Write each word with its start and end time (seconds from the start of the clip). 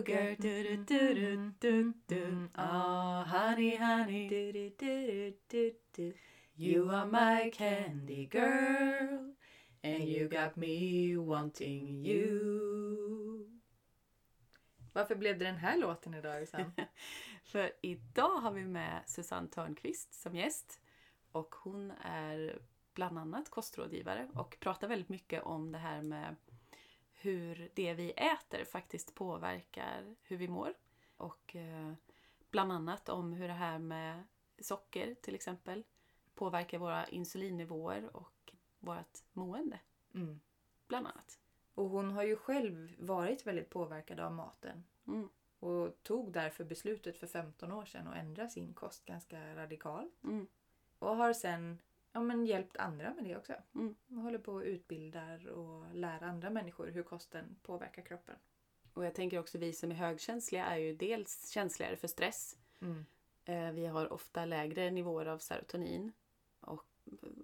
sugar, 0.00 0.36
do 0.36 0.62
do 0.62 0.76
do 0.84 1.14
do 1.14 1.52
do 1.60 1.94
do. 2.08 2.48
Oh, 2.56 3.22
honey, 3.26 3.76
honey. 3.76 4.64
You 6.56 6.90
are 6.90 7.06
my 7.06 7.50
candy 7.50 8.26
girl, 8.26 9.34
and 9.82 10.04
you 10.04 10.28
got 10.28 10.56
me 10.56 11.16
wanting 11.16 12.04
you. 12.04 13.60
Varför 14.92 15.14
blev 15.14 15.38
det 15.38 15.44
den 15.44 15.56
här 15.56 15.78
låten 15.78 16.14
idag 16.14 16.48
Susanne? 16.48 16.72
För 17.44 17.72
idag 17.82 18.36
har 18.36 18.52
vi 18.52 18.64
med 18.64 19.02
Susanne 19.06 19.48
Törnqvist 19.48 20.14
som 20.14 20.34
gäst. 20.34 20.80
Och 21.32 21.54
hon 21.54 21.90
är 22.04 22.58
bland 22.94 23.18
annat 23.18 23.50
kostrådgivare 23.50 24.28
och 24.34 24.56
pratar 24.60 24.88
väldigt 24.88 25.08
mycket 25.08 25.42
om 25.42 25.72
det 25.72 25.78
här 25.78 26.02
med 26.02 26.36
hur 27.20 27.70
det 27.74 27.94
vi 27.94 28.10
äter 28.10 28.64
faktiskt 28.64 29.14
påverkar 29.14 30.16
hur 30.22 30.36
vi 30.36 30.48
mår. 30.48 30.74
Och 31.16 31.56
eh, 31.56 31.92
bland 32.50 32.72
annat 32.72 33.08
om 33.08 33.32
hur 33.32 33.48
det 33.48 33.54
här 33.54 33.78
med 33.78 34.24
socker 34.58 35.14
till 35.14 35.34
exempel 35.34 35.84
påverkar 36.34 36.78
våra 36.78 37.06
insulinnivåer 37.06 38.16
och 38.16 38.52
vårt 38.78 39.18
mående. 39.32 39.80
Mm. 40.14 40.40
Bland 40.88 41.06
annat. 41.06 41.38
Och 41.74 41.88
hon 41.88 42.10
har 42.10 42.22
ju 42.22 42.36
själv 42.36 42.94
varit 42.98 43.46
väldigt 43.46 43.70
påverkad 43.70 44.20
av 44.20 44.32
maten. 44.32 44.84
Mm. 45.06 45.28
Och 45.58 46.02
tog 46.02 46.32
därför 46.32 46.64
beslutet 46.64 47.18
för 47.18 47.26
15 47.26 47.72
år 47.72 47.84
sedan 47.84 48.08
att 48.08 48.16
ändra 48.16 48.48
sin 48.48 48.74
kost 48.74 49.04
ganska 49.04 49.56
radikalt. 49.56 50.24
Mm. 50.24 50.46
Och 50.98 51.16
har 51.16 51.32
sen 51.32 51.78
ja, 52.12 52.20
men 52.20 52.46
hjälpt 52.46 52.76
andra 52.76 53.14
med 53.14 53.24
det 53.24 53.36
också. 53.36 53.52
Mm. 53.74 53.94
Och 54.08 54.16
håller 54.16 54.38
på 54.38 54.52
och 54.52 54.62
utbildar 54.62 55.48
och 55.48 55.94
lär 55.94 56.22
andra 56.22 56.50
människor 56.50 56.86
hur 56.86 57.02
kosten 57.02 57.56
påverkar 57.62 58.02
kroppen. 58.02 58.36
Och 58.94 59.04
jag 59.04 59.14
tänker 59.14 59.38
också 59.38 59.58
vi 59.58 59.72
som 59.72 59.90
är 59.90 59.94
högkänsliga 59.94 60.64
är 60.64 60.76
ju 60.76 60.94
dels 60.96 61.50
känsligare 61.50 61.96
för 61.96 62.08
stress. 62.08 62.56
Mm. 62.80 63.04
Eh, 63.44 63.72
Vi 63.72 63.86
har 63.86 64.12
ofta 64.12 64.44
lägre 64.44 64.90
nivåer 64.90 65.26
av 65.26 65.38
serotonin. 65.38 66.12
Och 66.60 66.86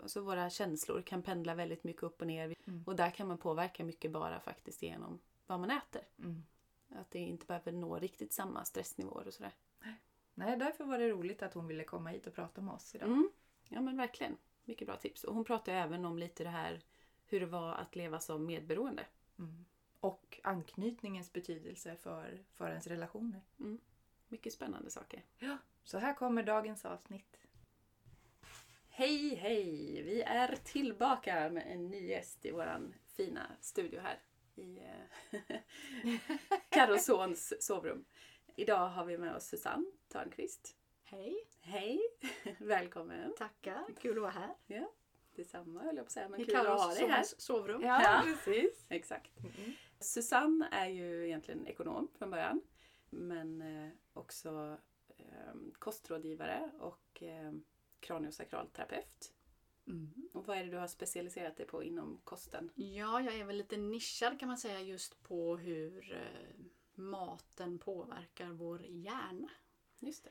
alltså 0.02 0.20
våra 0.20 0.50
känslor 0.50 1.02
kan 1.02 1.22
pendla 1.22 1.54
väldigt 1.54 1.84
mycket 1.84 2.02
upp 2.02 2.20
och 2.20 2.26
ner. 2.26 2.54
Mm. 2.64 2.84
Och 2.86 2.96
där 2.96 3.10
kan 3.10 3.28
man 3.28 3.38
påverka 3.38 3.84
mycket 3.84 4.12
bara 4.12 4.40
faktiskt 4.40 4.82
genom 4.82 5.18
vad 5.46 5.60
man 5.60 5.70
äter. 5.70 6.02
Mm. 6.18 6.42
Att 6.88 7.10
det 7.10 7.18
inte 7.18 7.46
behöver 7.46 7.72
nå 7.72 7.98
riktigt 7.98 8.32
samma 8.32 8.64
stressnivåer 8.64 9.26
och 9.26 9.34
sådär. 9.34 9.52
Nej, 10.34 10.56
därför 10.56 10.84
var 10.84 10.98
det 10.98 11.08
roligt 11.08 11.42
att 11.42 11.54
hon 11.54 11.66
ville 11.66 11.84
komma 11.84 12.10
hit 12.10 12.26
och 12.26 12.34
prata 12.34 12.60
med 12.60 12.74
oss 12.74 12.94
idag. 12.94 13.08
Mm. 13.08 13.30
Ja 13.68 13.80
men 13.80 13.96
verkligen. 13.96 14.36
Mycket 14.66 14.86
bra 14.86 14.96
tips. 14.96 15.24
Och 15.24 15.34
hon 15.34 15.44
pratar 15.44 15.72
även 15.72 16.04
om 16.04 16.18
lite 16.18 16.44
det 16.44 16.50
här 16.50 16.80
hur 17.26 17.40
det 17.40 17.46
var 17.46 17.72
att 17.72 17.96
leva 17.96 18.20
som 18.20 18.46
medberoende. 18.46 19.06
Mm. 19.38 19.64
Och 20.00 20.40
anknytningens 20.42 21.32
betydelse 21.32 21.96
för, 21.96 22.44
för 22.52 22.68
ens 22.68 22.86
relationer. 22.86 23.40
Mycket 24.28 24.52
spännande 24.52 24.90
saker. 24.90 25.22
Ja, 25.38 25.58
så 25.84 25.98
här 25.98 26.14
kommer 26.14 26.42
dagens 26.42 26.84
avsnitt. 26.84 27.38
Hej 28.88 29.34
hej! 29.34 30.02
Vi 30.02 30.22
är 30.22 30.56
tillbaka 30.56 31.50
med 31.50 31.72
en 31.72 31.88
ny 31.88 32.06
gäst 32.06 32.46
i 32.46 32.50
våran 32.50 32.94
fina 33.06 33.46
studio 33.60 34.00
här 34.00 34.18
i 34.54 34.78
eh, 34.78 36.18
Carrosons 36.70 37.54
sovrum. 37.60 38.04
Idag 38.56 38.88
har 38.88 39.04
vi 39.04 39.18
med 39.18 39.36
oss 39.36 39.46
Susanne 39.46 39.86
Törnqvist. 40.08 40.76
Hej, 41.08 41.48
Hej! 41.60 42.00
Välkommen! 42.58 43.34
tackar. 43.38 43.84
Kul 44.00 44.16
att 44.16 44.22
vara 44.22 44.30
här. 44.30 44.54
Ja, 44.66 44.92
detsamma 45.34 45.82
höll 45.82 45.96
jag 45.96 46.04
på 46.04 46.08
att 46.08 46.12
säga, 46.12 46.28
men 46.28 46.40
I 46.40 46.44
kul 46.44 46.56
att 46.56 46.66
ha 46.66 46.94
dig 46.94 47.08
här. 47.08 47.22
sovrum. 47.22 47.82
Ja. 47.82 48.22
precis. 48.24 48.86
Exakt. 48.88 49.38
Mm. 49.38 49.72
Susanne 50.00 50.68
är 50.72 50.88
ju 50.88 51.26
egentligen 51.26 51.66
ekonom 51.66 52.08
från 52.18 52.30
början. 52.30 52.60
Men 53.10 53.62
eh, 53.62 53.90
också 54.12 54.78
eh, 55.16 55.54
kostrådgivare 55.78 56.70
och 56.78 57.22
eh, 57.22 57.52
kraniosakralterapeut. 58.00 59.32
Mm. 59.86 60.28
Och 60.32 60.46
vad 60.46 60.58
är 60.58 60.64
det 60.64 60.70
du 60.70 60.76
har 60.78 60.88
specialiserat 60.88 61.56
dig 61.56 61.66
på 61.66 61.82
inom 61.82 62.20
kosten? 62.24 62.70
Ja, 62.74 63.20
jag 63.20 63.34
är 63.34 63.44
väl 63.44 63.56
lite 63.56 63.76
nischad 63.76 64.40
kan 64.40 64.48
man 64.48 64.58
säga 64.58 64.80
just 64.80 65.22
på 65.22 65.56
hur 65.56 66.12
eh, 66.12 66.64
maten 66.94 67.78
påverkar 67.78 68.48
vår 68.48 68.82
hjärna. 68.86 69.50
Just 69.98 70.24
det. 70.24 70.30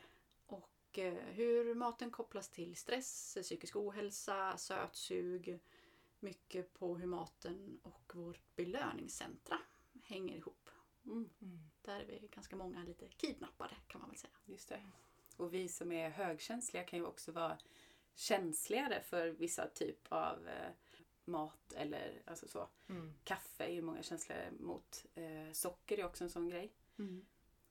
Och 0.96 1.00
eh, 1.00 1.14
hur 1.14 1.76
maten 1.76 2.12
kopplas 2.12 2.50
till 2.50 2.76
stress, 2.76 3.38
psykisk 3.42 3.76
ohälsa, 3.76 4.58
sötsug. 4.58 5.60
Mycket 6.20 6.74
på 6.74 6.98
hur 6.98 7.08
maten 7.08 7.80
och 7.84 8.12
vårt 8.16 8.56
belöningscentra 8.56 9.60
hänger 10.04 10.38
ihop. 10.38 10.70
Mm, 11.06 11.30
Där 11.82 12.00
är 12.00 12.06
vi 12.06 12.28
ganska 12.32 12.56
många 12.56 12.84
lite 12.84 13.08
kidnappade 13.08 13.76
kan 13.88 14.02
man 14.02 14.10
väl 14.10 14.20
säga. 14.20 14.34
just 14.46 14.70
det. 14.70 14.82
Och 15.38 15.54
vi 15.54 15.68
som 15.70 15.92
är 15.92 16.10
högkänsliga 16.10 16.84
kan 16.84 17.00
ju 17.00 17.06
också 17.06 17.32
vara 17.32 17.58
känsligare 18.14 19.02
för 19.02 19.28
vissa 19.28 19.68
typ 19.68 20.08
av 20.10 20.48
eh, 20.48 20.72
mat 21.26 21.74
eller 21.74 22.22
alltså 22.26 22.48
så. 22.48 22.70
Mm. 22.90 23.14
Kaffe 23.24 23.64
är 23.64 23.74
ju 23.74 23.82
många 23.82 24.04
känsligare 24.04 24.52
mot. 24.60 25.06
Eh, 25.14 25.52
socker 25.52 26.00
är 26.00 26.06
också 26.06 26.24
en 26.24 26.30
sån 26.30 26.50
grej. 26.50 26.74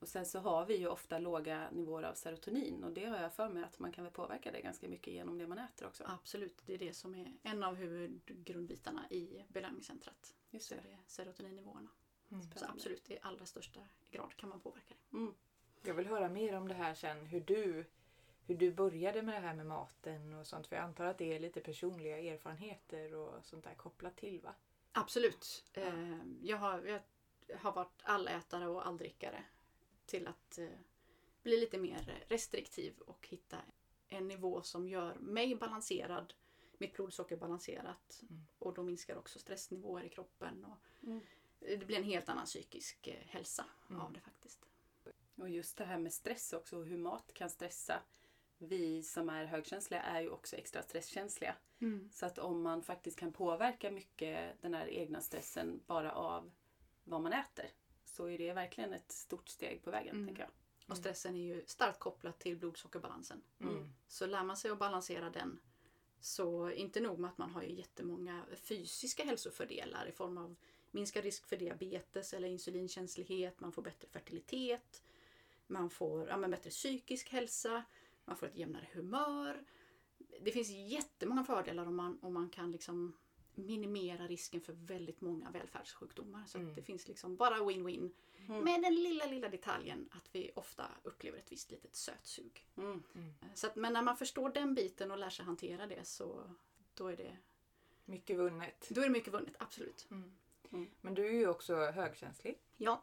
Och 0.05 0.09
sen 0.09 0.27
så 0.27 0.39
har 0.39 0.67
vi 0.67 0.77
ju 0.77 0.89
ofta 0.89 1.19
låga 1.19 1.71
nivåer 1.71 2.03
av 2.03 2.15
serotonin 2.15 2.85
och 2.85 2.93
det 2.93 3.05
har 3.05 3.17
jag 3.21 3.33
för 3.33 3.49
mig 3.49 3.65
att 3.65 3.79
man 3.79 3.93
kan 3.93 4.05
väl 4.05 4.13
påverka 4.13 4.53
det 4.53 4.61
ganska 4.61 4.89
mycket 4.89 5.13
genom 5.13 5.39
det 5.39 5.47
man 5.47 5.59
äter 5.59 5.87
också. 5.87 6.05
Absolut, 6.07 6.63
det 6.67 6.75
är 6.75 6.79
det 6.79 6.95
som 6.95 7.15
är 7.15 7.33
en 7.43 7.63
av 7.63 7.75
huvudgrundbitarna 7.75 9.11
i 9.11 9.45
belöningscentrat. 9.49 10.35
Just 10.51 10.69
Så 10.69 10.75
det. 10.75 10.81
är 10.81 10.85
det 10.85 10.99
serotoninnivåerna. 11.07 11.91
Mm. 12.31 12.43
Så 12.57 12.65
absolut, 12.69 13.11
i 13.11 13.19
allra 13.23 13.47
största 13.47 13.81
grad 14.11 14.37
kan 14.37 14.49
man 14.49 14.61
påverka 14.61 14.95
det. 15.11 15.17
Mm. 15.17 15.35
Jag 15.83 15.95
vill 15.95 16.07
höra 16.07 16.29
mer 16.29 16.57
om 16.57 16.69
det 16.69 16.75
här 16.75 16.95
sen, 16.95 17.27
hur 17.27 17.41
du, 17.41 17.85
hur 18.47 18.55
du 18.55 18.73
började 18.73 19.23
med 19.23 19.35
det 19.43 19.47
här 19.47 19.55
med 19.55 19.67
maten 19.67 20.35
och 20.35 20.47
sånt. 20.47 20.67
För 20.67 20.77
jag 20.77 20.85
antar 20.85 21.05
att 21.05 21.19
det 21.19 21.35
är 21.37 21.41
lite 21.41 21.61
personliga 21.61 22.19
erfarenheter 22.19 23.15
och 23.15 23.45
sånt 23.45 23.65
där 23.65 23.75
kopplat 23.75 24.17
till 24.17 24.41
va? 24.41 24.55
Absolut. 24.93 25.65
Eh, 25.73 26.19
Jag, 26.43 26.57
har, 26.57 26.81
jag 26.87 27.01
har 27.59 27.73
varit 27.73 28.03
allätare 28.03 28.67
och 28.67 28.87
alldrickare 28.87 29.45
till 30.07 30.27
att 30.27 30.59
eh, 30.59 30.69
bli 31.43 31.61
lite 31.61 31.79
mer 31.79 32.25
restriktiv 32.29 32.99
och 32.99 33.29
hitta 33.29 33.59
en 34.09 34.29
nivå 34.29 34.63
som 34.63 34.89
gör 34.89 35.15
mig 35.15 35.55
balanserad, 35.55 36.35
mitt 36.79 36.95
blodsocker 36.95 37.37
balanserat 37.37 38.21
Mm. 38.23 38.47
och 38.59 38.75
då 38.75 38.83
minskar 38.83 39.17
också 39.17 39.39
stressnivåer 39.39 40.03
i 40.05 40.09
kroppen. 40.09 40.65
Och 40.65 40.79
Mm. 41.03 41.21
det 41.59 41.87
blir 41.87 41.97
en 41.97 42.05
helt 42.05 42.29
annan 42.29 42.47
psykisk 42.47 43.07
eh, 43.07 43.27
hälsa 43.27 43.65
Mm. 43.91 44.01
av 44.01 44.13
det 44.13 44.21
faktiskt. 44.21 44.65
Och 45.37 45.49
just 45.49 45.77
det 45.77 45.85
här 45.85 45.99
med 45.99 46.13
stress 46.13 46.53
också 46.53 46.79
och 46.79 46.87
hur 46.87 46.99
mat 46.99 47.35
kan 47.35 47.51
stressa. 47.51 48.03
Vi 48.59 49.03
som 49.03 49.29
är 49.29 49.45
högkänsliga 49.45 50.03
är 50.03 50.21
ju 50.21 50.31
också 50.31 50.57
extra 50.57 50.83
stresskänsliga. 50.83 51.57
Så 52.13 52.27
att 52.27 52.39
om 52.39 52.63
man 52.63 52.83
faktiskt 52.83 53.19
kan 53.19 53.33
påverka 53.33 53.91
mycket 53.91 54.63
den 54.63 54.75
här 54.75 54.87
egna 54.89 55.21
stressen 55.21 55.81
bara 55.87 56.13
av 56.13 56.53
vad 57.05 57.21
man 57.23 57.33
äter 57.33 57.71
så 58.15 58.29
är 58.29 58.39
det 58.39 58.53
verkligen 58.53 58.93
ett 58.93 59.13
stort 59.13 59.49
steg 59.49 59.83
på 59.85 59.91
vägen, 59.91 60.15
Mm. 60.15 60.27
tänker 60.27 60.43
jag. 60.43 60.51
Och 60.91 60.97
stressen 60.97 61.37
är 61.37 61.41
ju 61.55 61.63
starkt 61.67 61.99
kopplat 61.99 62.39
till 62.39 62.57
blodsockerbalansen. 62.57 63.43
Mm. 63.61 63.93
Så 64.09 64.27
lär 64.27 64.45
man 64.45 64.57
sig 64.57 64.71
att 64.71 64.79
balansera 64.79 65.31
den 65.31 65.61
så 66.21 66.71
inte 66.71 67.01
nog 67.01 67.19
med 67.19 67.31
att 67.31 67.39
man 67.39 67.51
har 67.51 67.63
ju 67.63 67.75
jättemånga 67.75 68.47
fysiska 68.57 69.25
hälsofördelar 69.25 70.07
i 70.07 70.13
form 70.13 70.39
av 70.39 70.57
minskad 70.91 71.25
risk 71.25 71.47
för 71.47 71.57
diabetes 71.57 72.35
eller 72.35 72.49
insulinkänslighet, 72.49 73.61
man 73.61 73.73
får 73.73 73.83
bättre 73.83 74.09
fertilitet, 74.09 75.03
man 75.67 75.91
får 75.91 76.29
ja, 76.29 76.49
bättre 76.49 76.71
psykisk 76.71 77.31
hälsa, 77.31 77.85
man 78.25 78.37
får 78.37 78.47
ett 78.47 78.57
jämnare 78.57 78.89
humör. 78.93 79.65
Det 80.41 80.51
finns 80.51 80.71
jättemånga 80.71 81.45
fördelar 81.45 81.87
om 81.87 81.97
man, 81.97 82.19
om 82.23 82.35
man 82.35 82.51
kan 82.51 82.71
liksom 82.73 83.17
minimera 83.57 84.27
risken 84.27 84.61
för 84.61 84.73
väldigt 84.73 85.21
många 85.21 85.51
välfärdssjukdomar. 85.51 86.45
Så 86.47 86.59
Mm. 86.59 86.71
att 86.71 86.77
det 86.77 86.83
finns 86.83 87.09
liksom 87.09 87.37
bara 87.37 87.57
win-win. 87.59 88.11
Mm. 88.49 88.65
Med 88.65 88.83
den 88.83 88.95
lilla, 88.95 89.25
lilla 89.27 89.49
detaljen 89.49 90.09
att 90.13 90.29
vi 90.33 90.51
ofta 90.55 90.87
upplever 91.03 91.39
ett 91.39 91.53
visst 91.53 91.71
litet 91.71 91.97
sötsug. 91.97 92.67
Mm. 92.77 93.03
Så 93.55 93.67
att, 93.67 93.77
men 93.77 93.93
när 93.93 94.03
man 94.03 94.17
förstår 94.17 94.49
den 94.51 94.75
biten 94.75 95.11
och 95.11 95.19
lär 95.19 95.31
sig 95.31 95.45
hantera 95.45 95.87
det 95.87 96.05
så 96.05 96.51
då 96.95 97.07
är 97.07 97.17
det, 97.17 97.37
Mycket 98.05 98.37
vunnet. 98.39 98.89
då 98.91 99.01
är 99.01 99.05
det 99.05 99.11
mycket 99.13 99.35
vunnet, 99.35 99.55
absolut. 99.59 100.09
Men 101.01 101.15
du 101.15 101.27
är 101.27 101.33
ju 101.33 101.49
också 101.49 101.77
högkänslig. 101.77 102.59
Ja, 102.77 103.03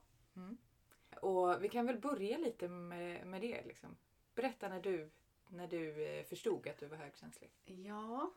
Och 1.21 1.63
vi 1.63 1.69
kan 1.69 1.86
väl 1.86 2.00
börja 2.00 2.38
lite 2.38 2.68
med, 2.68 3.27
med 3.27 3.42
det. 3.42 3.65
Liksom. 3.65 3.95
Berätta 4.36 4.69
när 4.69 4.81
du, 4.81 5.09
när 5.48 5.68
du 5.68 6.03
eh, 6.06 6.25
förstod 6.25 6.68
att 6.68 6.77
du 6.77 6.88
var 6.88 6.98
högkänslig. 6.98 7.51
ja 7.65 8.31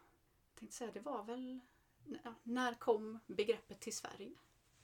jag 0.54 0.58
tänkte 0.58 0.76
säga 0.76 0.90
det 0.94 1.00
var 1.00 1.24
väl... 1.24 1.60
Ja, 2.24 2.34
när 2.42 2.74
kom 2.74 3.18
begreppet 3.26 3.80
till 3.80 3.96
Sverige? 3.96 4.32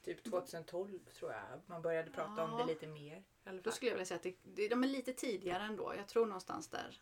Typ 0.02 0.24
2012 0.24 0.98
tror 1.18 1.32
jag 1.32 1.60
man 1.66 1.82
började 1.82 2.10
prata 2.10 2.44
om 2.44 2.50
Ja. 2.50 2.56
det 2.58 2.64
lite 2.72 2.86
mer. 2.86 3.24
Då 3.62 3.70
skulle 3.70 3.90
jag 3.90 3.96
vilja 3.96 4.06
säga 4.06 4.16
att 4.16 4.36
det, 4.42 4.68
de 4.68 4.84
är 4.84 4.88
lite 4.88 5.12
tidigare 5.12 5.62
ändå. 5.62 5.94
Jag 5.96 6.08
tror 6.08 6.26
någonstans 6.26 6.68
där. 6.68 7.00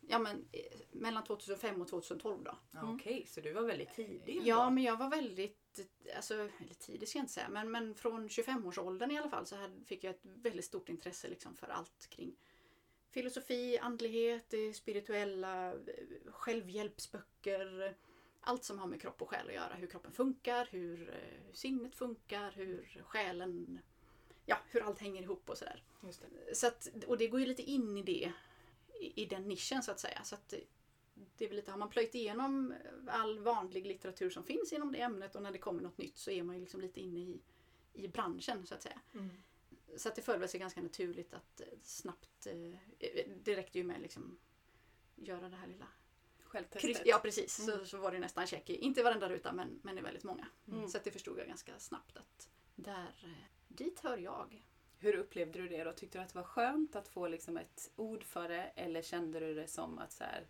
Ja 0.00 0.18
men 0.18 0.48
eh, 0.52 0.60
mellan 0.90 1.24
2005 1.24 1.80
och 1.82 1.88
2012 1.88 2.44
då. 2.44 2.58
Ja, 2.70 2.94
Okej, 2.94 3.26
så 3.28 3.40
du 3.40 3.52
var 3.52 3.62
väldigt 3.62 3.94
tidig. 3.94 4.40
Ja 4.44 4.60
ändå. 4.62 4.70
men 4.74 4.82
jag 4.84 4.96
var 4.96 5.10
väldigt 5.10 5.58
alltså, 6.16 6.34
eller 6.34 6.74
tidigt 6.78 7.08
ska 7.08 7.18
jag 7.18 7.22
inte 7.22 7.32
säga, 7.32 7.48
men, 7.48 7.70
men 7.70 7.94
från 7.94 8.28
25-årsåldern 8.28 9.10
i 9.10 9.18
alla 9.18 9.28
fall 9.30 9.46
så 9.46 9.56
hade, 9.56 9.84
fick 9.84 10.04
jag 10.04 10.10
ett 10.10 10.20
väldigt 10.22 10.64
stort 10.64 10.88
intresse 10.88 11.28
liksom 11.28 11.56
för 11.56 11.66
allt 11.66 12.06
kring 12.10 12.36
filosofi, 13.10 13.78
andlighet, 13.78 14.50
det 14.50 14.74
spirituella, 14.74 15.72
eh, 15.72 15.76
självhjälpsböcker. 16.32 17.96
Allt 18.44 18.64
som 18.64 18.78
har 18.78 18.86
med 18.86 19.00
kropp 19.00 19.22
och 19.22 19.28
själ 19.28 19.48
att 19.48 19.54
göra. 19.54 19.74
Hur 19.74 19.86
kroppen 19.86 20.12
funkar, 20.12 20.68
hur 20.70 21.10
eh, 21.10 21.52
sinnet 21.52 21.94
funkar, 21.96 22.52
hur 22.52 23.02
själen... 23.06 23.78
Ja, 24.46 24.58
hur 24.66 24.82
allt 24.82 24.98
hänger 24.98 25.22
ihop 25.22 25.50
och 25.50 25.58
sådär. 25.58 25.82
Så 26.52 26.66
att, 26.66 26.88
och 27.06 27.18
det 27.18 27.28
går 27.28 27.40
ju 27.40 27.46
lite 27.46 27.62
in 27.62 27.98
i 27.98 28.02
det, 28.02 28.32
i, 29.00 29.22
i 29.22 29.26
den 29.26 29.48
nischen 29.48 29.82
så 29.82 29.90
att 29.90 30.00
säga. 30.00 30.24
Så 30.24 30.34
att 30.34 30.48
det, 30.48 30.60
det 31.36 31.44
är 31.44 31.48
väl 31.48 31.56
lite, 31.56 31.70
har 31.70 31.78
man 31.78 31.90
plöjt 31.90 32.14
igenom 32.14 32.74
all 33.06 33.38
vanlig 33.38 33.86
litteratur 33.86 34.30
som 34.30 34.44
finns 34.44 34.72
inom 34.72 34.92
det 34.92 35.00
ämnet 35.00 35.34
och 35.34 35.42
när 35.42 35.52
det 35.52 35.58
kommer 35.58 35.82
något 35.82 35.98
nytt 35.98 36.18
så 36.18 36.30
är 36.30 36.42
man 36.42 36.54
ju 36.54 36.60
liksom 36.60 36.80
lite 36.80 37.00
inne 37.00 37.20
i, 37.20 37.40
i 37.92 38.08
branschen 38.08 38.66
så 38.66 38.74
att 38.74 38.82
säga. 38.82 39.00
Mm. 39.14 39.30
Så 39.96 40.08
att 40.08 40.16
det 40.16 40.22
föll 40.22 40.48
sig 40.48 40.60
ganska 40.60 40.82
naturligt 40.82 41.34
att 41.34 41.60
eh, 41.60 41.66
snabbt, 41.82 42.46
eh, 42.46 42.78
det 43.42 43.56
räckte 43.56 43.78
ju 43.78 43.84
med 43.84 44.00
liksom 44.00 44.38
göra 45.14 45.48
det 45.48 45.56
här 45.56 45.66
lilla 45.66 45.86
Självtestet. 46.52 47.02
Ja 47.06 47.18
precis, 47.18 47.58
Mm. 47.58 47.78
så, 47.78 47.84
så 47.86 47.98
var 47.98 48.12
det 48.12 48.18
nästan 48.18 48.46
check 48.46 48.70
i, 48.70 48.76
inte 48.76 49.00
i 49.00 49.02
varenda 49.02 49.28
ruta 49.28 49.52
men, 49.52 49.80
men 49.82 49.98
i 49.98 50.00
väldigt 50.00 50.24
många. 50.24 50.46
Mm. 50.68 50.88
Så 50.88 50.98
det 51.04 51.10
förstod 51.10 51.38
jag 51.38 51.46
ganska 51.46 51.78
snabbt 51.78 52.16
att 52.16 52.48
där, 52.74 53.14
eh, 53.24 53.44
dit 53.68 54.00
hör 54.00 54.18
jag. 54.18 54.66
Hur 54.98 55.14
upplevde 55.14 55.58
du 55.62 55.68
det 55.68 55.84
då? 55.84 55.92
Tyckte 55.92 56.18
du 56.18 56.22
att 56.22 56.28
det 56.32 56.38
var 56.38 56.44
skönt 56.44 56.96
att 56.96 57.08
få 57.08 57.28
liksom 57.28 57.56
ett 57.56 57.90
ord 57.96 58.24
för 58.24 58.48
det 58.48 58.62
eller 58.62 59.02
kände 59.02 59.40
du 59.40 59.54
det 59.54 59.68
som 59.68 59.98
att 59.98 60.12
så 60.12 60.24
här, 60.24 60.46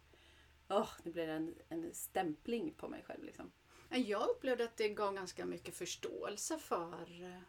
åh, 0.69 0.88
det 1.02 1.10
blir 1.10 1.28
en, 1.28 1.54
en 1.69 1.94
stämpling 1.94 2.75
på 2.75 2.88
mig 2.88 3.02
själv 3.06 3.25
liksom? 3.25 3.52
Jag 3.90 4.28
upplevde 4.28 4.64
att 4.64 4.76
det 4.76 4.88
gav 4.88 5.14
ganska 5.14 5.46
mycket 5.46 5.75
förståelse 5.76 6.58
för 6.58 7.22
eh, 7.22 7.40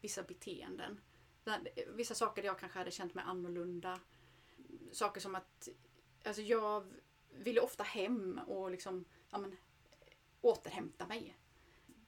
vissa 0.00 0.22
beteenden. 0.22 1.00
Där- 1.44 1.68
Vissa 1.94 2.14
saker 2.14 2.42
där 2.42 2.46
jag 2.48 2.58
kanske 2.58 2.78
hade 2.78 2.90
känt 2.90 3.14
mig 3.14 3.24
annorlunda. 3.28 4.00
Saker 4.92 5.20
som 5.20 5.34
att 5.34 5.68
alltså 6.24 6.42
jag 6.42 6.86
ville 7.40 7.60
ofta 7.60 7.82
hem 7.82 8.40
och 8.46 8.70
liksom, 8.70 9.04
ja, 9.30 9.38
men, 9.38 9.56
återhämta 10.40 11.06
mig. 11.06 11.36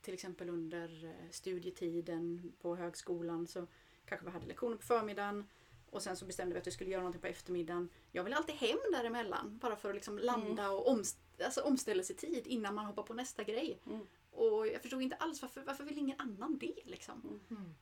Till 0.00 0.14
exempel 0.14 0.48
under 0.48 1.04
eh, 1.04 1.30
studietiden 1.30 2.52
på 2.60 2.76
högskolan 2.76 3.46
så 3.46 3.66
kanske 4.04 4.26
vi 4.26 4.32
hade 4.32 4.46
lektioner 4.46 4.76
på 4.76 4.82
förmiddagen 4.82 5.48
och 5.90 6.02
sen 6.02 6.16
så 6.16 6.24
bestämde 6.24 6.54
vi 6.54 6.60
att 6.60 6.66
vi 6.66 6.70
skulle 6.70 6.90
göra 6.90 7.00
någonting 7.00 7.20
på 7.20 7.26
eftermiddagen. 7.26 7.88
Jag 8.12 8.24
ville 8.24 8.36
alltid 8.36 8.54
hem 8.54 8.78
däremellan 8.92 9.58
bara 9.58 9.76
för 9.76 9.88
att 9.88 9.94
liksom 9.94 10.18
landa 10.18 10.70
och 10.70 10.86
omst- 10.88 11.42
alltså 11.44 11.60
omställelsetid 11.60 12.46
innan 12.46 12.74
man 12.74 12.86
hoppar 12.86 13.02
på 13.02 13.14
nästa 13.14 13.44
grej. 13.44 13.80
Mm. 13.86 14.06
Och 14.30 14.66
jag 14.66 14.82
förstod 14.82 15.02
inte 15.02 15.16
alls 15.16 15.42
varför, 15.42 15.62
varför 15.62 15.84
vill 15.84 15.98
ingen 15.98 16.20
annan 16.20 16.58
det 16.58 16.74
liksom? 16.84 17.40
Mm. 17.50 17.74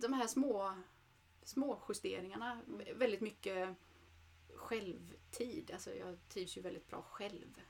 De 0.00 0.12
här 0.12 0.26
små, 0.26 0.74
små 1.42 1.82
justeringarna, 1.88 2.60
väldigt 2.94 3.20
mycket 3.20 3.68
självtid. 4.58 5.70
Alltså 5.70 5.94
jag 5.94 6.18
trivs 6.28 6.56
ju 6.56 6.60
väldigt 6.60 6.88
bra 6.88 7.02
själv. 7.02 7.62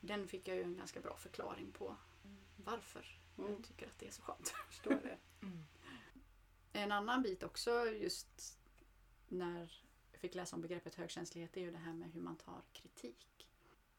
Den 0.00 0.28
fick 0.28 0.48
jag 0.48 0.56
ju 0.56 0.62
en 0.62 0.76
ganska 0.76 1.00
bra 1.00 1.16
förklaring 1.16 1.72
på 1.72 1.96
varför 2.56 3.18
Mm. 3.38 3.52
jag 3.52 3.64
tycker 3.64 3.86
att 3.86 3.98
det 3.98 4.06
är 4.06 4.10
så 4.10 4.22
skönt. 4.22 4.48
Förstår 4.68 5.00
det. 5.02 5.18
Mm. 5.42 5.64
En 6.72 6.92
annan 6.92 7.22
bit 7.22 7.42
också 7.42 7.90
just 7.90 8.58
när 9.28 9.68
jag 10.12 10.20
fick 10.20 10.34
läsa 10.34 10.56
om 10.56 10.62
begreppet 10.62 10.94
högkänslighet 10.94 11.56
är 11.56 11.60
ju 11.60 11.70
det 11.70 11.78
här 11.78 11.92
med 11.92 12.12
hur 12.12 12.20
man 12.20 12.36
tar 12.36 12.62
kritik. 12.72 13.48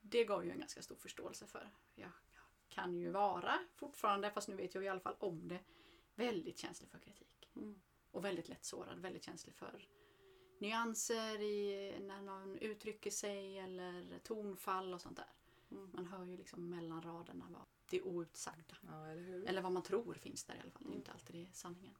Det 0.01 0.23
gav 0.23 0.45
ju 0.45 0.51
en 0.51 0.59
ganska 0.59 0.81
stor 0.81 0.95
förståelse 0.95 1.47
för. 1.47 1.69
Jag 1.95 2.11
kan 2.69 2.95
ju 2.95 3.09
vara 3.09 3.59
fortfarande, 3.75 4.31
fast 4.31 4.47
nu 4.47 4.55
vet 4.55 4.75
jag 4.75 4.83
i 4.83 4.87
alla 4.87 4.99
fall 4.99 5.15
om 5.19 5.47
det, 5.47 5.59
väldigt 6.15 6.57
känslig 6.57 6.89
för 6.89 6.99
kritik. 6.99 7.49
Mm. 7.55 7.81
Och 8.11 8.25
väldigt 8.25 8.49
lätt 8.49 8.65
sårad, 8.65 8.99
väldigt 8.99 9.23
känslig 9.23 9.55
för 9.55 9.87
nyanser 10.59 11.41
i 11.41 11.93
när 11.99 12.21
någon 12.21 12.57
uttrycker 12.57 13.11
sig 13.11 13.59
eller 13.59 14.19
tonfall 14.23 14.93
och 14.93 15.01
sånt 15.01 15.17
där. 15.17 15.33
Mm. 15.71 15.89
Man 15.93 16.05
hör 16.05 16.25
ju 16.25 16.37
liksom 16.37 16.69
mellan 16.69 17.01
raderna 17.01 17.45
vad 17.49 17.61
det 17.89 18.01
outsagda. 18.01 18.77
Ja, 18.81 19.07
eller? 19.07 19.45
Eller 19.45 19.61
vad 19.61 19.71
man 19.71 19.83
tror 19.83 20.13
finns 20.13 20.43
där 20.43 20.55
i 20.55 20.59
alla 20.59 20.71
fall. 20.71 20.81
Det 20.81 20.87
är 20.87 20.89
Mm. 20.89 20.97
inte 20.99 21.11
alltid 21.11 21.35
det 21.35 21.41
är 21.41 21.51
sanningen. 21.53 21.95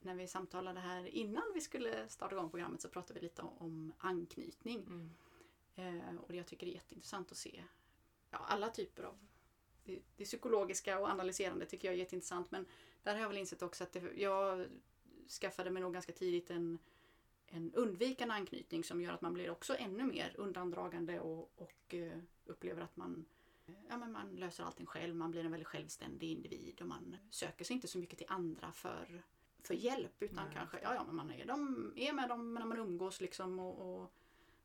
När 0.00 0.14
vi 0.14 0.28
samtalade 0.28 0.80
här 0.80 1.06
innan 1.06 1.42
vi 1.54 1.60
skulle 1.60 2.08
starta 2.08 2.34
igång 2.34 2.50
programmet 2.50 2.80
så 2.80 2.88
pratade 2.88 3.20
vi 3.20 3.26
lite 3.26 3.42
om, 3.42 3.92
anknytning. 3.98 4.82
Mm. 4.86 5.10
Eh, 5.74 6.16
och 6.16 6.28
det 6.28 6.36
jag 6.36 6.46
tycker 6.46 6.66
är 6.66 6.70
jätteintressant 6.70 7.32
att 7.32 7.38
se 7.38 7.64
ja, 8.30 8.38
alla 8.38 8.68
typer 8.68 9.02
av 9.02 9.18
det, 9.84 10.02
det 10.16 10.24
psykologiska 10.24 10.98
och 10.98 11.08
analyserande 11.08 11.66
tycker 11.66 11.88
jag 11.88 11.94
är 11.94 11.98
jätteintressant 11.98 12.50
men 12.50 12.66
där 13.02 13.14
har 13.14 13.20
jag 13.20 13.28
väl 13.28 13.38
insett 13.38 13.62
också 13.62 13.84
att 13.84 13.92
det, 13.92 14.12
jag 14.16 14.66
skaffade 15.40 15.70
mig 15.70 15.82
nog 15.82 15.92
ganska 15.92 16.12
tidigt 16.12 16.50
en, 16.50 16.78
en 17.50 17.74
undvikande 17.74 18.34
anknytning 18.34 18.84
som 18.84 19.00
gör 19.00 19.12
att 19.12 19.20
man 19.20 19.32
blir 19.32 19.50
också 19.50 19.76
ännu 19.78 20.04
mer 20.04 20.34
undandragande 20.38 21.20
och, 21.20 21.52
och 21.56 21.94
eh, 21.94 22.18
upplever 22.46 22.82
att 22.82 22.96
man 22.96 23.24
Ja, 23.88 23.96
men 23.96 24.12
man 24.12 24.36
löser 24.36 24.64
allting 24.64 24.86
själv, 24.86 25.16
man 25.16 25.30
blir 25.30 25.44
en 25.44 25.50
väldigt 25.50 25.68
självständig 25.68 26.30
individ 26.30 26.80
och 26.80 26.86
man 26.86 27.16
söker 27.30 27.64
sig 27.64 27.74
inte 27.74 27.88
så 27.88 27.98
mycket 27.98 28.18
till 28.18 28.26
andra 28.30 28.72
för, 28.72 29.22
för 29.62 29.74
hjälp 29.74 30.22
utan 30.22 30.44
Nej. 30.44 30.54
kanske, 30.54 30.78
ja, 30.82 30.94
ja 30.94 31.04
men 31.04 31.16
man 31.16 31.30
är, 31.30 31.46
de, 31.46 31.92
är 31.96 32.12
med 32.12 32.28
dem 32.28 32.54
när 32.54 32.64
man 32.64 32.78
umgås 32.78 33.20
liksom 33.20 33.58
och, 33.58 34.02
och 34.02 34.12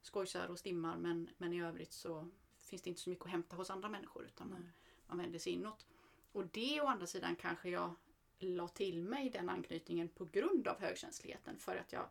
skojsar 0.02 0.48
och 0.48 0.60
stimmar 0.60 0.98
men, 0.98 1.30
men 1.38 1.54
i 1.54 1.64
övrigt 1.64 1.94
så 1.94 2.30
finns 2.62 2.82
det 2.82 2.90
inte 2.90 3.02
så 3.02 3.10
mycket 3.10 3.26
att 3.26 3.32
hämta 3.32 3.56
hos 3.56 3.70
andra 3.70 3.90
människor 3.90 4.26
utan 4.26 4.50
man, 4.50 4.70
man 5.08 5.18
vänder 5.18 5.40
sig 5.40 5.54
inåt. 5.54 5.86
Och 6.32 6.48
det 6.48 6.82
å 6.82 6.88
andra 6.88 7.08
sidan 7.08 7.36
kanske 7.36 7.70
jag 7.70 7.96
la 8.40 8.68
till 8.68 9.04
mig 9.04 9.30
den 9.30 9.50
anknytningen 9.50 10.10
på 10.10 10.26
grund 10.26 10.68
av 10.68 10.82
högkänsligheten 10.82 11.60
för 11.60 11.76
att 11.76 11.92
jag 11.94 12.06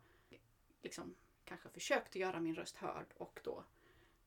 liksom 0.83 1.15
kanske 1.45 1.69
försökte 1.69 2.19
göra 2.19 2.41
min 2.41 2.55
röst 2.55 2.77
hörd 2.77 3.07
och 3.17 3.41
då 3.45 3.65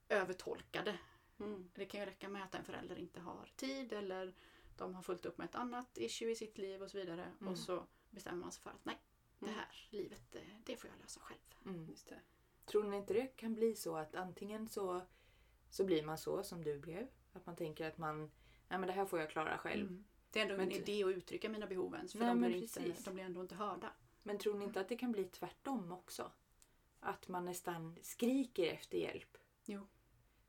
övertolkade. 0.10 0.98
Mm. 1.40 1.70
Det 1.74 1.86
kan 1.86 2.00
ju 2.00 2.06
räcka 2.06 2.30
med 2.30 2.44
att 2.44 2.56
en 2.56 2.64
förälder 2.64 2.96
inte 3.00 3.20
har 3.20 3.50
tid 3.56 3.94
eller 3.94 4.34
de 4.78 4.96
har 4.96 5.02
fullt 5.02 5.26
upp 5.26 5.38
med 5.38 5.46
ett 5.46 5.56
annat 5.56 5.98
issue 5.98 6.32
i 6.32 6.36
sitt 6.36 6.58
liv 6.58 6.84
och 6.84 6.92
så 6.92 6.98
vidare 6.98 7.32
Mm. 7.42 7.52
och 7.54 7.58
så 7.58 7.84
bestämmer 8.10 8.38
man 8.42 8.52
sig 8.52 8.64
för 8.64 8.70
att 8.70 8.86
nej, 8.86 8.98
det 9.40 9.46
Mm. 9.46 9.60
här 9.60 9.88
livet 9.90 10.22
det, 10.32 10.44
det 10.66 10.78
får 10.78 10.90
jag 10.90 11.00
lösa 11.00 11.20
själv. 11.20 11.40
Mm. 11.66 11.96
Tror 12.66 12.84
ni 12.84 12.98
inte 12.98 13.14
det 13.14 13.28
kan 13.28 13.54
bli 13.54 13.76
så 13.76 13.96
att 13.98 14.16
antingen 14.16 14.68
så, 14.68 15.02
så 15.70 15.84
blir 15.86 16.04
man 16.04 16.18
så 16.18 16.44
som 16.44 16.64
du 16.64 16.80
blev? 16.80 17.08
Att 17.34 17.46
man 17.46 17.56
tänker 17.56 17.88
att 17.88 17.98
man, 17.98 18.20
nej 18.68 18.80
men 18.80 18.82
det 18.88 18.92
här 18.94 19.06
får 19.06 19.20
jag 19.20 19.30
klara 19.30 19.58
själv. 19.58 19.88
Mm. 19.88 20.06
Det 20.32 20.40
är 20.40 20.44
ändå 20.44 20.58
Men 20.58 20.66
en 20.66 20.70
t- 20.72 20.92
idé 20.92 21.04
att 21.04 21.18
uttrycka 21.18 21.50
mina 21.50 21.68
behov 21.68 21.96
ens 21.96 22.12
för 22.12 22.20
Nej, 22.20 22.28
de, 22.28 22.40
blir 22.40 22.56
inte, 22.56 22.96
de 23.06 23.14
blir 23.14 23.24
ändå 23.24 23.42
inte 23.42 23.56
hörda. 23.56 23.92
Men 24.24 24.38
tror 24.38 24.54
ni 24.54 24.66
inte 24.66 24.80
att 24.82 24.90
det 24.90 24.98
kan 24.98 25.12
bli 25.12 25.24
tvärtom 25.24 25.92
också? 25.92 26.32
Att 27.06 27.28
man 27.28 27.46
nästan 27.46 27.98
skriker 28.02 28.74
efter 28.74 28.98
hjälp? 28.98 29.38
Jo. 29.66 29.88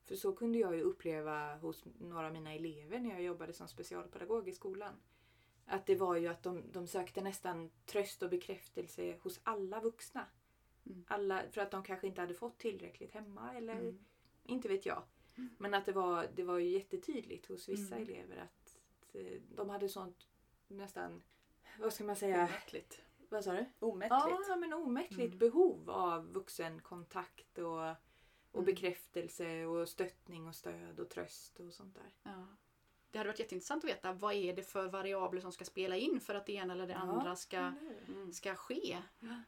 För 0.05 0.17
så 0.17 0.33
kunde 0.33 0.59
jag 0.59 0.75
ju 0.77 0.83
uppleva 0.83 1.57
hos 1.57 1.85
några 2.01 2.27
av 2.27 2.33
mina 2.33 2.53
elever 2.53 2.99
när 2.99 3.11
jag 3.11 3.23
jobbade 3.23 3.53
som 3.53 3.69
specialpedagog 3.69 4.49
i 4.49 4.53
skolan. 4.53 4.95
Att 5.67 5.87
det 5.87 5.95
var 5.97 6.17
ju 6.17 6.27
att 6.29 6.43
de, 6.43 6.63
de 6.73 6.87
sökte 6.87 7.21
nästan 7.21 7.71
tröst 7.87 8.23
och 8.23 8.31
bekräftelse 8.31 9.19
hos 9.23 9.41
alla 9.43 9.81
vuxna. 9.81 10.27
Mm. 10.87 11.05
Alla, 11.09 11.43
för 11.51 11.61
att 11.61 11.71
de 11.71 11.83
kanske 11.83 12.07
inte 12.07 12.21
hade 12.21 12.35
fått 12.35 12.59
tillräckligt 12.59 13.13
hemma 13.13 13.55
eller 13.55 13.73
Mm. 13.81 14.05
inte 14.45 14.69
vet 14.69 14.87
jag. 14.87 15.03
Men 15.59 15.75
att 15.75 15.85
det 15.87 15.93
var, 15.93 16.29
det 16.35 16.43
var 16.45 16.59
ju 16.59 16.69
jättetydligt 16.71 17.47
hos 17.47 17.69
vissa 17.69 17.97
Mm. 17.97 18.09
elever 18.09 18.37
att, 18.37 18.77
eh, 19.13 19.41
de 19.57 19.69
hade 19.69 19.89
sånt 19.89 20.29
nästan, 20.69 21.23
vad 21.81 21.93
ska 21.93 22.05
man 22.05 22.17
säga, 22.17 22.45
Omättligt. 22.45 23.03
Vad 23.31 23.45
sa 23.45 23.53
du? 23.53 23.65
Omättligt. 23.79 24.47
Ja, 24.49 24.57
men 24.57 24.73
omättligt 24.73 25.21
Mm. 25.35 25.39
behov 25.39 25.91
av 25.91 26.33
vuxenkontakt 26.33 27.59
och, 27.59 27.91
och 28.51 28.63
Mm. 28.63 28.65
bekräftelse 28.65 29.65
och 29.67 29.89
stöttning 29.89 30.49
och 30.49 30.55
stöd 30.55 31.01
och 31.01 31.09
tröst 31.11 31.61
och 31.61 31.73
sånt 31.75 31.95
där. 31.95 32.15
Ja. 32.23 32.47
Det 33.11 33.19
hade 33.19 33.31
varit 33.31 33.39
jätteintressant 33.41 33.85
att 33.85 33.91
veta 33.91 34.13
vad 34.13 34.35
är 34.35 34.57
det 34.57 34.63
för 34.63 34.89
variabler 34.89 35.41
som 35.41 35.53
ska 35.53 35.65
spela 35.65 35.97
in 35.97 36.21
för 36.21 36.35
att 36.35 36.47
det 36.47 36.53
ena 36.53 36.73
eller 36.73 36.87
det 36.87 36.93
Ja, 36.93 36.99
andra 36.99 37.37
ska, 37.37 37.61
hur? 37.69 38.05
Mm. 38.15 38.33
ska 38.33 38.55
ske. 38.55 38.99
Ja. 39.21 39.43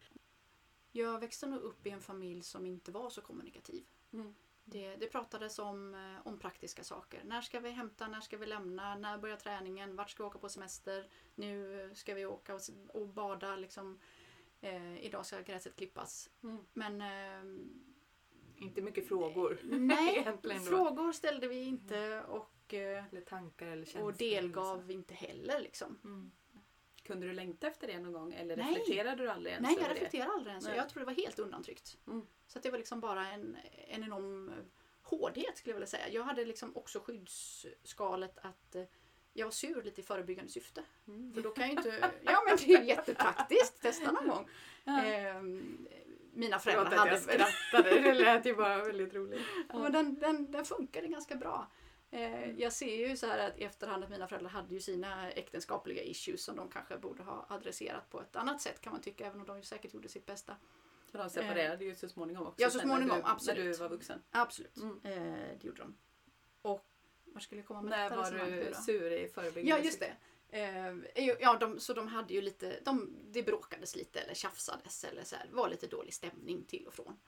Jag 0.93 1.21
växte 1.21 1.47
nog 1.47 1.61
upp 1.61 1.87
i 1.87 1.91
en 1.91 2.01
familj 2.01 2.43
som 2.43 2.67
inte 2.67 2.91
var 2.93 3.11
så 3.11 3.21
kommunikativ. 3.21 3.85
Mm. 4.13 4.35
Det, 4.71 4.97
det 4.97 5.07
pratades 5.07 5.59
om, 5.59 5.95
eh, 5.95 6.27
om 6.27 6.39
praktiska 6.39 6.85
saker. 6.85 7.21
När 7.25 7.41
ska 7.41 7.61
vi 7.61 7.71
hämta? 7.71 8.09
När 8.09 8.21
ska 8.21 8.37
vi 8.37 8.47
lämna? 8.47 8.95
När 8.99 9.19
börjar 9.19 9.37
träningen? 9.37 9.97
Vart 9.97 10.11
ska 10.11 10.23
vi 10.23 10.27
åka 10.27 10.39
på 10.39 10.49
semester? 10.49 11.09
Nu 11.35 11.83
eh, 11.85 11.93
ska 11.93 12.15
vi 12.15 12.27
åka 12.27 12.55
och, 12.55 12.61
och 12.89 13.09
bada. 13.09 13.57
Liksom. 13.57 13.99
Eh, 14.61 15.05
idag 15.07 15.27
ska 15.27 15.41
gräset 15.41 15.77
klippas. 15.77 16.31
Mm. 16.43 16.59
Men 16.73 17.01
eh, 17.01 18.65
Inte 18.65 18.83
mycket 18.83 19.09
frågor. 19.09 19.59
nej, 19.65 20.17
Egentligen 20.19 20.65
då. 20.65 20.71
frågor 20.71 21.13
ställde 21.13 21.49
vi 21.49 21.63
inte 21.63 22.23
och, 22.23 22.75
eh, 22.75 23.05
Eller 23.13 23.21
tankar 23.21 23.67
eller 23.67 23.85
känslor. 23.85 24.05
och 24.13 24.17
delgav 24.17 24.91
inte 24.91 25.15
heller. 25.15 25.61
Liksom. 25.61 25.99
Mm. 26.05 26.31
Kunde 27.09 27.27
du 27.27 27.33
längta 27.33 27.67
efter 27.67 27.87
det 27.87 27.99
någon 27.99 28.13
gång 28.13 28.33
eller 28.33 28.57
Nej. 28.57 28.67
reflekterade 28.67 29.23
du 29.23 29.31
aldrig 29.31 29.53
ens 29.53 29.69
Nej, 29.69 29.77
jag 29.81 29.91
det? 29.91 29.95
reflekterar 29.95 30.29
aldrig 30.29 30.51
ens. 30.51 30.65
Nej. 30.65 30.77
Jag 30.77 30.89
tror 30.89 31.01
det 31.01 31.07
var 31.07 31.13
helt 31.13 31.39
undantryckt. 31.39 31.97
Mm. 32.07 32.27
Så 32.47 32.59
att 32.59 32.63
det 32.63 32.71
var 32.71 32.79
liksom 32.79 33.01
bara 33.01 33.29
en, 33.29 33.57
en 33.89 34.05
enorm 34.05 34.49
eh, 34.49 34.55
hårdhet 35.03 35.59
skulle 35.59 35.71
jag 35.71 35.77
vilja 35.77 35.87
säga. 35.87 36.09
Jag 36.09 36.23
hade 36.23 36.45
liksom 36.45 36.77
också 36.77 37.01
skyddsskalet 37.01 38.39
att 38.43 38.75
eh, 38.75 38.83
jag 39.33 39.47
var 39.47 39.51
sur 39.51 39.83
lite 39.83 40.01
i 40.01 40.05
förebyggande 40.05 40.51
syfte. 40.51 40.85
Mm. 41.07 41.33
För 41.35 41.43
då 41.43 41.51
kan 41.51 41.69
jag 41.69 41.79
inte... 41.79 42.11
Ja 42.25 42.43
men 42.47 42.57
det 42.57 42.75
är 42.75 42.81
ju 42.81 42.87
jättepraktiskt. 42.89 43.83
Testa 43.83 44.13
någon 44.13 44.29
gång. 44.29 44.49
Ja. 44.85 45.05
Ehm, 45.05 45.89
mina 46.33 46.59
föräldrar 46.59 46.85
att 46.85 46.93
jag 46.93 46.99
hade... 46.99 47.21
skrattade, 47.21 48.01
det 48.01 48.15
lät 48.15 48.47
ju 48.47 48.55
bara 48.55 48.85
väldigt 48.85 49.15
roligt. 49.15 49.41
Ja, 49.69 49.79
men 49.79 49.93
den, 49.93 50.15
den, 50.15 50.53
den 50.53 50.65
funkade 50.65 51.09
ganska 51.09 51.37
bra. 51.37 51.71
Eh, 52.11 52.51
jag 52.61 52.73
ser 52.73 53.09
ju 53.09 53.17
så 53.17 53.27
här 53.27 53.49
att 53.49 53.59
i 53.59 53.65
efterhand 53.65 54.05
att 54.05 54.11
mina 54.11 54.29
föräldrar 54.29 54.51
hade 54.51 54.75
ju 54.75 54.81
sina 54.81 55.31
äktenskapliga 55.33 56.03
issues 56.03 56.45
som 56.45 56.57
de 56.57 56.69
kanske 56.71 56.99
borde 56.99 57.23
ha 57.23 57.47
adresserat 57.49 58.11
på 58.11 58.21
ett 58.21 58.37
annat 58.37 58.61
sätt 58.61 58.81
kan 58.81 58.93
man 58.93 59.01
tycka, 59.03 59.27
även 59.27 59.41
om 59.41 59.47
de 59.47 59.63
säkert 59.63 59.95
gjorde 59.95 60.09
sitt 60.09 60.27
bästa. 60.27 60.57
För 61.11 61.19
de 61.19 61.31
separerade 61.31 61.85
ju 61.85 61.95
så 61.95 62.09
småningom 62.09 62.47
också. 62.47 62.63
Ja, 62.63 62.71
så 62.71 62.79
sen 62.79 62.89
när 62.89 62.95
småningom, 62.95 63.19
du, 63.19 63.31
absolut. 63.31 63.59
När 63.65 63.73
du 63.73 63.79
var 63.79 63.89
vuxen. 63.89 64.23
Absolut, 64.31 64.77
Mm. 64.77 65.01
eh, 65.05 65.59
det 65.61 65.65
gjorde 65.67 65.83
de. 65.83 65.97
Och 66.63 66.87
var 67.25 67.41
skulle 67.41 67.61
jag 67.61 67.67
komma 67.69 67.83
med 67.83 67.91
När 67.91 68.17
var 68.17 68.31
du 68.31 68.75
sur 68.75 69.13
i 69.13 69.29
förebyggande 69.29 69.71
Ja, 69.71 69.85
just 69.85 70.01
det. 70.01 70.17
Eh, 70.51 71.35
ja, 71.41 71.57
de, 71.61 71.81
så 71.81 71.93
de 71.95 72.09
hade 72.09 72.35
ju 72.35 72.41
lite, 72.41 72.81
de, 72.85 73.17
det 73.31 73.43
bråkades 73.43 73.97
lite 73.97 74.21
eller 74.21 74.35
tjafsades 74.35 75.05
eller 75.05 75.25
så 75.25 75.37
här. 75.37 75.49
Var 75.53 75.69
lite 75.69 75.87
dålig 75.87 76.15
stämning 76.15 76.65
till 76.65 76.87
och 76.87 76.95
från. 76.95 77.19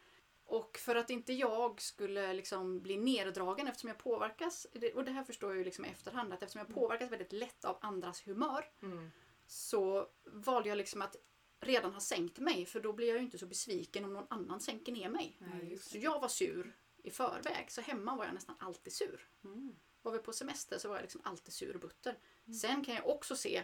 Och 0.50 0.78
för 0.78 0.96
att 0.96 1.10
inte 1.10 1.32
jag 1.32 1.80
skulle 1.80 2.32
liksom 2.32 2.80
bli 2.80 2.96
neddragen 2.96 3.68
eftersom 3.68 3.88
jag 3.88 3.98
påverkas, 3.98 4.66
och 4.94 5.04
det 5.04 5.10
här 5.10 5.24
förstår 5.24 5.50
jag 5.50 5.58
ju 5.58 5.64
liksom 5.64 5.84
i 5.84 5.88
efterhand, 5.88 6.32
att 6.32 6.42
eftersom 6.42 6.66
jag 6.68 6.74
påverkas 6.74 7.12
väldigt 7.12 7.32
lätt 7.32 7.64
av 7.64 7.78
andras 7.80 8.26
humör 8.26 8.70
Mm. 8.82 9.10
så 9.46 10.08
valde 10.24 10.68
jag 10.68 10.78
liksom 10.78 11.02
att 11.02 11.16
redan 11.60 11.92
ha 11.92 12.00
sänkt 12.00 12.38
mig 12.38 12.66
för 12.66 12.80
då 12.80 12.92
blir 12.92 13.08
jag 13.08 13.16
ju 13.16 13.22
inte 13.22 13.38
så 13.38 13.46
besviken 13.46 14.04
om 14.04 14.12
någon 14.12 14.26
annan 14.30 14.60
sänker 14.60 14.92
ner 14.92 15.08
mig. 15.08 15.36
Nej, 15.40 15.78
Så 15.78 15.98
jag 15.98 16.20
var 16.20 16.28
sur 16.28 16.76
i 17.02 17.10
förväg, 17.10 17.66
så 17.70 17.80
hemma 17.80 18.16
var 18.16 18.24
jag 18.24 18.34
nästan 18.34 18.56
alltid 18.58 18.92
sur. 18.92 19.28
Mm. 19.44 19.76
Var 20.02 20.12
vi 20.12 20.18
på 20.18 20.32
semester 20.32 20.78
så 20.78 20.88
var 20.88 20.94
jag 20.96 21.02
liksom 21.02 21.20
alltid 21.24 21.54
sur 21.54 21.74
och 21.74 21.80
butter. 21.80 22.18
Sen 22.60 22.84
kan 22.84 22.94
jag 22.94 23.08
också 23.08 23.36
se, 23.36 23.62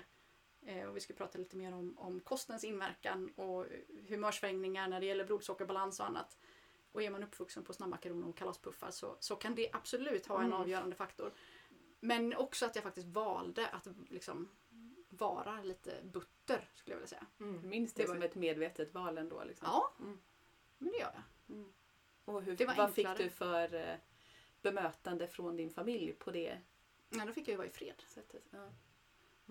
eh, 0.66 0.88
och 0.88 0.96
vi 0.96 1.00
ska 1.00 1.14
prata 1.14 1.38
lite 1.38 1.56
mer 1.56 1.72
om, 1.72 1.98
om 1.98 2.20
kostens 2.20 2.64
inverkan 2.64 3.28
och 3.36 3.66
humörsvängningar 4.08 4.88
när 4.88 5.00
det 5.00 5.06
gäller 5.06 5.24
blodsockerbalans 5.24 6.00
och 6.00 6.06
annat. 6.06 6.38
Och 6.96 7.02
är 7.02 7.10
man 7.10 7.22
uppvuxen 7.22 7.64
på 7.64 7.72
snabbmakaroner 7.72 8.28
och 8.28 8.36
kalaspuffar 8.36 8.90
så, 8.90 9.16
så 9.20 9.36
kan 9.36 9.54
det 9.54 9.68
absolut 9.72 10.26
ha 10.26 10.38
en 10.40 10.46
Mm. 10.46 10.60
avgörande 10.60 10.96
faktor. 10.96 11.32
Men 12.00 12.34
också 12.36 12.66
att 12.66 12.74
jag 12.74 12.84
faktiskt 12.84 13.06
valde 13.08 13.68
att 13.68 13.88
liksom 14.08 14.48
vara 15.08 15.62
lite 15.62 16.02
butter 16.04 16.68
skulle 16.74 16.94
jag 16.94 16.98
vilja 16.98 17.08
säga. 17.08 17.26
Mm. 17.40 17.68
Minns 17.68 17.92
det 17.94 18.02
Det 18.02 18.06
var- 18.08 18.14
som 18.14 18.22
ett 18.22 18.34
medvetet 18.34 18.94
val 18.94 19.18
ändå? 19.18 19.44
Liksom. 19.44 19.68
Ja, 19.70 19.94
Mm. 19.98 20.18
men 20.78 20.92
det 20.92 20.98
gör 20.98 21.12
jag. 21.46 21.64
Och 22.24 22.42
hur, 22.42 22.76
vad 22.76 22.94
fick 22.94 23.16
du 23.16 23.30
för 23.30 23.74
eh, 23.74 23.96
bemötande 24.62 25.28
från 25.28 25.56
din 25.56 25.70
familj 25.70 26.12
på 26.12 26.30
det 26.30 26.60
Ja, 27.08 27.24
då 27.26 27.32
fick 27.32 27.48
jag 27.48 27.52
ju 27.52 27.56
vara 27.56 27.66
i 27.66 27.70
fred. 27.70 28.02
sättet? 28.06 28.44
Ja. 28.50 28.68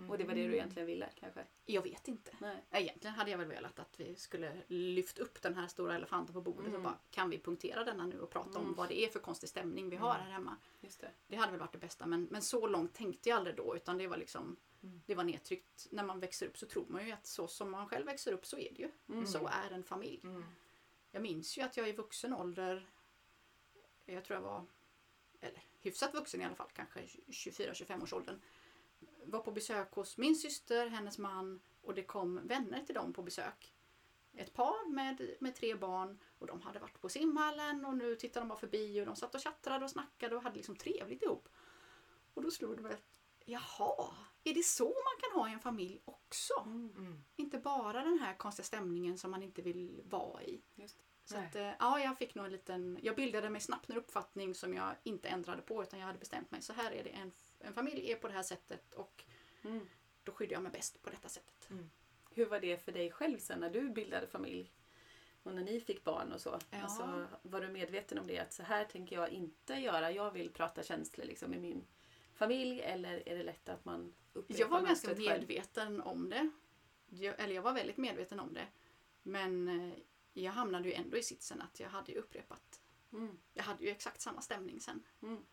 Och 0.08 0.18
det 0.18 0.24
var 0.24 0.34
det 0.34 0.46
du 0.46 0.54
egentligen 0.54 0.86
ville 0.86 1.08
kanske? 1.20 1.44
Jag 1.64 1.82
vet 1.82 2.08
inte. 2.08 2.30
Nej. 2.40 2.64
Egentligen 2.70 3.16
hade 3.16 3.30
jag 3.30 3.38
väl 3.38 3.46
velat 3.48 3.78
att 3.78 4.00
vi 4.00 4.16
skulle 4.16 4.62
lyfta 4.68 5.22
upp 5.22 5.42
den 5.42 5.54
här 5.54 5.66
stora 5.66 5.94
elefanten 5.96 6.34
på 6.34 6.40
bordet 6.40 6.60
och 6.62 6.68
Mm. 6.68 6.82
bara 6.82 6.98
kan 7.10 7.30
vi 7.30 7.38
punktera 7.38 7.84
denna 7.84 8.06
nu 8.06 8.20
och 8.20 8.30
prata 8.30 8.58
om 8.58 8.64
Mm. 8.64 8.74
vad 8.74 8.88
det 8.88 8.98
är 9.04 9.08
för 9.08 9.18
konstig 9.18 9.48
stämning 9.48 9.88
vi 9.90 9.96
har 9.96 10.14
här 10.14 10.30
hemma. 10.30 10.56
Just 10.80 11.00
det. 11.00 11.10
Det 11.26 11.36
hade 11.36 11.50
väl 11.52 11.60
varit 11.60 11.72
det 11.72 11.78
bästa 11.78 12.06
men, 12.06 12.24
men 12.30 12.42
så 12.42 12.66
långt 12.66 12.94
tänkte 12.94 13.28
jag 13.28 13.36
aldrig 13.36 13.56
då 13.56 13.76
utan 13.76 13.98
det 13.98 14.06
var 14.06 14.16
liksom 14.16 14.56
Mm. 14.82 15.02
det 15.06 15.14
var 15.14 15.24
nedtryckt. 15.24 15.86
När 15.90 16.04
man 16.04 16.20
växer 16.20 16.46
upp 16.46 16.58
så 16.58 16.66
tror 16.66 16.86
man 16.88 17.06
ju 17.06 17.12
att 17.12 17.26
så 17.26 17.48
som 17.48 17.70
man 17.70 17.88
själv 17.88 18.06
växer 18.06 18.32
upp 18.32 18.46
så 18.46 18.58
är 18.58 18.70
det 18.72 18.82
ju. 18.82 18.90
Mm. 19.08 19.26
Så 19.26 19.46
är 19.46 19.70
en 19.70 19.84
familj. 19.84 20.20
Mm. 20.24 20.44
Jag 21.10 21.22
minns 21.22 21.58
ju 21.58 21.62
att 21.62 21.76
jag 21.76 21.88
i 21.88 21.92
vuxen 21.92 22.32
ålder, 22.34 22.86
jag 24.04 24.24
tror 24.24 24.34
jag 24.36 24.42
var, 24.42 24.64
eller 25.40 25.62
hyfsat 25.80 26.14
vuxen 26.14 26.40
i 26.40 26.44
alla 26.44 26.54
fall, 26.54 26.68
kanske 26.74 27.00
24-25 27.28 28.02
års 28.02 28.12
åldern, 28.12 28.40
var 29.26 29.40
på 29.40 29.52
besök 29.52 29.92
hos 29.92 30.18
min 30.18 30.36
syster, 30.36 30.86
hennes 30.86 31.18
man 31.18 31.60
och 31.82 31.94
det 31.94 32.02
kom 32.02 32.46
vänner 32.46 32.84
till 32.84 32.94
dem 32.94 33.12
på 33.12 33.22
besök. 33.22 33.72
Ett 34.32 34.54
par 34.54 34.88
med, 34.88 35.36
med 35.40 35.54
tre 35.54 35.74
barn 35.74 36.18
och 36.38 36.46
de 36.46 36.62
hade 36.62 36.78
varit 36.78 37.00
på 37.00 37.08
simhallen 37.08 37.84
och 37.84 37.96
nu 37.96 38.16
tittade 38.16 38.44
de 38.44 38.48
bara 38.48 38.58
förbi 38.58 39.00
och 39.00 39.06
de 39.06 39.16
satt 39.16 39.34
och 39.34 39.40
tjattrade 39.40 39.84
och 39.84 39.90
snackade 39.90 40.36
och 40.36 40.42
hade 40.42 40.56
liksom 40.56 40.76
trevligt 40.76 41.22
ihop. 41.22 41.48
Och 42.34 42.42
då 42.42 42.50
slog 42.50 42.76
det 42.76 42.82
mig 42.82 42.92
att 42.92 43.06
jaha, 43.44 44.14
är 44.44 44.54
det 44.54 44.62
så 44.62 44.84
man 44.84 45.20
kan 45.20 45.40
ha 45.40 45.48
i 45.48 45.52
en 45.52 45.60
familj 45.60 46.02
också? 46.04 46.54
Mm. 46.64 47.24
Inte 47.36 47.58
bara 47.58 48.02
den 48.02 48.18
här 48.18 48.36
konstiga 48.36 48.64
stämningen 48.64 49.18
som 49.18 49.30
man 49.30 49.42
inte 49.42 49.62
vill 49.62 50.02
vara 50.04 50.42
i. 50.42 50.62
Just. 50.74 51.05
Så 51.28 51.36
att, 51.38 51.56
eh, 51.56 51.70
ja, 51.78 52.00
jag 52.00 52.18
fick 52.18 52.34
nog 52.34 52.44
en 52.46 52.52
liten... 52.52 52.98
Jag 53.02 53.16
bildade 53.16 53.50
mig 53.50 53.60
snabbt 53.60 53.90
en 53.90 53.96
uppfattning 53.96 54.54
som 54.54 54.74
jag 54.74 54.94
inte 55.02 55.28
ändrade 55.28 55.62
på 55.62 55.82
utan 55.82 55.98
jag 56.00 56.06
hade 56.06 56.18
bestämt 56.18 56.50
mig. 56.50 56.62
Så 56.62 56.72
här 56.72 56.92
är 56.92 57.04
det, 57.04 57.10
en, 57.10 57.32
en 57.58 57.72
familj 57.72 58.10
är 58.12 58.16
på 58.16 58.28
det 58.28 58.34
här 58.34 58.42
sättet 58.42 58.94
och 58.94 59.24
Mm. 59.64 59.88
då 60.24 60.32
skyddar 60.32 60.52
jag 60.52 60.62
mig 60.62 60.72
bäst 60.72 61.02
på 61.02 61.10
detta 61.10 61.28
sättet. 61.28 61.68
Hur 62.30 62.46
var 62.46 62.60
det 62.60 62.84
för 62.84 62.92
dig 62.92 63.10
själv 63.10 63.38
sen 63.38 63.60
när 63.60 63.70
du 63.70 63.90
bildade 63.90 64.26
familj? 64.26 64.72
Och 65.42 65.54
när 65.54 65.62
ni 65.64 65.80
fick 65.80 66.04
barn 66.04 66.32
och 66.32 66.40
så? 66.40 66.58
Ja. 66.70 66.82
Alltså, 66.82 67.26
var 67.42 67.60
du 67.60 67.68
medveten 67.68 68.18
om 68.18 68.26
det? 68.26 68.38
Att 68.38 68.52
så 68.52 68.62
här 68.62 68.84
tänker 68.84 69.16
jag 69.16 69.28
inte 69.30 69.74
göra. 69.74 70.10
Jag 70.12 70.30
vill 70.30 70.50
prata 70.52 70.82
känslor 70.82 71.24
liksom, 71.26 71.54
i 71.54 71.58
min 71.58 71.86
familj. 72.34 72.80
Eller 72.80 73.28
är 73.28 73.36
det 73.36 73.42
lätt 73.42 73.68
att 73.68 73.84
man 73.84 74.14
upprepar 74.32 74.60
Jag 74.60 74.68
var 74.68 74.82
ganska 74.82 75.08
mönstret 75.08 75.28
själv? 75.28 75.40
medveten 75.48 76.00
om 76.00 76.28
det. 76.30 76.50
Jag, 77.08 77.40
eller 77.40 77.54
jag 77.54 77.62
var 77.62 77.72
väldigt 77.72 77.96
medveten 77.96 78.40
om 78.40 78.54
det. 78.54 78.66
Men 79.22 79.68
eh, 79.68 79.98
jag 80.44 80.52
hamnade 80.52 80.88
ju 80.88 80.94
ändå 80.94 81.16
i 81.16 81.22
sitsen 81.22 81.60
att 81.62 81.80
jag 81.80 81.88
hade 81.88 82.12
ju 82.12 82.18
upprepat. 82.18 82.80
Mm. 83.12 83.38
Jag 83.52 83.64
hade 83.64 83.84
ju 83.84 83.90
exakt 83.90 84.20
samma 84.20 84.40
stämning 84.40 84.80
sen. 84.80 85.06
Mm. 85.22 85.46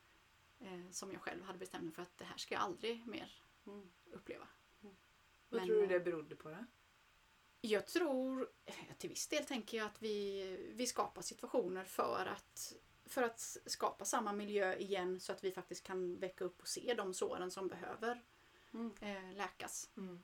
Eh, 0.60 0.92
som 0.92 1.12
jag 1.12 1.22
själv 1.22 1.44
hade 1.44 1.60
bestämt 1.60 1.84
mig 1.84 1.94
för 1.94 2.02
att 2.02 2.18
det 2.18 2.25
här 2.25 2.38
ska 2.38 2.56
jag 2.56 2.62
aldrig 2.63 3.08
mer 3.08 3.40
Mm. 3.66 3.90
uppleva. 4.12 4.48
Vad 4.82 4.92
Men, 5.50 5.66
tror 5.68 5.75
du 5.78 5.84
eh, 5.84 5.90
det 5.90 6.00
berodde 6.00 6.36
på 6.36 6.50
då? 6.50 6.66
Jag 7.62 7.88
tror, 7.88 8.50
eh, 8.66 8.75
till 8.98 9.10
viss 9.10 9.28
del 9.28 9.46
tänker 9.46 9.78
jag 9.78 9.86
att 9.86 10.02
vi, 10.02 10.72
vi 10.75 10.88
skapar 10.88 11.22
situationer 11.22 11.84
för 11.84 12.25
att, 12.25 12.74
för 13.06 13.24
att 13.24 13.58
skapa 13.66 14.06
samma 14.06 14.34
miljö 14.34 14.75
igen 14.75 15.20
så 15.20 15.32
att 15.32 15.44
vi 15.44 15.52
faktiskt 15.52 15.84
kan 15.84 16.20
väcka 16.20 16.44
upp 16.44 16.62
och 16.62 16.68
se 16.68 16.94
de 16.98 17.13
såren 17.13 17.52
som 17.52 17.68
behöver 17.68 18.24
Mm. 18.74 18.94
eh, 19.02 19.34
läkas 19.36 19.90
Mm. 19.98 20.24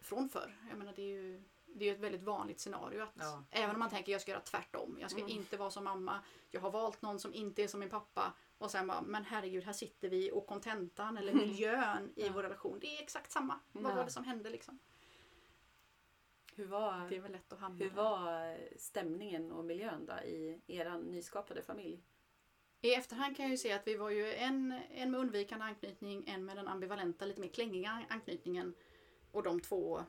från 0.00 0.28
förr. 0.28 0.58
Jag 0.68 0.78
menar 0.78 0.92
det 0.96 1.02
är 1.02 1.22
ju 1.22 1.42
det 1.74 1.84
är 1.84 1.88
ju 1.88 1.94
ett 1.94 2.00
väldigt 2.00 2.22
vanligt 2.22 2.60
scenario 2.60 3.02
att 3.02 3.12
Ja. 3.14 3.44
även 3.50 3.74
om 3.74 3.78
man 3.80 3.90
tänker 3.90 4.12
jag 4.12 4.20
ska 4.20 4.30
göra 4.30 4.40
tvärtom. 4.40 4.98
Jag 5.00 5.10
ska 5.10 5.20
Mm. 5.20 5.32
inte 5.32 5.56
vara 5.56 5.70
som 5.70 5.84
mamma. 5.84 6.20
Jag 6.50 6.60
har 6.60 6.70
valt 6.70 7.02
någon 7.02 7.18
som 7.18 7.34
inte 7.34 7.62
är 7.62 7.68
som 7.68 7.80
min 7.80 7.90
pappa. 7.90 8.32
Och 8.58 8.70
sen 8.70 8.86
bara, 8.86 9.02
men 9.02 9.24
herregud 9.24 9.64
här 9.64 9.72
sitter 9.72 10.08
vi 10.08 10.30
och 10.32 10.46
kontentan 10.46 11.18
eller 11.18 11.32
miljön 11.34 12.12
i 12.16 12.26
Ja. 12.26 12.32
vår 12.34 12.42
relation. 12.42 12.78
Det 12.80 12.86
är 12.98 13.02
exakt 13.02 13.32
samma. 13.32 13.60
Vad 13.72 13.92
Ja. 13.92 13.96
var 13.96 14.04
det 14.04 14.10
som 14.10 14.24
hände 14.24 14.50
liksom? 14.50 14.78
Hur 16.54 16.66
var, 16.66 17.08
Det 17.08 17.16
är 17.16 17.20
väl 17.20 17.32
lätt 17.32 17.52
att 17.52 17.58
hamna 17.60 17.78
hur 17.84 17.90
där. 17.90 17.96
var 17.96 18.58
stämningen 18.76 19.52
och 19.52 19.64
miljön 19.64 20.06
då 20.06 20.12
i 20.12 20.60
er 20.66 20.90
nyskapade 20.98 21.62
familj? 21.62 22.02
I 22.80 22.94
efterhand 22.94 23.36
kan 23.36 23.44
jag 23.44 23.50
ju 23.50 23.56
se 23.56 23.72
att 23.72 23.86
vi 23.86 23.96
var 23.96 24.10
ju 24.10 24.32
en, 24.34 24.72
en 24.90 25.10
med 25.10 25.20
undvikande 25.20 25.64
anknytning, 25.64 26.24
en 26.28 26.44
med 26.44 26.56
den 26.56 26.68
ambivalenta, 26.68 27.24
lite 27.24 27.40
mer 27.40 27.48
klängiga 27.48 28.06
anknytningen. 28.08 28.74
Och 29.32 29.42
de 29.42 29.60
två 29.60 30.02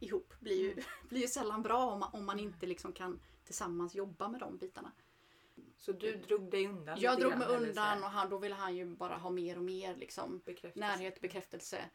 ihop 0.00 0.34
blir 0.40 0.56
ju, 0.56 0.82
blir 1.08 1.20
ju 1.20 1.28
sällan 1.28 1.62
bra 1.62 1.90
om 1.90 2.00
man, 2.00 2.10
om 2.12 2.26
man 2.26 2.38
inte 2.38 2.66
liksom 2.66 2.92
kan 2.92 3.20
tillsammans 3.44 3.94
jobba 3.94 4.28
med 4.28 4.40
de 4.40 4.56
bitarna. 4.58 4.92
Så 5.76 5.92
du 5.92 6.16
drog 6.16 6.50
dig 6.50 6.66
undan 6.68 7.00
Jag 7.00 7.20
drog 7.20 7.38
mig 7.38 7.48
undan 7.48 8.04
och 8.04 8.10
han, 8.10 8.30
då 8.30 8.38
ville 8.38 8.54
han 8.54 8.76
ju 8.76 8.84
bara 8.84 9.16
ha 9.16 9.30
mer 9.30 9.56
och 9.58 9.64
mer 9.64 9.96
liksom. 9.96 10.40
Bekräftelse. 10.44 10.80
Närhet, 10.80 11.20
bekräftelse. 11.20 11.90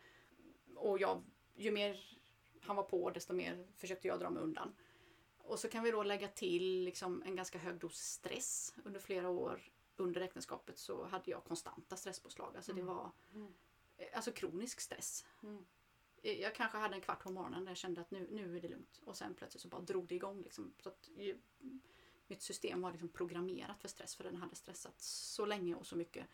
Och 0.76 1.00
jag, 1.02 1.24
ju 1.56 1.72
mer 1.72 2.18
han 2.62 2.76
var 2.76 2.84
på 2.84 3.10
desto 3.10 3.34
mer 3.34 3.68
försökte 3.76 4.08
jag 4.08 4.20
dra 4.20 4.30
mig 4.30 4.44
undan. 4.44 4.76
Och 5.38 5.60
så 5.60 5.70
kan 5.70 5.84
vi 5.84 5.92
då 5.92 6.04
lägga 6.04 6.28
till 6.28 6.84
liksom 6.84 7.24
en 7.26 7.36
ganska 7.36 7.58
hög 7.58 7.76
dos 7.80 7.98
stress. 8.00 8.74
Under 8.84 9.00
flera 9.00 9.30
år 9.30 9.72
under 9.96 10.22
äktenskapet 10.22 10.78
så 10.78 11.06
hade 11.06 11.32
jag 11.32 11.44
konstanta 11.44 11.98
stresspåslag. 11.98 12.56
Alltså 12.56 12.74
det 12.74 12.82
Mm. 12.82 12.96
var 12.96 13.12
Mm. 13.34 13.54
alltså 14.14 14.32
kronisk 14.32 14.80
stress. 14.80 15.26
Mm. 15.44 15.66
Eh, 16.26 16.42
Jag 16.42 16.56
kanske 16.56 16.78
hade 16.78 16.96
en 16.96 17.02
kvart 17.02 17.24
på 17.24 17.32
morgonen 17.32 17.64
där 17.66 17.72
jag 17.72 17.78
kände 17.78 18.02
att 18.02 18.12
nu, 18.12 18.28
nu 18.32 18.58
är 18.58 18.62
det 18.62 18.68
lugnt. 18.68 19.02
Och 19.06 19.18
sen 19.18 19.34
plötsligt 19.34 19.62
så 19.62 19.68
bara 19.68 19.82
drog 19.82 20.08
det 20.08 20.16
igång. 20.16 20.42
Liksom. 20.42 20.74
Så 20.80 20.90
att, 20.90 21.10
ju, 21.18 21.38
mitt 22.28 22.42
system 22.42 22.82
var 22.82 22.92
liksom 22.92 23.10
programmerat 23.10 23.82
för 23.82 23.88
stress 23.88 24.16
för 24.16 24.24
den 24.24 24.36
hade 24.36 24.56
stressat 24.56 25.02
så 25.02 25.46
länge 25.46 25.76
och 25.76 25.88
så 25.88 25.96
mycket. 25.96 26.26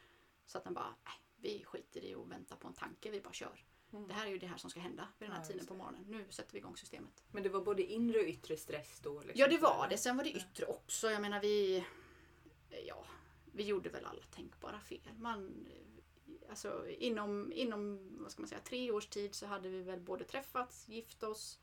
Så 0.45 0.57
att 0.57 0.63
den 0.63 0.73
bara, 0.73 0.95
nej, 1.05 1.13
vi 1.37 1.63
skiter 1.63 2.05
i 2.05 2.15
att 2.15 2.27
vänta 2.27 2.55
på 2.55 2.67
en 2.67 2.73
tanke, 2.73 3.11
vi 3.11 3.21
bara 3.21 3.33
kör. 3.33 3.65
Mm. 3.93 4.07
Det 4.07 4.13
här 4.13 4.25
är 4.27 4.31
ju 4.31 4.37
det 4.37 4.47
här 4.47 4.57
som 4.57 4.69
ska 4.69 4.79
hända 4.79 5.07
vid 5.19 5.29
den 5.29 5.35
här 5.35 5.43
Ja, 5.43 5.47
tiden 5.47 5.65
på 5.65 5.73
morgonen. 5.73 6.05
Nu 6.07 6.25
sätter 6.29 6.53
vi 6.53 6.59
igång 6.59 6.77
systemet. 6.77 7.23
Men 7.31 7.43
det 7.43 7.49
var 7.49 7.61
både 7.61 7.83
inre 7.83 8.19
och 8.19 8.25
yttre 8.25 8.57
stress 8.57 8.99
då? 9.03 9.13
Liksom, 9.19 9.33
Ja 9.35 9.47
det 9.47 9.57
var 9.57 9.87
det. 9.89 9.97
Sen 9.97 10.17
var 10.17 10.23
det 10.23 10.31
yttre 10.31 10.65
också. 10.65 11.11
Jag 11.11 11.21
menar 11.21 11.41
vi... 11.41 11.85
Ja, 12.87 13.05
vi 13.53 13.63
gjorde 13.63 13.89
väl 13.89 14.05
alla 14.05 14.23
tänkbara 14.31 14.79
fel. 14.79 15.13
Man, 15.17 15.67
alltså 16.51 16.89
inom, 16.89 17.51
inom 17.53 17.99
vad 18.21 18.31
ska 18.31 18.41
man 18.41 18.49
säga, 18.49 18.61
tre 18.61 18.91
års 18.91 19.07
tid 19.07 19.35
så 19.35 19.45
hade 19.45 19.69
vi 19.69 19.81
väl 19.81 19.99
både 19.99 20.23
träffats, 20.23 20.87
gift 20.89 21.23
oss, 21.23 21.59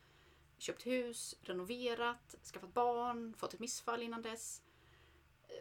köpt 0.57 0.85
hus, 0.85 1.35
renoverat, 1.41 2.35
skaffat 2.53 2.73
barn, 2.73 3.33
fått 3.37 3.53
ett 3.53 3.59
missfall 3.59 4.01
innan 4.01 4.21
dess. 4.21 4.61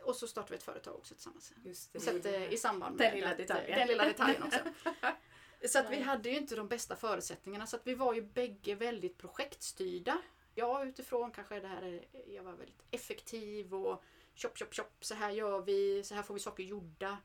Och 0.05 0.17
så 0.17 0.27
startade 0.29 0.51
vi 0.51 0.57
ett 0.57 0.63
företag 0.63 0.95
också 0.97 1.15
tillsammans. 1.15 1.53
Just 1.65 1.93
det. 1.93 2.01
Så 2.01 2.17
att, 2.17 2.25
eh, 2.27 2.53
i 2.53 2.57
samband 2.57 2.99
Den 2.99 3.07
med 3.07 3.15
lilla 3.15 3.31
att- 3.31 3.37
detaljen. 3.39 3.79
Den 3.79 3.89
lilla 3.89 4.05
detaljen 4.05 4.43
också. 4.43 4.59
Så 5.69 5.79
att 5.79 5.91
vi 5.91 6.01
hade 6.01 6.29
ju 6.31 6.37
inte 6.37 6.57
de 6.57 6.69
bästa 6.69 6.97
förutsättningarna 6.97 7.67
så 7.67 7.77
att 7.77 7.87
vi 7.87 7.95
var 7.95 8.15
ju 8.15 8.23
bägge 8.23 8.75
väldigt 8.75 9.19
projektstyrda. 9.19 10.19
Jag 10.55 10.89
utifrån 10.89 11.31
kanske 11.31 11.61
det 11.61 11.69
här, 11.69 11.83
är- 11.83 12.05
jag 12.35 12.43
var 12.43 12.53
väldigt 12.53 12.83
effektiv 12.91 13.75
och 13.75 14.03
chop 14.35 14.59
chop 14.59 14.75
chop, 14.75 15.05
så 15.05 15.15
här 15.15 15.31
gör 15.31 15.61
vi, 15.63 16.03
så 16.05 16.15
här 16.15 16.23
får 16.23 16.35
vi 16.35 16.41
saker 16.41 16.63
gjorda. 16.63 17.19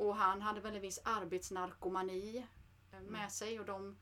Och 0.00 0.16
han 0.16 0.42
hade 0.42 0.60
väl 0.60 0.74
en 0.74 0.80
viss 0.80 1.00
arbetsnarkomani 1.04 2.46
eh, 2.92 3.00
med 3.00 3.32
sig 3.32 3.60
och 3.60 3.66
de 3.66 3.96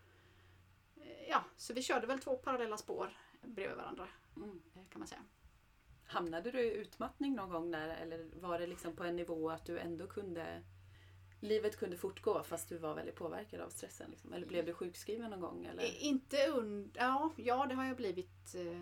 eh, 0.97 1.29
Ja, 1.29 1.45
så 1.57 1.75
vi 1.75 1.83
körde 1.83 2.07
väl 2.07 2.19
två 2.19 2.37
parallella 2.37 2.77
spår 2.77 3.17
bredvid 3.43 3.77
varandra 3.77 4.09
Mm. 4.37 4.61
kan 4.91 4.99
man 4.99 5.09
säga. 5.09 5.23
Hamnade 6.05 6.51
du 6.51 6.61
i 6.61 6.75
utmattning 6.75 7.35
någon 7.35 7.51
gång 7.51 7.71
där 7.71 7.89
eller 7.89 8.29
var 8.41 8.59
det 8.59 8.67
liksom 8.67 8.97
på 8.97 9.05
en 9.05 9.17
nivå 9.17 9.51
att 9.51 9.65
du 9.65 9.79
ändå 9.79 10.07
kunde 10.07 10.63
Livet 11.41 11.77
kunde 11.77 11.97
fortgå 11.97 12.43
fast 12.43 12.69
du 12.69 12.79
var 12.79 12.95
väldigt 12.95 13.15
påverkad 13.17 13.61
av 13.61 13.71
stressen? 13.71 14.11
Liksom? 14.11 14.33
Eller 14.33 14.47
blev 14.47 14.67
du 14.67 14.75
sjukskriven 14.75 15.31
någon 15.31 15.41
gång? 15.41 15.65
Eller? 15.67 16.03
Inte 16.03 16.47
under, 16.47 17.01
ja, 17.01 17.31
ja 17.37 17.67
det 17.67 17.75
har 17.75 17.85
jag 17.85 17.97
blivit. 17.97 18.55
eh, 18.55 18.81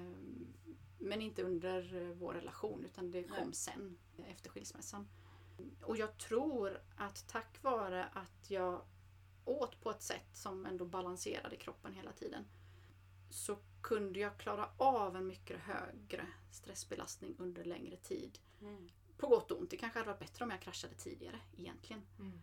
Men 0.99 1.23
inte 1.23 1.43
under 1.43 2.13
vår 2.15 2.33
relation 2.35 2.85
utan 2.85 3.11
det 3.11 3.23
kom 3.23 3.45
Nej. 3.45 3.55
sen 3.55 3.99
efter 4.27 4.51
skilsmässan. 4.51 5.09
Och 5.83 5.97
jag 5.97 6.19
tror 6.19 6.81
att 6.97 7.29
tack 7.29 7.63
vare 7.63 8.05
att 8.05 8.51
jag 8.51 8.83
åt 9.45 9.81
på 9.81 9.91
ett 9.91 10.03
sätt 10.03 10.29
som 10.33 10.67
ändå 10.67 10.85
balanserade 10.85 11.57
kroppen 11.57 11.95
hela 11.95 12.13
tiden 12.13 12.45
så 13.31 13.59
kunde 13.83 14.21
jag 14.21 14.39
klara 14.39 14.69
av 14.77 15.17
en 15.17 15.27
mycket 15.27 15.61
högre 15.61 16.27
stressbelastning 16.51 17.35
under 17.39 17.65
längre 17.65 17.97
tid. 17.97 18.39
Mm. 18.61 18.89
På 19.17 19.27
gott 19.27 19.51
och 19.51 19.61
ont. 19.61 19.71
Det 19.71 19.77
kanske 19.77 19.99
hade 19.99 20.11
varit 20.11 20.21
bättre 20.21 20.45
om 20.45 20.51
jag 20.51 20.61
kraschade 20.61 20.95
tidigare 20.95 21.41
egentligen. 21.59 22.03
Mm. 22.19 22.41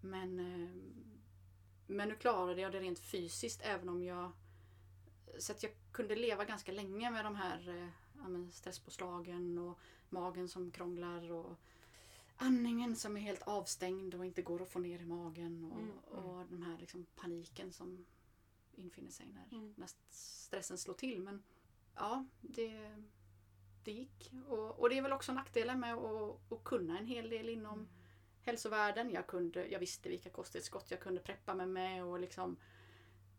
Men, 0.00 0.40
eh, 0.40 0.70
men 1.86 2.08
nu 2.08 2.16
klarade 2.16 2.60
jag 2.60 2.72
det 2.72 2.80
rent 2.80 2.98
fysiskt 2.98 3.60
även 3.64 3.88
om 3.88 4.02
jag... 4.02 4.32
Så 5.38 5.52
att 5.52 5.62
jag 5.62 5.72
kunde 5.92 6.16
leva 6.16 6.44
ganska 6.44 6.72
länge 6.72 7.10
med 7.10 7.24
de 7.24 7.36
här 7.36 7.68
eh, 7.68 7.88
ja, 8.14 8.50
stresspåslagen 8.52 9.58
och 9.58 9.78
magen 10.10 10.48
som 10.48 10.70
krånglar 10.70 11.32
och 11.32 11.58
andningen 12.36 12.96
som 12.96 13.16
är 13.16 13.20
helt 13.20 13.42
avstängd 13.42 14.14
och 14.14 14.26
inte 14.26 14.42
går 14.42 14.62
att 14.62 14.68
få 14.68 14.78
ner 14.78 14.98
i 14.98 15.04
magen 15.06 15.64
och, 15.64 15.78
Mm, 15.78 15.90
mm. 16.12 16.24
och 16.24 16.46
den 16.46 16.62
här 16.62 16.78
liksom 16.78 17.06
paniken 17.16 17.72
som 17.72 18.04
infinner 18.72 19.10
sig 19.10 19.26
när, 19.32 19.58
Mm. 19.58 19.74
när 19.76 19.88
stressen 20.10 20.78
slår 20.78 20.94
till. 20.94 21.20
Men 21.20 21.42
ja, 21.94 22.26
det, 22.40 22.96
det 23.84 23.92
gick. 23.92 24.32
Och, 24.48 24.80
och 24.80 24.88
det 24.88 24.98
är 24.98 25.02
väl 25.02 25.12
också 25.12 25.32
nackdelen 25.32 25.80
med 25.80 25.94
att, 25.94 26.52
att 26.52 26.64
kunna 26.64 26.98
en 26.98 27.06
hel 27.06 27.28
del 27.28 27.48
inom 27.48 27.88
hälsovärlden. 28.42 29.10
Jag, 29.10 29.26
kunde, 29.26 29.66
jag 29.66 29.78
visste 29.80 30.08
vilka 30.08 30.30
kosttillskott 30.30 30.90
jag 30.90 31.00
kunde 31.00 31.20
preppa 31.20 31.54
mig 31.54 31.66
med 31.66 32.04
och 32.04 32.18
liksom 32.20 32.56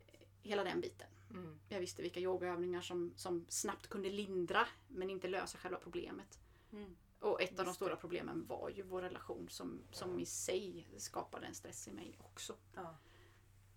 eh, 0.07 0.19
hela 0.41 0.63
den 0.63 0.81
biten. 0.81 1.07
Mm. 1.29 1.59
Jag 1.69 1.79
visste 1.79 2.01
vilka 2.01 2.19
yogaövningar 2.19 2.81
som, 2.81 3.13
som 3.15 3.45
snabbt 3.49 3.87
kunde 3.87 4.09
lindra 4.09 4.67
men 4.87 5.09
inte 5.09 5.27
lösa 5.27 5.57
själva 5.57 5.77
problemet. 5.77 6.39
Mm. 6.71 6.95
Och 7.25 7.41
ett 7.41 7.59
av 7.59 7.65
de 7.65 7.73
stora 7.73 7.95
problemen 7.95 8.45
var 8.47 8.69
ju 8.69 8.83
vår 8.83 9.01
relation 9.01 9.49
som, 9.49 9.81
som 9.91 10.19
i 10.19 10.25
sig 10.25 10.87
skapade 10.97 11.45
en 11.45 11.55
stress 11.55 11.87
i 11.87 11.91
mig 11.91 12.19
också. 12.19 12.55
Ja. 12.75 12.95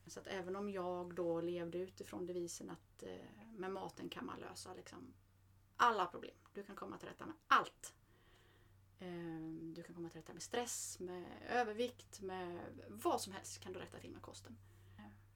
Så 0.06 0.20
att 0.20 0.26
även 0.26 0.56
om 0.56 0.70
jag 0.70 1.14
då 1.14 1.40
levde 1.40 1.78
utifrån 1.78 2.26
devisen 2.26 2.70
att 2.70 3.02
eh, 3.02 3.16
med 3.56 3.72
maten 3.72 4.08
kan 4.08 4.26
man 4.26 4.40
lösa 4.40 4.74
liksom 4.74 5.14
alla 5.76 6.06
problem. 6.06 6.34
Du 6.54 6.62
kan 6.62 6.76
komma 6.76 6.98
till 6.98 7.08
rätta 7.08 7.26
med 7.26 7.34
allt. 7.46 7.94
Eh, 8.98 9.40
du 9.74 9.82
kan 9.82 9.94
komma 9.94 10.08
till 10.08 10.20
rätta 10.20 10.32
med 10.32 10.42
stress, 10.42 10.98
med 11.00 11.24
övervikt, 11.48 12.20
med 12.20 12.60
vad 12.88 13.20
som 13.20 13.32
helst 13.32 13.60
kan 13.60 13.72
du 13.72 13.78
rätta 13.78 13.98
till 13.98 14.10
med 14.10 14.22
kosten. 14.22 14.58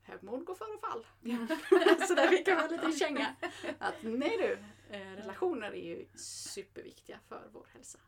Högmod 0.02 0.44
går 0.44 0.54
före 0.54 0.78
fall. 0.78 1.06
så 2.08 2.14
där 2.14 2.28
fick 2.28 2.48
jag 2.48 2.64
en 2.64 2.70
liten 2.70 2.92
känga. 2.92 3.36
Att 3.78 3.94
nej 4.02 4.36
du, 4.38 4.52
eh, 4.96 5.12
relationer 5.16 5.70
är 5.72 5.84
ju 5.96 6.06
superviktiga 6.14 7.18
för 7.28 7.48
vår 7.52 7.66
hälsa. 7.72 7.98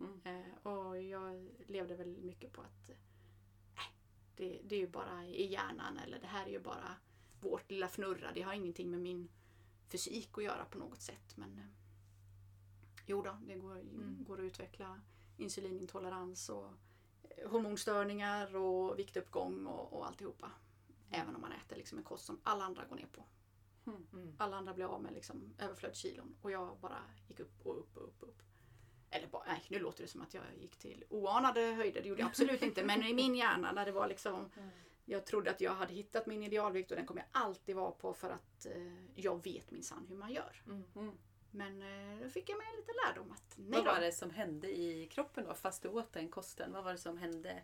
Mm. 0.00 0.20
Eh, 0.24 0.66
och 0.72 1.02
jag 1.02 1.50
levde 1.66 1.96
väl 1.96 2.16
mycket 2.16 2.52
på 2.52 2.60
att 2.60 2.88
eh, 2.88 2.96
det, 4.36 4.60
det 4.64 4.74
är 4.74 4.80
ju 4.80 4.88
bara 4.88 5.24
i 5.26 5.46
hjärnan 5.46 5.98
eller 5.98 6.18
det 6.20 6.26
här 6.26 6.46
är 6.46 6.50
ju 6.50 6.60
bara 6.60 6.96
vårt 7.40 7.70
lilla 7.70 7.86
fnurra. 7.88 8.32
Det 8.34 8.42
har 8.42 8.52
ingenting 8.52 8.90
med 8.90 9.00
min 9.00 9.28
fysik 9.88 10.38
att 10.38 10.44
göra 10.44 10.64
på 10.64 10.78
något 10.78 11.02
sätt. 11.02 11.36
Men 11.36 11.60
jo 13.06 13.22
då, 13.22 13.38
det 13.46 13.54
går, 13.54 13.72
Mm. 13.78 14.24
går 14.24 14.38
att 14.38 14.44
utveckla 14.44 15.00
insulinintolerans 15.36 16.48
och 16.48 16.70
hormonstörningar 17.46 18.56
och 18.56 18.98
viktuppgång 18.98 19.66
och, 19.66 19.92
och 19.92 20.06
alltihopa. 20.06 20.50
Även 21.10 21.34
om 21.34 21.40
man 21.40 21.52
äter 21.52 21.76
liksom 21.76 21.98
en 21.98 22.04
kost 22.04 22.26
som 22.26 22.40
alla 22.42 22.64
andra 22.64 22.84
går 22.84 22.96
ner 22.96 23.06
på. 23.12 23.24
Mm. 23.86 24.34
Alla 24.38 24.56
andra 24.56 24.74
blev 24.74 24.90
av 24.90 25.02
med 25.02 25.12
liksom 25.12 25.54
överflödskilon 25.58 26.36
och 26.42 26.50
jag 26.50 26.78
bara 26.80 27.02
gick 27.28 27.40
upp 27.40 27.66
och 27.66 27.78
upp 27.78 27.96
och 27.96 28.02
upp 28.02 28.22
och 28.22 28.28
upp. 28.28 28.42
Eller 29.10 29.26
bara, 29.26 29.44
nej, 29.46 29.64
nu 29.68 29.78
låter 29.78 30.02
det 30.02 30.08
som 30.08 30.20
att 30.22 30.34
jag 30.34 30.44
gick 30.60 30.76
till 30.76 31.04
oanade 31.08 31.60
höjder. 31.60 32.02
Det 32.02 32.08
gjorde 32.08 32.20
jag 32.20 32.28
absolut 32.28 32.62
inte. 32.62 32.84
Men 32.84 33.02
i 33.02 33.14
min 33.14 33.34
hjärna 33.34 33.72
när 33.72 33.86
det 33.86 33.92
var 33.92 34.08
liksom 34.08 34.50
Mm. 34.56 34.68
Jag 35.10 35.26
trodde 35.26 35.50
att 35.50 35.60
jag 35.60 35.74
hade 35.74 35.94
hittat 35.94 36.26
min 36.26 36.42
idealvikt 36.42 36.90
och 36.90 36.96
den 36.96 37.06
kommer 37.06 37.20
jag 37.20 37.42
alltid 37.42 37.76
vara 37.76 37.90
på 37.90 38.14
för 38.14 38.30
att 38.30 38.66
eh, 38.66 39.04
jag 39.14 39.44
vet 39.44 39.70
minsann 39.70 40.06
hur 40.08 40.16
man 40.16 40.32
gör. 40.32 40.62
Mm. 40.66 40.84
Mm. 40.96 41.18
Men 41.50 41.82
eh, 41.82 42.22
då 42.24 42.30
fick 42.30 42.48
jag 42.50 42.58
med 42.58 42.66
lite 42.76 42.92
lärdom 43.06 43.32
att 43.32 43.54
nej 43.56 43.70
Vad 43.70 43.84
då. 43.84 43.92
var 43.92 44.00
det 44.00 44.12
som 44.12 44.30
hände 44.30 44.78
i 44.78 45.06
kroppen 45.06 45.44
då 45.44 45.54
fast 45.54 45.82
du 45.82 45.88
åt 45.88 46.12
den 46.12 46.28
kosten? 46.28 46.72
Vad 46.72 46.84
var 46.84 46.92
det 46.92 46.98
som 46.98 47.18
hände? 47.18 47.62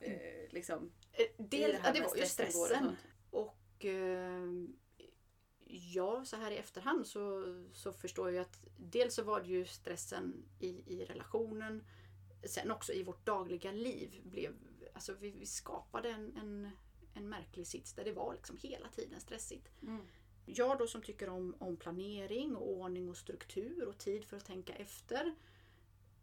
Eh, 0.00 0.52
liksom, 0.52 0.92
Eh, 1.14 1.44
Del, 1.44 1.70
det 1.70 1.80
ja, 1.84 1.92
det 1.92 2.00
med 2.00 2.08
var 2.08 2.16
ju 2.16 2.26
stressen. 2.26 2.96
Och 3.30 3.84
eh, 3.84 4.48
ja, 5.66 6.24
så 6.24 6.36
här 6.36 6.50
i 6.50 6.56
efterhand 6.56 7.06
så, 7.06 7.44
så 7.72 7.92
förstår 7.92 8.30
jag 8.30 8.42
att 8.42 8.58
dels 8.76 9.14
så 9.14 9.22
var 9.22 9.40
det 9.40 9.48
ju 9.48 9.64
stressen 9.64 10.44
i, 10.60 10.94
i 10.94 11.04
relationen. 11.04 11.84
Sen 12.44 12.70
också 12.70 12.92
i 12.92 13.02
vårt 13.02 13.26
dagliga 13.26 13.72
liv 13.72 14.20
blev, 14.24 14.54
alltså 14.92 15.14
vi, 15.14 15.30
vi 15.30 15.46
skapade 15.46 16.10
en, 16.10 16.36
en, 16.36 16.70
en 17.14 17.28
märklig 17.28 17.66
sits 17.66 17.92
där 17.92 18.04
det 18.04 18.12
var 18.12 18.34
liksom 18.34 18.56
hela 18.56 18.88
tiden 18.88 19.20
stressigt. 19.20 19.68
Mm. 19.82 20.06
Jag 20.46 20.78
då 20.78 20.86
som 20.86 21.02
tycker 21.02 21.28
om, 21.28 21.56
om 21.58 21.76
planering 21.76 22.56
och 22.56 22.72
ordning 22.72 23.08
och 23.08 23.16
struktur 23.16 23.88
och 23.88 23.98
tid 23.98 24.24
för 24.24 24.36
att 24.36 24.44
tänka 24.44 24.74
efter 24.74 25.34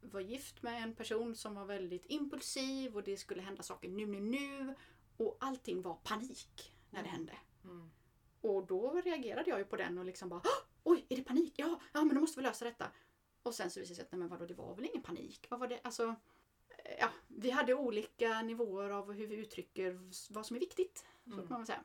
var 0.02 0.20
gift 0.22 0.64
med 0.64 0.84
en 0.84 0.96
person 0.96 1.36
som 1.36 1.56
var 1.56 1.66
väldigt 1.66 2.06
impulsiv 2.06 2.96
och 2.96 3.04
det 3.04 3.18
skulle 3.18 3.42
hända 3.42 3.64
saker 3.64 3.90
nu, 3.90 4.06
nu, 4.06 4.20
nu. 4.20 4.76
Och 5.18 5.38
allting 5.40 5.82
var 5.82 5.96
panik 6.04 6.76
när 6.90 7.04
det 7.04 7.10
Mm. 7.10 7.12
hände. 7.18 7.34
Mm. 7.64 7.92
Och 8.42 8.68
då 8.68 9.02
reagerade 9.02 9.50
jag 9.50 9.60
ju 9.60 9.66
på 9.66 9.76
den 9.76 9.98
och 9.98 10.06
liksom 10.06 10.30
bara 10.30 10.42
"Åh, 10.44 10.68
Oj, 10.84 11.06
är 11.10 11.16
det 11.16 11.24
panik? 11.24 11.54
Ja, 11.58 11.80
ja 11.94 12.04
men 12.04 12.16
då 12.16 12.22
måste 12.22 12.40
vi 12.40 12.44
lösa 12.44 12.66
detta. 12.66 12.92
Och 13.44 13.56
sen 13.56 13.72
så 13.72 13.80
visade 13.80 13.92
det 13.92 13.96
sig 13.96 14.06
att 14.06 14.12
nej 14.12 14.20
men 14.20 14.30
vadå, 14.30 14.46
det 14.46 14.54
var 14.54 14.76
väl 14.76 14.86
ingen 14.86 15.02
panik? 15.04 15.46
Vad 15.50 15.60
var 15.60 15.68
det? 15.68 15.80
Alltså, 15.84 16.04
eh, 16.70 16.96
ja, 17.00 17.10
vi 17.28 17.50
hade 17.52 17.74
olika 17.74 18.42
nivåer 18.42 18.90
av 18.90 19.12
hur 19.12 19.28
vi 19.28 19.36
uttrycker 19.36 19.92
vad 20.34 20.46
som 20.46 20.56
är 20.56 20.60
viktigt. 20.60 21.06
Så 21.26 21.32
Mm. 21.34 21.48
kan 21.48 21.58
man 21.58 21.66
säga. 21.66 21.84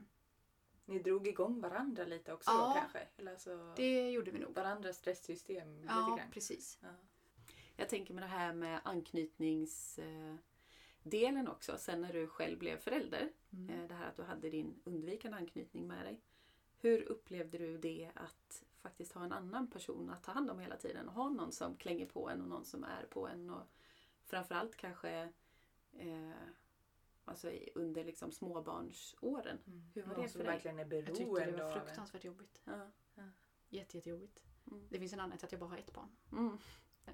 Ni 0.85 0.99
drog 0.99 1.27
igång 1.29 1.61
varandra 1.61 2.05
lite 2.05 2.33
också 2.33 2.51
Ja. 2.51 2.69
då 2.75 2.81
kanske? 2.81 3.09
Eller 3.17 3.33
alltså, 3.33 3.73
Det 3.77 4.11
gjorde 4.11 4.31
vi 4.31 4.39
nog. 4.39 4.55
varandras 4.55 4.97
stresssystem 4.97 5.75
lite 5.81 5.93
Ja, 5.95 6.17
grann? 6.17 6.31
precis. 6.31 6.79
Ja. 6.83 6.89
Jag 7.77 7.89
tänker 7.89 8.15
med 8.15 8.23
det 8.23 8.27
här 8.29 8.55
med 8.55 8.81
anknytningsdelen 8.85 11.49
också. 11.49 11.79
Sen 11.79 12.01
när 12.01 12.13
du 12.13 12.27
själv 12.27 12.59
blev 12.59 12.77
förälder. 12.79 13.33
Mm. 13.53 13.71
eh, 13.71 13.89
Det 13.89 13.95
här 13.95 14.09
att 14.09 14.17
du 14.17 14.23
hade 14.23 14.51
din 14.51 14.81
undvikande 14.85 15.37
anknytning 15.39 15.87
med 15.87 16.05
dig. 16.05 16.21
Hur 16.79 17.03
upplevde 17.03 17.59
du 17.59 17.79
det 17.79 18.11
att 18.15 18.65
faktiskt 18.83 19.13
ha 19.13 19.25
en 19.25 19.33
annan 19.33 19.71
person 19.71 20.11
att 20.11 20.23
ta 20.23 20.33
hand 20.33 20.51
om 20.51 20.59
hela 20.59 20.77
tiden? 20.77 21.09
Ha 21.09 21.29
någon 21.29 21.53
som 21.53 21.77
klänger 21.77 22.07
på 22.07 22.29
en 22.31 22.41
och 22.43 22.49
någon 22.49 22.65
som 22.65 22.85
är 22.85 23.07
på 23.11 23.29
en. 23.29 23.51
Och 23.51 23.63
framförallt 24.25 24.77
kanske 24.77 25.33
eh, 25.93 26.31
alltså 27.25 27.51
under 27.75 28.05
liksom 28.05 28.33
småbarnsåren. 28.33 29.59
Hur 29.95 30.03
var 30.03 30.15
Någon 30.15 30.23
det 30.23 30.29
för 30.29 30.39
dig? 30.39 30.47
verkligen 30.47 30.79
är 30.79 30.95
Jag 30.95 31.07
tyckte 31.07 31.25
det 31.25 31.31
beroende 31.31 31.65
var 31.65 31.81
fruktansvärt 31.81 32.25
jobbigt. 32.25 32.61
Ja. 32.65 32.91
Jätte, 33.69 33.97
jättejobbigt. 33.97 34.45
Mm. 34.71 34.87
Det 34.91 34.99
finns 34.99 35.13
en 35.13 35.21
anledning 35.21 35.39
till 35.39 35.47
att 35.47 35.53
jag 35.53 35.61
bara 35.61 35.71
har 35.71 35.79
ett 35.79 35.93
barn. 35.93 36.17
Mm. 36.33 36.59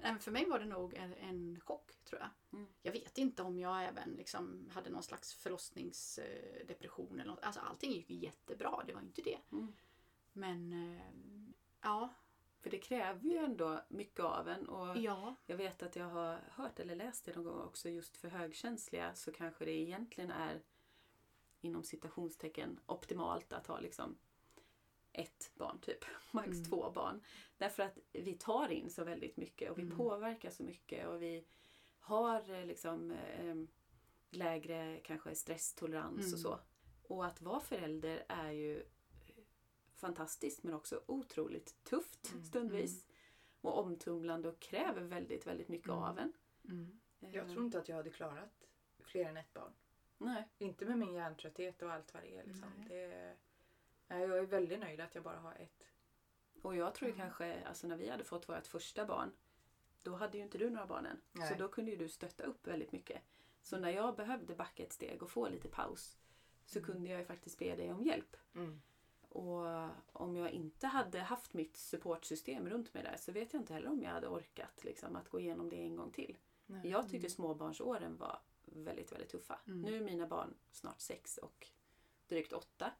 Men 0.01 0.19
För 0.19 0.31
mig 0.31 0.45
var 0.45 0.59
det 0.59 0.65
nog 0.65 0.93
en, 0.93 1.13
en 1.13 1.59
chock 1.59 1.91
tror 2.03 2.21
jag. 2.21 2.59
Mm. 2.59 2.67
Jag 2.81 2.91
vet 2.91 3.17
inte 3.17 3.43
om 3.43 3.59
jag 3.59 3.85
även 3.85 4.09
liksom 4.09 4.69
hade 4.73 4.89
någon 4.89 5.03
slags 5.03 5.33
förlossningsdepression 5.33 7.19
eller 7.19 7.31
något. 7.31 7.43
Alltså 7.43 7.61
allting 7.61 7.91
gick 7.91 8.09
jättebra, 8.09 8.83
det 8.87 8.93
var 8.93 9.01
inte 9.01 9.21
det. 9.21 9.39
Mm. 9.51 9.73
Men 10.33 10.73
eh, 10.73 11.01
ja, 11.81 12.13
För 12.61 12.69
det 12.69 12.77
kräver 12.77 13.29
ju 13.29 13.37
ändå 13.37 13.81
mycket 13.87 14.19
av 14.25 14.47
en. 14.47 14.69
Och 14.69 14.97
ja, 14.97 15.35
Jag 15.45 15.57
vet 15.57 15.83
att 15.83 15.95
jag 15.95 16.09
har 16.09 16.39
hört 16.51 16.79
eller 16.79 16.95
läst 16.95 17.25
det 17.25 17.35
någon 17.35 17.43
gång 17.43 17.61
också 17.61 17.89
just 17.89 18.17
för 18.17 18.29
högkänsliga 18.29 19.15
så 19.15 19.31
kanske 19.31 19.65
det 19.65 19.71
egentligen 19.71 20.31
är 20.31 20.61
inom 21.61 21.83
citationstecken 21.83 22.79
optimalt 22.85 23.53
att 23.53 23.67
ha 23.67 23.79
liksom 23.79 24.17
ett 25.13 25.51
barn 25.55 25.79
typ, 25.81 26.05
max 26.31 26.47
Mm. 26.49 26.63
två 26.65 26.91
barn. 26.91 27.21
Därför 27.57 27.83
att 27.83 27.97
vi 28.13 28.33
tar 28.33 28.69
in 28.71 28.89
så 28.89 29.03
väldigt 29.03 29.37
mycket 29.37 29.71
och 29.71 29.77
vi 29.77 29.81
Mm. 29.81 29.97
påverkar 29.97 30.49
så 30.49 30.63
mycket 30.63 31.07
och 31.07 31.21
vi 31.21 31.45
har 31.99 32.51
eh, 32.59 32.65
liksom 32.65 33.11
eh, 33.11 33.55
lägre 34.29 34.99
kanske 35.03 35.35
stresstolerans 35.35 36.19
Mm. 36.25 36.33
och 36.33 36.39
så. 36.39 36.59
Och 37.07 37.25
att 37.25 37.41
vara 37.41 37.59
förälder 37.59 38.25
är 38.27 38.51
ju 38.51 38.85
fantastiskt 39.95 40.63
men 40.63 40.73
också 40.73 41.03
otroligt 41.05 41.83
tufft 41.83 42.31
Mm. 42.31 42.43
stundvis. 42.43 43.05
Och 43.61 43.79
omtumlande 43.79 44.49
och 44.49 44.59
kräver 44.59 45.01
väldigt, 45.01 45.47
väldigt 45.47 45.67
mycket 45.69 45.89
Mm. 45.89 45.99
av 46.03 46.19
en. 46.19 46.33
Mm. 46.69 46.99
Jag 47.19 47.49
tror 47.49 47.65
inte 47.65 47.79
att 47.79 47.89
jag 47.89 47.95
hade 47.95 48.09
klarat 48.09 48.63
fler 48.99 49.25
än 49.25 49.37
ett 49.37 49.53
barn. 49.53 49.73
Nej. 50.17 50.49
Inte 50.57 50.85
med 50.85 50.97
min 50.97 51.13
hjärntrötthet 51.13 51.81
och 51.81 51.91
allt 51.91 52.13
vad 52.13 52.23
det 52.23 52.37
är. 52.37 52.43
Liksom. 52.45 52.69
Det, 52.89 53.35
jag 54.19 54.37
är 54.37 54.45
väldigt 54.45 54.79
nöjd 54.79 54.99
att 55.01 55.15
jag 55.15 55.23
bara 55.23 55.39
har 55.39 55.53
ett. 55.55 55.87
Och 56.61 56.75
jag 56.75 56.95
tror 56.95 57.09
Mm. 57.09 57.19
kanske, 57.19 57.63
alltså 57.63 57.87
när 57.87 57.97
vi 57.97 58.09
hade 58.09 58.23
fått 58.23 58.49
vårt 58.49 58.67
första 58.67 59.05
barn, 59.05 59.31
då 60.01 60.15
hade 60.15 60.37
ju 60.37 60.43
inte 60.43 60.57
du 60.57 60.69
några 60.69 60.85
barn 60.87 61.05
än. 61.05 61.21
Så 61.33 61.39
Nej. 61.39 61.55
då 61.59 61.67
kunde 61.67 61.91
ju 61.91 61.97
du 61.97 62.09
stötta 62.09 62.43
upp 62.43 62.67
väldigt 62.67 62.91
mycket. 62.91 63.21
Så 63.61 63.77
när 63.77 63.89
jag 63.89 64.15
behövde 64.15 64.55
backa 64.55 64.83
ett 64.83 64.93
steg 64.93 65.23
och 65.23 65.31
få 65.31 65.49
lite 65.49 65.67
paus 65.69 66.17
så 66.65 66.79
Mm. 66.79 66.91
kunde 66.91 67.09
jag 67.09 67.19
ju 67.19 67.25
faktiskt 67.25 67.59
be 67.59 67.75
dig 67.75 67.91
om 67.93 68.03
hjälp. 68.03 68.37
Och 69.29 69.65
om 70.13 70.35
jag 70.35 70.51
inte 70.51 70.87
hade 70.87 71.19
haft 71.19 71.53
mitt 71.53 71.77
supportsystem 71.77 72.69
runt 72.69 72.93
mig 72.93 73.03
där 73.03 73.17
så 73.17 73.31
vet 73.31 73.53
jag 73.53 73.61
inte 73.61 73.73
heller 73.73 73.89
om 73.89 74.01
jag 74.01 74.09
hade 74.11 74.27
orkat 74.27 74.83
liksom, 74.83 75.15
att 75.15 75.29
gå 75.29 75.39
igenom 75.39 75.69
det 75.69 75.75
en 75.83 75.95
gång 75.95 76.11
till. 76.11 76.37
Nej. 76.65 76.89
Jag 76.89 77.09
tyckte 77.09 77.29
småbarnsåren 77.29 78.17
var 78.17 78.39
väldigt, 78.65 79.11
väldigt 79.11 79.29
tuffa. 79.29 79.59
Mm. 79.67 79.81
Nu 79.81 79.97
är 79.97 80.01
mina 80.01 80.27
barn 80.27 80.53
snart 80.71 80.99
sex 81.01 81.37
och 81.37 81.67
drygt 82.27 82.53
åtta. 82.53 82.91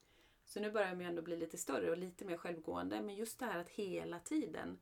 Så 0.45 0.59
nu 0.59 0.71
börjar 0.71 0.95
ju 0.95 1.03
ändå 1.03 1.21
bli 1.21 1.37
lite 1.37 1.57
större 1.57 1.91
och 1.91 1.97
lite 1.97 2.25
mer 2.25 2.37
självgående. 2.37 3.01
Men 3.01 3.15
just 3.15 3.39
det 3.39 3.45
här 3.45 3.59
att 3.59 3.69
hela 3.69 4.19
tiden 4.19 4.79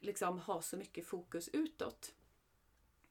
liksom 0.00 0.38
ha 0.38 0.62
så 0.62 0.76
mycket 0.76 1.06
fokus 1.06 1.48
utåt. 1.48 2.14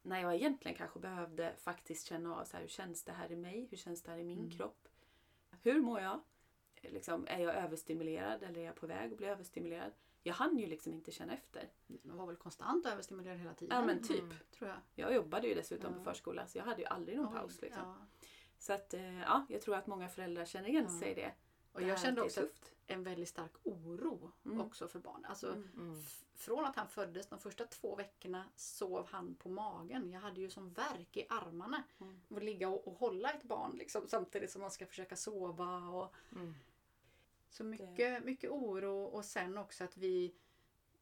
När 0.01 0.21
jag 0.21 0.35
egentligen 0.35 0.77
kanske 0.77 0.99
behövde 0.99 1.53
faktiskt 1.57 2.07
känna 2.07 2.35
av 2.35 2.43
så 2.45 2.57
här, 2.57 2.61
hur 2.61 2.69
känns 2.69 3.03
det 3.03 3.11
här 3.11 3.31
i 3.31 3.35
mig? 3.35 3.67
Hur 3.69 3.77
känns 3.77 4.01
det 4.03 4.11
här 4.11 4.17
i 4.17 4.23
min 4.23 4.39
Mm. 4.39 4.51
kropp? 4.51 4.87
Hur 5.61 5.81
mår 5.81 5.99
jag? 5.99 6.19
Liksom, 6.81 7.27
är 7.29 7.39
jag 7.39 7.55
överstimulerad 7.55 8.43
eller 8.43 8.61
är 8.61 8.65
jag 8.65 8.75
på 8.75 8.87
väg 8.87 9.11
att 9.11 9.17
bli 9.17 9.27
överstimulerad? 9.27 9.91
Jag 10.23 10.33
hann 10.33 10.57
ju 10.57 10.65
liksom 10.67 10.93
inte 10.93 11.11
känna 11.11 11.33
efter. 11.33 11.69
Man 12.03 12.17
var 12.17 12.25
väl 12.25 12.35
konstant 12.35 12.85
överstimulerad 12.85 13.37
hela 13.39 13.53
tiden. 13.53 13.77
Ja 13.77 13.85
men 13.85 14.03
typ. 14.03 14.21
Mm. 14.23 14.35
Tror 14.51 14.69
jag. 14.69 14.77
Jag 14.95 15.13
jobbade 15.13 15.47
ju 15.47 15.53
dessutom 15.55 15.91
Ja. 15.93 15.97
på 15.97 16.03
förskola 16.03 16.47
så 16.47 16.57
jag 16.57 16.65
hade 16.65 16.81
ju 16.81 16.87
aldrig 16.87 17.17
någon 17.17 17.27
Oj, 17.33 17.39
paus. 17.39 17.61
Liksom. 17.61 17.83
ja. 17.83 17.95
Så 18.57 18.73
att 18.73 18.93
eh, 18.93 19.19
ja, 19.21 19.45
jag 19.49 19.61
tror 19.61 19.75
att 19.75 19.87
många 19.87 20.09
föräldrar 20.09 20.45
känner 20.45 20.69
igen 20.69 20.87
Ja. 20.89 20.99
sig 20.99 21.11
i 21.11 21.13
det. 21.15 21.31
Och 21.75 21.81
jag 21.81 21.99
kände 21.99 22.21
också 22.21 22.41
tufft. 22.41 22.71
en 22.87 23.03
väldigt 23.03 23.29
stark 23.29 23.51
oro 23.63 24.31
Mm. 24.45 24.61
också 24.61 24.87
för 24.87 24.99
barn. 24.99 25.25
Alltså, 25.25 25.47
Mm. 25.47 25.69
Mm. 25.77 26.03
från 26.33 26.65
att 26.65 26.75
han 26.75 26.87
föddes, 26.87 27.27
de 27.27 27.39
första 27.39 27.65
två 27.65 27.95
veckorna 27.95 28.45
sov 28.55 29.07
han 29.11 29.35
på 29.35 29.49
magen. 29.49 30.11
Jag 30.11 30.19
hade 30.21 30.41
ju 30.41 30.49
som 30.49 30.73
värk 30.73 31.17
i 31.17 31.25
armarna. 31.29 31.83
Mm. 32.01 32.21
Att 32.29 32.43
ligga 32.43 32.69
och, 32.69 32.87
och 32.87 32.93
hålla 32.99 33.31
ett 33.31 33.43
barn 33.43 33.71
liksom, 33.77 34.07
samtidigt 34.07 34.51
som 34.51 34.61
man 34.61 34.71
ska 34.71 34.85
försöka 34.85 35.15
sova. 35.15 35.77
Och, 35.77 36.13
Mm. 36.31 36.53
så 37.49 37.63
mycket, 37.63 38.23
mycket 38.25 38.49
oro 38.51 39.03
och 39.03 39.25
sen 39.25 39.57
också 39.57 39.83
att 39.83 39.97
vi 39.97 40.35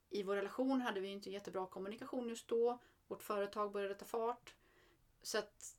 i 0.09 0.23
vår 0.23 0.35
relation 0.35 0.81
hade 0.81 0.99
vi 0.99 1.07
inte 1.07 1.29
jättebra 1.31 1.65
kommunikation 1.67 2.29
just 2.29 2.47
då. 2.47 2.77
Vårt 3.07 3.23
företag 3.23 3.71
började 3.71 3.95
ta 3.95 4.05
fart. 4.05 4.55
Så 5.21 5.37
att 5.37 5.77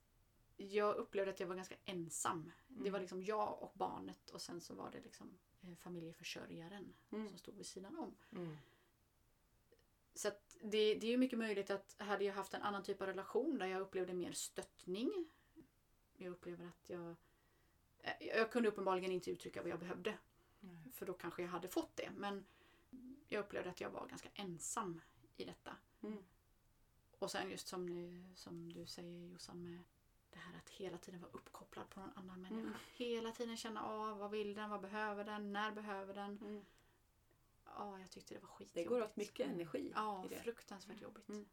jag 0.57 0.97
upplevde 0.97 1.31
att 1.31 1.41
jag 1.41 1.47
var 1.47 1.55
ganska 1.57 1.77
ensam. 1.85 2.53
Det 2.69 2.81
var 2.91 2.99
Mm. 2.99 3.01
liksom 3.01 3.23
jag 3.23 3.63
och 3.63 3.73
barnet 3.75 4.31
och 4.31 4.43
sen 4.43 4.61
så 4.61 4.75
var 4.75 4.91
det 4.91 5.01
liksom 5.01 5.39
eh, 5.63 5.75
familjeförsörjaren 5.77 6.95
Mm. 7.11 7.29
som 7.29 7.39
stod 7.39 7.55
vid 7.57 7.67
sidan 7.67 7.99
om. 7.99 8.15
Mm. 8.33 8.57
Så 10.15 10.31
det, 10.63 10.95
det 10.95 11.07
är 11.07 11.11
ju 11.11 11.17
mycket 11.17 11.39
möjligt 11.39 11.71
att 11.71 11.95
hade 11.99 12.25
jag 12.25 12.35
haft 12.35 12.55
en 12.55 12.63
annan 12.63 12.83
typ 12.83 13.01
av 13.01 13.07
relation 13.07 13.59
där 13.59 13.67
jag 13.67 13.81
upplevde 13.81 14.15
mer 14.15 14.33
stöttning. 14.33 15.31
Jag 16.17 16.31
upplever 16.31 16.67
att 16.67 16.91
jag... 16.91 17.15
eh, 17.99 18.27
Jag 18.27 18.53
kunde 18.53 18.69
uppenbarligen 18.69 19.13
inte 19.13 19.31
uttrycka 19.31 19.63
vad 19.63 19.71
jag 19.71 19.79
behövde. 19.79 20.19
Nej. 20.61 20.91
För 20.93 21.07
då 21.07 21.13
kanske 21.13 21.43
jag 21.43 21.49
hade 21.49 21.69
fått 21.69 21.97
det. 21.97 22.11
Men 22.17 22.45
jag 23.29 23.41
upplevde 23.45 23.71
att 23.71 23.81
jag 23.81 23.91
var 23.91 24.07
ganska 24.07 24.29
ensam 24.35 25.01
i 25.37 25.45
detta. 25.45 25.77
Mm. 26.03 26.19
Och 27.19 27.31
sen 27.31 27.51
just 27.51 27.67
som, 27.69 27.89
som 28.37 28.73
du 28.73 28.87
säger 28.87 29.27
Jossan 29.27 29.63
med 29.65 29.79
det 30.35 30.41
här 30.41 30.59
att 30.59 30.71
hela 30.71 30.99
tiden 30.99 31.21
vara 31.21 31.31
uppkopplad 31.33 31.91
på 31.91 32.01
någon 32.01 32.13
annan 32.15 32.41
människa. 32.41 32.61
Mm. 32.61 32.75
Hela 32.95 33.33
tiden 33.33 33.57
känna 33.57 33.83
av 33.85 34.19
vad 34.19 34.31
vill 34.31 34.55
den, 34.55 34.71
vad 34.71 34.81
behöver 34.81 35.25
den, 35.25 35.53
när 35.53 35.73
behöver 35.73 36.15
den. 36.15 36.39
Mm. 36.39 36.65
Ja, 37.65 37.99
jag 38.01 38.11
tyckte 38.11 38.35
det 38.35 38.41
var 38.41 38.49
skitjobbigt. 38.49 38.75
Det 38.75 38.85
går 38.85 39.03
åt 39.03 39.17
mycket 39.17 39.47
energi 39.47 39.93
Ja, 39.95 40.29
fruktansvärt 40.43 41.01
jobbigt. 41.01 41.29
Mm. 41.29 41.47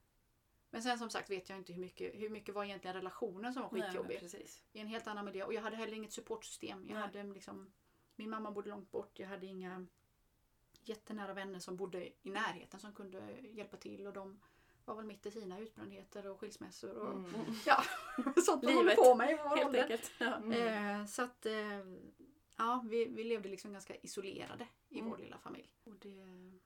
Men 0.69 0.83
sen 0.83 0.99
som 0.99 1.09
sagt 1.09 1.29
vet 1.29 1.49
jag 1.49 1.57
inte 1.57 1.73
hur 1.73 1.81
mycket, 1.81 2.15
hur 2.15 2.29
mycket 2.29 2.55
var 2.55 2.63
egentligen 2.63 2.95
relationen 2.95 3.53
som 3.53 3.63
var 3.63 3.71
Nej, 3.71 3.81
skitjobbig. 3.81 4.19
precis. 4.19 4.63
I 4.73 4.79
en 4.79 4.87
helt 4.87 5.07
annan 5.07 5.25
miljö. 5.25 5.43
Och 5.43 5.53
jag 5.53 5.61
hade 5.61 5.75
heller 5.75 5.93
inget 5.93 6.13
supportsystem. 6.13 6.85
Jag 6.87 6.93
Nej. 6.93 7.01
hade 7.01 7.23
liksom, 7.23 7.71
min 8.15 8.29
mamma 8.29 8.51
bodde 8.51 8.69
långt 8.69 8.91
bort. 8.91 9.19
Jag 9.19 9.27
hade 9.27 9.45
inga 9.45 9.87
jättenära 10.83 11.33
vänner 11.33 11.59
som 11.59 11.77
bodde 11.77 12.07
i 12.27 12.29
närheten 12.29 12.79
som 12.79 12.93
kunde 12.93 13.39
hjälpa 13.41 13.77
till. 13.77 14.07
Och 14.07 14.13
de 14.13 14.41
var 14.85 14.95
väl 14.95 15.05
mitt 15.05 15.25
i 15.25 15.31
sina 15.31 15.59
utbrändheter 15.59 16.27
och 16.27 16.39
skilsmässor 16.39 16.97
och 16.97 17.11
Mm. 17.13 17.31
ja, 17.65 17.83
sånt 18.45 18.63
man 18.63 18.73
håller 18.73 18.95
på 18.95 19.15
med 19.15 19.31
i 19.31 19.37
vår 19.49 19.55
Helt 19.57 19.75
enkelt. 19.75 20.11
Ja. 20.19 20.35
Mm. 20.35 20.99
Eh, 21.01 21.05
så 21.05 21.21
att 21.21 21.45
eh, 21.45 21.79
ja, 22.57 22.85
vi, 22.89 23.05
vi 23.05 23.23
levde 23.23 23.49
liksom 23.49 23.71
ganska 23.73 23.95
isolerade 23.95 24.67
i 24.89 24.97
Mm. 24.99 25.09
vår 25.11 25.17
lilla 25.17 25.37
familj. 25.37 25.71
Och 25.83 25.95
det, 25.95 26.15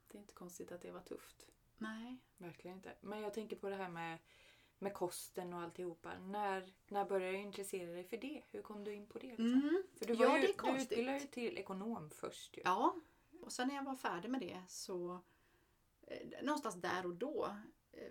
Det 0.08 0.18
är 0.18 0.22
inte 0.22 0.34
konstigt 0.34 0.72
att 0.72 0.82
det 0.82 0.92
var 0.92 1.02
tufft. 1.02 1.48
nej. 1.78 2.18
Verkligen 2.38 2.78
inte. 2.78 2.94
Men 3.02 3.22
jag 3.22 3.34
tänker 3.34 3.56
på 3.56 3.70
det 3.70 3.76
här 3.76 3.90
med, 3.90 4.18
med 4.80 4.94
kosten 4.94 5.54
och 5.54 5.62
alltihopa. 5.62 6.20
När, 6.20 6.74
när 6.88 7.06
började 7.06 7.32
du 7.38 7.44
intressera 7.44 7.92
dig 7.92 8.04
för 8.04 8.18
det? 8.18 8.44
Hur 8.52 8.62
kom 8.62 8.84
du 8.84 8.94
in 8.94 9.08
på 9.08 9.20
det? 9.20 9.28
Liksom? 9.28 9.46
Mm. 9.54 9.84
För 10.00 10.06
du, 10.06 10.14
var 10.14 10.26
Ja, 10.26 10.36
ju, 10.36 10.42
det 10.42 10.48
är 10.48 10.48
du 10.48 10.54
konstigt. 10.54 10.92
utbildade 10.92 11.18
dig 11.20 11.28
till 11.28 11.58
ekonom 11.58 12.10
först 12.10 12.58
ju. 12.58 12.62
Ja, 12.66 12.96
och 13.42 13.52
sen 13.52 13.68
när 13.68 13.76
jag 13.76 13.84
var 13.84 13.96
färdig 13.96 14.30
med 14.30 14.42
det 14.42 14.62
så 14.68 15.20
eh, 16.02 16.44
någonstans 16.44 16.76
där 16.76 17.06
och 17.06 17.16
då 17.16 17.56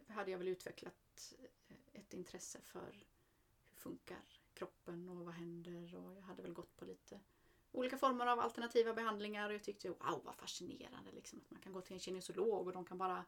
hade 0.09 0.31
jag 0.31 0.38
väl 0.38 0.49
utvecklat 0.49 1.35
eh, 1.38 2.01
ett 2.01 2.14
intresse 2.14 2.61
för 2.61 3.07
hur 3.70 3.77
funkar 3.77 4.25
kroppen 4.55 5.09
och 5.09 5.25
vad 5.25 5.35
händer 5.35 5.94
och 5.94 6.14
jag 6.14 6.20
hade 6.20 6.42
väl 6.42 6.53
gått 6.53 6.77
på 6.77 6.85
lite 6.85 7.20
olika 7.73 7.99
former 7.99 8.27
av 8.27 8.40
alternativa 8.40 8.94
behandlingar 8.94 9.49
och 9.49 9.55
jag 9.55 9.62
tyckte 9.62 9.88
wow 9.88 10.20
vad 10.25 10.37
fascinerande 10.37 11.12
liksom 11.12 11.40
att 11.44 11.51
man 11.51 11.61
kan 11.61 11.73
gå 11.73 11.81
till 11.81 11.94
en 11.94 12.01
kinesolog 12.01 12.66
och 12.66 12.73
de 12.73 12.85
kan 12.85 12.99
bara 12.99 13.25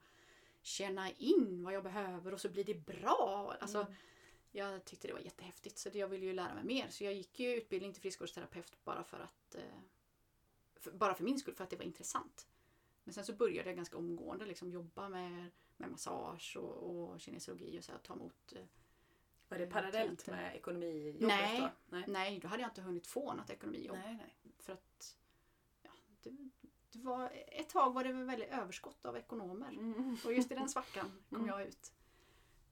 känna 0.62 1.10
in 1.10 1.64
vad 1.64 1.74
jag 1.74 1.82
behöver 1.82 2.34
och 2.34 2.40
så 2.40 2.48
blir 2.48 2.64
det 2.64 2.74
bra. 2.74 3.56
Alltså, 3.60 3.78
Mm. 3.78 3.94
Jag 4.56 4.84
tyckte 4.84 5.08
det 5.08 5.14
var 5.14 5.20
jättehäftigt 5.20 5.78
så 5.78 5.90
jag 5.92 6.08
ville 6.08 6.26
ju 6.26 6.32
lära 6.32 6.54
mig 6.54 6.64
mer. 6.64 6.88
Så 6.90 7.04
jag 7.04 7.14
gick 7.14 7.40
ju 7.40 7.54
utbildning 7.54 7.92
till 7.92 8.02
friskvårdsterapeut 8.02 8.84
bara 8.84 9.04
för 9.04 9.20
att 9.20 9.54
eh, 9.54 9.80
för, 10.76 10.90
bara 10.90 11.14
för 11.14 11.24
min 11.24 11.38
skull, 11.38 11.54
för 11.54 11.64
att 11.64 11.70
det 11.70 11.76
var 11.76 11.84
intressant. 11.84 12.46
Men 13.04 13.14
sen 13.14 13.24
så 13.24 13.32
började 13.32 13.68
jag 13.68 13.76
ganska 13.76 13.96
omgående 13.96 14.46
liksom 14.46 14.70
jobba 14.70 15.08
med, 15.08 15.50
med 15.76 15.90
massage 15.90 16.56
och, 16.60 16.90
och 17.10 17.20
kinesiologi 17.20 17.78
och 17.80 17.84
så 17.84 17.92
här, 17.92 17.98
ta 17.98 18.14
emot. 18.14 18.52
Eh, 18.52 18.62
Var 19.48 19.58
det 19.58 19.64
Eh, 19.64 19.70
parallellt 19.70 20.22
klienter. 20.22 20.32
med 20.32 20.56
ekonomijobbet 20.56 21.28
Nej. 21.28 21.60
då? 21.60 21.68
Nej. 21.96 22.04
nej, 22.08 22.38
då 22.40 22.48
hade 22.48 22.62
jag 22.62 22.70
inte 22.70 22.82
hunnit 22.82 23.06
få 23.06 23.34
något 23.34 23.50
ekonomijobb. 23.50 23.96
Nej, 24.04 24.14
nej. 24.16 24.34
För 24.58 24.72
att 24.72 25.16
ja, 25.82 25.90
det, 26.22 26.30
det 26.92 26.98
var, 26.98 27.30
ett 27.46 27.68
tag 27.68 27.94
var 27.94 28.04
det 28.04 28.12
väl 28.12 28.24
väldigt 28.24 28.48
överskott 28.50 29.06
av 29.06 29.16
ekonomer. 29.16 29.68
Mm. 29.72 30.16
Och 30.24 30.32
just 30.32 30.52
i 30.52 30.54
den 30.54 30.68
svackan 30.68 31.22
kom 31.28 31.38
Mm. 31.38 31.48
jag 31.48 31.66
ut. 31.68 31.92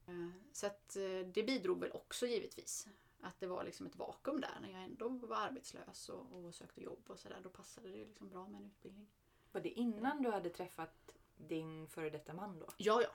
Eh, 0.07 0.29
Så 0.51 0.67
att 0.67 0.89
det 1.33 1.43
bidrog 1.47 1.79
väl 1.79 1.91
också 1.91 2.27
givetvis. 2.27 2.87
Att 3.21 3.39
det 3.39 3.47
var 3.47 3.63
liksom 3.63 3.85
ett 3.85 3.95
vakuum 3.95 4.41
där 4.41 4.57
när 4.61 4.71
jag 4.71 4.83
ändå 4.83 5.09
var 5.09 5.37
arbetslös 5.37 6.09
och, 6.09 6.45
och 6.45 6.55
sökte 6.55 6.83
jobb 6.83 7.03
och 7.07 7.19
sådär. 7.19 7.39
Då 7.43 7.49
passade 7.49 7.89
det 7.89 8.05
liksom 8.05 8.29
bra 8.29 8.47
med 8.47 8.59
en 8.61 8.65
utbildning. 8.67 9.07
Var 9.51 9.61
det 9.61 9.69
innan 9.69 10.21
du 10.21 10.31
hade 10.31 10.49
träffat 10.49 11.14
din 11.37 11.87
före 11.87 12.09
detta 12.09 12.33
man 12.33 12.59
då? 12.59 12.67
Ja, 12.77 13.01
ja. 13.01 13.09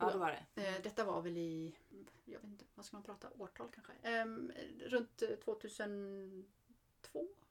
Ja, 0.00 0.10
då 0.12 0.18
var 0.18 0.30
det. 0.54 0.62
Eh, 0.66 0.82
Detta 0.82 1.04
var 1.04 1.22
väl 1.22 1.36
i, 1.36 1.74
jag 2.24 2.40
vet 2.40 2.44
inte, 2.50 2.64
vad 2.74 2.86
ska 2.86 2.96
man 2.96 3.02
prata, 3.04 3.28
årtal 3.38 3.68
kanske? 3.74 3.92
Ehm, 4.02 4.52
runt 4.80 5.22
eh, 5.22 5.28
2002, 5.28 6.44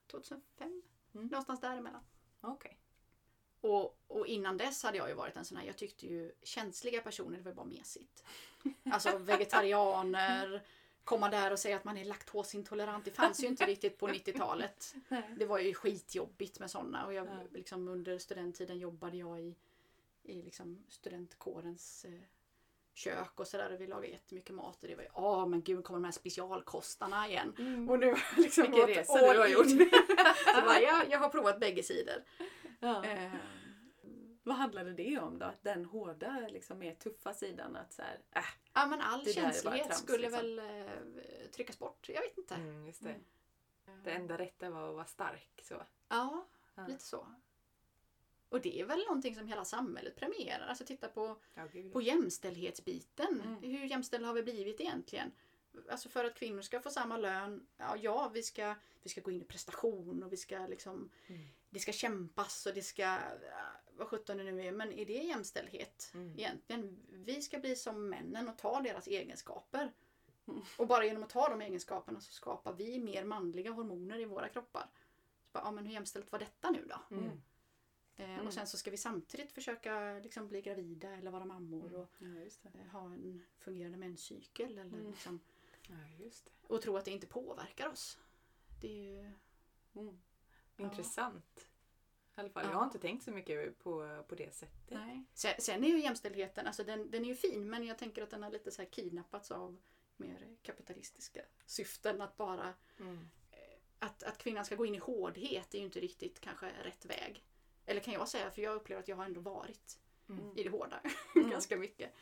2005. 0.08 0.82
Mm. 1.14 1.28
Någonstans 1.28 1.62
däremellan. 1.62 2.02
Okej. 2.42 2.78
Och, 3.62 3.98
och 4.08 4.28
innan 4.28 4.58
dess 4.58 4.84
hade 4.84 4.98
jag 4.98 5.10
ju 5.10 5.14
varit 5.16 5.36
en 5.36 5.46
sån 5.46 5.58
här, 5.58 5.66
jag 5.66 5.78
tyckte 5.78 6.08
ju 6.08 6.32
känsliga 6.44 7.02
personer 7.02 7.38
det 7.38 7.44
var 7.44 7.54
bara 7.54 7.66
mesigt. 7.66 8.24
Alltså 8.92 9.18
vegetarianer, 9.18 10.64
komma 11.04 11.30
där 11.30 11.52
och 11.52 11.60
säga 11.60 11.76
att 11.76 11.84
man 11.84 11.98
är 11.98 12.06
laktosintolerant. 12.06 13.06
Det 13.06 13.12
fanns 13.12 13.44
ju 13.44 13.48
inte 13.48 13.66
riktigt 13.68 13.98
på 13.98 14.08
90-talet. 14.08 14.96
Det 15.38 15.46
var 15.46 15.60
ju 15.60 15.74
skitjobbigt 15.74 16.60
med 16.60 16.72
sådana 16.72 17.06
och 17.06 17.14
jag, 17.14 17.28
Ja. 17.28 17.38
liksom, 17.54 17.88
under 17.88 18.20
studenttiden 18.20 18.80
jobbade 18.80 19.18
jag 19.18 19.42
i, 19.42 19.56
i 20.30 20.42
liksom 20.42 20.86
studentkårens 20.90 22.06
eh, 22.06 22.22
kök 22.94 23.40
och 23.40 23.48
sådär 23.48 23.74
och 23.74 23.82
vi 23.82 23.88
lagade 23.88 24.08
jättemycket 24.08 24.56
mat 24.56 24.84
och 24.84 24.90
det 24.90 24.96
var 24.96 25.04
ju, 25.04 25.10
åh 25.14 25.48
men 25.48 25.62
gud 25.64 25.84
kommer 25.84 26.00
de 26.00 26.06
här 26.06 26.12
specialkostarna 26.12 27.28
igen. 27.28 27.56
Mm. 27.60 27.90
Och 27.90 28.00
nu 28.00 28.16
liksom 28.38 28.64
Vilken 28.64 28.88
resa 28.88 29.34
du 29.34 29.40
har 29.40 29.48
gjort. 29.48 29.68
Så 30.56 30.62
bara, 30.62 30.82
jag, 30.82 31.10
jag 31.10 31.20
har 31.20 31.30
provat 31.30 31.60
bägge 31.60 31.84
sidor. 31.84 32.24
Ja. 32.80 33.06
Eh, 33.06 33.32
Vad 34.44 34.56
handlade 34.56 34.94
det 34.94 35.20
om 35.20 35.40
då? 35.40 35.54
Den 35.62 35.86
hårda, 35.86 36.48
liksom 36.50 36.80
mer 36.80 36.96
tuffa 36.96 37.34
sidan 37.34 37.76
att 37.76 37.94
så 37.94 38.02
här, 38.02 38.20
äh, 38.36 38.44
Ja 38.74 38.86
men 38.88 39.02
all 39.02 39.26
känslighet 39.26 39.88
trams, 39.88 40.00
skulle 40.02 40.18
liksom. 40.30 40.40
väl 40.42 40.60
eh, 40.60 41.50
tryckas 41.56 41.80
bort. 41.80 42.10
Jag 42.10 42.22
vet 42.22 42.38
inte. 42.38 42.56
Mm, 42.56 42.94
det. 43.00 43.10
Mm. 43.10 44.04
det 44.04 44.12
enda 44.12 44.38
rätta 44.38 44.70
var 44.70 44.90
att 44.90 44.96
vara 44.96 45.06
stark. 45.06 45.62
Så. 45.64 45.84
Ja, 46.10 46.46
Ja. 46.76 46.88
lite 46.88 47.04
så. 47.04 47.28
Och 48.50 48.62
det 48.62 48.80
är 48.82 48.86
väl 48.86 49.00
någonting 49.00 49.36
som 49.36 49.48
hela 49.48 49.66
samhället 49.66 50.16
premierar. 50.16 50.68
Alltså 50.68 50.86
titta 50.86 51.08
på, 51.08 51.38
Ja, 51.56 51.68
på 51.94 52.02
jämställdhetsbiten. 52.02 53.42
Mm. 53.42 53.62
Hur 53.64 53.86
jämställda 53.86 54.28
har 54.28 54.34
vi 54.34 54.44
blivit 54.44 54.82
egentligen? 54.82 55.32
Alltså 55.90 56.10
för 56.10 56.26
att 56.26 56.36
kvinnor 56.36 56.62
ska 56.62 56.80
få 56.80 56.90
samma 56.90 57.18
lön. 57.18 57.68
Ja, 57.78 57.96
ja 58.02 58.32
vi, 58.34 58.44
ska, 58.44 58.76
vi 59.04 59.10
ska 59.10 59.22
gå 59.22 59.32
in 59.32 59.42
i 59.42 59.46
prestation 59.46 60.24
och 60.24 60.34
vi 60.34 60.38
ska 60.38 60.68
liksom 60.68 61.10
Mm. 61.28 61.42
det 61.70 61.80
ska 61.80 61.92
kämpas 61.92 62.66
och 62.66 62.74
det 62.74 62.82
ska, 62.82 63.18
vad 63.98 64.08
sjutton 64.08 64.38
det 64.38 64.44
nu 64.44 64.66
är, 64.68 64.72
men 64.72 64.92
är 64.94 65.06
det 65.06 65.14
jämställdhet 65.14 66.12
Mm. 66.14 66.34
egentligen? 66.40 67.00
Vi 67.10 67.42
ska 67.42 67.60
bli 67.60 67.76
som 67.76 68.10
männen 68.10 68.50
och 68.50 68.58
ta 68.58 68.82
deras 68.82 69.08
egenskaper. 69.08 69.94
Mm. 70.48 70.62
Och 70.78 70.88
bara 70.88 71.06
genom 71.06 71.24
att 71.24 71.30
ta 71.30 71.50
de 71.50 71.62
egenskaperna 71.62 72.22
så 72.22 72.32
skapar 72.34 72.74
vi 72.74 73.00
mer 73.00 73.24
manliga 73.24 73.72
hormoner 73.72 74.20
i 74.20 74.26
våra 74.26 74.50
kroppar. 74.50 74.90
Så 75.46 75.50
bara, 75.52 75.64
ja, 75.64 75.72
men 75.72 75.86
hur 75.86 75.94
jämställt 75.94 76.32
var 76.32 76.40
detta 76.40 76.70
nu 76.72 76.86
då? 76.90 77.16
Mm. 77.16 77.42
Eh, 78.18 78.30
Mm. 78.34 78.48
Och 78.48 78.54
sen 78.54 78.68
så 78.68 78.78
ska 78.78 78.92
vi 78.92 78.98
samtidigt 78.98 79.52
försöka 79.52 80.20
liksom, 80.24 80.48
bli 80.48 80.62
gravida 80.62 81.10
eller 81.10 81.32
vara 81.32 81.46
mammor 81.46 81.94
och 81.94 82.10
ja, 82.18 82.28
eh, 82.82 82.88
ha 82.92 83.06
en 83.06 83.44
fungerande 83.60 83.98
menscykel. 83.98 84.72
Eller, 84.72 84.82
Mm. 85.00 85.08
liksom, 85.08 85.40
Ja, 85.90 85.96
och 86.68 86.82
tro 86.82 86.98
att 86.98 87.06
det 87.06 87.12
inte 87.12 87.28
påverkar 87.28 87.88
oss. 87.90 88.18
Det 88.82 88.88
är 88.88 89.12
ju... 89.12 89.20
Mm. 90.02 90.20
Ja. 90.76 90.84
Intressant. 90.86 91.68
I 92.36 92.40
alla 92.40 92.50
fall. 92.50 92.64
Ja. 92.66 92.72
Jag 92.72 92.78
har 92.78 92.86
inte 92.86 93.00
tänkt 93.00 93.24
så 93.24 93.32
mycket 93.32 93.80
på, 93.80 94.24
på 94.28 94.36
det 94.36 94.54
sättet. 94.54 94.90
Nej. 95.00 95.24
Sen, 95.34 95.54
sen 95.60 95.84
är 95.84 95.88
ju 95.88 96.00
jämställdheten, 96.02 96.68
alltså 96.68 96.84
den, 96.84 97.12
den 97.12 97.24
är 97.24 97.28
ju 97.30 97.36
fin 97.36 97.70
men 97.70 97.86
jag 97.86 97.98
tänker 97.98 98.24
att 98.24 98.30
den 98.30 98.44
har 98.44 98.52
lite 98.52 98.72
så 98.72 98.82
här 98.82 98.90
kidnappats 98.90 99.52
av 99.52 99.78
mer 100.18 100.56
kapitalistiska 100.64 101.42
syften. 101.66 102.22
Att 102.22 102.38
bara 102.38 102.74
Mm. 103.00 103.30
att, 104.00 104.24
att 104.24 104.38
kvinnan 104.38 104.66
ska 104.66 104.76
gå 104.76 104.86
in 104.86 104.96
i 104.96 104.98
hårdhet 104.98 105.74
är 105.74 105.80
ju 105.80 105.86
inte 105.86 106.00
riktigt 106.00 106.40
kanske 106.40 106.72
rätt 106.84 107.06
väg. 107.06 107.44
Eller 107.88 108.02
kan 108.02 108.14
jag 108.14 108.28
säga, 108.28 108.52
för 108.52 108.62
jag 108.62 108.76
upplever 108.76 109.02
att 109.02 109.08
jag 109.08 109.16
har 109.16 109.26
ändå 109.26 109.42
varit 109.42 110.00
Mm. 110.30 110.58
i 110.58 110.64
det 110.64 110.70
hårda 110.70 111.02
Mm. 111.36 111.50
ganska 111.50 111.78
mycket. 111.78 112.14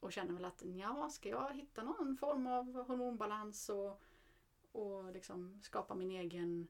Och 0.00 0.12
känner 0.12 0.32
väl 0.34 0.44
att 0.44 0.62
ja, 0.64 1.10
ska 1.10 1.28
jag 1.28 1.54
hitta 1.54 1.82
någon 1.82 2.16
form 2.16 2.46
av 2.46 2.86
hormonbalans 2.86 3.68
och, 3.68 4.02
och 4.72 5.12
liksom 5.12 5.60
skapa 5.62 5.94
min 5.94 6.10
egen 6.10 6.68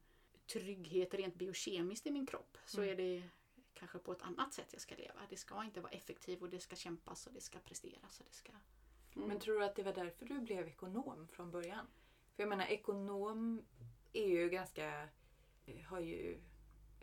trygghet 0.53 1.15
rent 1.15 1.35
biokemiskt 1.35 2.07
i 2.07 2.11
min 2.11 2.27
kropp 2.27 2.59
så 2.67 2.81
Mm. 2.83 2.93
är 2.93 2.97
det 2.97 3.29
kanske 3.75 3.99
på 3.99 4.13
ett 4.13 4.23
annat 4.23 4.55
sätt 4.55 4.69
jag 4.73 4.81
ska 4.81 4.95
leva. 4.95 5.21
Det 5.29 5.37
ska 5.37 5.65
inte 5.65 5.81
vara 5.81 5.93
effektivt 5.93 6.43
och 6.43 6.51
det 6.51 6.61
ska 6.61 6.77
kämpas 6.77 7.27
och 7.27 7.33
det 7.33 7.41
ska 7.41 7.59
presteras. 7.59 8.21
Och 8.21 8.27
det 8.29 8.35
ska... 8.35 8.53
Mm. 9.17 9.29
Men 9.29 9.39
tror 9.39 9.59
du 9.59 9.65
att 9.65 9.77
det 9.77 9.83
var 9.83 9.93
därför 9.93 10.27
du 10.27 10.39
blev 10.41 10.69
ekonom 10.69 11.29
från 11.29 11.51
början? 11.51 11.87
För 12.37 12.43
jag 12.43 12.49
menar 12.49 12.65
ekonom 12.67 13.63
är 14.13 14.29
ju 14.29 14.49
ganska, 14.49 15.09
har 15.87 16.01
ju, 16.01 16.41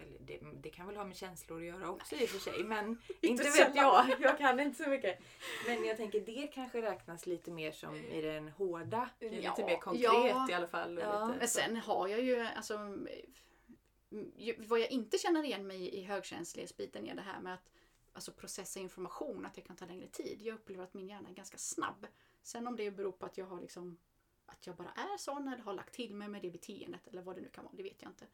eller 0.01 0.19
det, 0.19 0.39
det 0.61 0.69
kan 0.69 0.87
väl 0.87 0.95
ha 0.95 1.05
med 1.05 1.15
känslor 1.15 1.59
att 1.59 1.65
göra 1.65 1.89
också 1.89 2.15
i 2.15 2.25
och 2.25 2.29
för 2.29 2.39
sig. 2.39 2.63
Men 2.63 3.01
inte 3.21 3.43
vet 3.43 3.75
jag, 3.75 4.05
jag 4.19 4.37
kan 4.37 4.59
inte 4.59 4.83
så 4.83 4.89
mycket. 4.89 5.19
Men 5.67 5.85
jag 5.85 5.97
tänker 5.97 6.19
det 6.19 6.47
kanske 6.47 6.81
räknas 6.81 7.25
lite 7.25 7.51
mer 7.51 7.71
som 7.71 7.95
i 7.95 8.21
den 8.21 8.49
hårda. 8.49 9.09
Ja, 9.19 9.29
lite 9.29 9.65
mer 9.65 9.77
konkret 9.77 10.03
ja. 10.03 10.49
i 10.49 10.53
alla 10.53 10.67
fall. 10.67 10.97
och 10.97 11.03
Ja. 11.03 11.25
lite, 11.25 11.39
Men 11.39 11.47
sen 11.47 11.75
har 11.77 12.07
jag 12.07 12.21
ju, 12.21 12.41
alltså, 12.41 12.97
vad 14.57 14.79
jag 14.79 14.91
inte 14.91 15.17
känner 15.17 15.43
igen 15.43 15.67
mig 15.67 15.81
i 15.81 15.97
i 15.97 16.03
högkänslighetsbiten 16.03 17.07
är 17.07 17.15
det 17.15 17.21
här 17.21 17.39
med 17.41 17.53
att 17.53 17.71
alltså, 18.13 18.31
processa 18.31 18.79
information, 18.79 19.45
att 19.45 19.53
det 19.53 19.61
kan 19.61 19.75
ta 19.75 19.85
längre 19.85 20.07
tid. 20.07 20.41
Jag 20.41 20.55
upplever 20.55 20.83
att 20.83 20.93
min 20.93 21.07
hjärna 21.07 21.29
är 21.29 21.33
ganska 21.33 21.57
snabb. 21.57 22.07
Sen 22.41 22.67
om 22.67 22.75
det 22.75 22.91
beror 22.91 23.11
på 23.11 23.25
att 23.25 23.37
jag 23.37 23.45
har 23.45 23.61
liksom 23.61 23.97
att 24.51 24.67
jag 24.67 24.75
bara 24.75 24.91
är 24.91 25.17
sån 25.17 25.47
eller 25.47 25.63
har 25.63 25.73
lagt 25.73 25.93
till 25.93 26.15
mig 26.15 26.27
med 26.27 26.41
det 26.41 26.49
beteendet 26.49 27.07
eller 27.07 27.21
vad 27.21 27.35
det 27.35 27.41
nu 27.41 27.49
kan 27.49 27.63
vara, 27.63 27.73
det 27.75 27.83
vet 27.83 28.01
jag 28.01 28.11
inte. 28.11 28.27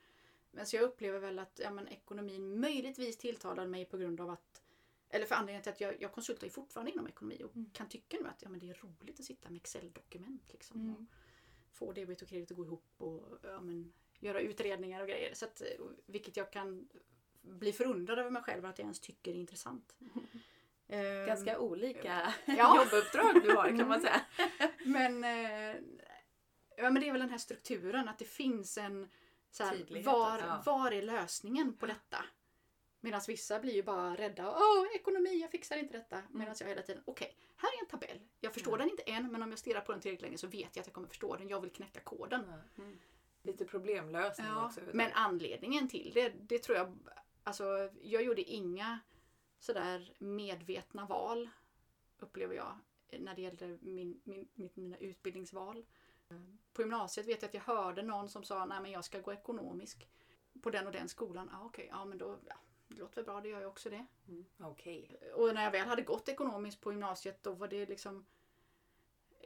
Men 0.52 0.66
så 0.66 0.76
jag 0.76 0.84
upplever 0.84 1.20
väl 1.20 1.40
att 1.40 1.60
ja, 1.64 1.72
men, 1.72 1.88
ekonomin 1.88 2.60
möjligtvis 2.60 3.18
tilltalar 3.18 3.68
mig 3.68 3.86
på 3.86 3.98
grund 3.98 4.22
av 4.22 4.30
att 4.30 4.62
eller 5.10 5.26
för 5.26 5.36
anledningen 5.36 5.64
till 5.64 5.72
att 5.72 5.82
jag, 5.82 6.02
jag 6.02 6.12
konsultar 6.12 6.48
ju 6.48 6.52
fortfarande 6.52 6.92
inom 6.92 7.08
ekonomi 7.08 7.42
och 7.44 7.56
Mm. 7.56 7.70
kan 7.74 7.90
tycka 7.90 8.18
nu 8.22 8.28
att 8.28 8.42
ja, 8.42 8.50
men 8.50 8.60
det 8.60 8.70
är 8.70 8.74
roligt 8.74 9.20
att 9.20 9.26
sitta 9.26 9.50
med 9.50 9.58
Excel-dokument. 9.58 10.54
Liksom, 10.54 10.82
Mm. 10.82 10.94
och 10.96 11.04
få 11.72 11.92
debet 11.94 12.22
och 12.22 12.28
kredit 12.28 12.52
att 12.52 12.58
gå 12.58 12.66
ihop 12.66 12.86
och 12.98 13.38
ja, 13.44 13.62
men, 13.62 13.94
göra 14.20 14.40
utredningar 14.42 15.02
och 15.02 15.08
grejer. 15.08 15.34
Så 15.34 15.46
att, 15.46 15.62
eh, 15.62 15.68
vilket 16.06 16.38
jag 16.38 16.52
kan 16.52 16.90
bli 17.42 17.74
förundrad 17.74 18.20
över 18.20 18.30
mig 18.32 18.42
själv 18.44 18.66
att 18.66 18.80
jag 18.80 18.84
ens 18.84 19.00
tycker 19.00 19.32
är 19.32 19.36
intressant. 19.36 19.96
Ehm, 20.90 21.28
Ganska 21.28 21.60
olika 21.60 22.34
Ja. 22.46 22.78
jobbuppdrag 22.86 23.44
du 23.44 23.56
har 23.56 23.68
kan 23.68 23.78
man 23.88 24.00
Mm. 24.00 24.02
säga. 24.02 24.22
Men, 24.86 25.24
eh, 25.24 25.76
ja, 26.78 26.90
men 26.92 26.96
det 26.96 27.08
är 27.08 27.12
väl 27.12 27.22
den 27.22 27.30
här 27.30 27.38
strukturen 27.38 28.10
att 28.10 28.20
det 28.20 28.26
finns 28.26 28.78
en 28.78 29.10
så 29.52 29.64
här, 29.64 30.04
var. 30.04 30.40
Ja. 30.40 30.62
var 30.66 30.92
är 30.92 31.02
lösningen 31.02 31.74
på 31.78 31.86
detta? 31.86 32.26
Medan 33.00 33.22
vissa 33.28 33.60
blir 33.60 33.74
ju 33.74 33.84
bara 33.84 34.16
rädda. 34.16 34.52
Åh, 34.52 34.86
ekonomi, 34.96 35.38
jag 35.42 35.52
fixar 35.52 35.78
inte 35.78 35.98
detta. 35.98 36.24
Medan 36.30 36.56
jag 36.60 36.68
hela 36.68 36.82
tiden, 36.82 37.04
okej, 37.06 37.38
här 37.56 37.70
är 37.78 37.80
en 37.80 37.88
tabell. 37.90 38.20
Jag 38.40 38.54
förstår 38.54 38.74
Ja. 38.74 38.78
den 38.78 38.90
inte 38.90 39.04
än, 39.04 39.32
men 39.32 39.44
om 39.44 39.50
jag 39.50 39.60
stirrar 39.60 39.82
på 39.82 39.92
den 39.92 40.02
tillräckligt 40.02 40.22
länge 40.22 40.38
så 40.38 40.48
vet 40.48 40.76
jag 40.76 40.82
att 40.82 40.88
jag 40.88 40.94
kommer 40.94 41.08
förstå 41.08 41.36
den. 41.36 41.50
Jag 41.50 41.62
vill 41.62 41.72
knäcka 41.72 42.00
koden. 42.00 42.44
Mm. 42.78 43.00
Lite 43.44 43.66
problemlösning 43.66 44.48
Ja, 44.48 44.66
också. 44.66 44.82
men 44.94 45.12
anledningen 45.14 45.90
till 45.90 46.12
det, 46.14 46.30
det 46.30 46.60
tror 46.60 46.78
jag, 46.78 46.98
alltså 47.44 47.90
jag 48.02 48.24
gjorde 48.24 48.42
inga 48.42 49.00
sådär 49.60 50.14
medvetna 50.20 51.06
val, 51.06 51.50
upplever 52.20 52.56
jag, 52.56 52.78
när 53.20 53.36
det 53.36 53.42
gällde 53.42 53.78
min, 53.82 54.22
min, 54.24 54.48
mina 54.74 54.98
utbildningsval. 54.98 55.86
På 56.74 56.82
gymnasiet 56.82 57.28
vet 57.28 57.42
jag 57.42 57.50
att 57.50 57.54
jag 57.54 57.62
hörde 57.62 58.02
någon 58.02 58.30
som 58.30 58.44
sa, 58.44 58.66
nej 58.66 58.82
men 58.82 58.92
jag 58.92 59.06
ska 59.06 59.20
gå 59.20 59.34
ekonomisk 59.34 60.10
på 60.62 60.70
den 60.70 60.88
och 60.88 60.94
den 60.94 61.10
skolan. 61.10 61.50
Ja 61.52 61.66
okej, 61.66 61.88
ja 61.92 62.06
men 62.06 62.18
då, 62.18 62.40
ja, 62.48 62.56
det 62.88 62.96
låter 62.96 63.16
väl 63.16 63.26
bra, 63.26 63.42
det 63.42 63.50
gör 63.50 63.62
jag 63.62 63.70
också 63.70 63.90
det. 63.90 64.06
Okej. 64.58 65.20
Och 65.36 65.54
när 65.54 65.64
jag 65.64 65.72
väl 65.72 65.88
hade 65.88 66.02
gått 66.02 66.30
ekonomiskt 66.30 66.82
på 66.82 66.92
gymnasiet 66.92 67.44
då 67.44 67.52
var 67.54 67.68
det 67.68 67.86
liksom 67.86 68.26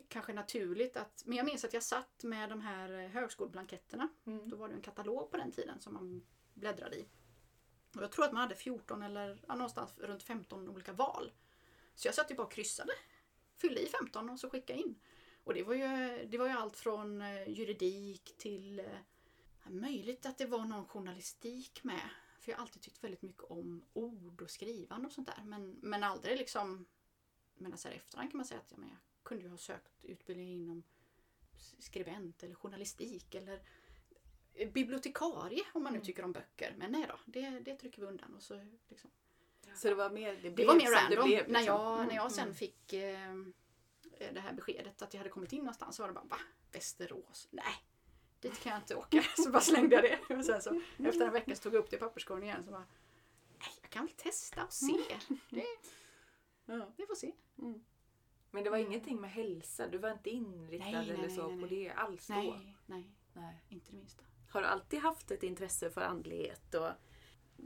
kanske 0.08 0.34
naturligt 0.34 0.98
att, 0.98 1.24
men 1.26 1.38
jag 1.38 1.46
minns 1.46 1.66
att 1.66 1.74
jag 1.74 1.84
satt 1.84 2.24
med 2.24 2.50
de 2.50 2.62
här 2.62 2.94
eh, 2.94 3.10
högskoleblanketterna 3.10 4.10
Mm. 4.26 4.50
då 4.50 4.58
var 4.58 4.68
det 4.68 4.74
en 4.74 4.82
katalog 4.82 5.32
på 5.32 5.38
den 5.38 5.52
tiden 5.52 5.82
som 5.82 5.94
man 5.94 6.28
bläddrade 6.54 6.96
i. 6.96 7.08
Och 7.96 8.04
jag 8.04 8.12
tror 8.12 8.26
att 8.26 8.32
man 8.32 8.42
hade 8.42 8.56
14 8.56 9.02
eller 9.02 9.44
ja, 9.48 9.56
någonstans 9.56 9.94
runt 9.98 10.24
15 10.24 10.70
olika 10.70 10.94
val. 10.94 11.32
Så 11.96 12.08
jag 12.08 12.16
satt 12.16 12.32
ju 12.32 12.36
bara 12.36 12.44
och 12.48 12.52
kryssade. 12.52 12.92
Fyllde 13.58 13.82
i 13.82 13.88
15 13.88 14.30
och 14.30 14.40
så 14.40 14.50
skickade 14.50 14.80
in. 14.80 15.00
Och 15.44 15.54
det 15.54 15.64
var 15.64 15.74
ju, 15.74 16.26
det 16.32 16.38
var 16.38 16.46
ju 16.48 16.52
allt 16.54 16.78
från 16.78 17.22
eh, 17.22 17.50
juridik 17.50 18.34
till 18.38 18.80
eh, 18.80 18.86
möjligt 19.70 20.26
att 20.26 20.38
det 20.38 20.46
var 20.46 20.66
någon 20.66 20.86
journalistik 20.88 21.84
med. 21.84 22.10
För 22.40 22.52
jag 22.52 22.58
har 22.58 22.62
alltid 22.62 22.82
tyckt 22.82 23.04
väldigt 23.04 23.22
mycket 23.22 23.44
om 23.44 23.86
ord 23.94 24.42
och 24.42 24.50
skrivande 24.50 25.08
och 25.08 25.14
sånt 25.14 25.28
där. 25.28 25.44
Men, 25.46 25.72
men 25.82 26.04
aldrig 26.04 26.38
liksom... 26.38 26.86
Men 27.56 27.78
så 27.78 27.88
här 27.88 27.96
i 27.96 27.98
efterhand 27.98 28.32
kan 28.32 28.38
man 28.38 28.46
säga 28.46 28.60
att 28.60 28.72
ja, 28.72 28.78
men 28.78 28.90
jag 28.90 28.98
kunde 29.24 29.44
ju 29.44 29.50
ha 29.50 29.58
sökt 29.58 30.06
utbildning 30.06 30.50
inom 30.54 30.84
skribent 31.80 32.44
eller 32.44 32.56
journalistik 32.56 33.36
eller 33.36 33.62
bibliotekarie 34.74 35.64
om 35.74 35.84
man 35.84 35.94
nu 35.94 35.98
Mm. 35.98 36.06
tycker 36.06 36.24
om 36.24 36.32
böcker. 36.32 36.76
Men 36.78 36.92
nej 36.92 37.06
då, 37.08 37.20
det, 37.26 37.50
det 37.50 37.76
trycker 37.76 38.02
vi 38.02 38.08
undan. 38.08 38.36
Och 38.36 38.44
så, 38.44 38.66
liksom. 38.90 39.10
Så 39.76 39.88
det 39.88 39.96
var 39.96 40.10
mer, 40.10 40.34
det 40.34 40.42
Det 40.42 40.50
blev 40.50 40.68
var 40.68 40.76
mer 40.76 40.92
random. 40.92 41.10
det 41.10 41.24
blev. 41.36 41.50
när, 41.50 41.60
liksom. 41.60 41.66
jag, 41.76 41.96
när 41.98 42.04
Mm. 42.04 42.16
jag 42.16 42.32
sen 42.32 42.44
mm. 42.44 42.56
fick 42.56 42.94
eh, 42.94 43.36
det 44.34 44.40
här 44.40 44.54
beskedet 44.54 45.02
att 45.02 45.14
jag 45.14 45.20
hade 45.20 45.30
kommit 45.30 45.54
in 45.54 45.60
någonstans 45.60 45.96
så 45.96 46.04
var 46.04 46.08
det 46.08 46.14
bara 46.14 46.26
va? 46.26 46.38
Västerås? 46.72 47.48
Nej, 47.52 47.74
dit 48.40 48.60
kan 48.60 48.72
jag 48.72 48.82
inte 48.82 48.96
åka. 48.96 49.24
Så 49.38 49.52
bara 49.52 49.62
slängde 49.62 49.96
jag 49.96 50.04
det. 50.04 50.36
Och 50.38 50.46
sen 50.46 50.62
så 50.62 50.82
efter 50.98 51.26
en 51.26 51.34
vecka 51.34 51.56
så 51.56 51.62
tog 51.62 51.74
jag 51.74 51.80
upp 51.80 51.90
det 51.90 51.96
i 51.96 52.00
papperskorgen 52.00 52.44
igen. 52.44 52.64
Så 52.66 52.72
bara, 52.72 52.86
nej, 53.60 53.70
jag 53.82 53.90
kan 53.90 54.06
väl 54.06 54.16
testa 54.16 54.64
och 54.66 54.74
se. 54.74 54.98
Det, 55.50 55.66
Ja. 56.66 56.92
vi 56.98 57.06
får 57.06 57.16
se. 57.16 57.32
Mm. 57.58 57.84
Men 58.52 58.64
det 58.64 58.70
var 58.70 58.78
ingenting 58.78 59.22
med 59.22 59.32
hälsa? 59.32 59.88
Du 59.88 59.98
var 59.98 60.12
inte 60.12 60.30
inriktad 60.30 60.86
Nej, 60.92 61.10
eller 61.10 61.18
nej, 61.18 61.36
så 61.36 61.48
nej, 61.48 61.62
på 61.62 61.68
det 61.68 61.90
alls 61.90 62.28
då? 62.28 62.34
Nej, 62.34 62.78
nej, 62.86 63.12
Nej. 63.34 63.64
inte 63.70 63.92
det 63.92 63.98
minsta. 63.98 64.24
Har 64.50 64.62
du 64.62 64.68
alltid 64.68 65.00
haft 65.00 65.32
ett 65.32 65.44
intresse 65.44 65.90
för 65.90 66.02
andlighet 66.02 66.74
och 66.74 66.90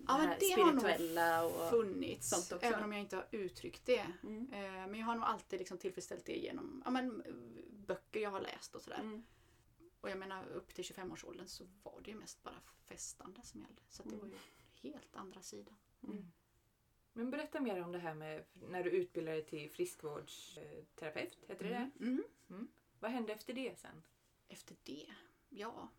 Ja, 0.08 0.17
det 0.17 0.27
men 0.27 0.39
det 0.39 0.62
har 0.62 1.43
nog? 1.45 1.55
Och... 1.55 1.69
funnits. 1.69 2.29
sånt 2.29 2.51
också. 2.51 2.65
Även 2.67 2.84
om 2.84 2.91
jag 2.91 3.01
inte 3.01 3.15
har 3.15 3.27
uttryckt 3.31 3.86
det. 3.86 4.05
Mm. 4.23 4.53
Eh, 4.53 4.62
Men 4.88 4.95
jag 4.95 5.05
har 5.05 5.15
nog 5.15 5.23
alltid 5.23 5.60
liksom 5.60 5.77
tillfredsställt 5.77 6.25
det 6.25 6.36
genom 6.38 6.81
ja, 6.86 6.91
men, 6.91 7.23
böcker 7.88 8.19
jag 8.19 8.29
har 8.31 8.39
läst 8.41 8.75
och 8.75 8.81
sådär. 8.81 8.99
Mm. 8.99 9.25
Och 10.01 10.10
jag 10.10 10.17
menar 10.17 10.47
upp 10.47 10.73
till 10.73 10.84
25-årsåldern 10.84 11.47
så 11.47 11.63
var 11.84 12.01
det 12.03 12.12
ju 12.12 12.17
mest 12.17 12.43
bara 12.43 12.62
festande 12.86 13.41
som 13.43 13.62
gällde. 13.62 13.81
Så 13.89 14.01
att 14.03 14.10
det 14.10 14.15
Mm. 14.15 14.29
var 14.29 14.38
ju 14.38 14.89
helt 14.89 15.15
andra 15.15 15.41
sidan. 15.41 15.75
Mm. 16.03 16.31
Men 17.13 17.29
berätta 17.31 17.60
mer 17.60 17.84
om 17.84 17.91
det 17.91 17.99
här 17.99 18.13
med 18.13 18.45
när 18.53 18.84
du 18.84 18.89
utbildade 18.89 19.38
dig 19.38 19.45
till 19.45 19.69
friskvårdsterapeut. 19.71 21.38
Heter 21.47 21.63
det 21.65 21.89
det? 21.99 22.05
Mm. 22.49 22.67
Vad 22.99 23.12
hände 23.12 23.34
efter 23.34 23.53
det 23.53 23.79
sen? 23.79 24.03
Efter 24.47 24.75
det, 24.84 25.13
ja. 25.49 25.89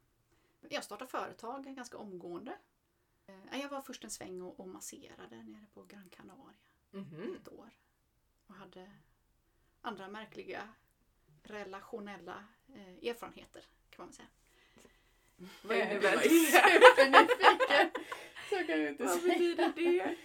Jag 0.68 0.84
startade 0.84 1.10
företag 1.10 1.64
ganska 1.76 1.98
omgående. 1.98 2.58
Eh, 3.26 3.60
Jag 3.60 3.68
var 3.68 3.82
först 3.82 4.04
en 4.04 4.10
sväng 4.10 4.42
och, 4.42 4.60
och 4.60 4.68
masserade 4.68 5.42
nere 5.42 5.66
på 5.74 5.82
Gran 5.84 6.08
Canaria 6.10 6.54
Mhm. 6.90 7.36
ett 7.42 7.48
år. 7.52 7.70
Och 8.46 8.54
hade 8.54 8.90
andra 9.80 10.08
märkliga 10.08 10.68
relationella 11.42 12.44
eh, 12.74 13.08
erfarenheter 13.10 13.62
kan 13.90 14.02
man 14.04 14.06
väl 14.08 14.14
säga. 14.14 14.28
Vad 15.62 15.76
innebär 15.76 16.12
det? 16.16 16.28
supernyfiken. 16.28 17.90
Så 18.50 18.56
kan 18.66 18.80
jag 18.80 18.88
inte 18.90 19.04
Vad 19.04 19.22
betyder 19.22 19.72
det? 19.76 20.16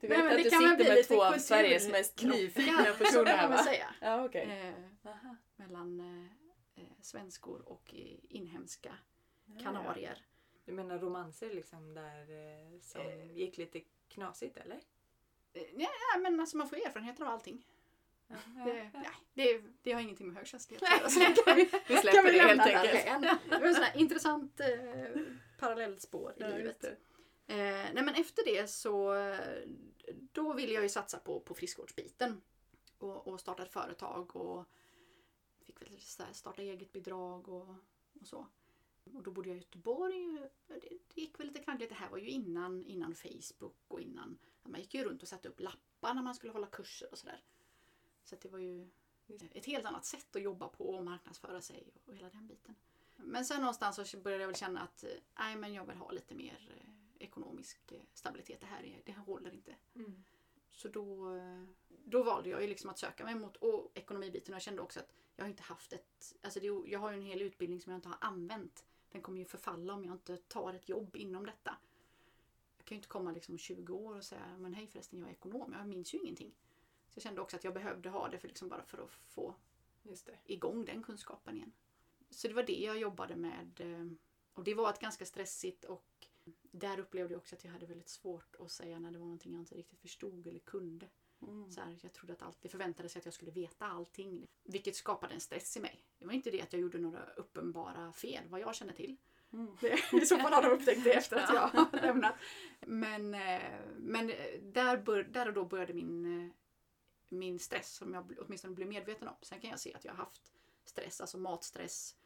Du 0.00 0.08
Nej, 0.08 0.18
vet 0.18 0.18
men 0.18 0.26
att 0.26 0.36
det 0.36 0.42
du 0.42 0.50
sitter 0.50 0.76
bli 0.76 0.88
med 0.88 1.04
två 1.08 1.24
av 1.24 1.38
Sveriges 1.38 1.88
mest 1.88 2.22
nyfikna 2.22 2.84
personer 2.98 3.36
här 3.36 3.48
va? 3.48 3.58
säga. 3.64 3.94
Ja, 4.00 4.24
okej. 4.24 4.74
Eh, 5.04 5.14
mellan 5.56 6.00
eh, 6.00 6.82
eh, 6.82 6.88
svenskor 7.00 7.68
och 7.68 7.94
inhemska 8.28 8.94
kanarier. 9.62 10.24
Du 10.66 10.72
menar 10.72 10.98
romanser 10.98 11.50
liksom 11.54 11.94
där 11.94 12.20
eh, 12.30 12.78
som 12.80 13.00
Eh. 13.00 13.32
gick 13.36 13.58
lite 13.58 13.80
knasigt 14.08 14.56
eller? 14.56 14.80
Eh, 15.52 15.62
Nej, 15.74 15.88
men 16.20 16.40
alltså 16.40 16.56
man 16.56 16.68
får 16.68 16.76
erfarenheter 16.76 17.24
av 17.24 17.30
allting. 17.30 17.66
Ja, 18.28 18.36
Det, 18.64 18.90
nej, 18.94 19.08
det, 19.34 19.62
det 19.82 19.92
har 19.92 20.00
ingenting 20.00 20.26
med 20.26 20.36
högkänslighet 20.36 20.82
att 20.82 21.16
göra. 21.16 21.54
Vi, 21.54 21.64
Vi 21.88 21.96
släpper 21.96 22.22
vi 22.22 22.30
det 22.38 22.44
helt 22.44 22.60
enkelt. 22.60 23.50
var 23.50 23.68
ett 23.68 23.74
sånt 23.76 23.86
här 23.86 23.96
intressant 24.00 24.60
eh, 24.60 25.22
parallellspår 25.58 26.32
i 26.36 26.40
Ja, 26.40 26.48
livet. 26.48 26.84
Eh, 26.84 27.56
nej 27.56 28.02
men 28.02 28.14
efter 28.14 28.44
det 28.44 28.66
så 28.70 29.14
eh, 29.14 29.38
då 30.32 30.52
ville 30.52 30.72
jag 30.72 30.82
ju 30.82 30.88
satsa 30.88 31.18
på, 31.18 31.40
på 31.40 31.54
friskvårdsbiten. 31.54 32.40
Och, 32.98 33.28
och 33.28 33.40
starta 33.40 33.62
ett 33.62 33.72
företag 33.72 34.36
och 34.36 34.64
fick 35.64 35.82
väl 35.82 36.00
starta 36.32 36.62
eget 36.62 36.92
bidrag 36.92 37.48
och, 37.48 37.68
och 38.20 38.26
så. 38.26 38.46
Och 39.14 39.22
då 39.22 39.30
bodde 39.30 39.48
jag 39.48 39.56
i 39.56 39.60
Göteborg. 39.60 40.48
Det, 40.66 41.20
gick 41.20 41.40
väl 41.40 41.46
lite 41.46 41.60
knaggligt. 41.60 41.90
Det 41.90 41.96
här 41.96 42.10
var 42.10 42.18
ju 42.18 42.28
innan, 42.28 42.84
innan 42.84 43.14
Facebook 43.14 43.76
och 43.88 44.00
innan... 44.00 44.38
Man 44.62 44.80
gick 44.80 44.94
ju 44.94 45.04
runt 45.04 45.22
och 45.22 45.28
satte 45.28 45.48
upp 45.48 45.60
lappar 45.60 46.14
när 46.14 46.22
man 46.22 46.34
skulle 46.34 46.52
hålla 46.52 46.66
kurser 46.66 47.08
och 47.12 47.18
sådär. 47.18 47.44
Så 48.24 48.36
det 48.42 48.48
var 48.48 48.58
ju 48.58 48.88
ett 49.50 49.66
helt 49.66 49.86
annat 49.86 50.04
sätt 50.04 50.36
att 50.36 50.42
jobba 50.42 50.68
på 50.68 50.90
och 50.90 51.04
marknadsföra 51.04 51.60
sig 51.60 51.92
och 52.04 52.14
hela 52.14 52.30
den 52.30 52.46
biten. 52.46 52.74
Men 53.16 53.44
sen 53.44 53.60
någonstans 53.60 54.10
så 54.10 54.18
började 54.18 54.42
jag 54.42 54.48
väl 54.48 54.56
känna 54.56 54.80
att 54.80 55.04
eh, 55.04 55.10
nej, 55.38 55.56
men 55.56 55.74
jag 55.74 55.86
vill 55.86 55.96
ha 55.96 56.10
lite 56.10 56.34
mer 56.34 56.80
eh, 56.80 57.24
ekonomisk 57.26 57.92
eh, 57.92 58.00
stabilitet. 58.14 58.60
Det 58.60 58.66
här, 58.66 58.84
är, 58.84 59.02
det 59.04 59.12
här 59.12 59.22
håller 59.22 59.54
inte. 59.54 59.76
Mm. 59.94 60.24
Så 60.72 60.88
då, 60.88 61.40
då 62.04 62.22
valde 62.22 62.48
jag 62.50 62.62
ju 62.62 62.68
liksom 62.68 62.90
att 62.90 62.98
söka 62.98 63.24
mig 63.24 63.34
mot 63.34 63.56
och 63.56 63.92
ekonomibiten 63.94 64.54
och 64.54 64.56
jag 64.56 64.62
kände 64.62 64.82
också 64.82 65.00
att 65.00 65.12
jag 65.36 65.44
har 65.44 65.48
inte 65.50 65.62
haft 65.62 65.92
ett... 65.92 66.34
Alltså 66.42 66.60
det, 66.60 66.66
jag 66.66 66.98
har 66.98 67.10
ju 67.10 67.16
en 67.16 67.22
hel 67.22 67.42
utbildning 67.42 67.80
som 67.80 67.92
jag 67.92 67.98
inte 67.98 68.08
har 68.08 68.18
använt. 68.20 68.84
Den 69.12 69.22
kommer 69.22 69.38
ju 69.38 69.44
förfalla 69.44 69.94
om 69.94 70.04
jag 70.04 70.14
inte 70.14 70.36
tar 70.36 70.74
ett 70.74 70.88
jobb 70.88 71.16
inom 71.16 71.46
detta. 71.46 71.76
Jag 72.76 72.84
kan 72.86 72.94
ju 72.94 72.98
inte 72.98 73.08
komma 73.08 73.32
liksom 73.32 73.54
om 73.54 73.58
20 73.58 73.92
år 73.94 74.16
och 74.16 74.24
säga 74.24 74.56
men 74.58 74.74
hej 74.74 74.86
förresten 74.86 75.18
jag 75.18 75.28
är 75.28 75.32
ekonom, 75.32 75.72
jag 75.72 75.88
minns 75.88 76.14
ju 76.14 76.18
ingenting. 76.18 76.54
Så 77.08 77.16
jag 77.18 77.22
kände 77.22 77.40
också 77.40 77.56
att 77.56 77.64
jag 77.64 77.74
behövde 77.74 78.08
ha 78.08 78.28
det 78.28 78.38
för, 78.38 78.48
liksom 78.48 78.68
bara 78.68 78.82
för 78.82 78.98
att 78.98 79.10
få 79.10 79.54
Just 80.02 80.26
det. 80.26 80.38
igång 80.44 80.84
den 80.84 81.02
kunskapen 81.02 81.56
igen. 81.56 81.72
Så 82.30 82.48
det 82.48 82.54
var 82.54 82.62
det 82.62 82.80
jag 82.80 82.98
jobbade 82.98 83.36
med. 83.36 83.80
eh, 83.80 84.06
Och 84.54 84.64
det 84.64 84.74
var 84.74 84.90
ett 84.90 85.00
ganska 85.00 85.26
stressigt 85.26 85.84
och 85.84 86.26
där 86.70 86.98
upplevde 87.00 87.34
jag 87.34 87.38
också 87.38 87.56
att 87.56 87.64
jag 87.64 87.72
hade 87.72 87.86
väldigt 87.86 88.08
svårt 88.08 88.56
att 88.58 88.70
säga 88.70 88.98
när 88.98 89.10
det 89.10 89.18
var 89.18 89.24
någonting 89.26 89.52
jag 89.52 89.62
inte 89.62 89.74
riktigt 89.74 90.00
förstod 90.00 90.46
eller 90.46 90.58
kunde. 90.60 91.08
Mm. 91.46 91.70
Så 91.70 91.80
här, 91.80 91.98
jag 92.02 92.12
trodde 92.12 92.32
att 92.32 92.42
allt, 92.42 92.58
det 92.62 92.68
förväntade 92.68 93.08
sig 93.08 93.18
att 93.18 93.24
jag 93.24 93.34
skulle 93.34 93.50
veta 93.50 93.86
allting. 93.86 94.46
Vilket 94.64 94.96
skapade 94.96 95.34
en 95.34 95.40
stress 95.40 95.76
i 95.76 95.80
mig. 95.80 96.04
Det 96.18 96.26
var 96.26 96.32
inte 96.32 96.50
det 96.50 96.62
att 96.62 96.72
jag 96.72 96.82
gjorde 96.82 96.98
några 96.98 97.24
uppenbara 97.36 98.12
fel 98.12 98.48
vad 98.48 98.60
jag 98.60 98.74
känner 98.74 98.92
till. 98.92 99.16
Mm. 99.52 99.76
Det, 99.80 100.12
I 100.22 100.26
så 100.26 100.38
fall 100.38 100.52
har 100.52 100.62
de 100.62 100.68
upptäckt 100.68 101.04
det 101.04 101.12
efter 101.12 101.36
att 101.36 101.54
jag 101.54 101.68
har 101.68 102.00
lämnat. 102.00 102.34
Men, 102.80 103.34
eh, 103.34 103.62
men 103.96 104.30
eh, 104.30 104.60
där, 104.62 104.96
bör, 104.96 105.22
där 105.22 105.48
och 105.48 105.54
då 105.54 105.64
började 105.64 105.94
min, 105.94 106.44
eh, 106.44 106.50
min 107.28 107.58
stress 107.58 107.94
som 107.94 108.14
jag 108.14 108.32
åtminstone 108.38 108.74
blev 108.74 108.88
medveten 108.88 109.28
om. 109.28 109.34
Sen 109.42 109.60
kan 109.60 109.70
jag 109.70 109.80
se 109.80 109.94
att 109.94 110.04
jag 110.04 110.12
har 110.12 110.18
haft 110.18 110.52
stress, 110.84 111.20
alltså 111.20 111.38
matstress, 111.38 112.16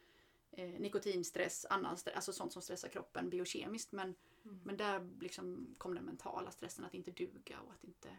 eh, 0.51 0.69
nikotinstress, 0.69 1.65
annan 1.69 1.97
stress, 1.97 2.15
alltså 2.15 2.33
sånt 2.33 2.53
som 2.53 2.61
stressar 2.61 2.89
kroppen 2.89 3.29
biokemiskt. 3.29 3.91
Men, 3.91 4.15
Mm. 4.45 4.59
men 4.63 4.77
där 4.77 5.09
liksom 5.19 5.75
kom 5.77 5.95
den 5.95 6.05
mentala 6.05 6.51
stressen 6.51 6.85
att 6.85 6.93
inte 6.93 7.11
duga 7.11 7.59
och 7.59 7.73
att 7.73 7.83
inte, 7.83 8.17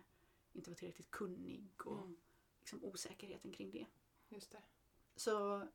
inte 0.53 0.71
vara 0.71 0.79
tillräckligt 0.79 1.11
kunnig 1.11 1.71
och 1.85 1.99
Mm. 1.99 2.17
liksom 2.61 2.85
osäkerheten 2.85 3.53
kring 3.53 3.71
det. 3.71 3.87
Just 4.29 4.51
det. 4.51 4.63
Så 5.17 5.67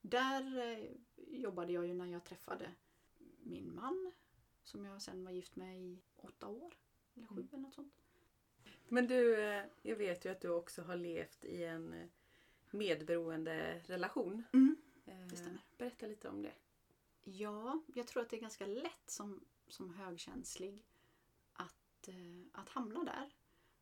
där 0.00 0.58
eh, 0.58 0.90
jobbade 1.16 1.72
jag 1.72 1.86
ju 1.86 1.94
när 1.94 2.06
jag 2.06 2.24
träffade 2.24 2.72
min 3.42 3.74
man 3.74 4.12
som 4.64 4.84
jag 4.84 5.02
sen 5.02 5.24
var 5.24 5.32
gift 5.32 5.56
med 5.56 5.80
i 5.82 6.02
åtta 6.16 6.48
år. 6.48 6.74
Eller 7.14 7.26
sju 7.26 7.34
Mm. 7.34 7.48
eller 7.52 7.58
något 7.62 7.74
sånt. 7.74 7.94
Men 8.88 9.06
du, 9.06 9.40
eh, 9.42 9.64
jag 9.82 9.96
vet 9.96 10.24
ju 10.24 10.28
att 10.32 10.40
du 10.40 10.48
också 10.48 10.82
har 10.82 10.96
levt 10.96 11.44
i 11.44 11.64
en 11.64 11.92
eh, 11.92 12.08
medberoende 12.70 13.78
relation. 13.86 14.42
Mm. 14.52 14.76
Det 15.04 15.36
stämmer. 15.36 15.64
Berätta 15.78 16.06
lite 16.06 16.28
om 16.28 16.42
det. 16.42 16.52
Ja, 17.24 17.82
jag 17.94 18.06
tror 18.06 18.22
att 18.22 18.30
det 18.30 18.36
är 18.36 18.40
ganska 18.40 18.66
lätt 18.66 19.10
som, 19.10 19.44
som 19.68 19.90
högkänslig 19.94 20.84
att, 21.52 22.08
att 22.52 22.68
hamna 22.68 23.04
där. 23.04 23.30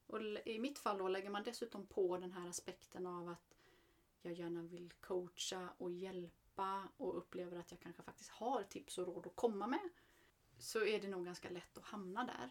Och 0.08 0.20
i 0.44 0.58
mitt 0.58 0.78
fall 0.78 0.98
då 0.98 1.08
lägger 1.08 1.30
man 1.30 1.42
dessutom 1.42 1.86
på 1.86 2.18
den 2.18 2.32
här 2.32 2.48
aspekten 2.48 3.06
av 3.06 3.28
att 3.28 3.56
jag 4.22 4.32
gärna 4.32 4.62
vill 4.62 4.92
coacha 5.00 5.68
och 5.78 5.90
hjälpa 5.90 6.88
och 6.96 7.18
upplever 7.18 7.58
att 7.58 7.70
jag 7.70 7.80
kanske 7.80 8.02
faktiskt 8.02 8.30
har 8.30 8.62
tips 8.62 8.98
och 8.98 9.06
råd 9.06 9.26
att 9.26 9.36
komma 9.36 9.66
med. 9.66 9.88
Så 10.58 10.84
är 10.84 11.00
det 11.00 11.08
nog 11.08 11.24
ganska 11.24 11.50
lätt 11.50 11.78
att 11.78 11.84
hamna 11.84 12.24
där. 12.24 12.50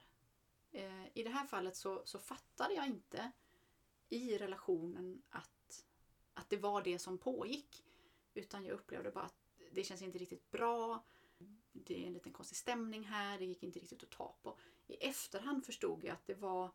Eh, 0.72 1.08
I 1.14 1.24
det 1.24 1.30
här 1.30 1.46
fallet 1.46 1.76
så, 1.76 2.02
så 2.06 2.20
fattade 2.20 2.74
jag 2.74 2.88
inte 2.88 3.32
i 4.10 4.38
relationen 4.38 5.22
att, 5.30 5.86
att 6.34 6.50
det 6.50 6.58
var 6.58 6.82
det 6.82 7.00
som 7.00 7.18
pågick. 7.18 7.84
Utan 8.34 8.66
jag 8.66 8.74
upplevde 8.74 9.12
bara 9.12 9.26
att 9.26 9.48
det 9.72 9.84
känns 9.84 10.02
inte 10.02 10.18
riktigt 10.18 10.52
bra. 10.52 11.04
Det 11.74 12.04
är 12.04 12.08
en 12.08 12.14
liten 12.14 12.34
konstig 12.34 12.58
stämning 12.58 13.04
här. 13.04 13.38
Det 13.38 13.46
gick 13.46 13.64
inte 13.64 13.80
riktigt 13.80 14.04
att 14.04 14.10
ta 14.10 14.36
på. 14.42 14.58
I 14.88 14.96
efterhand 14.96 15.66
förstod 15.66 16.04
jag 16.04 16.14
att 16.14 16.26
det 16.26 16.36
var 16.36 16.72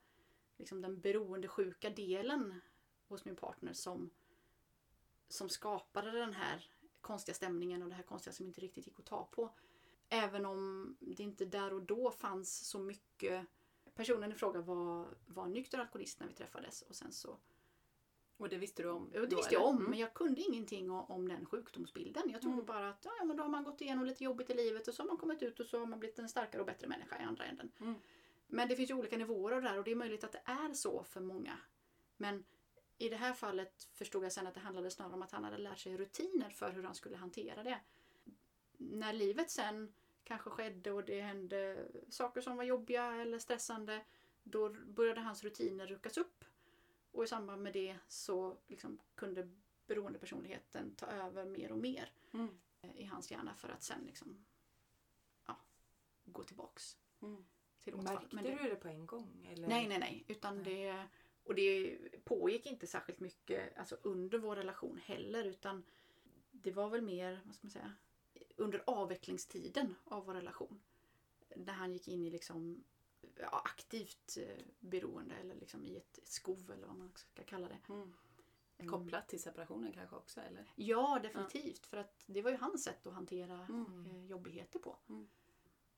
liksom 0.57 0.81
den 0.83 1.01
beroendesjuka 1.01 1.91
delen 1.91 2.61
hos 3.09 3.25
min 3.25 3.37
partner 3.37 3.73
som, 3.73 4.11
som 5.29 5.49
skapade 5.49 6.11
den 6.11 6.33
här 6.33 6.67
konstiga 7.01 7.35
stämningen 7.35 7.83
och 7.83 7.89
det 7.89 7.95
här 7.95 8.03
konstiga 8.03 8.33
som 8.35 8.47
inte 8.47 8.61
riktigt 8.61 8.87
gick 8.87 8.99
att 8.99 9.05
ta 9.07 9.25
på. 9.25 9.51
Även 10.09 10.47
om 10.47 10.97
det 11.01 11.23
inte 11.23 11.45
där 11.45 11.73
och 11.73 11.83
då 11.83 12.11
fanns 12.11 12.69
så 12.69 12.79
mycket. 12.79 13.47
Personen 13.95 14.33
i 14.33 14.35
fråga 14.35 14.61
var, 14.61 15.07
var 15.27 15.47
nykter 15.47 15.79
alkoholist 15.79 16.21
när 16.21 16.27
vi 16.27 16.35
träffades 16.35 16.83
och 16.83 16.97
sen 16.97 17.13
så 17.13 17.37
Och 18.37 18.49
det 18.49 18.59
visste 18.59 18.83
du 18.83 18.91
om? 18.91 19.11
Ja, 19.15 19.21
det 19.21 19.27
då, 19.27 19.37
visste 19.37 19.55
jag 19.55 19.67
om, 19.67 19.77
Mm. 19.77 19.91
men 19.91 19.99
jag 19.99 20.15
kunde 20.15 20.41
ingenting 20.41 20.91
o- 20.91 21.07
om 21.09 21.29
den 21.29 21.47
sjukdomsbilden. 21.47 22.23
Jag 22.31 22.41
trodde 22.41 22.55
Mm. 22.55 22.67
bara 22.67 22.89
att 22.91 23.05
ja, 23.05 23.25
men 23.25 23.37
då 23.37 23.43
har 23.43 23.49
man 23.51 23.65
gått 23.65 23.81
igenom 23.81 24.05
lite 24.05 24.25
jobbigt 24.25 24.51
i 24.51 24.55
livet 24.55 24.89
och 24.89 24.95
så 24.95 25.03
har 25.03 25.09
man 25.09 25.17
kommit 25.17 25.43
ut 25.43 25.61
och 25.61 25.67
så 25.67 25.79
har 25.79 25.87
man 25.87 25.99
blivit 25.99 26.19
en 26.19 26.29
starkare 26.29 26.61
och 26.61 26.67
bättre 26.67 26.89
människa 26.89 27.21
i 27.21 27.23
andra 27.23 27.45
änden. 27.45 27.71
Mm. 27.81 27.95
Men 28.55 28.69
det 28.69 28.77
finns 28.77 28.91
ju 28.91 28.95
olika 28.95 29.17
nivåer 29.17 29.53
av 29.53 29.63
det 29.63 29.69
här 29.69 29.79
och 29.79 29.85
det 29.85 29.91
är 29.91 29.97
möjligt 29.97 30.25
att 30.25 30.33
det 30.33 30.43
är 30.45 30.73
så 30.75 31.03
för 31.05 31.21
många. 31.21 31.59
Men 32.17 32.45
i 32.99 33.09
det 33.09 33.17
här 33.17 33.33
fallet 33.33 33.89
förstod 33.93 34.25
jag 34.25 34.33
sen 34.33 34.47
att 34.47 34.55
det 34.55 34.61
handlade 34.61 34.91
snarare 34.91 35.15
om 35.15 35.23
att 35.23 35.33
han 35.33 35.45
hade 35.45 35.59
lärt 35.59 35.79
sig 35.79 35.97
rutiner 35.97 36.51
för 36.51 36.73
hur 36.73 36.83
han 36.83 36.95
skulle 36.95 37.17
hantera 37.17 37.63
det. 37.63 37.81
När 38.77 39.13
livet 39.13 39.51
sen 39.51 39.95
kanske 40.25 40.51
skedde 40.51 40.93
och 40.93 41.05
det 41.05 41.21
hände 41.21 41.89
saker 42.09 42.41
som 42.41 42.57
var 42.57 42.65
jobbiga 42.65 43.15
eller 43.15 43.39
stressande, 43.39 44.05
då 44.43 44.69
började 44.69 45.21
hans 45.21 45.45
rutiner 45.45 45.87
ruckas 45.87 46.17
upp. 46.19 46.45
Och 47.13 47.25
i 47.25 47.27
samband 47.27 47.63
med 47.63 47.73
det 47.73 47.97
så 48.09 48.57
liksom 48.67 48.99
kunde 49.15 49.51
beroendepersonligheten 49.87 50.95
ta 50.95 51.07
över 51.07 51.45
mer 51.45 51.73
och 51.73 51.79
mer 51.79 52.13
Mm. 52.33 52.59
eh, 52.83 52.97
i 52.97 53.05
hans 53.05 53.31
hjärna 53.31 53.55
för 53.55 53.69
att 53.69 53.83
sen 53.83 54.05
liksom 54.07 54.45
ja, 55.47 55.57
gå 56.25 56.43
tillbaks 56.43 56.97
Mm. 57.23 57.45
Till 57.83 57.95
återfall. 57.95 58.29
Märkte 58.33 58.51
det- 58.51 58.63
du 58.63 58.69
det 58.71 58.77
på 58.77 58.89
en 58.89 59.07
gång? 59.07 59.49
Eller? 59.53 59.69
Nej, 59.69 59.89
nej, 59.89 59.99
nej. 59.99 60.25
Utan 60.29 60.57
Nej. 60.57 60.65
det, 60.65 61.07
och 61.45 61.55
det 61.55 61.99
pågick 62.25 62.67
inte 62.67 62.87
särskilt 62.87 63.21
mycket 63.21 63.79
alltså 63.79 63.97
under 64.03 64.39
vår 64.39 64.57
relation 64.57 65.01
heller. 65.05 65.45
Utan 65.45 65.85
det 66.51 66.71
var 66.73 66.89
väl 66.89 67.03
mer, 67.03 67.41
vad 67.45 67.55
ska 67.55 67.67
man 67.67 67.71
säga, 67.71 67.93
under 68.57 68.83
avvecklingstiden 68.87 69.95
av 70.05 70.25
vår 70.27 70.35
relation. 70.35 70.81
Där 71.57 71.73
han 71.73 71.93
gick 71.93 72.09
in 72.09 72.27
i 72.27 72.31
liksom 72.31 72.85
ja, 73.39 73.63
aktivt 73.65 74.37
eh, 74.41 74.65
beroende 74.81 75.35
eller 75.35 75.55
liksom 75.55 75.85
i 75.87 75.97
ett, 75.97 76.19
skov 76.25 76.71
eller 76.75 76.87
vad 76.87 76.97
man 76.97 77.13
ska 77.15 77.43
kalla 77.45 77.69
det. 77.69 77.79
Mm. 77.89 78.13
Mm. 78.79 78.91
Kopplat 78.93 79.29
till 79.29 79.43
separationen 79.43 79.93
kanske 79.93 80.17
också 80.17 80.41
eller? 80.41 80.73
Ja, 80.75 81.21
definitivt. 81.23 81.87
För 81.87 81.97
att 81.97 82.25
det 82.27 82.43
var 82.43 82.51
ju 82.51 82.57
hans 82.57 82.85
sätt 82.85 83.07
att 83.07 83.15
hantera 83.15 83.67
Mm. 83.69 84.07
eh, 84.07 84.25
jobbigheter 84.25 84.79
på. 84.79 84.97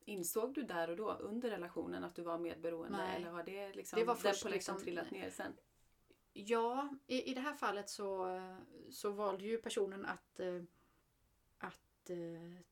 Insåg 0.04 0.54
du 0.54 0.62
där 0.62 0.90
och 0.90 0.96
då 0.96 1.12
under 1.12 1.50
relationen 1.50 2.04
att 2.04 2.14
du 2.14 2.22
var 2.22 2.38
medberoende? 2.38 2.98
Nej. 2.98 3.16
Eller 3.16 3.30
har 3.30 3.42
det 3.42 3.74
liksom 3.74 3.98
Det 3.98 4.04
var 4.04 4.14
den 4.14 4.22
först 4.22 4.42
på 4.42 4.48
liksom 4.48 4.78
trillat 4.78 5.10
ner 5.10 5.30
sen? 5.30 5.52
Ja, 6.32 6.88
i, 7.06 7.30
i 7.30 7.34
det 7.34 7.40
här 7.40 7.54
fallet 7.54 7.90
så, 7.90 8.40
så 8.90 9.10
valde 9.10 9.44
ju 9.44 9.58
personen 9.58 10.06
att, 10.06 10.40
eh, 10.40 10.62
att 11.58 12.10
eh, 12.10 12.16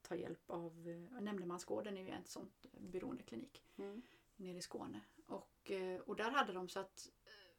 ta 0.03 0.15
hjälp 0.15 0.51
av 0.51 0.89
eh, 0.89 1.21
Nämndemansgården 1.21 1.97
är 1.97 2.03
ju 2.03 2.11
en 2.11 2.25
sån 2.25 2.51
beroendeklinik 2.79 3.65
Mm. 3.77 4.03
nere 4.37 4.59
i 4.59 4.63
Skåne. 4.63 5.01
Och, 5.27 5.73
och 6.07 6.17
där 6.17 6.31
hade 6.31 6.53
de 6.53 6.69
så 6.69 6.81
att 6.81 7.11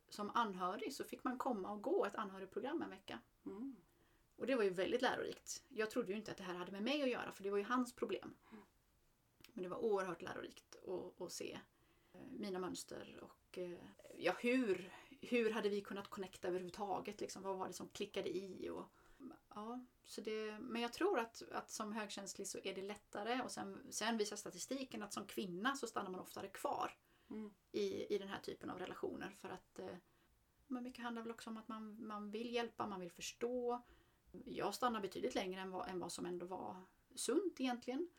som 0.09 0.31
anhörig 0.33 0.93
så 0.93 1.03
fick 1.03 1.23
man 1.23 1.37
komma 1.37 1.71
och 1.71 1.81
gå 1.81 2.05
ett 2.05 2.15
anhörigprogram 2.15 2.81
en 2.81 2.89
vecka. 2.89 3.19
Mm. 3.45 3.75
Och 4.35 4.47
det 4.47 4.55
var 4.55 4.63
ju 4.63 4.69
väldigt 4.69 5.01
lärorikt. 5.01 5.63
Jag 5.69 5.91
trodde 5.91 6.11
ju 6.11 6.17
inte 6.17 6.31
att 6.31 6.37
det 6.37 6.43
här 6.43 6.53
hade 6.53 6.71
med 6.71 6.83
mig 6.83 7.03
att 7.03 7.09
göra 7.09 7.31
för 7.31 7.43
det 7.43 7.49
var 7.51 7.57
ju 7.57 7.63
hans 7.63 7.95
problem. 7.95 8.35
Men 9.53 9.63
det 9.63 9.69
var 9.69 9.77
oerhört 9.77 10.21
lärorikt 10.21 10.75
att, 10.75 11.21
att 11.21 11.31
se 11.31 11.59
eh, 12.13 12.21
mina 12.31 12.59
mönster 12.59 13.19
och 13.21 13.57
eh, 13.57 13.79
ja, 14.17 14.33
hur, 14.39 14.93
hur 15.21 15.51
hade 15.51 15.69
vi 15.69 15.81
kunnat 15.81 16.07
connecta 16.07 16.47
överhuvudtaget? 16.47 17.21
Liksom, 17.21 17.43
vad 17.43 17.57
var 17.57 17.67
det 17.67 17.73
som 17.73 17.89
klickade 17.89 18.37
i? 18.37 18.69
Och, 18.69 18.85
ja, 19.49 19.85
så 20.03 20.21
det, 20.21 20.59
men 20.59 20.81
jag 20.81 20.93
tror 20.93 21.19
att, 21.19 21.43
att 21.51 21.71
som 21.71 21.93
högkänslig 21.93 22.47
så 22.47 22.59
är 22.63 22.75
det 22.75 22.81
lättare 22.81 23.41
och 23.41 23.51
sen, 23.51 23.87
sen 23.89 24.17
visar 24.17 24.35
statistiken 24.35 25.03
att 25.03 25.13
som 25.13 25.25
kvinna 25.25 25.75
så 25.75 25.87
stannar 25.87 26.09
man 26.09 26.19
oftare 26.19 26.47
kvar 26.47 26.97
Mm. 27.29 27.53
i, 27.71 28.15
i 28.15 28.17
den 28.17 28.27
här 28.27 28.39
typen 28.39 28.69
av 28.69 28.79
relationer 28.79 29.29
för 29.29 29.49
att 29.49 29.79
eh, 29.79 29.95
men 30.67 30.83
mycket 30.83 31.03
handlar 31.03 31.21
väl 31.21 31.31
också 31.31 31.49
om 31.49 31.57
att 31.57 31.67
man, 31.67 32.07
man 32.07 32.31
vill 32.31 32.53
hjälpa, 32.53 32.87
man 32.87 32.99
vill 32.99 33.11
förstå. 33.11 33.81
Jag 34.45 34.75
stannar 34.75 35.01
betydligt 35.01 35.35
längre 35.35 35.61
än 35.61 35.71
vad, 35.71 35.89
än 35.89 35.99
vad 35.99 36.11
som 36.11 36.25
ändå 36.25 36.45
var 36.45 36.85
sunt 37.15 37.61
egentligen. 37.61 38.09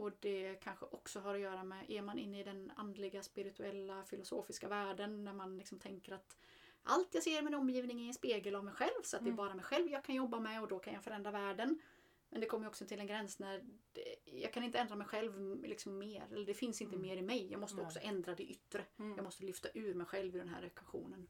Och 0.00 0.12
det 0.20 0.54
kanske 0.62 0.84
också 0.86 1.20
har 1.20 1.34
att 1.34 1.40
göra 1.40 1.64
med, 1.64 1.90
är 1.90 2.02
man 2.02 2.18
inne 2.18 2.40
i 2.40 2.42
den 2.44 2.72
andliga, 2.76 3.22
spirituella, 3.22 4.04
filosofiska 4.04 4.68
världen 4.68 5.24
när 5.24 5.32
man 5.32 5.58
liksom 5.58 5.78
tänker 5.78 6.12
att 6.12 6.36
allt 6.82 7.14
jag 7.14 7.22
ser 7.22 7.38
i 7.38 7.42
min 7.42 7.54
omgivning 7.54 8.00
är 8.02 8.06
en 8.06 8.14
spegel 8.14 8.54
av 8.54 8.64
mig 8.64 8.74
själv 8.74 9.02
så 9.04 9.16
att 9.16 9.22
det 9.22 9.28
är 9.28 9.32
Mm. 9.32 9.36
bara 9.36 9.54
mig 9.54 9.64
själv 9.64 9.90
jag 9.90 10.04
kan 10.04 10.14
jobba 10.14 10.40
med 10.40 10.62
och 10.62 10.68
då 10.68 10.78
kan 10.78 10.94
jag 10.94 11.04
förändra 11.04 11.30
världen. 11.30 11.80
Men 12.28 12.40
det 12.40 12.46
kommer 12.46 12.66
också 12.66 12.86
till 12.86 13.00
en 13.00 13.06
gräns 13.06 13.38
när 13.38 13.64
det, 13.92 14.16
jag 14.24 14.52
kan 14.52 14.64
inte 14.64 14.78
ändra 14.78 14.96
mig 14.96 15.06
själv 15.06 15.64
liksom 15.64 15.98
mer. 15.98 16.28
Eller 16.32 16.46
det 16.46 16.54
finns 16.54 16.80
inte 16.82 16.96
Mm. 16.96 17.08
mer 17.08 17.16
i 17.16 17.22
mig. 17.22 17.50
Jag 17.52 17.60
måste 17.60 17.76
Nej. 17.76 17.86
också 17.86 17.98
ändra 18.02 18.34
det 18.34 18.42
yttre. 18.42 18.86
Mm. 18.98 19.16
Jag 19.16 19.24
måste 19.24 19.44
lyfta 19.44 19.68
ur 19.74 19.94
mig 19.94 20.06
själv 20.06 20.34
ur 20.34 20.38
den 20.38 20.48
här 20.48 20.62
ekvationen. 20.64 21.28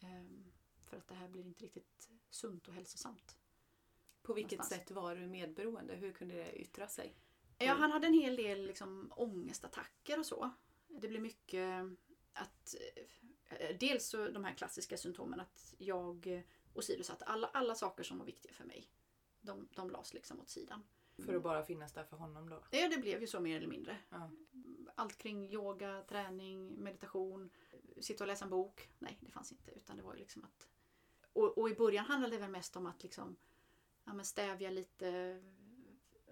Ehm, 0.00 0.52
för 0.80 0.96
att 0.96 1.08
det 1.08 1.14
här 1.14 1.28
blir 1.28 1.46
inte 1.46 1.64
riktigt 1.64 2.10
sunt 2.30 2.68
och 2.68 2.74
hälsosamt. 2.74 3.36
På 4.22 4.32
vilket 4.32 4.58
Någonstans. 4.58 4.82
sätt 4.82 4.90
var 4.90 5.16
du 5.16 5.26
medberoende? 5.26 5.94
Hur 5.94 6.12
kunde 6.12 6.34
det 6.34 6.52
yttra 6.60 6.88
sig? 6.88 7.14
Ja, 7.64 7.72
han 7.72 7.90
hade 7.90 8.06
en 8.06 8.14
hel 8.14 8.36
del 8.36 8.66
liksom, 8.66 9.12
ångestattacker 9.16 10.18
och 10.18 10.26
så. 10.26 10.50
Det 10.88 11.08
blev 11.08 11.22
mycket 11.22 11.84
att... 12.32 12.74
eh, 12.96 13.02
Dels 13.80 14.06
så 14.06 14.28
de 14.28 14.44
här 14.44 14.54
klassiska 14.54 14.96
symptomen 14.96 15.40
att 15.40 15.74
jag 15.78 16.42
åsidosatte 16.74 17.24
alla, 17.24 17.46
alla 17.46 17.74
saker 17.74 18.02
som 18.04 18.18
var 18.18 18.26
viktiga 18.26 18.52
för 18.52 18.64
mig. 18.64 18.88
De, 19.40 19.68
de 19.74 19.90
lades 19.90 20.14
liksom 20.14 20.40
åt 20.40 20.50
sidan. 20.50 20.82
För 21.24 21.34
att 21.34 21.42
bara 21.42 21.62
finnas 21.62 21.92
där 21.92 22.04
för 22.04 22.16
honom 22.16 22.50
då. 22.50 22.64
Ja, 22.70 22.88
det 22.88 22.98
blev 22.98 23.20
ju 23.20 23.26
så 23.26 23.40
mer 23.40 23.56
eller 23.56 23.68
mindre. 23.68 23.98
Ja. 24.08 24.30
Allt 24.94 25.18
kring 25.18 25.50
yoga, 25.50 26.02
träning, 26.08 26.74
meditation, 26.74 27.50
sitta 28.00 28.24
och 28.24 28.28
läsa 28.28 28.44
en 28.44 28.50
bok. 28.50 28.90
Nej, 28.98 29.18
det 29.20 29.30
fanns 29.30 29.52
inte. 29.52 29.70
Utan 29.70 29.96
det 29.96 30.02
var 30.02 30.14
ju 30.14 30.20
liksom 30.20 30.44
att... 30.44 30.68
Och, 31.32 31.58
och 31.58 31.70
i 31.70 31.74
början 31.74 32.04
handlade 32.04 32.36
det 32.36 32.40
väl 32.40 32.50
mest 32.50 32.76
om 32.76 32.86
att 32.86 33.02
liksom, 33.02 33.36
ja, 34.04 34.24
stävja 34.24 34.70
lite... 34.70 35.40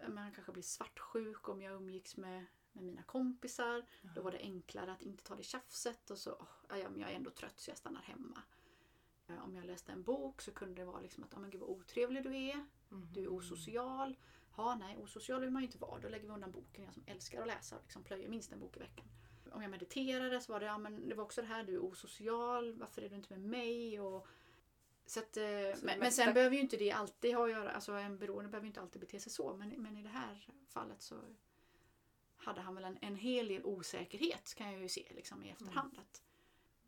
ja, 0.03 0.09
men 0.09 0.19
Han 0.19 0.33
kanske 0.33 0.53
blir 0.53 0.63
svartsjuk 0.63 1.49
om 1.49 1.63
jag 1.63 1.73
umgicks 1.75 2.17
med, 2.17 2.47
med 2.73 2.85
mina 2.85 3.03
kompisar. 3.03 3.85
Då 4.15 4.23
var 4.23 4.31
det 4.33 4.39
enklare 4.39 4.93
att 4.93 5.03
inte 5.03 5.25
ta 5.25 5.35
det 5.37 5.43
tjafset 5.43 6.11
och 6.11 6.19
så, 6.19 6.37
"Åh, 6.41 6.47
ja, 6.69 6.77
ja, 6.77 6.91
men 6.91 7.01
jag 7.01 7.11
är 7.11 7.17
ändå 7.17 7.31
trött 7.31 7.61
så 7.61 7.71
jag 7.71 7.79
stannar 7.79 8.03
hemma. 8.03 8.43
Eh, 9.29 9.45
Om 9.45 9.55
jag 9.55 9.65
läste 9.65 9.93
en 9.93 10.03
bok 10.03 10.41
så 10.41 10.53
kunde 10.53 10.75
det 10.81 10.85
vara 10.85 11.01
liksom 11.01 11.25
att, 11.25 11.31
ja 11.33 11.39
men 11.39 11.51
gud 11.51 11.61
vad 11.61 11.71
otrevlig 11.71 12.23
du 12.23 12.37
är. 12.37 12.67
Mm. 12.91 13.13
Du 13.13 13.23
är 13.23 13.29
osocial. 13.29 14.17
Ja, 14.57 14.75
nej, 14.75 14.97
osocial 14.97 15.41
vill 15.41 15.51
man 15.51 15.63
ju 15.63 15.67
inte 15.67 15.79
vara. 15.79 16.01
Då 16.01 16.09
lägger 16.09 16.27
vi 16.27 16.33
undan 16.33 16.51
boken. 16.51 16.85
Jag 16.85 16.95
som 16.95 17.03
älskar 17.07 17.41
att 17.41 17.47
läsa 17.47 17.77
och 17.77 17.83
liksom 17.83 18.03
plöjer 18.05 18.29
minst 18.29 18.53
en 18.53 18.61
bok 18.61 18.77
i 18.77 18.81
veckan. 18.81 19.07
Om 19.53 19.63
jag 19.63 19.71
mediterade 19.71 20.41
så 20.41 20.53
var 20.53 20.61
det, 20.61 20.67
ja 20.67 20.79
men 20.79 21.09
det 21.09 21.15
var 21.15 21.25
också 21.25 21.41
det 21.41 21.47
här, 21.47 21.65
du 21.65 21.75
är 21.75 21.85
osocial. 21.85 22.73
Varför 22.75 23.03
är 23.03 23.09
du 23.09 23.17
inte 23.17 23.39
med 23.39 23.49
mig? 23.51 24.01
Och, 24.01 24.27
så 25.11 25.21
att, 25.21 25.37
eh, 25.37 25.43
men, 25.83 25.99
men 25.99 26.13
sen 26.13 26.35
behöver 26.35 26.57
ju 26.57 26.63
inte 26.63 26.77
det 26.77 26.91
alltid 26.91 27.35
ha 27.35 27.45
att 27.45 27.51
göra, 27.51 27.71
alltså 27.71 27.93
en 27.93 28.19
beroende 28.19 28.51
behöver 28.51 28.65
ju 28.65 28.69
inte 28.69 28.81
alltid 28.81 29.01
bete 29.01 29.21
sig 29.21 29.33
så. 29.33 29.57
Men, 29.57 29.69
men 29.69 29.97
i 29.97 30.03
det 30.03 30.09
här 30.09 30.49
fallet 30.69 31.03
så 31.03 31.21
hade 32.37 32.61
han 32.61 32.75
väl 32.75 32.85
en, 32.85 32.99
en 33.01 33.17
hel 33.17 33.49
del 33.49 33.65
osäkerhet 33.65 34.55
kan 34.55 34.73
jag 34.73 34.83
ju 34.83 34.89
se 34.89 35.07
liksom, 35.11 35.43
i 35.43 35.51
efterhand. 35.51 35.99
Att 35.99 36.23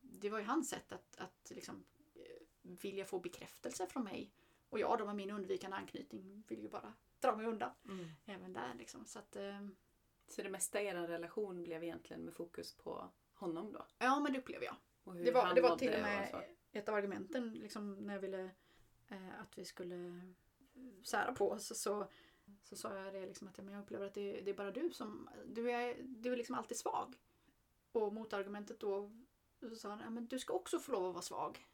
det 0.00 0.30
var 0.30 0.38
ju 0.38 0.44
hans 0.44 0.68
sätt 0.68 0.92
att, 0.92 1.16
att 1.18 1.52
liksom, 1.54 1.84
eh, 2.14 2.20
vilja 2.62 3.04
få 3.04 3.18
bekräftelse 3.20 3.86
från 3.86 4.04
mig. 4.04 4.32
Och 4.68 4.78
jag 4.78 4.98
då 4.98 5.06
med 5.06 5.16
min 5.16 5.30
undvikande 5.30 5.76
anknytning 5.76 6.44
vill 6.48 6.62
ju 6.62 6.68
bara 6.68 6.94
dra 7.20 7.36
mig 7.36 7.46
undan. 7.46 7.70
Mm. 7.84 8.10
Även 8.24 8.52
där 8.52 8.74
liksom. 8.74 9.06
Så 9.06 9.18
att, 9.18 9.36
eh, 9.36 9.68
Så 10.28 10.42
det 10.42 10.50
mesta 10.50 10.82
i 10.82 10.86
er 10.86 10.94
relation 10.94 11.62
blev 11.64 11.84
egentligen 11.84 12.24
med 12.24 12.34
fokus 12.34 12.74
på 12.74 13.10
honom 13.34 13.72
då? 13.72 13.86
ja 13.98 14.20
men 14.20 14.32
det 14.32 14.38
upplever 14.38 14.64
jag. 14.64 14.76
Och 15.04 15.14
Det 15.14 15.32
var, 15.32 15.54
det 15.54 15.60
var 15.60 15.76
till 15.76 15.90
och 15.90 15.96
och 15.96 16.02
med 16.02 16.30
så. 16.30 16.42
Ett 16.72 16.88
av 16.88 16.94
argumenten 16.94 17.52
liksom, 17.52 17.94
när 17.94 18.14
jag 18.14 18.20
ville 18.20 18.50
eh, 19.08 19.40
att 19.40 19.58
vi 19.58 19.64
skulle 19.64 20.20
sära 21.02 21.32
på 21.32 21.50
oss. 21.50 21.80
Så, 21.80 22.08
så 22.62 22.76
sa 22.76 22.96
jag 22.96 23.14
det 23.14 23.26
liksom 23.26 23.48
att 23.48 23.58
ja, 23.58 23.64
men 23.64 23.74
jag 23.74 23.82
upplever 23.82 24.06
att 24.06 24.14
det, 24.14 24.40
det 24.40 24.50
är 24.50 24.54
bara 24.54 24.70
du 24.70 24.90
som... 24.90 25.28
Du 25.46 25.70
är, 25.70 25.96
du 26.02 26.32
är 26.32 26.36
liksom 26.36 26.54
alltid 26.54 26.76
svag. 26.76 27.14
Och 27.92 28.12
motargumentet 28.12 28.80
då 28.80 29.12
så 29.60 29.76
sa 29.76 29.88
han 29.88 30.00
ja, 30.00 30.10
men 30.10 30.26
du 30.26 30.38
ska 30.38 30.52
också 30.52 30.78
få 30.78 30.92
lov 30.92 31.06
att 31.06 31.14
vara 31.14 31.22
svag. 31.22 31.66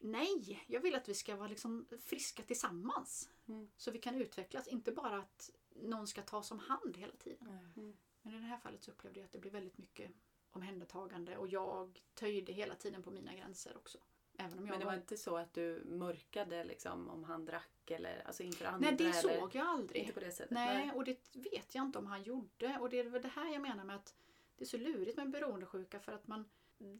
Nej, 0.00 0.64
jag 0.66 0.80
vill 0.80 0.94
att 0.94 1.08
vi 1.08 1.14
ska 1.14 1.36
vara 1.36 1.48
liksom 1.48 1.86
friska 2.04 2.42
tillsammans. 2.42 3.30
Mm. 3.46 3.68
Så 3.76 3.90
vi 3.90 3.98
kan 3.98 4.14
utvecklas. 4.14 4.68
Inte 4.68 4.92
bara 4.92 5.18
att 5.18 5.50
någon 5.70 6.06
ska 6.06 6.22
ta 6.22 6.42
som 6.42 6.58
hand 6.58 6.96
hela 6.96 7.16
tiden. 7.16 7.48
Mm. 7.76 7.96
Men 8.22 8.34
i 8.34 8.38
det 8.38 8.46
här 8.46 8.58
fallet 8.58 8.82
så 8.82 8.90
upplevde 8.90 9.20
jag 9.20 9.26
att 9.26 9.32
det 9.32 9.38
blev 9.38 9.52
väldigt 9.52 9.78
mycket 9.78 10.10
omhändertagande 10.50 11.36
och 11.36 11.48
jag 11.48 12.02
töjde 12.14 12.52
hela 12.52 12.74
tiden 12.74 13.02
på 13.02 13.10
mina 13.10 13.34
gränser 13.34 13.76
också. 13.76 13.98
Även 14.38 14.58
om 14.58 14.66
jag 14.66 14.70
Men 14.70 14.80
det 14.80 14.84
var... 14.84 14.92
var 14.92 15.00
inte 15.00 15.16
så 15.16 15.36
att 15.36 15.54
du 15.54 15.82
mörkade 15.84 16.64
liksom 16.64 17.08
om 17.08 17.24
han 17.24 17.44
drack 17.44 17.90
eller 17.90 18.22
alltså 18.26 18.42
inför 18.42 18.64
andra? 18.64 18.78
Nej, 18.78 18.96
det 18.98 19.04
eller? 19.04 19.40
såg 19.40 19.54
jag 19.54 19.66
aldrig. 19.66 20.00
Inte 20.00 20.12
på 20.12 20.20
det 20.20 20.30
sättet? 20.30 20.50
Nej, 20.50 20.92
och 20.94 21.04
det 21.04 21.18
vet 21.32 21.74
jag 21.74 21.84
inte 21.84 21.98
om 21.98 22.06
han 22.06 22.22
gjorde. 22.22 22.78
Och 22.80 22.90
det 22.90 22.98
är 22.98 23.04
väl 23.04 23.22
det 23.22 23.28
här 23.28 23.52
jag 23.52 23.62
menar 23.62 23.84
med 23.84 23.96
att 23.96 24.14
det 24.56 24.64
är 24.64 24.68
så 24.68 24.76
lurigt 24.76 25.16
med 25.16 25.30
beroendesjuka 25.30 26.00
för 26.00 26.12
att 26.12 26.26
man 26.26 26.48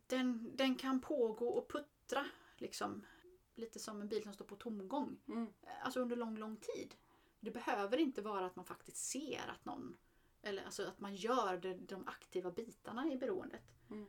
den, 0.07 0.57
den 0.57 0.75
kan 0.75 1.01
pågå 1.01 1.49
och 1.49 1.69
puttra 1.69 2.27
liksom 2.57 3.07
lite 3.55 3.79
som 3.79 4.01
en 4.01 4.09
bil 4.09 4.23
som 4.23 4.33
står 4.33 4.45
på 4.45 4.57
tomgång. 4.57 5.21
Mm. 5.29 5.53
Alltså 5.83 6.01
under 6.01 6.17
lång, 6.17 6.39
lång 6.39 6.57
tid. 6.57 6.95
Det 7.41 7.51
behöver 7.51 7.99
inte 7.99 8.23
vara 8.23 8.47
att 8.47 8.57
man 8.57 8.65
faktiskt 8.65 8.97
ser 8.97 9.49
att 9.49 9.65
någon 9.65 9.97
eller 10.43 10.65
alltså 10.65 10.87
att 10.87 11.01
man 11.01 11.15
gör 11.15 11.79
de 11.89 12.09
aktiva 12.09 12.51
bitarna 12.51 13.13
i 13.13 13.17
beroendet. 13.17 13.75
Mm. 13.91 14.07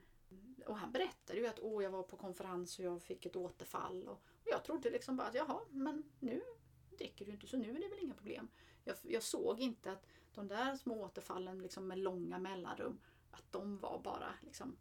Och 0.65 0.77
han 0.77 0.91
berättade 0.91 1.39
ju 1.39 1.47
att 1.47 1.59
Åh, 1.59 1.83
jag 1.83 1.91
var 1.91 2.03
på 2.03 2.17
konferens 2.17 2.79
och 2.79 2.85
jag 2.85 3.01
fick 3.01 3.25
ett 3.25 3.35
återfall. 3.35 4.07
Och, 4.07 4.13
och 4.13 4.47
jag 4.51 4.63
trodde 4.63 4.89
liksom 4.89 5.17
bara 5.17 5.27
att 5.27 5.35
jaha, 5.35 5.59
men 5.69 6.03
nu 6.19 6.41
dricker 6.97 7.25
du 7.25 7.31
inte 7.31 7.47
så 7.47 7.57
nu 7.57 7.69
är 7.69 7.81
det 7.81 7.89
väl 7.89 7.99
inga 7.99 8.13
problem. 8.13 8.47
Jag, 8.83 8.95
jag 9.01 9.23
såg 9.23 9.59
inte 9.59 9.91
att 9.91 10.07
de 10.33 10.47
där 10.47 10.75
små 10.75 11.03
återfallen 11.03 11.59
liksom 11.59 11.87
med 11.87 11.99
långa 11.99 12.39
mellanrum, 12.39 12.99
att 13.31 13.51
de 13.51 13.77
var 13.77 14.01
bara 14.03 14.33
liksom 14.41 14.77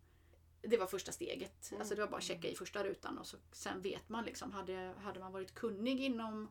det 0.68 0.76
var 0.76 0.86
första 0.86 1.12
steget. 1.12 1.70
Mm. 1.70 1.80
Alltså 1.80 1.94
det 1.94 2.00
var 2.00 2.08
bara 2.08 2.16
att 2.16 2.22
checka 2.22 2.48
i 2.48 2.54
första 2.54 2.84
rutan 2.84 3.18
och 3.18 3.26
så, 3.26 3.36
sen 3.52 3.82
vet 3.82 4.08
man 4.08 4.24
liksom, 4.24 4.52
hade, 4.52 4.94
hade 4.98 5.20
man 5.20 5.32
varit 5.32 5.54
kunnig 5.54 6.00
inom, 6.00 6.50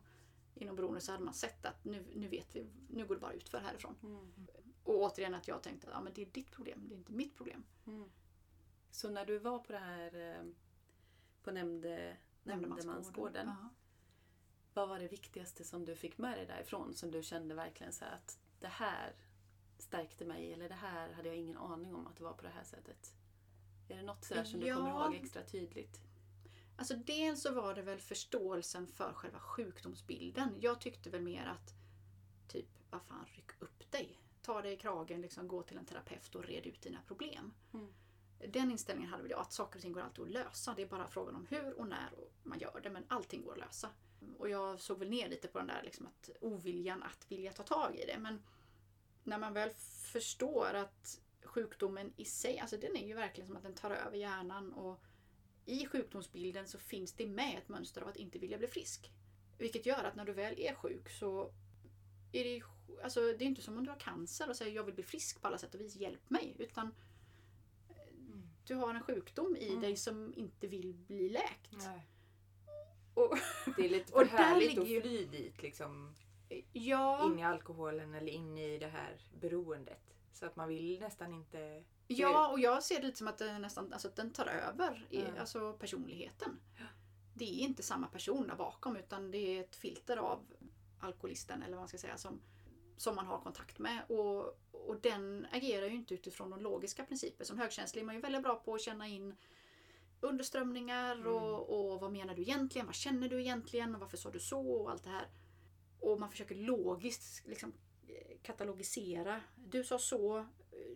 inom 0.54 0.76
beroende 0.76 1.00
så 1.00 1.12
hade 1.12 1.24
man 1.24 1.34
sett 1.34 1.66
att 1.66 1.84
nu, 1.84 2.04
nu 2.14 2.28
vet 2.28 2.56
vi, 2.56 2.66
nu 2.90 3.06
går 3.06 3.14
det 3.14 3.20
bara 3.20 3.32
ut 3.32 3.48
för 3.48 3.58
härifrån. 3.58 3.94
Mm. 4.02 4.32
Och 4.84 4.94
återigen 4.94 5.34
att 5.34 5.48
jag 5.48 5.62
tänkte 5.62 5.86
att 5.86 5.94
ja, 5.94 6.00
men 6.00 6.12
det 6.14 6.22
är 6.22 6.26
ditt 6.26 6.50
problem, 6.50 6.84
det 6.88 6.94
är 6.94 6.96
inte 6.96 7.12
mitt 7.12 7.36
problem. 7.36 7.64
Mm. 7.86 8.10
Så 8.94 9.10
när 9.10 9.26
du 9.26 9.38
var 9.38 9.58
på 9.58 9.72
det 9.72 9.78
här 9.78 10.36
eh, 10.36 10.44
på 11.42 11.50
nämnde, 11.50 12.16
nämndemansgården. 12.42 13.46
Ja. 13.46 13.68
Vad 14.74 14.88
var 14.88 14.98
det 14.98 15.08
viktigaste 15.08 15.64
som 15.64 15.84
du 15.84 15.96
fick 15.96 16.18
med 16.18 16.38
dig 16.38 16.46
därifrån 16.46 16.94
som 16.94 17.10
du 17.10 17.22
kände 17.22 17.54
verkligen 17.54 17.92
så 17.92 18.04
att 18.04 18.38
det 18.60 18.68
här 18.68 19.12
stärkte 19.78 20.24
mig 20.24 20.52
eller 20.52 20.68
det 20.68 20.74
här 20.74 21.12
hade 21.12 21.28
jag 21.28 21.36
ingen 21.36 21.56
aning 21.56 21.94
om 21.94 22.06
att 22.06 22.16
det 22.16 22.24
var 22.24 22.32
på 22.32 22.42
det 22.42 22.48
här 22.48 22.64
sättet? 22.64 23.14
Är 23.88 23.96
det 23.96 24.02
något 24.02 24.24
sådär 24.24 24.44
som 24.44 24.60
du 24.60 24.66
Ja. 24.66 24.76
kommer 24.76 24.90
ihåg 24.90 25.14
extra 25.14 25.42
tydligt? 25.42 26.00
Alltså 26.76 26.96
dels 26.96 27.42
så 27.42 27.54
var 27.54 27.74
det 27.74 27.82
väl 27.82 27.98
förståelsen 27.98 28.86
för 28.86 29.12
själva 29.12 29.38
sjukdomsbilden. 29.38 30.56
Jag 30.60 30.80
tyckte 30.80 31.10
väl 31.10 31.22
mer 31.22 31.46
att 31.46 31.74
typ, 32.48 32.68
vad 32.90 33.02
fan, 33.02 33.26
ryck 33.26 33.62
upp 33.62 33.90
dig. 33.90 34.20
Ta 34.42 34.62
dig 34.62 34.72
i 34.72 34.76
kragen, 34.76 35.20
liksom, 35.20 35.48
gå 35.48 35.62
till 35.62 35.78
en 35.78 35.86
terapeut 35.86 36.34
och 36.34 36.44
red 36.44 36.66
ut 36.66 36.82
dina 36.82 37.02
problem. 37.06 37.52
Mm. 37.72 37.92
Den 38.48 38.70
inställningen 38.70 39.10
hade 39.10 39.22
väl 39.22 39.30
jag, 39.30 39.40
att 39.40 39.52
saker 39.52 39.78
och 39.78 39.82
ting 39.82 39.92
går 39.92 40.00
alltid 40.00 40.24
att 40.24 40.30
lösa. 40.30 40.74
Det 40.76 40.82
är 40.82 40.86
bara 40.86 41.06
frågan 41.06 41.34
om 41.34 41.46
hur 41.50 41.78
och 41.78 41.88
när 41.88 42.10
man 42.42 42.58
gör 42.58 42.80
det, 42.82 42.90
men 42.90 43.04
allting 43.08 43.44
går 43.44 43.52
att 43.52 43.58
lösa. 43.58 43.88
Och 44.38 44.48
jag 44.48 44.80
såg 44.80 44.98
väl 44.98 45.10
ner 45.10 45.28
lite 45.28 45.48
på 45.48 45.58
den 45.58 45.66
där 45.66 45.82
liksom, 45.84 46.06
att 46.06 46.30
oviljan 46.40 47.02
att 47.02 47.32
vilja 47.32 47.52
ta 47.52 47.62
tag 47.62 47.96
i 47.96 48.06
det. 48.06 48.18
Men 48.18 48.42
när 49.24 49.38
man 49.38 49.52
väl 49.52 49.70
förstår 50.12 50.74
att 50.74 51.20
sjukdomen 51.44 52.12
i 52.16 52.24
sig, 52.24 52.58
alltså 52.58 52.76
den 52.76 52.96
är 52.96 53.06
ju 53.06 53.14
verkligen 53.14 53.46
som 53.46 53.56
att 53.56 53.62
den 53.62 53.74
tar 53.74 53.90
över 53.90 54.16
hjärnan 54.16 54.72
och 54.72 55.00
i 55.66 55.86
sjukdomsbilden 55.86 56.68
så 56.68 56.78
finns 56.78 57.12
det 57.12 57.26
med 57.26 57.58
ett 57.58 57.68
mönster 57.68 58.02
av 58.02 58.08
att 58.08 58.16
inte 58.16 58.38
vilja 58.38 58.58
bli 58.58 58.66
frisk. 58.66 59.10
Vilket 59.58 59.86
gör 59.86 60.04
att 60.04 60.16
när 60.16 60.24
du 60.24 60.32
väl 60.32 60.58
är 60.58 60.74
sjuk 60.74 61.10
så 61.10 61.52
är 62.32 62.44
det, 62.44 62.62
alltså, 63.02 63.20
det 63.20 63.44
är 63.44 63.46
inte 63.46 63.62
som 63.62 63.78
om 63.78 63.84
du 63.84 63.90
har 63.90 64.00
cancer 64.00 64.48
och 64.48 64.56
säger 64.56 64.76
jag 64.76 64.84
vill 64.84 64.94
bli 64.94 65.04
frisk 65.04 65.42
på 65.42 65.48
alla 65.48 65.58
sätt 65.58 65.74
och 65.74 65.80
vis, 65.80 65.96
hjälp 65.96 66.30
mig. 66.30 66.56
Utan 66.58 66.94
du 68.66 68.74
har 68.74 68.94
en 68.94 69.02
sjukdom 69.02 69.56
i 69.56 69.68
Mm. 69.68 69.80
dig 69.80 69.96
som 69.96 70.34
inte 70.36 70.66
vill 70.66 70.94
bli 70.94 71.28
läkt. 71.28 71.72
Nej. 71.72 72.06
Och, 73.14 73.38
Det 73.76 73.84
är 73.84 73.88
lite 73.88 74.12
för 74.12 74.24
härligt 74.24 74.78
att 74.78 74.86
fly 74.86 75.24
dit 75.26 75.62
liksom. 75.62 76.14
ja, 76.72 77.26
In 77.26 77.38
i 77.38 77.42
alkoholen 77.44 78.14
eller 78.14 78.32
in 78.32 78.58
i 78.58 78.78
det 78.78 78.86
här 78.88 79.16
beroendet. 79.40 80.14
Så 80.32 80.46
att 80.46 80.56
man 80.56 80.68
vill 80.68 81.00
nästan 81.00 81.32
inte... 81.34 81.84
ja, 82.06 82.48
och 82.48 82.60
jag 82.60 82.82
ser 82.82 83.00
det 83.00 83.06
lite 83.06 83.18
som 83.18 83.28
att 83.28 83.38
det 83.38 83.58
nästan, 83.58 83.92
alltså, 83.92 84.08
att 84.08 84.16
den 84.16 84.30
tar 84.32 84.46
över 84.46 85.06
i, 85.10 85.20
Ja. 85.20 85.40
alltså, 85.40 85.72
personligheten. 85.72 86.60
Det 87.34 87.44
är 87.44 87.58
inte 87.64 87.82
samma 87.82 88.06
person 88.06 88.46
där 88.46 88.56
bakom 88.56 88.96
utan 88.96 89.30
det 89.30 89.38
är 89.38 89.60
ett 89.60 89.76
filter 89.76 90.16
av 90.16 90.40
alkoholisten 91.00 91.62
eller 91.62 91.72
vad 91.72 91.80
man 91.80 91.88
ska 91.88 91.98
säga 91.98 92.16
som, 92.16 92.40
som 92.96 93.16
man 93.16 93.26
har 93.26 93.38
kontakt 93.38 93.78
med. 93.78 94.02
Och, 94.08 94.58
och 94.70 95.00
den 95.00 95.46
agerar 95.52 95.86
ju 95.86 95.94
inte 95.94 96.14
utifrån 96.14 96.50
de 96.50 96.60
logiska 96.60 97.04
principer. 97.04 97.44
Som 97.44 97.58
högkänslig 97.58 98.02
är 98.02 98.06
man 98.06 98.14
ju 98.14 98.20
väldigt 98.20 98.42
bra 98.42 98.54
på 98.54 98.74
att 98.74 98.80
känna 98.80 99.08
in 99.08 99.34
underströmningar 100.20 101.26
och, 101.26 101.92
och 101.92 102.00
vad 102.00 102.12
menar 102.12 102.34
du 102.34 102.42
egentligen? 102.42 102.86
Vad 102.86 102.94
känner 102.94 103.28
du 103.28 103.40
egentligen? 103.40 103.94
Och 103.94 104.00
varför 104.00 104.16
sa 104.16 104.30
du 104.30 104.40
så? 104.40 104.60
Och 104.60 104.90
allt 104.90 105.04
det 105.04 105.10
här. 105.10 105.28
Och 106.00 106.20
man 106.20 106.30
försöker 106.30 106.54
logiskt 106.54 107.46
liksom, 107.46 107.72
eh, 108.08 108.36
katalogisera. 108.42 109.40
Du 109.54 109.84
sa 109.84 109.98
så, 109.98 110.46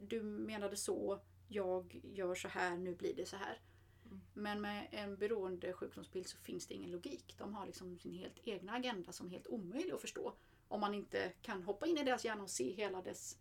du 0.01 0.23
menade 0.23 0.77
så, 0.77 1.21
jag 1.49 2.01
gör 2.05 2.35
så 2.35 2.49
här, 2.49 2.77
nu 2.77 2.95
blir 2.95 3.15
det 3.15 3.27
så 3.27 3.37
här. 3.37 3.61
Mm. 4.05 4.21
Men 4.35 4.61
med 4.61 4.89
en 4.91 5.17
beroende 5.17 5.73
sjukdomsbild 5.73 6.27
så 6.27 6.37
finns 6.37 6.67
det 6.67 6.75
ingen 6.75 6.91
logik. 6.91 7.35
De 7.39 7.55
har 7.55 7.67
liksom 7.67 7.99
sin 7.99 8.13
helt 8.13 8.39
egna 8.45 8.73
agenda 8.73 9.13
som 9.13 9.27
är 9.27 9.31
helt 9.31 9.47
omöjlig 9.47 9.93
att 9.93 10.01
förstå. 10.01 10.35
Om 10.69 10.81
man 10.81 10.95
inte 10.95 11.33
kan 11.43 11.63
hoppa 11.63 11.87
in 11.87 11.99
i 11.99 12.05
deras 12.05 12.25
hjärna 12.25 12.43
och 12.43 12.51
se 12.51 12.73
hela 12.73 13.03
dess 13.03 13.39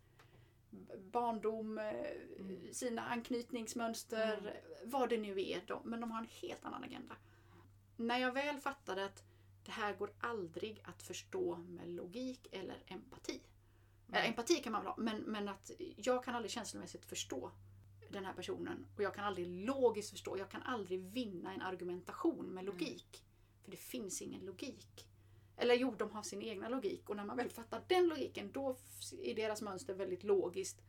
barndom, 0.98 1.78
eh, 1.78 1.94
Mm. 2.38 2.72
sina 2.74 3.02
anknytningsmönster, 3.02 4.38
Mm. 4.38 4.90
vad 4.90 5.08
det 5.08 5.18
nu 5.18 5.40
är. 5.40 5.62
De, 5.66 5.82
men 5.84 6.00
de 6.00 6.10
har 6.10 6.18
en 6.18 6.28
helt 6.40 6.64
annan 6.64 6.84
agenda. 6.84 7.16
När 7.96 8.18
jag 8.18 8.32
väl 8.32 8.58
fattade 8.58 9.04
att 9.04 9.24
det 9.64 9.70
här 9.70 9.96
går 9.96 10.12
aldrig 10.20 10.80
att 10.84 11.02
förstå 11.02 11.56
med 11.56 11.88
logik 11.88 12.48
eller 12.52 12.82
empati. 12.86 13.40
Mm. 14.08 14.20
Eh, 14.20 14.28
empati 14.28 14.54
kan 14.56 14.72
man 14.72 14.82
väl 14.84 14.88
ha, 14.92 14.96
men, 14.98 15.20
men 15.22 15.48
att 15.48 15.70
jag 15.96 16.24
kan 16.24 16.34
aldrig 16.34 16.50
känslomässigt 16.50 17.04
förstå 17.04 17.50
den 18.10 18.24
här 18.24 18.32
personen. 18.32 18.86
Och 18.96 19.02
jag 19.02 19.14
kan 19.14 19.24
aldrig 19.24 19.46
logiskt 19.46 20.10
förstå. 20.10 20.38
Jag 20.38 20.50
kan 20.50 20.62
aldrig 20.62 21.00
vinna 21.04 21.54
en 21.54 21.62
argumentation 21.62 22.46
med 22.46 22.64
logik. 22.64 23.24
För 23.64 23.70
det 23.70 23.76
finns 23.76 24.22
ingen 24.22 24.44
logik. 24.44 25.07
Eller 25.60 25.74
jo, 25.74 25.94
de 25.98 26.10
har 26.10 26.22
sin 26.22 26.42
egna 26.42 26.68
logik. 26.68 27.10
Och 27.10 27.16
när 27.16 27.24
man 27.24 27.36
väl 27.36 27.50
fattar 27.50 27.84
den 27.88 28.08
logiken, 28.08 28.52
då 28.52 28.76
är 29.22 29.34
deras 29.34 29.62
mönster 29.62 29.94
väldigt 29.94 30.24
logiskt. 30.24 30.82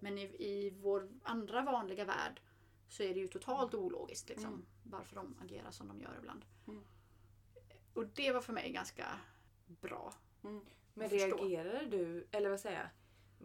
Men 0.00 0.18
i, 0.18 0.22
i 0.22 0.70
vår 0.70 1.08
andra 1.22 1.62
vanliga 1.62 2.04
värld 2.04 2.40
så 2.88 3.02
är 3.02 3.14
det 3.14 3.20
ju 3.20 3.28
totalt 3.28 3.74
ologiskt 3.74 4.28
liksom, 4.28 4.48
Mm. 4.52 4.66
varför 4.84 5.16
de 5.16 5.36
agerar 5.42 5.70
som 5.70 5.88
de 5.88 6.00
gör 6.00 6.16
ibland. 6.18 6.44
Mm. 6.68 6.82
Och 7.94 8.06
det 8.06 8.32
var 8.32 8.40
för 8.40 8.52
mig 8.52 8.72
ganska 8.72 9.06
bra. 9.66 10.14
Mm. 10.44 10.60
Men 10.94 11.08
reagerade 11.08 11.86
du, 11.86 12.26
eller 12.30 12.50
vad 12.50 12.60
säger 12.60 12.78
jag? 12.78 12.88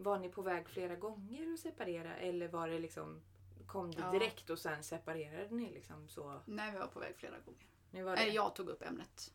Var 0.04 0.18
ni 0.18 0.28
på 0.28 0.42
väg 0.42 0.68
flera 0.68 0.96
gånger 0.96 1.52
att 1.52 1.60
separera 1.60 2.16
eller 2.16 2.48
var 2.48 2.68
det 2.68 2.78
liksom 2.78 3.20
Kom 3.66 3.90
det 3.90 4.00
Ja. 4.00 4.10
direkt 4.10 4.50
och 4.50 4.58
sen 4.58 4.82
separerade 4.82 5.54
ni 5.54 5.70
liksom 5.72 6.08
så? 6.08 6.40
När 6.46 6.72
vi 6.72 6.78
var 6.78 6.86
på 6.86 7.00
väg 7.00 7.16
flera 7.16 7.38
gånger. 7.38 7.66
Ni 7.90 8.02
var 8.02 8.16
det? 8.16 8.22
Eller 8.22 8.32
jag 8.32 8.54
tog 8.54 8.68
upp 8.68 8.82
ämnet 8.82 9.32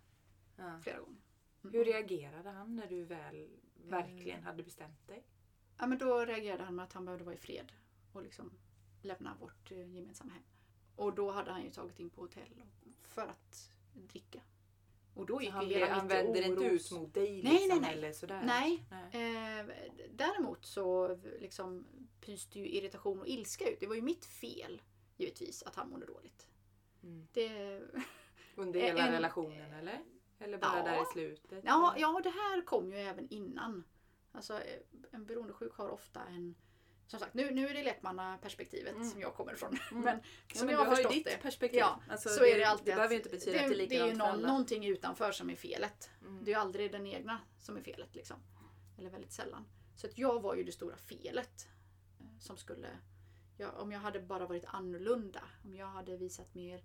Ja. 0.57 0.79
flera 0.83 0.99
gånger. 0.99 1.21
Hur 1.71 1.85
reagerade 1.85 2.49
han 2.49 2.75
när 2.75 2.87
du 2.87 3.03
väl 3.03 3.49
verkligen 3.87 4.43
hade 4.43 4.63
bestämt 4.63 5.07
dig? 5.07 5.23
Ja, 5.77 5.87
men 5.87 5.97
då 5.97 6.25
reagerade 6.25 6.63
han 6.63 6.75
med 6.75 6.83
att 6.83 6.93
han 6.93 7.05
behövde 7.05 7.25
vara 7.25 7.35
i 7.35 7.37
fred 7.37 7.71
och 8.13 8.23
liksom 8.23 8.51
lämna 9.01 9.35
vårt 9.39 9.71
eh, 9.71 9.95
gemensamma 9.95 10.33
hem. 10.33 10.43
Och 10.95 11.15
då 11.15 11.31
hade 11.31 11.51
han 11.51 11.63
ju 11.63 11.69
tagit 11.69 11.99
in 11.99 12.09
på 12.09 12.21
hotell 12.21 12.63
för 13.01 13.21
att 13.21 13.69
dricka. 13.93 14.41
Och 15.13 15.25
då 15.25 15.41
gick 15.41 15.51
han, 15.51 15.61
ju 15.63 15.67
blev, 15.67 15.79
hela 15.79 15.93
han 15.93 16.07
vände 16.07 16.45
inte 16.45 16.63
ut 16.65 16.91
mot 16.91 17.13
dig 17.13 17.43
Nej, 17.43 17.53
liksom, 17.53 17.69
nej, 17.69 17.79
nej. 17.81 17.93
eller 17.97 18.13
sådär? 18.13 18.43
Nej. 18.45 18.83
Nej. 18.91 19.59
Eh, 19.59 19.65
däremot 20.15 20.65
så 20.65 21.15
liksom 21.39 21.85
pyste 22.21 22.59
ju 22.59 22.67
irritation 22.67 23.19
och 23.19 23.27
ilska 23.27 23.69
ut. 23.69 23.79
Det 23.79 23.87
var 23.87 23.95
ju 23.95 24.01
mitt 24.01 24.25
fel 24.25 24.81
givetvis 25.17 25.63
att 25.63 25.75
han 25.75 25.89
mådde 25.89 26.05
dåligt. 26.05 26.47
Mm. 27.03 27.27
Det, 27.33 27.81
Under 28.55 28.79
Eh, 28.79 28.85
hela 28.85 29.07
en- 29.07 29.11
relationen 29.13 29.73
eller? 29.73 29.99
Eller 30.39 30.57
bara 30.57 30.77
Ja. 30.77 30.83
där 30.83 31.01
i 31.01 31.05
slutet? 31.05 31.63
ja, 31.65 31.91
eller? 31.95 32.01
ja, 32.01 32.19
det 32.23 32.29
här 32.29 32.61
kom 32.65 32.91
ju 32.91 32.97
även 32.97 33.27
innan. 33.29 33.83
Alltså 34.31 34.53
eh, 34.53 34.79
en 35.11 35.25
beroendesjuk 35.25 35.73
har 35.73 35.89
ofta 35.89 36.21
en 36.25 36.55
som 37.07 37.19
sagt, 37.19 37.33
nu, 37.33 37.51
nu 37.51 37.67
är 37.67 37.73
det 37.73 37.83
lekmannaperspektivet 37.83 38.95
Mm. 38.95 39.09
som 39.09 39.21
jag 39.21 39.33
kommer 39.35 39.53
ifrån. 39.53 39.77
Mm. 39.91 40.03
Men 40.05 40.17
Ja, 40.47 40.55
som 40.55 40.65
men 40.65 40.75
jag 40.75 40.85
har 40.85 40.95
förstått 40.95 41.11
ditt 41.13 41.25
det. 41.25 41.37
perspektiv. 41.41 41.79
Ja, 41.79 41.99
Alltså, 42.09 42.29
så 42.29 42.45
är 42.45 42.57
det 42.57 42.63
alltid 42.63 42.85
Det 42.85 42.91
att 42.91 42.97
behöver 42.97 43.15
inte 43.15 43.29
betyda 43.29 43.51
det, 43.57 43.63
att 43.65 43.69
det 43.69 43.83
är 43.83 43.87
det 43.87 44.11
är 44.11 44.15
någon, 44.15 44.41
någonting 44.41 44.85
utanför 44.85 45.31
som 45.31 45.49
är 45.49 45.55
felet. 45.55 46.09
Mm. 46.21 46.43
Det 46.43 46.51
är 46.51 46.55
ju 46.55 46.61
aldrig 46.61 46.91
den 46.91 47.07
egna 47.07 47.39
som 47.59 47.77
är 47.77 47.81
felet. 47.81 48.15
Liksom. 48.15 48.37
Eller 48.97 49.09
väldigt 49.09 49.31
sällan. 49.31 49.65
Så 49.95 50.07
att 50.07 50.17
jag 50.17 50.41
var 50.41 50.55
ju 50.55 50.63
det 50.63 50.71
stora 50.71 50.97
felet. 50.97 51.67
eh, 52.19 52.25
Som 52.39 52.57
skulle... 52.57 52.87
Ja, 53.57 53.71
om 53.71 53.91
jag 53.91 53.99
hade 53.99 54.19
bara 54.19 54.45
varit 54.47 54.65
annorlunda. 54.65 55.43
Om 55.63 55.75
jag 55.75 55.87
hade 55.87 56.17
visat 56.17 56.53
mer 56.55 56.83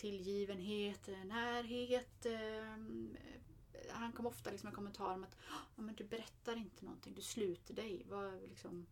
tillgivenhet, 0.00 1.06
närhet. 1.24 2.26
Eh, 2.26 2.74
han 3.90 4.12
kom 4.12 4.26
ofta 4.26 4.50
liksom 4.50 4.66
med 4.66 4.74
kommentarer 4.74 5.14
om 5.14 5.24
att 5.24 5.36
ja, 5.76 5.82
men 5.82 5.94
du 5.94 6.04
berättar 6.04 6.56
inte 6.56 6.84
någonting, 6.84 7.14
du 7.14 7.22
sluter 7.22 7.74
dig. 7.74 8.06
Vad, 8.08 8.42
liksom... 8.42 8.86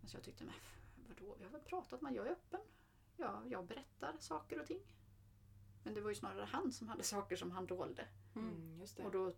alltså 0.00 0.16
jag 0.16 0.24
tyckte, 0.24 0.44
men 0.44 0.54
vadå, 1.08 1.36
vi 1.38 1.44
har 1.44 1.50
väl 1.50 1.60
pratat, 1.60 2.00
man 2.00 2.14
jag 2.14 2.26
är 2.26 2.30
öppen. 2.30 2.60
Ja, 3.16 3.42
jag 3.48 3.66
berättar 3.66 4.16
saker 4.20 4.60
och 4.60 4.66
ting. 4.66 4.80
Men 5.82 5.94
det 5.94 6.00
var 6.00 6.10
ju 6.10 6.14
snarare 6.14 6.44
han 6.44 6.72
som 6.72 6.88
hade 6.88 7.02
saker 7.14 7.36
som 7.36 7.50
han 7.50 7.66
dolde. 7.66 8.08
Mm. 8.34 8.48
Mm, 8.48 8.80
just 8.80 8.96
det. 8.96 9.04
Och 9.04 9.12
då 9.12 9.32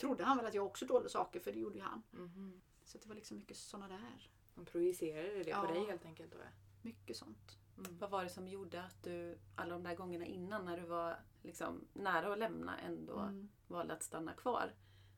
trodde 0.00 0.24
han 0.24 0.36
väl 0.36 0.46
att 0.46 0.54
jag 0.54 0.66
också 0.66 0.86
dolde 0.86 1.08
saker, 1.08 1.40
för 1.40 1.52
det 1.52 1.58
gjorde 1.58 1.78
ju 1.78 1.84
han. 1.84 2.02
Mhm. 2.10 2.62
Så 2.84 2.98
det 2.98 3.08
var 3.08 3.14
liksom 3.14 3.36
mycket 3.36 3.56
sådana 3.56 3.88
där. 3.88 4.30
De 4.54 4.64
projicerade 4.64 5.42
det 5.42 5.50
Ja. 5.50 5.60
på 5.60 5.72
dig 5.72 5.86
helt 5.86 6.04
enkelt 6.04 6.32
då? 6.32 6.38
Mycket 6.82 7.16
sånt. 7.16 7.58
Mm. 7.78 7.98
Vad 7.98 8.10
var 8.10 8.24
det 8.24 8.30
som 8.30 8.48
gjorde 8.48 8.82
att 8.82 9.02
du 9.02 9.38
alla 9.54 9.72
de 9.74 9.82
där 9.82 9.94
gångerna 9.94 10.24
innan 10.24 10.64
när 10.64 10.76
du 10.76 10.86
var 10.86 11.16
liksom 11.42 11.84
nära 11.92 12.32
att 12.32 12.38
lämna 12.38 12.78
ändå 12.78 13.18
Mm. 13.18 13.48
valde 13.66 13.94
att 13.94 14.02
stanna 14.02 14.32
kvar? 14.32 14.74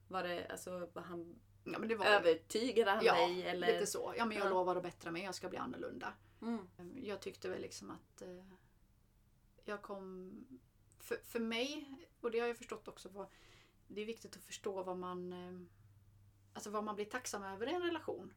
Var 0.09 0.23
det 0.23 0.47
alltså, 0.49 0.91
var 0.93 1.03
han 1.03 1.41
Ja, 1.65 1.79
men 1.79 1.89
det 1.89 1.95
var 1.95 2.07
övertygade 2.07 2.91
han 2.91 3.05
ja, 3.05 3.15
dig? 3.15 3.43
Eller? 3.43 3.73
lite 3.73 3.87
så. 3.87 4.15
Ja, 4.17 4.25
men 4.25 4.37
jag 4.37 4.47
Ja. 4.47 4.51
lovar 4.51 4.77
att 4.77 4.83
bättra 4.83 5.11
mig, 5.11 5.23
jag 5.23 5.35
ska 5.35 5.49
bli 5.49 5.59
annorlunda. 5.59 6.13
Mm. 6.43 6.69
Jag 6.97 7.21
tyckte 7.21 7.49
väl 7.49 7.61
liksom 7.61 7.91
att 7.91 8.23
eh, 8.23 8.45
jag 9.65 9.83
kom... 9.83 10.33
För, 10.99 11.17
för 11.25 11.41
mig, 11.41 11.99
och 12.21 12.31
det 12.31 12.39
har 12.41 12.47
jag 12.47 12.57
förstått 12.57 12.89
också, 12.89 13.09
var, 13.09 13.29
det 13.89 14.01
är 14.01 14.07
viktigt 14.07 14.37
att 14.37 14.45
förstå 14.45 14.83
vad 14.83 14.97
man, 14.97 15.33
eh, 15.33 15.61
alltså 16.53 16.71
vad 16.71 16.85
man 16.85 16.95
blir 16.95 17.05
tacksam 17.05 17.43
över 17.43 17.67
i 17.69 17.75
en 17.75 17.83
relation. 17.83 18.33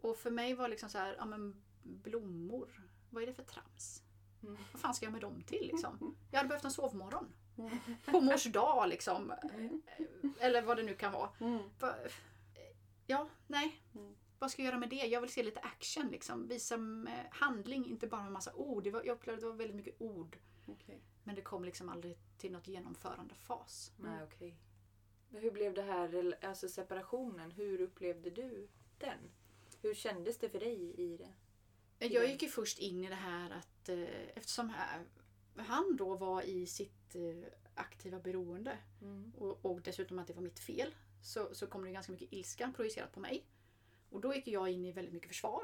Och 0.00 0.16
för 0.16 0.30
mig 0.30 0.54
var 0.54 0.68
liksom 0.68 0.88
så 0.88 0.98
här, 0.98 1.14
ja 1.18 1.24
men 1.24 1.62
blommor, 1.82 2.88
vad 3.14 3.22
är 3.22 3.26
det 3.26 3.32
för 3.32 3.42
trams? 3.42 4.02
Mm. 4.42 4.56
Vad 4.72 4.80
fan 4.80 4.94
ska 4.94 5.06
jag 5.06 5.12
med 5.12 5.20
dem 5.20 5.42
till 5.42 5.66
liksom? 5.66 6.16
Jag 6.30 6.38
hade 6.38 6.48
behövt 6.48 6.64
en 6.64 6.70
sovmorgon. 6.70 7.32
Mm. 7.58 7.78
På 8.04 8.20
mors 8.20 8.44
dag 8.44 8.88
liksom. 8.88 9.32
Eller 10.40 10.62
vad 10.62 10.76
det 10.76 10.82
nu 10.82 10.94
kan 10.94 11.12
vara. 11.12 11.30
Mm. 11.40 11.62
Ja, 13.06 13.28
nej. 13.46 13.82
Mm. 13.94 14.14
Vad 14.38 14.50
ska 14.50 14.62
jag 14.62 14.66
göra 14.66 14.78
med 14.78 14.88
det? 14.88 15.06
Jag 15.06 15.20
vill 15.20 15.32
se 15.32 15.42
lite 15.42 15.60
action 15.60 16.08
liksom. 16.08 16.48
Visa 16.48 16.76
med 16.76 17.28
handling, 17.30 17.86
inte 17.86 18.06
bara 18.06 18.22
med 18.22 18.32
massa 18.32 18.54
ord. 18.54 18.86
Var, 18.86 19.02
jag 19.04 19.14
upplevde 19.14 19.34
att 19.34 19.40
det 19.40 19.46
var 19.46 19.56
väldigt 19.56 19.76
mycket 19.76 20.00
ord. 20.00 20.38
Okej. 20.66 21.02
Men 21.24 21.34
det 21.34 21.42
kom 21.42 21.64
liksom 21.64 21.88
aldrig 21.88 22.18
till 22.38 22.52
något 22.52 22.68
genomförande 22.68 23.34
fas. 23.34 23.92
Nej. 23.98 24.56
Men 25.28 25.42
hur 25.42 25.50
blev 25.50 25.74
det 25.74 25.82
här, 25.82 26.38
alltså 26.42 26.68
separationen, 26.68 27.50
hur 27.50 27.80
upplevde 27.80 28.30
du 28.30 28.68
den? 28.98 29.18
Hur 29.82 29.94
kändes 29.94 30.38
det 30.38 30.48
för 30.48 30.60
dig 30.60 30.94
i 31.00 31.16
det? 31.16 31.32
Jag 32.10 32.30
gick 32.30 32.42
ju 32.42 32.48
först 32.48 32.78
in 32.78 33.04
i 33.04 33.08
det 33.08 33.14
här 33.14 33.50
att 33.50 33.88
eh, 33.88 34.28
eftersom 34.34 34.72
han 35.56 35.96
då 35.96 36.16
var 36.16 36.42
i 36.42 36.66
sitt 36.66 37.14
eh, 37.14 37.48
aktiva 37.74 38.18
beroende 38.18 38.78
och, 39.38 39.64
och 39.64 39.80
dessutom 39.82 40.18
att 40.18 40.26
det 40.26 40.32
var 40.32 40.42
mitt 40.42 40.58
fel 40.58 40.94
så, 41.22 41.54
så 41.54 41.66
kom 41.66 41.84
det 41.84 41.90
ganska 41.90 42.12
mycket 42.12 42.32
ilska 42.32 42.72
projicerat 42.76 43.12
på 43.12 43.20
mig. 43.20 43.46
Och 44.10 44.20
då 44.20 44.34
gick 44.34 44.48
jag 44.48 44.68
in 44.68 44.84
i 44.84 44.92
väldigt 44.92 45.14
mycket 45.14 45.28
försvar. 45.28 45.62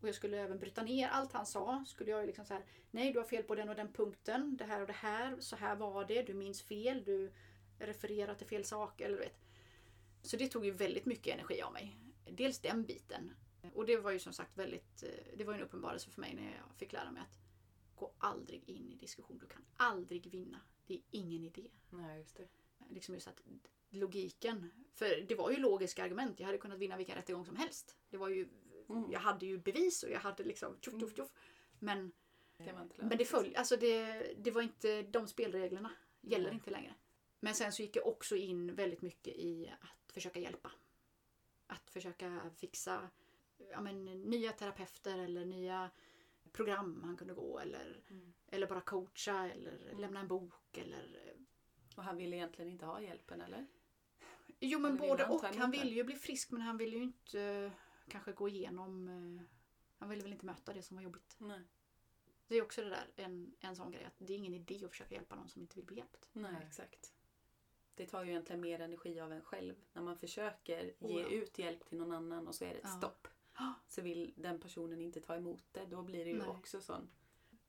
Och 0.00 0.08
jag 0.08 0.14
skulle 0.14 0.38
även 0.38 0.58
bryta 0.58 0.82
ner 0.82 1.08
allt 1.08 1.32
han 1.32 1.46
sa. 1.46 1.84
Skulle 1.86 2.10
jag 2.10 2.20
ju 2.20 2.26
liksom 2.26 2.44
så 2.44 2.54
här, 2.54 2.64
nej 2.90 3.12
du 3.12 3.18
har 3.18 3.26
fel 3.26 3.42
på 3.42 3.54
den 3.54 3.68
och 3.68 3.74
den 3.76 3.92
punkten, 3.92 4.56
det 4.56 4.64
här 4.64 4.80
och 4.80 4.86
det 4.86 4.92
här, 4.92 5.36
så 5.40 5.56
här 5.56 5.76
var 5.76 6.04
det, 6.04 6.22
du 6.22 6.34
minns 6.34 6.62
fel, 6.62 7.04
du 7.04 7.32
refererar 7.78 8.34
till 8.34 8.46
fel 8.46 8.64
saker. 8.64 9.04
Eller 9.04 9.18
vet. 9.18 9.40
Så 10.22 10.36
det 10.36 10.48
tog 10.48 10.64
ju 10.64 10.70
väldigt 10.70 11.06
mycket 11.06 11.34
energi 11.34 11.62
av 11.62 11.72
mig. 11.72 11.96
Dels 12.30 12.58
den 12.58 12.84
biten. 12.84 13.32
Och 13.74 13.86
det 13.86 13.96
var 13.96 14.10
ju 14.10 14.18
som 14.18 14.32
sagt 14.32 14.58
väldigt, 14.58 15.02
eh, 15.02 15.36
det 15.36 15.44
var 15.44 15.54
en 15.54 15.60
uppenbarelse 15.60 16.10
för 16.10 16.20
mig 16.20 16.34
när 16.34 16.44
jag 16.44 16.76
fick 16.76 16.92
lära 16.92 17.10
mig 17.10 17.22
att 17.22 17.38
gå 17.94 18.12
aldrig 18.18 18.68
in 18.68 18.90
i 18.90 18.94
diskussion. 18.94 19.38
Du 19.38 19.46
kan 19.46 19.64
aldrig 19.76 20.26
vinna. 20.30 20.60
Det 20.86 20.94
är 20.94 21.02
ingen 21.10 21.44
idé. 21.44 21.70
Nej, 21.90 22.18
just 22.18 22.36
det. 22.36 22.48
liksom 22.88 23.14
just 23.14 23.28
att 23.28 23.40
logiken. 23.90 24.70
För 24.94 25.24
det 25.28 25.34
var 25.34 25.50
ju 25.50 25.56
logiska 25.56 26.04
argument. 26.04 26.40
Jag 26.40 26.46
hade 26.46 26.58
kunnat 26.58 26.78
vinna 26.78 26.96
vilken 26.96 27.16
rättegång 27.16 27.46
som 27.46 27.56
helst. 27.56 27.96
Det 28.10 28.16
var 28.16 28.28
ju, 28.28 28.48
Mm. 28.90 29.10
Jag 29.12 29.20
hade 29.20 29.46
ju 29.46 29.58
bevis 29.58 30.02
och 30.02 30.10
jag 30.10 30.20
hade 30.20 30.44
liksom 30.44 30.76
tjoff 30.80 31.00
tjoff 31.00 31.16
tjoff. 31.16 31.32
Men, 31.78 32.12
Det 32.56 32.72
var 32.72 32.82
inte 32.82 33.04
men 33.04 33.18
det, 33.18 33.24
följ, 33.24 33.56
alltså 33.56 33.76
det, 33.76 34.22
det 34.38 34.50
var 34.50 34.62
inte 34.62 35.02
de 35.02 35.26
spelreglerna. 35.28 35.90
Gäller 36.20 36.44
Nej. 36.44 36.54
inte 36.54 36.70
längre. 36.70 36.94
Men 37.40 37.54
sen 37.54 37.72
så 37.72 37.82
gick 37.82 37.96
jag 37.96 38.06
också 38.06 38.36
in 38.36 38.74
väldigt 38.74 39.02
mycket 39.02 39.34
i 39.36 39.72
att 39.80 40.12
försöka 40.12 40.40
hjälpa. 40.40 40.72
Att 41.66 41.90
försöka 41.90 42.50
fixa 42.56 43.10
ja, 43.70 43.80
men, 43.80 44.04
nya 44.04 44.52
terapeuter 44.52 45.18
eller 45.18 45.44
nya 45.44 45.90
program 46.52 47.02
han 47.04 47.16
kunde 47.16 47.34
gå 47.34 47.58
eller, 47.58 48.00
Mm. 48.10 48.32
eller 48.46 48.66
bara 48.66 48.80
coacha 48.80 49.48
eller 49.50 49.94
lämna 49.98 50.20
en 50.20 50.28
bok 50.28 50.76
eller 50.78 51.34
Och 51.96 52.02
han 52.04 52.16
ville 52.16 52.36
egentligen 52.36 52.70
inte 52.70 52.86
ha 52.86 53.00
hjälpen 53.00 53.40
eller? 53.40 53.66
Jo 54.60 54.78
men 54.78 54.90
Eller 54.90 55.00
vill 55.00 55.08
både 55.10 55.22
han 55.24 55.32
och. 55.32 55.44
Han 55.44 55.70
ville 55.70 55.90
ju 55.94 56.04
bli 56.04 56.14
frisk 56.16 56.50
men 56.50 56.60
han 56.60 56.76
ville 56.76 56.96
ju 56.96 57.02
inte 57.02 57.40
eh, 57.42 57.72
kanske 58.08 58.32
gå 58.32 58.48
igenom... 58.48 59.08
eh, 59.08 59.42
han 59.98 60.08
ville 60.08 60.22
väl 60.22 60.32
inte 60.32 60.46
möta 60.46 60.72
det 60.72 60.82
som 60.82 60.96
var 60.96 61.04
jobbigt. 61.04 61.36
Nej. 61.38 61.60
Det 62.48 62.56
är 62.56 62.62
också 62.62 62.82
det 62.82 62.88
där, 62.90 63.06
en, 63.16 63.54
en 63.60 63.76
sån 63.76 63.90
grej 63.90 64.04
att 64.04 64.14
det 64.18 64.32
är 64.32 64.36
ingen 64.36 64.54
idé 64.54 64.84
att 64.84 64.90
försöka 64.90 65.14
hjälpa 65.14 65.34
någon 65.34 65.48
som 65.48 65.62
inte 65.62 65.76
vill 65.76 65.84
bli 65.84 65.96
hjälpt. 65.96 66.28
Nej, 66.32 66.52
Nej. 66.52 66.62
exakt. 66.66 67.12
Det 67.94 68.06
tar 68.06 68.24
ju 68.24 68.30
egentligen 68.30 68.60
mer 68.60 68.80
energi 68.80 69.20
av 69.20 69.32
en 69.32 69.42
själv. 69.42 69.74
När 69.92 70.02
man 70.02 70.16
försöker 70.16 70.84
ge 70.84 70.92
Oh 70.98 71.20
ja. 71.22 71.28
ut 71.28 71.58
hjälp 71.58 71.84
till 71.86 71.98
någon 71.98 72.12
annan 72.12 72.48
och 72.48 72.54
så 72.54 72.64
är 72.64 72.68
det 72.68 72.74
ett 72.78 72.80
Ja. 72.84 72.98
stopp. 72.98 73.28
Så 73.88 74.02
vill 74.02 74.32
den 74.36 74.60
personen 74.60 75.00
inte 75.00 75.20
ta 75.20 75.34
emot 75.34 75.64
det. 75.72 75.84
Då 75.84 76.02
blir 76.02 76.24
det 76.24 76.30
ju 76.30 76.38
Nej. 76.38 76.48
också 76.48 76.80
sån 76.80 77.10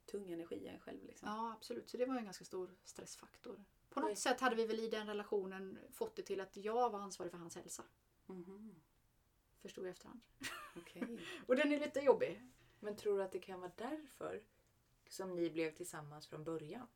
tung 0.06 0.32
energi 0.32 0.56
i 0.56 0.68
en 0.68 0.80
själv. 0.80 1.04
Liksom. 1.04 1.30
Ja 1.30 1.54
absolut, 1.58 1.90
så 1.90 1.98
det 1.98 2.06
var 2.06 2.14
ju 2.14 2.20
en 2.20 2.26
ganska 2.26 2.46
stor 2.46 2.76
stressfaktor. 2.84 3.64
På 3.90 4.00
något 4.00 4.10
Oj. 4.10 4.16
sätt 4.16 4.40
hade 4.40 4.56
vi 4.56 4.66
väl 4.66 4.80
i 4.80 4.90
den 4.90 5.08
relationen 5.08 5.80
fått 5.92 6.16
det 6.16 6.22
till 6.22 6.42
att 6.42 6.58
jag 6.58 6.90
var 6.90 7.00
ansvarig 7.00 7.32
för 7.32 7.38
hans 7.38 7.56
hälsa. 7.56 7.84
Mhm. 8.26 8.82
Förstod 9.62 9.86
jag 9.86 9.92
efterhand. 9.92 10.22
Okej. 10.76 11.20
Och 11.48 11.56
den 11.56 11.72
är 11.72 11.80
lite 11.80 12.00
jobbig. 12.00 12.42
Men 12.80 12.96
tror 12.96 13.18
du 13.18 13.24
att 13.24 13.32
det 13.32 13.40
kan 13.40 13.60
vara 13.60 13.72
därför 13.76 14.44
som 15.10 15.36
ni 15.36 15.50
blev 15.50 15.76
tillsammans 15.76 16.28
från 16.28 16.44
början? 16.44 16.88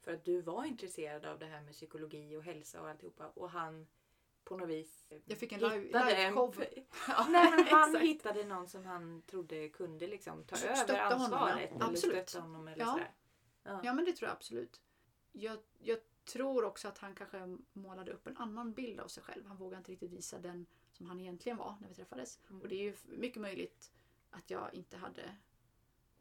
För 0.00 0.12
att 0.12 0.24
du 0.24 0.40
var 0.42 0.64
intresserad 0.64 1.24
av 1.24 1.38
det 1.38 1.46
här 1.46 1.62
med 1.62 1.72
psykologi 1.72 2.36
och 2.36 2.42
hälsa 2.42 2.80
och 2.80 2.88
alltihopa 2.88 3.28
och 3.28 3.50
han 3.50 3.86
på 4.44 4.56
något 4.56 4.68
vis 4.68 5.06
Jag 5.24 5.38
fick 5.38 5.52
en 5.52 5.60
live- 5.60 5.92
live-show. 5.92 6.54
Ja, 7.08 7.26
Nej 7.30 7.50
men 7.50 7.64
han 7.66 7.96
hittade 7.96 8.44
någon 8.44 8.68
som 8.68 8.84
han 8.86 9.22
trodde 9.22 9.68
kunde 9.68 10.06
liksom 10.06 10.44
ta 10.44 10.56
Stötta 10.56 10.92
över 11.06 11.16
honom, 11.16 11.28
ja. 11.32 11.38
ansvaret. 11.38 11.70
eller 11.72 11.84
Absolut. 11.84 12.28
stötta 12.28 12.42
honom 12.42 12.68
eller 12.68 12.84
Ja. 12.84 12.92
sådär. 12.92 13.12
Ja. 13.62 13.80
Ja 13.84 13.94
men 13.94 14.04
det 14.04 14.12
tror 14.12 14.28
jag 14.28 14.36
absolut. 14.36 14.80
Jag, 15.32 15.58
jag 15.78 15.98
tror 16.24 16.64
också 16.64 16.88
att 16.88 16.98
han 16.98 17.14
kanske 17.14 17.58
målade 17.72 18.12
upp 18.12 18.26
en 18.26 18.36
annan 18.36 18.72
bild 18.72 19.00
av 19.00 19.08
sig 19.08 19.22
själv. 19.22 19.46
Han 19.46 19.56
vågade 19.56 19.78
inte 19.78 19.92
riktigt 19.92 20.10
visa 20.10 20.38
den 20.38 20.66
som 20.92 21.06
han 21.06 21.20
egentligen 21.20 21.58
var 21.58 21.76
när 21.80 21.88
vi 21.88 21.94
träffades. 21.94 22.38
Mm. 22.50 22.62
Och 22.62 22.68
det 22.68 22.74
är 22.74 22.82
ju 22.82 22.94
mycket 23.04 23.42
möjligt 23.42 23.92
att 24.30 24.50
jag 24.50 24.74
inte 24.74 24.96
hade 24.96 25.36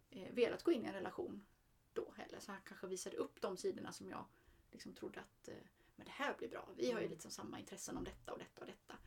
eh, 0.10 0.34
velat 0.34 0.64
gå 0.64 0.72
in 0.72 0.84
i 0.86 0.88
en 0.88 0.94
relation 0.94 1.46
då 1.94 2.14
heller. 2.18 2.40
Så 2.40 2.52
han 2.52 2.62
kanske 2.66 2.88
visade 2.88 3.18
upp 3.18 3.42
de 3.42 3.58
sidorna 3.58 3.92
som 3.92 4.10
jag 4.10 4.26
liksom 4.72 4.94
trodde 4.94 5.20
att 5.20 5.48
eh, 5.48 5.54
men 6.00 6.06
det 6.06 6.12
här 6.12 6.38
blir 6.38 6.50
bra. 6.50 6.70
Vi 6.76 6.92
har 6.92 7.00
ju 7.00 7.06
Mm. 7.06 7.12
liksom 7.12 7.32
samma 7.32 7.60
intressen 7.60 7.98
om 7.98 8.04
detta 8.04 8.34
och 8.34 8.40
detta 8.40 8.62
och 8.62 8.68
detta. 8.68 8.98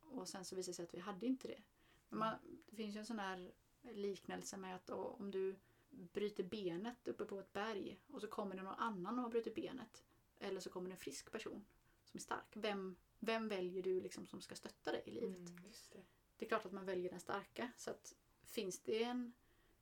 Och 0.00 0.28
sen 0.28 0.44
så 0.44 0.56
visade 0.56 0.70
det 0.72 0.76
sig 0.76 0.84
att 0.84 0.94
vi 0.94 0.98
hade 0.98 1.26
inte 1.26 1.48
det. 1.48 1.62
Men 2.08 2.18
man, 2.18 2.38
det 2.66 2.76
finns 2.76 2.96
ju 2.96 2.98
en 2.98 3.06
sån 3.06 3.18
här 3.18 3.52
liknelse 3.82 4.56
med 4.56 4.76
att 4.76 4.90
om 4.90 5.30
du 5.30 5.56
bryter 5.90 6.44
benet 6.44 7.08
uppe 7.08 7.24
på 7.24 7.40
ett 7.40 7.52
berg 7.52 8.00
och 8.06 8.20
så 8.20 8.26
kommer 8.26 8.56
det 8.56 8.62
någon 8.62 8.74
annan 8.74 9.18
och 9.18 9.22
har 9.22 9.30
brutit 9.30 9.54
benet. 9.54 10.04
Eller 10.38 10.60
så 10.60 10.70
kommer 10.70 10.88
det 10.88 10.94
en 10.94 10.98
frisk 10.98 11.32
person 11.32 11.64
som 12.04 12.18
är 12.18 12.22
stark. 12.22 12.56
Vem, 12.56 12.96
vem 13.18 13.48
väljer 13.48 13.82
du 13.82 14.00
liksom 14.00 14.26
som 14.26 14.40
ska 14.40 14.54
stötta 14.54 14.92
dig 14.92 15.02
i 15.06 15.10
livet? 15.10 15.48
Mm, 15.48 15.64
just 15.66 15.92
det. 15.92 16.02
Det 16.36 16.44
är 16.44 16.48
klart 16.48 16.66
att 16.66 16.72
man 16.72 16.84
väljer 16.86 17.10
den 17.10 17.20
starka. 17.20 17.72
Så 17.76 17.90
att 17.90 18.14
finns 18.42 18.82
det 18.82 19.02
en, 19.02 19.32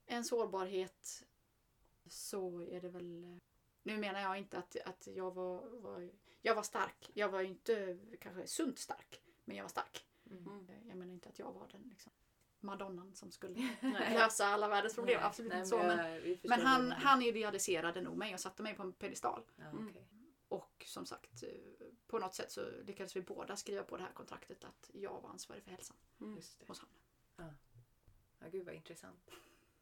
en 0.07 0.25
sårbarhet 0.25 1.25
så 2.07 2.63
är 2.63 2.81
det 2.81 2.89
väl... 2.89 3.41
Nu 3.83 3.99
menar 3.99 4.21
jag 4.21 4.39
inte 4.39 4.59
att, 4.59 4.77
att 4.85 5.07
jag 5.07 5.35
var, 5.35 5.69
var... 5.71 6.11
Jag 6.43 6.55
var 6.55 6.63
stark. 6.63 7.11
Jag 7.15 7.29
var 7.29 7.41
ju 7.41 7.47
inte 7.47 7.99
kanske 8.21 8.47
sunt 8.47 8.79
stark. 8.79 9.23
Men 9.45 9.57
jag 9.57 9.65
var 9.65 9.69
stark. 9.69 10.07
Mm. 10.31 10.47
Mm. 10.47 10.89
Jag 10.89 10.97
menar 10.97 11.13
inte 11.13 11.29
att 11.29 11.39
jag 11.39 11.53
var 11.53 11.69
den 11.69 11.83
liksom, 11.91 12.13
madonnan 12.61 13.15
som 13.15 13.31
skulle 13.31 13.69
lösa 14.13 14.47
alla 14.47 14.69
världens 14.69 14.95
problem. 14.95 15.17
Nej, 15.21 15.27
Absolut 15.27 15.51
nej, 15.53 15.59
inte 15.59 15.69
så. 15.71 15.79
Men, 15.79 15.99
jag- 15.99 16.39
men 16.49 16.61
han, 16.61 16.93
han 16.93 17.23
idealiserade 17.23 18.01
nog 18.01 18.17
mig 18.17 18.35
och 18.35 18.41
satte 18.41 18.63
mig 18.63 18.75
på 18.75 18.83
en 18.83 18.93
pedestal. 18.93 19.43
Ja, 19.57 19.65
Mm. 19.65 19.89
okej. 19.89 20.09
Och 20.49 20.85
som 20.87 21.07
sagt, 21.07 21.43
eh, 21.43 21.49
på 22.07 22.19
något 22.19 22.35
sätt 22.35 22.51
så 22.53 22.71
lyckades 22.85 23.17
vi 23.17 23.21
båda 23.23 23.57
skriva 23.57 23.83
på 23.83 23.97
det 23.97 24.03
här 24.03 24.13
kontraktet 24.13 24.65
att 24.65 24.91
jag 24.95 25.21
var 25.21 25.31
ansvarig 25.31 25.63
för 25.63 25.71
hälsan 25.71 25.97
Mm. 26.21 26.37
Just 26.37 26.59
det. 26.61 26.65
hos 26.69 26.81
honom. 26.81 27.55
Ja, 28.41 28.49
gud 28.49 28.67
vad 28.67 28.75
intressant. 28.75 29.31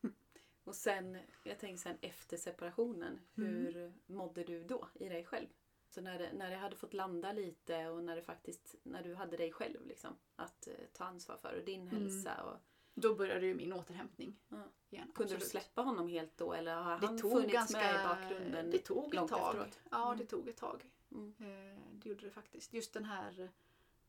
Och 0.64 0.74
sen, 0.76 1.18
jag 1.44 1.58
tänker 1.58 1.76
sen 1.82 1.98
efter 2.00 2.36
separationen, 2.36 3.20
hur 3.34 3.92
mådde 4.06 4.44
du 4.44 4.64
då 4.64 4.88
i 4.94 5.08
dig 5.08 5.24
själv? 5.24 5.48
Så 5.91 6.01
när 6.01 6.18
det, 6.18 6.32
när 6.32 6.51
det 6.51 6.57
hade 6.57 6.76
fått 6.76 6.95
landa 6.95 7.32
lite 7.32 7.88
och 7.88 8.05
när 8.05 8.16
det 8.16 8.22
faktiskt, 8.22 8.74
när 8.82 9.03
du 9.03 9.14
hade 9.14 9.36
dig 9.36 9.53
själv 9.53 9.86
liksom, 9.86 10.16
att 10.36 10.66
eh, 10.66 10.74
ta 10.93 11.05
ansvar 11.05 11.36
för 11.36 11.57
och 11.59 11.64
din 11.64 11.86
hälsa. 11.88 12.43
Och, 12.45 12.57
Då 12.95 13.14
började 13.14 13.47
ju 13.47 13.55
min 13.55 13.72
återhämtning 13.72 14.36
Ja. 14.49 14.57
igen. 14.91 15.12
kunde 15.14 15.30
du 15.32 15.36
absolut. 15.36 15.51
släppa 15.51 15.82
honom 15.82 16.09
helt 16.09 16.36
då 16.38 16.53
eller 16.53 16.74
har 16.74 16.99
Det 17.01 17.07
han 17.07 17.18
tog 17.18 17.32
funnits 17.32 17.53
ganska... 17.53 17.78
med 17.78 17.95
i 17.95 18.09
bakgrunden 18.09 18.70
Det 18.70 18.78
tog 18.78 19.14
ett 19.14 19.28
tag. 19.28 19.55
efteråt? 19.57 19.78
Ja, 19.91 20.07
Mm. 20.07 20.18
det 20.18 20.24
tog 20.26 20.49
ett 20.49 20.57
tag. 20.57 20.91
Mm. 21.12 21.34
Eh, 21.38 21.78
Det 21.93 22.09
gjorde 22.09 22.20
det 22.24 22.30
faktiskt. 22.30 22.72
Just 22.72 22.93
den 22.93 23.05
här... 23.05 23.51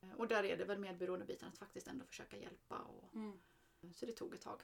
eh, 0.01 0.09
Och 0.17 0.27
där 0.27 0.43
är 0.43 0.57
det 0.57 0.65
väl 0.65 0.79
med 0.79 0.97
beroendebiten 0.97 1.47
att 1.47 1.57
faktiskt 1.57 1.87
ändå 1.87 2.05
försöka 2.05 2.37
hjälpa. 2.37 2.77
Och, 2.77 3.15
Mm. 3.15 3.39
så 3.93 4.05
det 4.05 4.11
tog 4.11 4.33
ett 4.33 4.41
tag. 4.41 4.61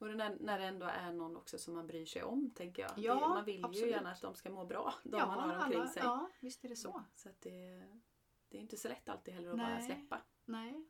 Och 0.00 0.16
när, 0.16 0.36
när 0.40 0.58
det 0.58 0.64
ändå 0.64 0.86
är 0.86 1.12
någon 1.12 1.36
också 1.36 1.58
som 1.58 1.74
man 1.74 1.86
bryr 1.86 2.06
sig 2.06 2.22
om, 2.22 2.50
tänker 2.54 2.82
jag. 2.82 2.92
Ja, 2.96 3.14
det, 3.14 3.20
man 3.20 3.44
vill 3.44 3.58
ju 3.58 3.64
absolut. 3.64 3.90
gärna 3.90 4.10
att 4.10 4.20
de 4.20 4.34
ska 4.34 4.50
må 4.50 4.64
bra, 4.64 4.94
de 5.04 5.10
man 5.16 5.50
har 5.50 5.64
omkring 5.64 5.86
sig. 5.88 6.02
Ja, 6.02 6.30
visst 6.40 6.64
är 6.64 6.68
det 6.68 6.76
så. 6.76 7.04
Så 7.14 7.28
att 7.28 7.40
det, 7.40 7.86
det 8.48 8.56
är 8.56 8.60
inte 8.60 8.76
så 8.76 8.88
lätt 8.88 9.08
alltid 9.08 9.34
heller 9.34 9.50
att 9.50 9.56
bara 9.58 9.68
Nej. 9.68 9.82
släppa. 9.82 10.22
Nej, 10.44 10.84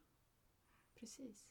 precis. 0.94 1.48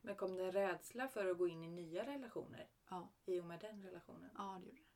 Men 0.00 0.16
kom 0.16 0.36
det 0.36 0.44
en 0.44 0.52
rädsla 0.52 1.08
för 1.08 1.30
att 1.30 1.38
gå 1.38 1.48
in 1.48 1.64
i 1.64 1.68
nya 1.68 2.06
relationer 2.06 2.68
Ja, 2.90 3.12
i 3.26 3.40
och 3.40 3.44
med 3.44 3.60
den 3.60 3.82
relationen? 3.82 4.30
ja 4.34 4.58
det 4.60 4.66
gjorde 4.66 4.80
det. 4.82 4.88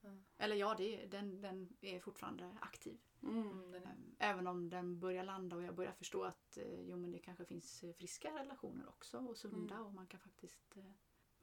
Ja. 0.00 0.16
Eller 0.36 0.56
ja, 0.56 0.74
det, 0.78 1.02
är- 1.02 1.06
den, 1.08 1.40
den 1.40 1.76
är 1.80 2.00
fortfarande 2.00 2.56
aktiv. 2.60 3.00
Mm. 3.22 3.50
Mm, 3.50 3.74
är... 3.74 3.78
Ehm, 3.78 4.16
Även 4.18 4.46
om 4.46 4.70
den 4.70 5.00
börjar 5.00 5.24
landa 5.24 5.56
och 5.56 5.62
jag 5.62 5.74
börjar 5.74 5.92
förstå 5.92 6.24
att 6.24 6.56
eh, 6.56 6.80
jo, 6.80 6.96
men 6.96 7.10
det 7.10 7.18
kanske 7.18 7.44
finns 7.44 7.84
friska 7.98 8.38
relationer 8.38 8.88
också 8.88 9.18
och 9.18 9.36
sunda 9.36 9.74
Mm. 9.74 9.86
och 9.86 9.94
man 9.94 10.06
kan 10.06 10.20
faktiskt 10.20 10.76
eh, 10.76 10.92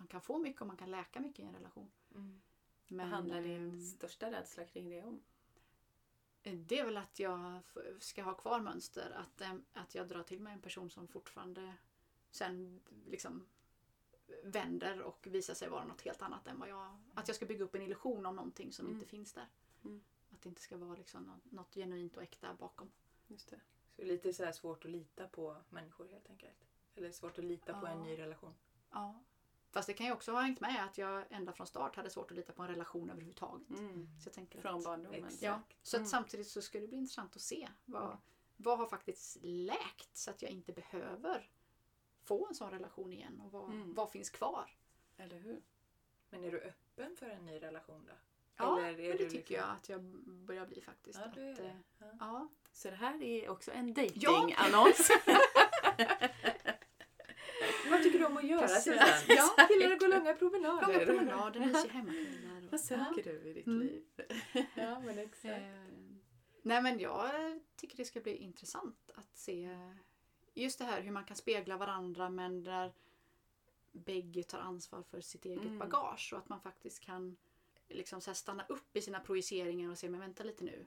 man 0.01 0.07
kan 0.07 0.21
få 0.21 0.37
mycket 0.39 0.61
och 0.61 0.67
man 0.67 0.77
kan 0.77 0.91
läka 0.91 1.19
mycket 1.19 1.39
i 1.39 1.43
en 1.43 1.53
relation. 1.53 1.91
Mm. 2.15 2.41
Vad 2.87 2.97
Men 2.97 3.09
handlar 3.09 3.41
din 3.41 3.69
ehm, 3.69 3.81
största 3.81 4.31
rädsla 4.31 4.65
kring 4.65 4.89
det 4.89 5.03
om? 5.03 5.21
eh, 6.43 6.53
det 6.57 6.79
är 6.79 6.85
väl 6.85 6.97
att 6.97 7.19
jag 7.19 7.61
ska 7.99 8.23
ha 8.23 8.33
kvar 8.33 8.59
mönster. 8.59 9.11
Att, 9.11 9.41
eh, 9.41 9.53
att 9.73 9.95
jag 9.95 10.07
drar 10.07 10.23
till 10.23 10.39
mig 10.41 10.53
en 10.53 10.61
person 10.61 10.89
som 10.89 11.07
fortfarande 11.07 11.73
sen 12.31 12.81
liksom 13.07 13.47
vänder 14.43 15.01
och 15.01 15.27
visar 15.27 15.53
sig 15.53 15.69
vara 15.69 15.85
något 15.85 16.01
helt 16.01 16.21
annat 16.21 16.47
än 16.47 16.59
vad 16.59 16.69
jag... 16.69 16.97
Att 17.13 17.27
jag 17.27 17.35
ska 17.35 17.45
bygga 17.45 17.63
upp 17.63 17.75
en 17.75 17.81
illusion 17.81 18.25
om 18.25 18.35
någonting 18.35 18.71
som 18.73 18.85
Mm. 18.85 18.95
inte 18.97 19.09
finns 19.09 19.33
där. 19.33 19.47
Mm. 19.83 20.03
Att 20.31 20.41
det 20.41 20.49
inte 20.49 20.61
ska 20.61 20.77
vara 20.77 20.95
liksom 20.95 21.41
något, 21.43 21.73
genuint 21.75 22.17
och 22.17 22.23
äkta 22.23 22.53
bakom. 22.53 22.91
Just 23.27 23.49
det. 23.49 23.59
Så 23.95 24.01
lite 24.03 24.33
så 24.33 24.51
svårt 24.53 24.85
att 24.85 24.91
lita 24.91 25.27
på 25.27 25.57
människor 25.69 26.07
helt 26.07 26.29
enkelt. 26.29 26.67
Eller 26.95 27.11
svårt 27.11 27.37
att 27.39 27.45
lita 27.45 27.79
på 27.79 27.87
Ja. 27.87 27.91
en 27.91 28.03
ny 28.03 28.17
relation. 28.17 28.53
Ja. 28.91 29.23
Fast 29.71 29.87
det 29.87 29.93
kan 29.93 30.05
ju 30.05 30.11
också 30.13 30.31
ha 30.31 30.41
hängt 30.41 30.59
med 30.59 30.85
att 30.85 30.97
jag 30.97 31.23
ända 31.29 31.53
från 31.53 31.67
start 31.67 31.95
hade 31.95 32.09
svårt 32.09 32.31
att 32.31 32.37
lita 32.37 32.53
på 32.53 32.61
en 32.61 32.67
relation 32.67 33.09
överhuvudtaget. 33.09 33.69
Mm. 33.69 34.09
Så 34.19 34.27
jag 34.27 34.33
tänker 34.33 34.61
Från 34.61 34.75
att, 34.77 34.83
barndomen. 34.83 35.23
Exakt. 35.25 35.41
ja, 35.41 35.61
så 35.83 35.95
att 35.97 35.99
Mm. 35.99 36.09
samtidigt 36.09 36.47
så 36.47 36.61
ska 36.61 36.79
det 36.79 36.87
bli 36.87 36.97
intressant 36.97 37.35
att 37.35 37.41
se 37.41 37.69
vad, 37.85 38.17
vad 38.57 38.77
har 38.77 38.87
faktiskt 38.87 39.37
läkt 39.41 40.17
så 40.17 40.31
att 40.31 40.41
jag 40.41 40.51
inte 40.51 40.73
behöver 40.73 41.49
få 42.23 42.47
en 42.47 42.55
sån 42.55 42.71
relation 42.71 43.13
igen 43.13 43.41
och 43.45 43.51
vad, 43.51 43.69
Mm. 43.69 43.93
vad 43.93 44.11
finns 44.11 44.29
kvar? 44.29 44.75
Eller 45.17 45.39
hur? 45.39 45.61
Men 46.29 46.43
är 46.43 46.51
du 46.51 46.59
öppen 46.61 47.15
för 47.17 47.29
en 47.29 47.45
ny 47.45 47.61
relation 47.61 48.05
då? 48.07 48.13
Ja, 48.57 48.79
Eller 48.79 48.87
är 48.89 48.93
men 48.93 49.17
det 49.17 49.23
du 49.23 49.29
tycker 49.29 49.37
liksom- 49.37 49.55
jag 49.55 49.69
att 49.69 49.89
jag 49.89 50.01
börjar 50.25 50.65
bli 50.65 50.81
faktiskt. 50.81 51.19
Ja, 51.19 51.25
att, 51.25 51.33
du 51.33 51.41
är 51.41 51.49
eh, 51.49 51.55
det. 51.55 51.77
Ja. 51.99 52.07
Ja. 52.19 52.47
Så 52.73 52.89
det 52.89 52.95
här 52.95 53.23
är 53.23 53.49
också 53.49 53.71
en 53.71 53.87
Ja. 53.87 54.03
datingannons. 54.31 55.09
Vad 57.89 58.03
tycker 58.03 58.19
du 58.19 58.20
om 58.31 58.37
att 58.37 58.43
göra 58.47 58.61
Precis. 58.67 58.83
Susanne? 58.83 59.11
Ja. 59.27 59.67
Gillar 59.69 59.91
att 59.91 59.99
gå 59.99 60.07
långa 60.07 60.33
promenader? 60.33 60.87
Långa 60.93 61.05
promenader, 61.05 61.59
mysiga 61.59 61.91
hemmakvällar. 61.93 62.67
Vad 62.71 62.79
söker 62.79 63.23
du 63.23 63.49
i 63.49 63.53
ditt 63.53 63.67
Mm. 63.67 63.79
liv? 63.87 64.03
Ja, 64.75 64.99
men 64.99 65.19
exakt. 65.19 65.45
Eh, 65.45 65.83
nej 66.61 66.81
men 66.81 66.99
jag 66.99 67.29
tycker 67.75 67.97
det 67.97 68.05
ska 68.05 68.19
bli 68.21 68.35
intressant 68.35 69.11
att 69.15 69.37
se 69.37 69.69
just 70.53 70.79
det 70.79 70.85
här 70.85 71.01
hur 71.01 71.11
man 71.11 71.23
kan 71.25 71.37
spegla 71.37 71.77
varandra 71.77 72.29
men 72.29 72.63
där 72.63 72.93
bägge 73.91 74.43
tar 74.43 74.59
ansvar 74.59 75.03
för 75.03 75.21
sitt 75.21 75.45
eget 75.45 75.61
Mm. 75.65 75.79
bagage 75.79 76.29
och 76.33 76.39
att 76.39 76.49
man 76.49 76.61
faktiskt 76.61 76.99
kan 76.99 77.37
liksom 77.89 78.21
så 78.21 78.33
stanna 78.33 78.65
upp 78.69 78.95
i 78.95 79.01
sina 79.01 79.19
projiceringar 79.19 79.89
och 79.91 79.97
se 79.97 80.09
men 80.09 80.19
vänta 80.19 80.43
lite 80.43 80.63
nu. 80.63 80.85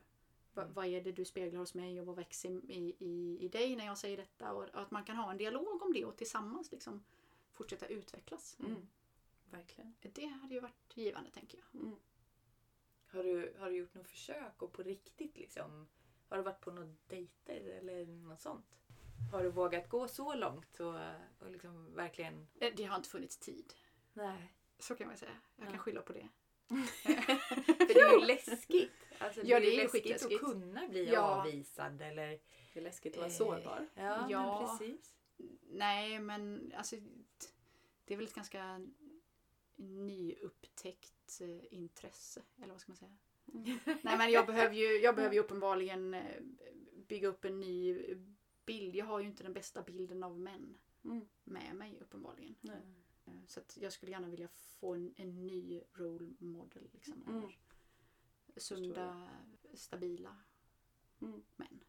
Mm. 0.57 0.73
Vad 0.75 0.87
är 0.87 1.01
det 1.01 1.13
du 1.13 1.25
speglar 1.25 1.59
hos 1.61 1.75
mig 1.75 2.01
och 2.01 2.07
vad 2.07 2.17
växer 2.17 2.51
i, 2.71 2.97
i, 2.99 3.39
i 3.41 3.49
dig 3.49 3.77
när 3.77 3.87
jag 3.87 3.99
säger 3.99 4.17
detta? 4.17 4.53
Och, 4.53 4.63
och 4.63 4.81
att 4.81 4.91
man 4.91 5.05
kan 5.05 5.17
ha 5.17 5.31
en 5.31 5.37
dialog 5.39 5.83
om 5.83 5.93
det 5.93 6.05
och 6.05 6.17
tillsammans 6.17 6.73
liksom 6.73 7.05
fortsätta 7.55 7.87
utvecklas. 7.87 8.57
Mm. 8.61 8.87
Verkligen. 9.51 9.95
Det 10.01 10.27
hade 10.27 10.55
ju 10.55 10.61
varit 10.61 10.97
givande 10.97 11.31
tänker 11.31 11.59
jag. 11.59 11.83
Mm. 11.83 11.97
Har 13.07 13.23
du, 13.25 13.55
har 13.59 13.71
du 13.71 13.77
gjort 13.77 13.95
något 13.95 14.09
försök 14.09 14.63
och 14.63 14.73
på 14.73 14.83
riktigt 14.83 15.37
liksom? 15.39 15.89
Har 16.29 16.37
du 16.37 16.43
varit 16.43 16.61
på 16.61 16.71
några 16.71 16.95
dejter 17.07 17.61
eller 17.61 18.07
något 18.07 18.41
sånt? 18.41 18.67
Har 19.33 19.43
du 19.43 19.51
vågat 19.51 19.89
gå 19.89 20.09
så 20.09 20.35
långt 20.35 20.81
och, 20.81 20.95
och 21.39 21.51
liksom 21.51 21.95
verkligen... 21.95 22.47
Eh, 22.61 22.73
Det 22.77 22.85
har 22.85 22.97
inte 22.97 23.09
funnits 23.09 23.37
tid. 23.39 23.75
Nej. 24.13 24.55
Så 24.79 24.95
kan 24.95 25.07
man 25.07 25.17
säga. 25.17 25.37
Jag 25.57 25.67
kan 25.67 25.75
Ja. 25.75 25.81
skylla 25.81 26.03
på 26.03 26.13
det. 26.13 26.29
För 26.69 27.95
det 27.95 28.01
är 28.01 28.21
ju 28.21 28.27
läskigt. 28.27 28.93
Alltså, 29.19 29.41
Ja, 29.45 29.61
det 29.61 29.67
det 29.67 29.73
är 29.73 29.77
ju 29.77 29.83
läskigt 29.83 30.03
skitläskigt. 30.03 30.43
att 30.43 30.51
kunna 30.51 30.89
bli 30.89 31.13
Ja. 31.13 31.21
avvisad 31.21 32.03
eller... 32.03 32.29
Det 32.73 32.81
är 32.81 32.83
läskigt 32.85 33.13
att 33.15 33.19
vara 33.21 33.31
sårbar. 33.31 33.89
Ja, 33.95 34.27
Ja. 34.31 34.61
men 34.69 34.79
precis. 34.79 35.15
Nej, 35.63 36.21
men 36.21 36.73
alltså 36.77 36.97
det 38.05 38.15
är 38.15 38.17
väl 38.19 38.27
ett 38.27 38.35
ganska 38.35 38.87
nyupptäckt 39.77 41.41
eh, 41.41 41.75
intresse. 41.75 42.43
Eller 42.63 42.73
vad 42.73 42.81
ska 42.81 42.93
man 42.93 42.97
säga? 42.97 43.17
Mm. 43.55 43.79
Nej, 44.03 44.19
men 44.19 44.31
jag 44.33 44.47
behöver 44.47 44.75
ju, 44.75 44.85
jag 44.87 45.17
behöver 45.17 45.35
ju 45.35 45.41
uppenbarligen 45.41 46.15
eh, 46.15 46.43
bygga 47.09 47.29
upp 47.29 47.45
en 47.45 47.61
ny 47.61 48.05
bild. 48.67 48.97
Jag 48.97 49.05
har 49.07 49.21
ju 49.21 49.27
inte 49.27 49.43
den 49.43 49.53
bästa 49.53 49.83
bilden 49.83 50.23
av 50.23 50.41
män 50.41 50.79
Mm. 51.05 51.29
med 51.45 51.77
mig 51.77 51.99
uppenbarligen. 52.01 52.55
Nej. 52.61 52.83
Eh, 53.25 53.33
Så 53.47 53.61
jag 53.81 53.93
skulle 53.93 54.13
gärna 54.13 54.29
vilja 54.29 54.49
få 54.49 54.95
en, 54.95 55.15
en 55.17 55.47
ny 55.47 55.81
role 55.93 56.35
model. 56.39 56.89
Liksom, 56.93 57.23
Mm. 57.29 57.51
Sunda, 58.57 59.29
stabila 59.75 60.37
Mm. 61.21 61.43
män. 61.57 61.85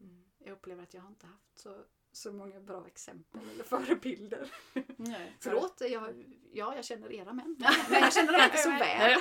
Mm. 0.00 0.24
Jag 0.38 0.52
upplever 0.52 0.82
att 0.82 0.94
jag 0.94 1.02
har 1.02 1.08
inte 1.08 1.26
haft 1.26 1.58
så, 1.58 1.84
så 2.16 2.32
många 2.32 2.60
bra 2.60 2.86
exempel 2.86 3.40
eller 3.54 3.64
förebilder. 3.74 4.50
Nej. 4.96 5.36
Förlåt, 5.40 5.80
jag, 5.80 6.24
ja 6.52 6.76
jag 6.76 6.84
känner 6.84 7.12
era 7.12 7.32
män. 7.32 7.56
Men 7.90 8.00
jag 8.00 8.12
känner 8.12 8.32
dem 8.32 8.42
inte 8.44 8.56
så 8.58 8.70
väl. 8.70 9.16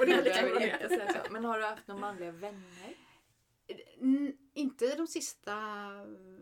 Och 0.00 0.06
det 0.06 0.12
är 0.12 0.22
lika 0.24 0.88
Jag 0.96 1.08
bra. 1.14 1.30
Men 1.30 1.44
har 1.44 1.58
du 1.58 1.64
haft 1.64 1.86
några 1.86 2.00
manliga 2.00 2.32
vänner? 2.32 2.94
Inte 4.54 4.94
de 4.96 5.06
sista, 5.06 5.56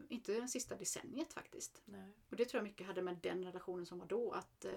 inte 0.09 0.41
det 0.41 0.49
sista 0.49 0.77
decenniet 0.77 1.33
faktiskt. 1.33 1.83
Nej. 1.85 2.13
Och 2.31 2.37
det 2.37 2.45
tror 2.45 2.59
jag 2.59 2.65
mycket 2.65 2.87
hade 2.87 3.03
med 3.03 3.17
den 3.23 3.45
relationen 3.45 3.87
som 3.87 3.99
var 3.99 4.07
då. 4.07 4.33
Att 4.33 4.65
eh, 4.65 4.73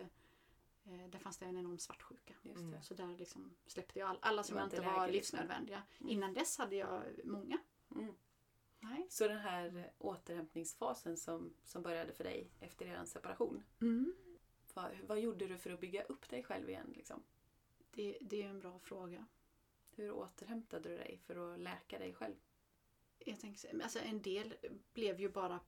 eh, 0.85 1.09
där 1.09 1.19
fanns 1.19 1.37
det 1.37 1.45
en 1.45 1.57
enorm 1.57 1.77
svartsjuka. 1.79 2.33
Just 2.41 2.59
Mm. 2.59 2.71
det. 2.71 2.81
Så 2.81 2.93
där 2.93 3.17
liksom 3.17 3.55
släppte 3.67 3.99
jag 3.99 4.09
all, 4.09 4.17
alla 4.21 4.43
som 4.43 4.59
inte 4.59 4.81
var 4.81 4.85
läge, 4.85 4.95
liksom. 5.11 5.11
livsnödvändiga. 5.11 5.83
Mm. 5.99 6.11
Innan 6.11 6.33
dess 6.33 6.57
hade 6.57 6.75
jag 6.75 7.01
många. 7.23 7.57
Mm. 7.95 8.13
Nej. 8.81 9.07
Så 9.09 9.27
den 9.27 9.39
här 9.39 9.91
återhämtningsfasen 9.97 11.17
som, 11.17 11.53
som 11.63 11.81
började 11.81 12.13
för 12.13 12.23
dig 12.23 12.51
efter 12.59 12.85
er 12.85 13.05
separation. 13.05 13.63
Mm. 13.81 14.13
Vad, 14.73 14.91
vad 15.07 15.19
gjorde 15.19 15.47
du 15.47 15.57
för 15.57 15.69
att 15.69 15.79
bygga 15.79 16.03
upp 16.03 16.29
dig 16.29 16.43
själv 16.43 16.69
igen? 16.69 16.93
Liksom? 16.95 17.23
Det, 17.91 18.17
det 18.21 18.43
är 18.43 18.49
en 18.49 18.59
bra 18.59 18.79
fråga. 18.79 19.25
Hur 19.95 20.11
återhämtade 20.11 20.89
du 20.89 20.97
dig 20.97 21.19
för 21.25 21.53
att 21.53 21.59
läka 21.59 21.99
dig 21.99 22.13
själv? 22.13 22.35
Jag 23.19 23.39
tänker, 23.39 23.81
alltså 23.83 23.99
en 23.99 24.21
del 24.21 24.55
blev 24.93 25.19
ju 25.19 25.29
bara 25.29 25.59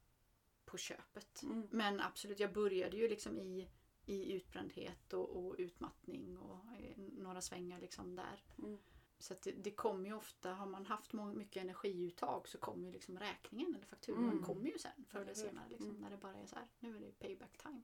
på 0.66 0.78
köpet. 0.78 1.43
Mm. 1.43 1.68
Men 1.72 1.99
absolut, 1.99 2.39
jag 2.39 2.53
började 2.53 2.97
ju 2.97 3.07
liksom 3.07 3.39
i, 3.39 3.70
i 4.05 4.34
utbrändhet 4.34 5.14
och, 5.14 5.45
och 5.45 5.55
utmattning 5.57 6.38
och 6.38 6.59
eh, 6.80 6.97
några 6.97 7.41
svängar 7.41 7.80
liksom 7.80 8.16
där. 8.16 8.43
Mm. 8.57 8.78
Så 9.24 9.34
att 9.34 9.41
det, 9.41 9.51
det 9.51 9.71
kommer 9.71 10.05
ju 10.09 10.13
ofta, 10.15 10.53
har 10.53 10.65
man 10.65 10.86
haft 10.86 11.13
mycket 11.13 11.63
energiuttag 11.63 12.47
så 12.47 12.57
kommer 12.57 12.86
ju 12.88 12.91
liksom 12.93 13.19
räkningen 13.19 13.76
eller 13.76 13.86
fakturan 13.86 14.24
Mm. 14.30 14.43
kommer 14.43 14.65
ju 14.69 14.78
sen 14.80 15.05
förr 15.07 15.19
Eller 15.21 15.34
senare. 15.34 15.69
Liksom, 15.69 15.89
Mm. 15.89 16.01
När 16.01 16.09
det 16.09 16.17
bara 16.17 16.34
är 16.34 16.45
så 16.45 16.55
här, 16.55 16.67
nu 16.80 16.95
är 16.95 16.99
det 16.99 17.19
payback 17.19 17.57
time. 17.57 17.82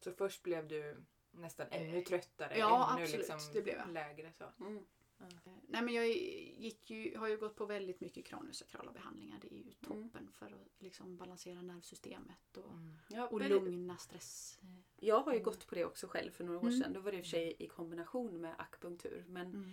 Så 0.00 0.12
först 0.12 0.42
blev 0.42 0.68
du 0.68 1.02
nästan 1.30 1.66
ännu 1.70 2.02
tröttare? 2.02 2.52
Eh, 2.52 2.58
ja, 2.58 2.90
ännu 2.92 3.02
absolut. 3.02 3.28
Liksom 3.28 3.52
Det 3.54 3.62
blev 3.62 3.76
jag. 3.76 3.88
Lägre 3.92 4.32
så. 4.32 4.44
Mm. 4.60 4.76
Eh, 5.20 5.26
Nej 5.68 5.82
men 5.82 5.94
jag 5.94 6.08
gick 6.08 6.90
ju, 6.90 7.16
har 7.16 7.28
ju 7.28 7.36
gått 7.36 7.56
på 7.56 7.66
väldigt 7.66 8.00
mycket 8.00 8.24
kraniosakrala 8.26 8.92
behandlingar. 8.92 9.38
Det 9.42 9.54
är 9.54 9.58
ju 9.58 9.72
toppen 9.72 10.30
för 10.32 10.46
att 10.46 10.68
liksom 10.82 11.16
balansera 11.16 11.62
nervsystemet 11.62 12.56
och, 12.56 12.72
Mm. 12.72 12.94
Ja, 13.08 13.26
och 13.26 13.40
lugna 13.48 13.96
stress. 13.96 14.58
Jag 14.96 15.20
har 15.20 15.34
ju 15.34 15.40
gått 15.40 15.66
på 15.66 15.74
det 15.74 15.84
också 15.84 16.06
själv 16.06 16.30
för 16.30 16.44
några 16.44 16.58
år 16.58 16.62
Mm. 16.66 16.80
sedan. 16.80 16.92
Då 16.92 17.00
var 17.00 17.12
det 17.12 17.18
i 17.18 17.20
och 17.20 17.24
för 17.24 17.30
sig 17.30 17.56
i 17.58 17.68
kombination 17.68 18.40
med 18.40 18.54
akupunktur. 18.58 19.24
Men 19.28 19.46
Mm. 19.46 19.70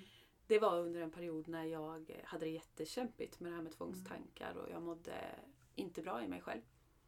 Det 0.48 0.60
var 0.60 0.80
under 0.80 1.02
en 1.02 1.12
period 1.12 1.48
när 1.48 1.64
jag 1.66 2.12
hade 2.24 2.46
det 2.46 2.52
jättekämpigt 2.52 3.39
med 3.39 3.52
det 3.52 3.56
här 3.56 3.64
med 3.64 3.72
tvångstankar 3.72 4.56
och 4.58 4.70
jag 4.72 4.82
mådde 4.82 5.36
inte 5.76 6.02
bra 6.02 6.24
i 6.24 6.28
mig 6.28 6.41
själv. 6.41 6.62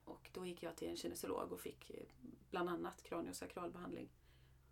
Och 0.05 0.29
då 0.33 0.45
gick 0.45 0.63
jag 0.63 0.75
till 0.75 0.87
en 0.89 0.97
kinesolog 0.97 1.51
och 1.51 1.59
fick 1.59 1.89
eh, 1.89 2.03
bland 2.49 2.69
annat 2.69 3.03
kraniosakralbehandling. 3.03 4.09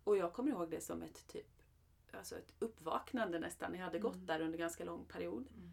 Och 0.04 0.16
jag 0.16 0.32
kommer 0.32 0.50
ihåg 0.50 0.70
det 0.70 0.80
som 0.80 1.02
ett 1.02 1.26
typ 1.26 1.46
alltså 2.12 2.36
ett 2.38 2.54
uppvaknande 2.58 3.38
nästan. 3.38 3.74
Jag 3.74 3.84
hade 3.84 3.98
gått 3.98 4.14
Mm. 4.14 4.26
där 4.26 4.40
under 4.40 4.58
ganska 4.58 4.84
lång 4.84 5.04
period. 5.04 5.48
Mm. 5.54 5.70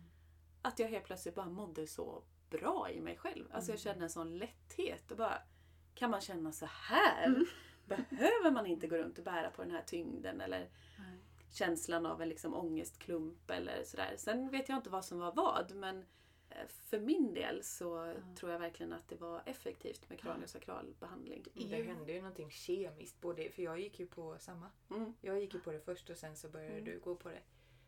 Att 0.62 0.80
jag 0.80 0.88
helt 0.88 1.06
plötsligt 1.06 1.36
bara 1.36 1.50
mådde 1.50 1.88
så 1.88 2.24
bra 2.50 2.90
i 2.92 3.02
mig 3.02 3.18
själv. 3.18 3.46
Alltså 3.52 3.72
jag 3.72 3.76
Mm. 3.80 3.84
kände 3.84 4.04
en 4.04 4.10
sån 4.10 4.38
lätthet. 4.38 5.12
Och 5.12 5.18
bara, 5.18 5.42
kan 5.94 6.10
man 6.10 6.22
känna 6.22 6.52
så 6.52 6.66
här? 6.66 7.26
Mm. 7.28 7.46
Behöver 7.86 8.52
man 8.52 8.66
inte 8.66 8.88
gå 8.88 8.98
runt 8.98 9.18
och 9.18 9.24
bära 9.24 9.50
på 9.52 9.62
den 9.62 9.72
här 9.72 9.84
tyngden? 9.84 10.42
Eller 10.42 10.70
Nej. 11.00 11.13
Känslan 11.54 12.06
av 12.06 12.22
en 12.22 12.30
liksom 12.30 12.54
ångestklump 12.54 13.50
eller 13.50 13.84
sådär. 13.84 14.14
Sen 14.18 14.50
vet 14.50 14.70
jag 14.70 14.78
inte 14.78 14.90
vad 14.90 15.06
som 15.06 15.20
var 15.20 15.32
vad 15.32 15.76
men 15.76 16.06
eh, 16.50 16.68
för 16.68 17.00
min 17.00 17.34
del 17.34 17.64
så 17.64 18.14
tror 18.40 18.52
jag 18.52 18.60
verkligen 18.60 18.94
att 18.94 19.08
det 19.08 19.16
var 19.16 19.42
effektivt 19.46 20.10
med 20.10 20.20
kraniosakral 20.20 20.96
behandling. 21.00 21.46
Det 21.54 21.62
ju- 21.78 21.84
hände 21.84 22.12
ju 22.14 22.22
någonting 22.22 22.52
kemiskt. 22.52 23.22
Både, 23.22 23.50
för 23.52 23.62
jag 23.64 23.80
gick 23.80 24.00
ju 24.00 24.08
på 24.08 24.38
samma. 24.40 24.70
Mm. 24.90 25.14
Jag 25.22 25.40
gick 25.42 25.54
ju 25.54 25.60
på 25.60 25.72
det 25.72 25.80
först 25.80 26.10
och 26.10 26.18
sen 26.18 26.36
så 26.36 26.50
började 26.50 26.74
Mm. 26.74 26.86
du 26.86 27.00
gå 27.00 27.16
på 27.16 27.30
det. 27.30 27.42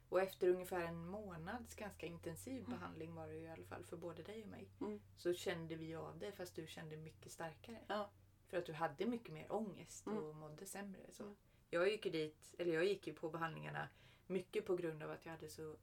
Och 0.10 0.22
efter 0.22 0.48
ungefär 0.50 0.82
en 0.82 1.08
månads 1.08 1.76
ganska 1.76 2.06
intensiv 2.08 2.66
behandling 2.66 3.16
var 3.16 3.28
det 3.28 3.34
ju 3.36 3.42
i 3.44 3.50
alla 3.50 3.66
fall 3.66 3.84
för 3.86 3.98
både 3.98 4.24
dig 4.24 4.44
och 4.44 4.50
mig. 4.50 4.70
Mm. 4.82 5.02
Så 5.18 5.34
kände 5.34 5.76
vi 5.76 5.96
av 5.96 6.20
det 6.20 6.32
fast 6.32 6.56
du 6.56 6.68
kände 6.68 6.98
mycket 6.98 7.32
starkare. 7.32 7.80
Ja. 7.88 8.10
För 8.48 8.58
att 8.58 8.66
du 8.66 8.74
hade 8.74 9.06
mycket 9.06 9.34
mer 9.34 9.52
ångest 9.54 10.06
Mm. 10.08 10.24
och 10.24 10.36
mådde 10.36 10.66
sämre. 10.66 11.02
Så. 11.12 11.36
Mm. 11.72 11.82
Jag, 11.82 11.92
gick 11.92 12.06
ju 12.06 12.12
dit, 12.12 12.56
eller 12.58 12.74
jag 12.74 12.86
gick 12.86 13.08
ju 13.08 13.14
på 13.14 13.30
behandlingarna 13.30 13.90
mycket 14.28 14.66
på 14.66 14.76
grund 14.76 15.04
av 15.04 15.12
att 15.12 15.26
jag 15.26 15.32
hade 15.32 15.50
så 15.50 15.76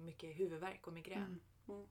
mycket 0.00 0.40
huvudvärk 0.40 0.86
och 0.86 0.92
migrän. 0.92 1.40
Mm. 1.68 1.86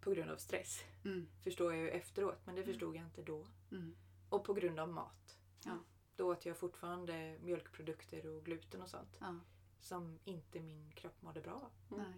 På 0.00 0.10
grund 0.10 0.30
av 0.30 0.36
stress. 0.36 0.84
Mm. 1.04 1.28
Förstår 1.42 1.74
jag 1.74 1.82
ju 1.82 1.90
efteråt 1.90 2.46
men 2.46 2.54
det 2.54 2.64
förstod 2.64 2.96
jag 2.96 3.04
inte 3.04 3.22
då. 3.22 3.46
Mm. 3.70 3.96
Och 4.28 4.44
på 4.44 4.54
grund 4.54 4.80
av 4.80 4.88
mat. 4.88 5.38
Ja. 5.64 5.78
Då 6.16 6.32
åt 6.32 6.46
jag 6.46 6.56
fortfarande 6.56 7.38
mjölkprodukter 7.42 8.26
och 8.26 8.44
gluten 8.44 8.82
och 8.82 8.88
sånt. 8.88 9.16
Ja. 9.20 9.40
Som 9.80 10.18
inte 10.24 10.60
min 10.60 10.92
kropp 10.92 11.22
mådde 11.22 11.40
bra 11.40 11.52
av. 11.52 11.98
Mm. 11.98 12.12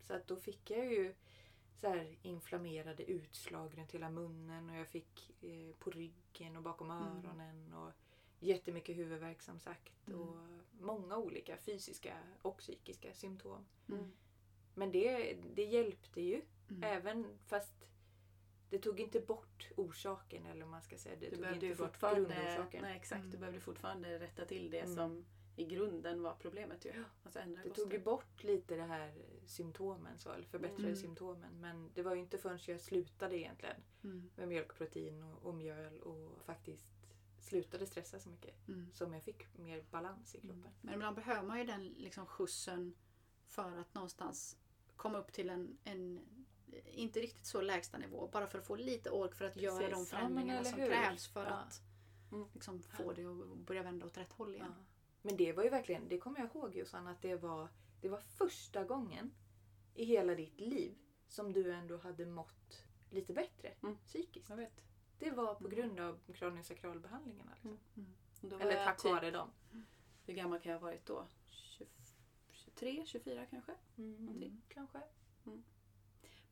Så 0.00 0.14
att 0.14 0.26
då 0.26 0.36
fick 0.36 0.70
jag 0.70 0.92
ju 0.92 1.14
så 1.76 1.88
här 1.88 2.16
inflammerade 2.22 3.10
utslag 3.10 3.78
runt 3.78 3.92
hela 3.92 4.10
munnen 4.10 4.70
och 4.70 4.76
jag 4.76 4.88
fick 4.88 5.30
eh, 5.44 5.74
på 5.78 5.90
ryggen 5.90 6.56
och 6.56 6.62
bakom 6.62 6.90
Mm. 6.90 7.02
öronen. 7.02 7.72
Och 7.74 7.92
jättemycket 8.40 8.96
huvudvärk 8.96 9.42
som 9.42 9.58
sagt. 9.60 10.06
Mm. 10.08 10.20
Och 10.20 10.36
många 10.80 11.16
olika 11.16 11.56
fysiska 11.56 12.16
och 12.42 12.58
psykiska 12.58 13.12
symptom. 13.14 13.66
Mm. 13.88 14.12
Men 14.74 14.92
det, 14.92 15.36
det 15.54 15.64
hjälpte 15.64 16.20
ju. 16.20 16.42
Mm. 16.70 16.82
Även 16.82 17.38
fast 17.46 17.74
det 18.70 18.78
tog 18.78 19.00
inte 19.00 19.20
bort 19.20 19.68
orsaken 19.76 20.46
eller 20.46 20.66
man 20.66 20.82
ska 20.82 20.98
säga. 20.98 21.16
Det 21.20 21.30
Du 21.30 21.36
tog 21.36 21.46
inte 21.64 21.74
bort 21.74 22.00
grundorsaken. 22.00 22.82
nej, 22.82 22.96
exakt, 22.96 23.18
Mm. 23.20 23.30
du 23.30 23.38
behövde 23.38 23.60
fortfarande 23.60 24.18
rätta 24.18 24.44
till 24.44 24.70
det 24.70 24.80
Mm. 24.80 24.94
som 24.96 25.24
i 25.56 25.64
grunden 25.64 26.22
var 26.22 26.34
problemet. 26.34 26.84
Ju. 26.84 27.04
Alltså 27.24 27.38
ändra 27.38 27.62
Det 27.62 27.68
kosten. 27.68 27.84
tog 27.84 27.92
ju 27.92 27.98
bort 27.98 28.44
lite 28.44 28.76
det 28.76 28.82
här 28.82 29.14
symptomen, 29.46 30.18
så, 30.18 30.30
eller 30.32 30.46
förbättrade 30.46 30.82
Mm. 30.82 30.96
symptomen. 30.96 31.60
Men 31.60 31.90
det 31.94 32.02
var 32.02 32.14
ju 32.14 32.20
inte 32.20 32.38
förrän 32.38 32.58
jag 32.66 32.80
slutade 32.80 33.38
egentligen 33.38 33.76
Mm. 34.04 34.30
med 34.36 34.48
mjölkprotein 34.48 35.22
och, 35.22 35.42
och 35.46 35.54
mjöl 35.54 36.00
och 36.00 36.42
faktiskt 36.44 36.99
slutade 37.50 37.86
stressa 37.86 38.20
så 38.20 38.28
mycket 38.28 38.68
Mm. 38.68 38.92
som 38.92 39.14
jag 39.14 39.22
fick 39.22 39.58
mer 39.58 39.84
balans 39.90 40.34
i 40.34 40.40
kroppen. 40.40 40.70
Men 40.80 40.94
ibland 40.94 41.16
behöver 41.16 41.42
man 41.42 41.58
ju 41.58 41.64
den 41.64 41.88
liksom 41.88 42.26
skjutsen 42.26 42.94
för 43.46 43.76
att 43.78 43.94
någonstans 43.94 44.56
komma 44.96 45.18
upp 45.18 45.32
till 45.32 45.50
en, 45.50 45.78
en 45.84 46.20
inte 46.86 47.20
riktigt 47.20 47.46
så 47.46 47.60
lägsta 47.60 47.98
nivå. 47.98 48.28
Bara 48.32 48.46
för 48.46 48.58
att 48.58 48.66
få 48.66 48.76
lite 48.76 49.10
ork 49.10 49.34
för 49.34 49.44
att 49.44 49.56
göra 49.56 49.88
Precis. 49.88 49.90
de 49.90 49.92
Ja, 49.92 49.96
men 49.98 50.06
förändringarna 50.06 50.60
eller 50.60 50.70
som 50.70 50.78
krävs 50.78 51.28
för 51.28 51.44
Ja. 51.44 51.50
att 51.50 51.80
Mm. 52.32 52.48
liksom, 52.54 52.82
få 52.82 53.12
det 53.12 53.24
att 53.24 53.58
börja 53.66 53.82
vända 53.82 54.06
åt 54.06 54.16
rätt 54.18 54.32
håll 54.32 54.54
igen. 54.54 54.74
Ja. 54.78 54.84
Men 55.22 55.36
det 55.36 55.52
var 55.52 55.64
ju 55.64 55.70
verkligen, 55.70 56.08
det 56.08 56.18
kommer 56.18 56.38
jag 56.38 56.48
ihåg 56.54 56.76
Jossan, 56.76 57.06
att 57.06 57.22
det 57.22 57.36
var, 57.36 57.68
det 58.00 58.08
var 58.08 58.18
första 58.20 58.84
gången 58.84 59.32
i 59.94 60.04
hela 60.04 60.34
ditt 60.34 60.60
liv 60.60 60.94
som 61.28 61.52
du 61.52 61.72
ändå 61.72 61.96
hade 61.96 62.26
mått 62.26 62.84
lite 63.10 63.32
bättre 63.32 63.74
Mm. 63.82 63.96
psykiskt. 64.06 64.48
Jag 64.50 64.56
vet. 64.56 64.84
Det 65.20 65.30
var 65.30 65.54
på 65.54 65.64
Mm. 65.66 65.76
grund 65.76 66.00
av 66.00 66.18
kraniosakralbehandlingarna. 66.34 67.50
Liksom. 67.54 67.78
Mm. 67.96 68.10
Var 68.40 68.60
Eller 68.60 68.84
tack 68.84 69.02
typ, 69.02 69.12
vare 69.12 69.30
dem. 69.30 69.48
Hur 70.26 70.34
gammal 70.34 70.60
kan 70.60 70.72
jag 70.72 70.78
ha 70.78 70.86
varit 70.86 71.06
då? 71.06 71.26
20, 71.48 71.86
23, 72.52 73.02
24 73.06 73.46
kanske? 73.50 73.72
Mm. 73.98 74.24
Någonting. 74.24 74.62
Kanske. 74.68 74.98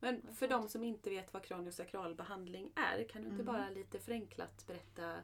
Men 0.00 0.34
för 0.34 0.48
de 0.48 0.68
som 0.68 0.84
inte 0.84 1.10
vet 1.10 1.32
vad 1.32 1.42
kraniosakralbehandling 1.44 2.72
är, 2.74 3.08
kan 3.08 3.22
du 3.22 3.28
inte 3.28 3.42
Mm. 3.42 3.46
bara 3.54 3.68
lite 3.70 3.98
förenklat 3.98 4.66
berätta 4.66 5.18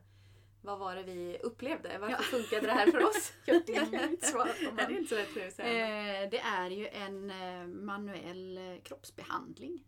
vad 0.62 0.78
var 0.78 0.96
det 0.96 1.02
vi 1.02 1.38
upplevde? 1.42 1.98
Varför 1.98 2.22
funkade 2.22 2.66
det 2.66 2.72
här 2.72 2.90
för 2.90 3.04
oss? 3.04 3.32
Ja, 3.46 3.60
det 3.66 3.74
kan 3.74 3.92
jag 3.92 4.10
inte 4.10 4.26
svara 4.26 4.44
på, 4.52 4.52
Nej, 4.60 4.72
men- 4.74 4.76
det 4.76 4.82
är 4.94 4.98
inte 4.98 5.08
så 5.08 5.14
lätt 5.14 5.28
för 5.28 5.46
att 5.46 5.52
säga. 5.54 6.22
Eh, 6.24 6.30
det 6.30 6.38
är 6.38 6.70
ju 6.70 6.88
en 6.88 7.30
eh, 7.30 7.66
manuell 7.66 8.58
eh, 8.58 8.80
kroppsbehandling. 8.82 9.84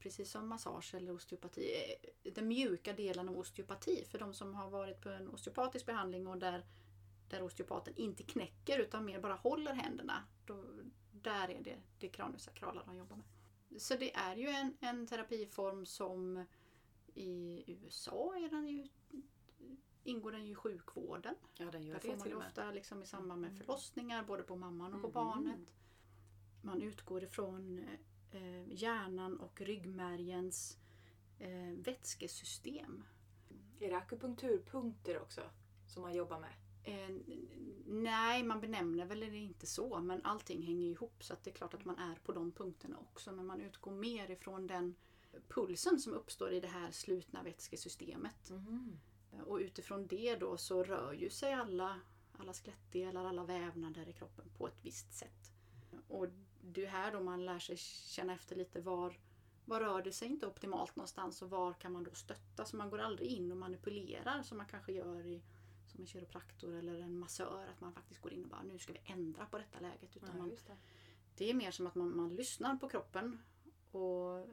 Eh, 0.00 0.02
Precis 0.02 0.30
som 0.30 0.48
massage 0.48 0.94
eller 0.94 1.12
osteopati. 1.12 1.72
Eh, 2.22 2.32
Den 2.32 2.48
mjuka 2.48 2.92
delen 2.92 3.28
av 3.28 3.38
osteopati 3.38 4.04
för 4.04 4.18
de 4.18 4.34
som 4.34 4.54
har 4.54 4.70
varit 4.70 5.00
på 5.00 5.08
en 5.08 5.28
osteopatisk 5.28 5.86
behandling 5.86 6.26
och 6.26 6.38
där, 6.38 6.64
där 7.28 7.42
osteopaten 7.42 7.94
inte 7.96 8.22
knäcker 8.22 8.78
utan 8.78 9.04
mer 9.04 9.20
bara 9.20 9.34
håller 9.34 9.72
händerna. 9.74 10.22
Då, 10.46 10.64
där 11.12 11.48
är 11.48 11.62
det 11.62 11.76
det 11.98 12.08
kraniosakrala 12.08 12.82
de 12.86 12.96
jobbar 12.96 13.16
med. 13.16 13.26
Så 13.82 13.94
det 13.96 14.14
är 14.14 14.36
ju 14.36 14.48
en, 14.48 14.76
en 14.80 15.06
terapiform 15.06 15.86
som 15.86 16.44
i 17.14 17.64
USA 17.66 18.36
är 18.36 18.48
den 18.50 18.68
ju, 18.68 18.88
ingår 20.04 20.32
den 20.32 20.44
ju 20.46 20.52
i 20.52 20.54
sjukvården. 20.54 21.34
Ja, 21.58 21.70
den 21.70 21.82
gör 21.82 21.94
Där 21.94 22.00
det 22.00 22.08
får 22.08 22.16
man 22.16 22.28
ju 22.28 22.34
ofta 22.34 22.70
liksom 22.70 23.02
i 23.02 23.06
samband 23.06 23.40
med 23.40 23.50
Mm. 23.50 23.60
förlossningar 23.60 24.24
både 24.24 24.42
på 24.42 24.56
mamman 24.56 24.94
och 24.94 25.00
på 25.00 25.06
Mhm. 25.06 25.14
barnet. 25.14 25.74
Man 26.62 26.82
utgår 26.82 27.22
ifrån 27.24 27.80
eh, 28.32 28.72
hjärnan 28.72 29.40
och 29.40 29.60
ryggmärgens 29.60 30.78
eh, 31.38 31.72
vätskesystem. 31.76 33.04
Är 33.80 33.90
det 33.90 33.96
akupunkturpunkter 33.96 35.22
också 35.22 35.40
som 35.86 36.02
man 36.02 36.14
jobbar 36.14 36.40
med? 36.40 36.52
Eh, 36.82 37.16
nej, 37.86 38.42
man 38.42 38.60
benämner 38.60 39.04
väl 39.04 39.20
det 39.20 39.36
inte 39.36 39.66
så 39.66 40.00
men 40.00 40.24
allting 40.24 40.62
hänger 40.62 40.86
ihop 40.86 41.24
så 41.24 41.34
det 41.42 41.50
är 41.50 41.54
klart 41.54 41.74
att 41.74 41.84
man 41.84 41.98
är 41.98 42.14
på 42.14 42.32
de 42.32 42.52
punkterna 42.52 42.98
också 42.98 43.32
men 43.32 43.46
man 43.46 43.60
utgår 43.60 43.92
mer 43.92 44.30
ifrån 44.30 44.66
den 44.66 44.94
pulsen 45.48 45.98
som 45.98 46.12
uppstår 46.12 46.52
i 46.52 46.60
det 46.60 46.68
här 46.68 46.90
slutna 46.90 47.42
vätskesystemet. 47.42 48.52
Och 49.46 49.56
utifrån 49.56 50.06
det 50.06 50.36
då 50.36 50.56
så 50.56 50.84
rör 50.84 51.12
ju 51.12 51.30
sig 51.30 51.52
alla, 51.52 52.00
alla 52.38 52.52
skelettdelar, 52.52 53.24
alla 53.24 53.44
vävnader 53.44 54.08
i 54.08 54.12
kroppen 54.12 54.44
på 54.58 54.68
ett 54.68 54.78
visst 54.82 55.14
sätt. 55.14 55.52
Och 56.08 56.26
det 56.62 56.84
är 56.84 56.88
här 56.88 57.12
då 57.12 57.20
man 57.20 57.44
lär 57.44 57.58
sig 57.58 57.76
känna 57.76 58.32
efter 58.32 58.56
lite 58.56 58.80
var, 58.80 59.18
var 59.64 59.80
rör 59.80 60.02
det 60.02 60.12
sig 60.12 60.28
inte 60.28 60.46
optimalt 60.46 60.96
någonstans 60.96 61.42
och 61.42 61.50
var 61.50 61.72
kan 61.72 61.92
man 61.92 62.04
då 62.04 62.14
stötta? 62.14 62.64
Så 62.64 62.76
man 62.76 62.90
går 62.90 62.98
aldrig 62.98 63.28
in 63.28 63.52
och 63.52 63.56
manipulerar 63.56 64.42
som 64.42 64.58
man 64.58 64.66
kanske 64.66 64.92
gör 64.92 65.26
i, 65.26 65.42
som 65.86 66.00
en 66.00 66.06
kiropraktor 66.06 66.74
eller 66.74 67.00
en 67.00 67.18
massör. 67.18 67.66
Att 67.66 67.80
man 67.80 67.92
faktiskt 67.92 68.20
går 68.20 68.32
in 68.32 68.44
och 68.44 68.50
bara 68.50 68.62
nu 68.62 68.78
ska 68.78 68.92
vi 68.92 69.00
ändra 69.04 69.46
på 69.46 69.58
detta 69.58 69.80
läget. 69.80 70.16
Utan 70.16 70.38
man, 70.38 70.50
just 70.50 70.66
det. 70.66 70.76
det 71.36 71.50
är 71.50 71.54
mer 71.54 71.70
som 71.70 71.86
att 71.86 71.94
man, 71.94 72.16
man 72.16 72.34
lyssnar 72.34 72.76
på 72.76 72.88
kroppen 72.88 73.42
och 73.90 74.46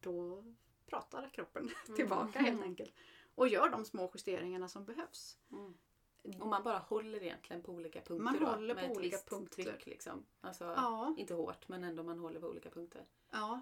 då 0.00 0.44
pratar 0.86 1.30
kroppen 1.30 1.70
tillbaka 1.96 2.38
helt 2.38 2.62
enkelt. 2.62 2.94
Och 3.34 3.48
gör 3.48 3.68
de 3.70 3.84
små 3.84 4.10
justeringarna 4.14 4.68
som 4.68 4.84
behövs. 4.84 5.38
Mm. 5.52 5.74
Och 6.22 6.46
man 6.46 6.62
bara 6.62 6.78
håller 6.78 7.22
egentligen 7.22 7.62
på 7.62 7.72
olika 7.72 8.00
punkter 8.00 8.24
Man 8.24 8.38
då, 8.40 8.46
håller 8.46 8.74
på 8.88 8.94
olika 8.94 9.18
punkter. 9.18 9.62
tryck 9.62 9.86
liksom. 9.86 10.24
Alltså, 10.40 10.64
Ja, 10.64 11.14
inte 11.18 11.34
hårt 11.34 11.68
men 11.68 11.84
ändå 11.84 12.02
man 12.02 12.18
håller 12.18 12.40
på 12.40 12.46
olika 12.46 12.70
punkter. 12.70 13.04
ja, 13.30 13.60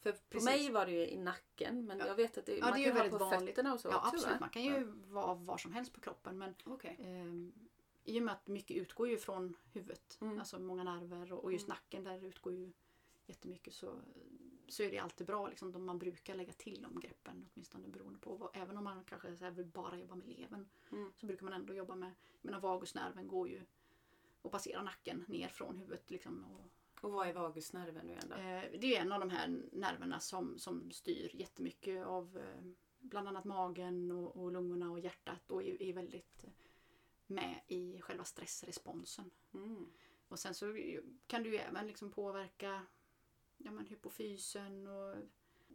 För 0.00 0.12
på 0.12 0.18
Precis. 0.28 0.44
mig 0.44 0.70
var 0.70 0.86
det 0.86 0.92
ju 0.92 1.06
i 1.08 1.16
nacken 1.16 1.86
men 1.86 1.98
Ja. 1.98 2.06
jag 2.06 2.14
vet 2.14 2.38
att 2.38 2.46
det, 2.46 2.56
Ja, 2.56 2.60
man 2.64 2.78
det 2.78 2.84
kan 2.84 2.96
ju 2.96 3.02
ha 3.02 3.08
på 3.08 3.18
vanligt. 3.18 3.48
fötterna 3.48 3.72
och 3.74 3.80
så 3.80 3.88
ja 3.88 3.96
också 3.98 4.08
absolut. 4.08 4.26
va? 4.34 4.36
Man 4.40 4.50
kan 4.50 4.62
ju 4.62 4.84
vara 5.08 5.34
var 5.34 5.58
som 5.58 5.72
helst 5.72 5.92
på 5.92 6.00
kroppen 6.00 6.38
men 6.38 6.54
Okej. 6.64 6.96
ehm, 7.00 7.52
i 8.04 8.18
och 8.18 8.22
med 8.22 8.34
att 8.34 8.46
mycket 8.46 8.76
utgår 8.76 9.08
ju 9.08 9.16
från 9.18 9.54
huvudet, 9.72 10.18
Mm. 10.20 10.38
alltså 10.38 10.58
många 10.58 10.84
nerver 10.84 11.32
och, 11.32 11.44
och 11.44 11.52
just 11.52 11.66
Mm. 11.66 11.74
nacken 11.76 12.04
där 12.04 12.24
utgår 12.24 12.52
ju 12.52 12.72
jättemycket 13.26 13.74
så, 13.74 13.94
så 14.72 14.82
är 14.82 14.90
det 14.90 14.98
alltid 14.98 15.26
bra 15.26 15.48
liksom, 15.48 15.84
man 15.86 15.98
brukar 15.98 16.34
lägga 16.34 16.52
till 16.52 16.82
de 16.82 17.00
greppen 17.00 17.48
åtminstone 17.54 17.88
beroende 17.88 18.18
på 18.18 18.34
vad, 18.36 18.50
även 18.54 18.76
om 18.76 18.84
man 18.84 19.04
kanske 19.04 19.36
så 19.36 19.50
vill 19.50 19.66
bara 19.66 19.98
jobba 19.98 20.14
med 20.14 20.28
levern 20.28 20.68
Mm. 20.92 21.12
så 21.16 21.26
brukar 21.26 21.44
man 21.44 21.52
ändå 21.52 21.74
jobba 21.74 21.94
med, 21.94 22.08
jag 22.08 22.44
menar 22.50 22.60
vagusnerven 22.60 23.28
går 23.28 23.48
ju 23.48 23.62
och 24.42 24.50
passerar 24.50 24.82
nacken 24.82 25.24
ner 25.28 25.48
från 25.48 25.78
huvudet 25.78 26.10
liksom, 26.10 26.44
och 26.44 26.70
Och 27.00 27.12
vad 27.12 27.28
är 27.28 27.32
vagusnerven 27.32 28.06
nu 28.06 28.12
igen 28.12 28.28
då? 28.28 28.34
Eh, 28.34 28.80
Det 28.80 28.96
är 28.96 29.00
en 29.00 29.12
av 29.12 29.20
de 29.20 29.30
här 29.30 29.62
nerverna 29.72 30.20
som, 30.20 30.58
som 30.58 30.90
styr 30.90 31.30
jättemycket 31.34 32.06
av 32.06 32.38
eh, 32.38 32.64
bland 32.98 33.28
annat 33.28 33.44
magen 33.44 34.12
och, 34.12 34.36
och 34.36 34.52
lungorna 34.52 34.90
och 34.90 35.00
hjärtat 35.00 35.50
och 35.50 35.62
är, 35.62 35.82
är 35.82 35.92
väldigt 35.92 36.44
eh, 36.44 36.50
med 37.26 37.60
i 37.68 38.00
själva 38.00 38.24
stressresponsen. 38.24 39.30
Mm. 39.54 39.86
Och 40.28 40.38
sen 40.38 40.54
så 40.54 40.66
kan 41.26 41.42
du 41.42 41.50
ju 41.50 41.56
även 41.56 41.86
liksom 41.86 42.10
påverka 42.10 42.86
ja, 43.64 43.70
men 43.70 43.86
hypofysen 43.86 44.86
och 44.86 45.16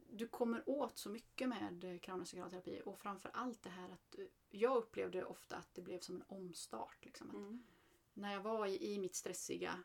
du 0.09 0.27
kommer 0.27 0.69
åt 0.69 0.97
så 0.97 1.09
mycket 1.09 1.49
med 1.49 1.83
eh, 1.83 1.99
kraniosakralterapi 1.99 2.81
och 2.85 2.99
framför 2.99 3.31
allt 3.33 3.63
det 3.63 3.69
här 3.69 3.89
att 3.89 4.17
eh, 4.19 4.25
jag 4.49 4.77
upplevde 4.77 5.25
ofta 5.25 5.55
att 5.57 5.73
det 5.75 5.81
blev 5.81 5.99
som 5.99 6.15
en 6.15 6.23
omstart. 6.27 7.05
Liksom, 7.05 7.29
att 7.29 7.35
Mm. 7.35 7.63
när 8.13 8.33
jag 8.33 8.41
var 8.41 8.67
i, 8.67 8.93
i 8.93 8.99
mitt 8.99 9.15
stressiga 9.15 9.83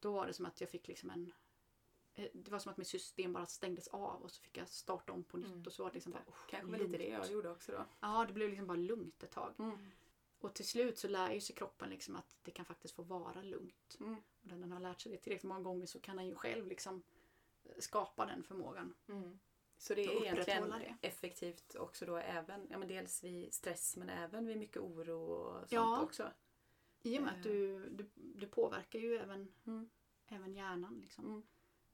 då 0.00 0.12
var 0.12 0.26
det 0.26 0.32
som 0.32 0.46
att 0.46 0.60
jag 0.60 0.70
fick 0.70 0.88
liksom 0.88 1.10
en 1.10 1.32
eh, 2.14 2.28
det 2.34 2.50
var 2.50 2.58
som 2.58 2.70
att 2.72 2.76
mitt 2.76 2.88
system 2.88 3.32
bara 3.32 3.46
stängdes 3.46 3.88
av 3.88 4.22
och 4.22 4.30
så 4.30 4.42
fick 4.42 4.56
jag 4.56 4.68
starta 4.68 5.12
om 5.12 5.24
på 5.24 5.36
nytt 5.36 5.46
Mm. 5.50 5.62
och 5.66 5.72
så 5.72 5.82
var 5.82 5.90
det 5.90 5.94
liksom 5.94 6.12
bara 6.12 6.22
oh, 6.26 6.34
Kanske 6.50 6.70
var 6.70 6.78
lite 6.78 6.98
det 6.98 7.10
lugnt. 7.10 7.24
jag 7.24 7.32
gjorde 7.32 7.50
också 7.50 7.72
då. 7.72 7.84
Ja, 8.00 8.24
det 8.28 8.32
blev 8.32 8.48
liksom 8.48 8.66
bara 8.66 8.76
lugnt 8.76 9.22
ett 9.22 9.30
tag. 9.30 9.54
Mm. 9.58 9.78
Och 10.38 10.54
till 10.54 10.66
slut 10.68 10.98
så 10.98 11.08
lär 11.08 11.32
ju 11.32 11.40
sig 11.40 11.56
kroppen 11.56 11.90
liksom 11.90 12.16
att 12.16 12.36
det 12.42 12.50
kan 12.50 12.64
faktiskt 12.64 12.94
få 12.94 13.02
vara 13.02 13.42
lugnt. 13.42 13.96
Mm. 14.00 14.14
Och 14.14 14.46
när 14.46 14.56
den 14.56 14.72
har 14.72 14.80
lärt 14.80 15.00
sig 15.00 15.12
det 15.12 15.18
tillräckligt 15.18 15.48
många 15.48 15.60
gånger 15.60 15.86
så 15.86 16.00
kan 16.00 16.16
den 16.16 16.26
ju 16.26 16.34
själv 16.34 16.66
liksom 16.66 16.94
eh, 16.94 17.00
skapa 17.78 18.26
den 18.26 18.42
förmågan. 18.44 18.94
Mm. 19.08 19.38
Så 19.78 19.94
det 19.94 20.04
är 20.04 20.22
egentligen 20.22 20.68
det. 20.70 20.96
effektivt 21.00 21.74
också 21.74 22.06
då 22.06 22.16
även, 22.16 22.66
ja 22.70 22.78
men 22.78 22.88
dels 22.88 23.24
vid 23.24 23.54
stress 23.54 23.96
men 23.96 24.08
även 24.08 24.46
vid 24.46 24.56
mycket 24.58 24.76
oro 24.82 25.20
och 25.20 25.58
sånt 25.58 25.72
Ja. 25.72 26.02
också. 26.02 26.32
I 27.02 27.18
och 27.18 27.22
med 27.22 27.32
Eh. 27.32 27.36
att 27.38 27.42
du, 27.42 27.88
du, 27.90 28.10
du 28.14 28.46
påverkar 28.46 28.98
ju 28.98 29.16
även, 29.16 29.52
Mm. 29.66 29.90
även 30.26 30.54
hjärnan. 30.54 30.98
Liksom. 31.00 31.24
Mm. 31.26 31.42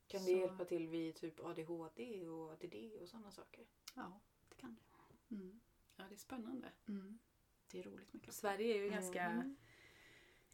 Kan 0.07 0.21
Så- 0.21 0.27
det 0.27 0.33
hjälpa 0.33 0.65
till 0.65 0.89
vid 0.89 1.15
typ 1.17 1.41
ADHD 1.41 2.29
och 2.29 2.51
ADD 2.53 2.99
och 3.03 3.09
sådana 3.09 3.31
saker? 3.31 3.67
Ja, 3.95 4.21
det 4.49 4.55
kan 4.55 4.75
det. 4.75 5.35
Mm. 5.35 5.61
Ja, 5.97 6.05
det 6.09 6.15
är 6.15 6.19
spännande. 6.19 6.73
Mm. 6.89 7.19
Det 7.71 7.79
är 7.79 7.83
roligt 7.83 8.11
kroppen. 8.11 8.33
Sverige 8.33 8.75
är 8.75 8.83
ju 8.83 8.91
ganska 8.91 9.23
Mm. 9.23 9.57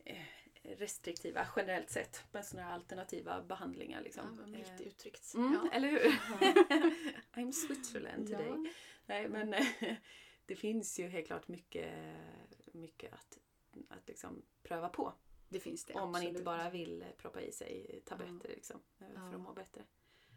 eh, 0.05 0.27
restriktiva 0.75 1.47
generellt 1.57 1.91
sett 1.91 2.25
med 2.33 2.47
sådana 2.47 2.69
här 2.69 2.75
alternativa 2.75 3.43
behandlingar. 3.43 3.99
Ja, 3.99 4.05
Liksom. 4.05 4.37
vad 4.37 4.49
milt 4.49 4.81
uttryckt. 4.81 5.35
Mm, 5.35 5.53
Ja. 5.55 5.71
Eller 5.73 5.89
hur? 5.89 6.01
I'm 7.33 7.53
Switzerland 7.53 8.27
today. 8.27 8.49
Ja. 8.49 8.65
Nej, 9.07 9.29
men 9.29 9.55
det 10.47 10.57
finns 10.57 10.99
ju 10.99 11.09
helt 11.09 11.27
klart 11.27 11.49
mycket, 11.49 11.93
mycket 12.73 13.13
att, 13.13 13.39
att 13.89 14.09
liksom 14.09 14.43
pröva 14.63 14.89
på. 14.89 15.13
Det 15.49 15.61
finns 15.61 15.85
det 15.85 15.95
Om 15.95 16.13
man 16.13 16.23
inte 16.23 16.43
bara 16.43 16.71
vill 16.71 17.05
proppa 17.19 17.41
i 17.41 17.53
sig 17.53 18.03
tabletter 18.05 18.49
liksom, 18.49 18.81
eh, 18.99 19.07
för 19.07 19.15
Ja. 19.15 19.35
att 19.35 19.41
må 19.41 19.53
bättre. 19.53 19.83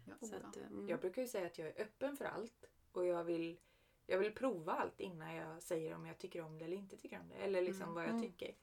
Ja, 0.06 0.14
Så 0.26 0.36
oh, 0.36 0.46
att, 0.48 0.56
ja. 0.56 0.62
eh, 0.62 0.66
mm. 0.66 0.88
Jag 0.88 1.00
brukar 1.00 1.22
ju 1.22 1.28
säga 1.28 1.46
att 1.46 1.58
jag 1.58 1.68
är 1.68 1.82
öppen 1.82 2.16
för 2.16 2.24
allt 2.24 2.64
och 2.92 3.06
jag 3.06 3.24
vill, 3.24 3.60
jag 4.06 4.18
vill 4.18 4.32
prova 4.34 4.72
allt 4.72 5.00
innan 5.00 5.34
jag 5.34 5.62
säger 5.62 5.94
om 5.94 6.06
jag 6.06 6.18
tycker 6.18 6.40
om 6.42 6.58
det 6.58 6.64
eller 6.64 6.76
inte 6.76 6.96
tycker 6.96 7.20
om 7.20 7.28
det. 7.28 7.34
Eller 7.34 7.62
liksom 7.62 7.82
Mm. 7.82 7.94
vad 7.94 8.04
jag 8.04 8.10
Mm. 8.10 8.22
tycker. 8.22 8.54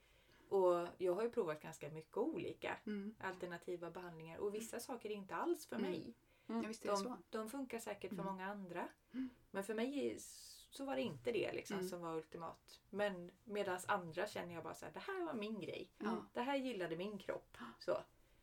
Och 0.49 0.87
jag 0.97 1.13
har 1.15 1.23
ju 1.23 1.29
provat 1.29 1.61
ganska 1.61 1.89
mycket 1.89 2.17
olika 2.17 2.77
Mm. 2.85 3.15
alternativa 3.19 3.91
behandlingar 3.91 4.37
och 4.37 4.55
vissa 4.55 4.79
saker 4.79 5.09
är 5.09 5.13
inte 5.13 5.35
alls 5.35 5.65
för 5.65 5.75
Mm. 5.75 5.91
mig. 5.91 6.13
Ja, 6.47 6.55
är 6.55 6.61
det 6.61 7.03
De, 7.03 7.23
de 7.29 7.49
funkar 7.49 7.79
säkert 7.79 8.09
för 8.09 8.15
Mm. 8.21 8.25
många 8.25 8.45
andra. 8.51 8.87
Mm. 9.13 9.29
Men 9.51 9.63
för 9.63 9.73
mig 9.73 10.17
så 10.69 10.85
var 10.85 10.95
det 10.95 11.01
inte 11.01 11.31
det 11.31 11.53
liksom 11.53 11.77
Mm. 11.77 11.89
som 11.89 12.01
var 12.01 12.15
ultimat. 12.17 12.79
Men 12.89 13.31
medan 13.43 13.79
andra 13.87 14.27
känner 14.27 14.53
jag 14.53 14.63
bara 14.63 14.75
så 14.75 14.85
här, 14.85 14.93
det 14.93 14.99
här 14.99 15.25
var 15.25 15.33
min 15.33 15.59
grej. 15.59 15.89
Ja. 15.97 16.25
Det 16.33 16.41
här 16.41 16.55
gillade 16.57 16.95
min 16.97 17.17
kropp. 17.17 17.57
Så. 17.79 17.97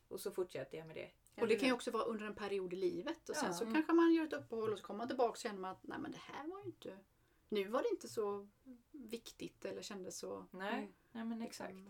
Och 0.09 0.21
så 0.21 0.31
fortsätter 0.31 0.79
jag 0.79 0.87
med 0.87 0.97
det. 0.97 1.11
Och 1.43 1.49
det 1.49 1.57
kan 1.57 1.69
ju 1.69 1.75
också 1.75 1.91
vara 1.91 2.03
under 2.05 2.27
en 2.27 2.35
period 2.35 2.73
i 2.73 2.77
livet 2.77 3.29
och 3.29 3.37
sen 3.37 3.47
Ja. 3.49 3.53
så 3.55 3.65
Mm. 3.65 3.75
kanske 3.75 3.93
man 3.93 4.15
gör 4.15 4.25
ett 4.25 4.33
uppehåll 4.33 4.73
och 4.73 4.79
så 4.79 4.85
kommer 4.85 4.99
man 4.99 5.09
tillbaka 5.09 5.31
och 5.31 5.37
känner 5.37 5.61
man 5.61 5.71
att 5.71 5.83
nej 5.83 5.99
men 5.99 6.13
det 6.13 6.19
här 6.19 6.49
var 6.49 6.59
ju 6.61 6.65
inte 6.67 6.99
nu 7.55 7.69
var 7.69 7.83
det 7.83 7.89
inte 7.89 8.09
så 8.09 8.49
viktigt 8.93 9.65
eller 9.65 9.83
kändes 9.83 10.19
så, 10.19 10.47
Nej, 10.51 10.79
Mm. 10.79 10.95
Nej 11.13 11.25
men 11.25 11.39
liksom, 11.39 11.67
exakt. 11.67 11.89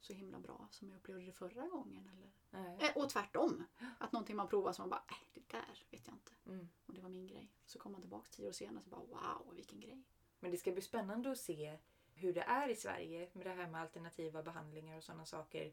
så 0.00 0.12
himla 0.12 0.38
bra 0.38 0.68
som 0.70 0.88
jag 0.90 0.96
upplevde 0.96 1.24
det 1.24 1.32
förra 1.32 1.68
gången. 1.68 2.08
Eller, 2.08 2.30
Nej. 2.50 2.78
eh, 2.80 3.02
och 3.02 3.08
tvärtom. 3.10 3.64
Att 3.98 4.12
någonting 4.12 4.36
man 4.36 4.48
provar 4.48 4.72
som 4.72 4.82
man 4.82 4.90
bara, 4.90 5.04
äh, 5.08 5.16
det 5.34 5.48
där 5.48 5.84
vet 5.90 6.06
jag 6.06 6.14
inte. 6.16 6.32
Mm. 6.46 6.68
Och 6.86 6.94
det 6.94 7.00
var 7.00 7.08
min 7.08 7.26
grej. 7.26 7.52
Så 7.66 7.78
kommer 7.78 7.92
man 7.92 8.00
tillbaka 8.00 8.28
tio 8.30 8.48
år 8.48 8.52
senare 8.52 8.76
och 8.78 8.84
så 8.84 8.90
bara 8.90 9.04
wow 9.04 9.54
vilken 9.54 9.80
grej. 9.80 10.02
Men 10.40 10.50
det 10.50 10.56
ska 10.56 10.72
bli 10.72 10.82
spännande 10.82 11.30
att 11.30 11.38
se 11.38 11.78
hur 12.14 12.32
det 12.32 12.40
är 12.42 12.68
i 12.68 12.76
Sverige 12.76 13.30
med 13.32 13.46
det 13.46 13.50
här 13.52 13.68
med 13.68 13.80
alternativa 13.80 14.42
behandlingar 14.42 14.96
och 14.96 15.04
sådana 15.04 15.26
saker. 15.26 15.72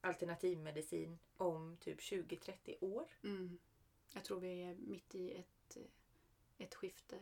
Alternativmedicin 0.00 1.18
om 1.36 1.76
typ 1.80 2.00
20-30 2.00 2.76
år. 2.84 3.08
Mm. 3.22 3.58
Jag 4.14 4.24
tror 4.24 4.40
vi 4.40 4.62
är 4.62 4.74
mitt 4.74 5.14
i 5.14 5.32
ett, 5.32 5.76
eh, 5.76 5.82
ett 6.58 6.74
skifte 6.74 7.18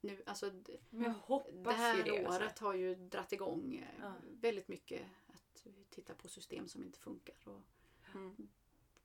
nu. 0.00 0.22
Alltså, 0.26 0.52
Men 0.90 1.02
jag 1.02 1.10
hoppas 1.10 1.52
det 1.64 1.72
här 1.72 1.96
ju 1.96 2.02
det. 2.02 2.26
året 2.26 2.42
Alltså. 2.42 2.64
har 2.64 2.74
ju 2.74 2.94
dratt 2.94 3.32
igång 3.32 3.74
eh, 3.76 4.00
Ja. 4.04 4.12
väldigt 4.40 4.68
mycket 4.68 5.02
att 5.26 5.62
vi 5.64 5.84
tittar 5.84 6.14
på 6.14 6.28
system 6.28 6.68
som 6.68 6.82
inte 6.84 6.98
funkar. 6.98 7.36
Och 7.44 7.60
Mm. 8.14 8.48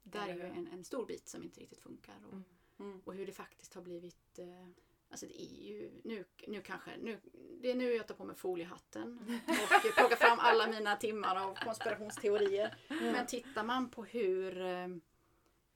där 0.03 0.27
är 0.27 0.33
ju 0.35 0.41
en, 0.41 0.67
en 0.67 0.83
stor 0.83 1.05
bit 1.05 1.27
som 1.27 1.43
inte 1.43 1.59
riktigt 1.59 1.79
funkar. 1.79 2.15
Och, 2.27 2.33
Mm. 2.33 2.43
Mm. 2.79 3.01
och 3.05 3.13
hur 3.15 3.25
det 3.25 3.31
faktiskt 3.31 3.73
har 3.73 3.81
blivit 3.81 4.39
eh, 4.39 4.67
Alltså 5.09 5.25
det 5.25 5.41
är 5.41 5.63
ju 5.67 5.91
nu, 6.03 6.25
nu 6.47 6.61
kanske, 6.61 6.97
nu, 6.97 7.19
det 7.61 7.71
är 7.71 7.75
nu 7.75 7.93
jag 7.93 8.07
tar 8.07 8.15
på 8.15 8.23
mig 8.25 8.35
foliehatten 8.35 9.19
och 9.47 9.81
plockar 9.97 10.15
fram 10.15 10.39
alla 10.39 10.67
mina 10.67 10.95
timmar 10.95 11.35
av 11.35 11.55
konspirationsteorier. 11.55 12.75
Men 12.89 13.27
tittar 13.27 13.63
man 13.63 13.89
på 13.89 14.03
hur, 14.03 14.61
eh, 14.61 14.87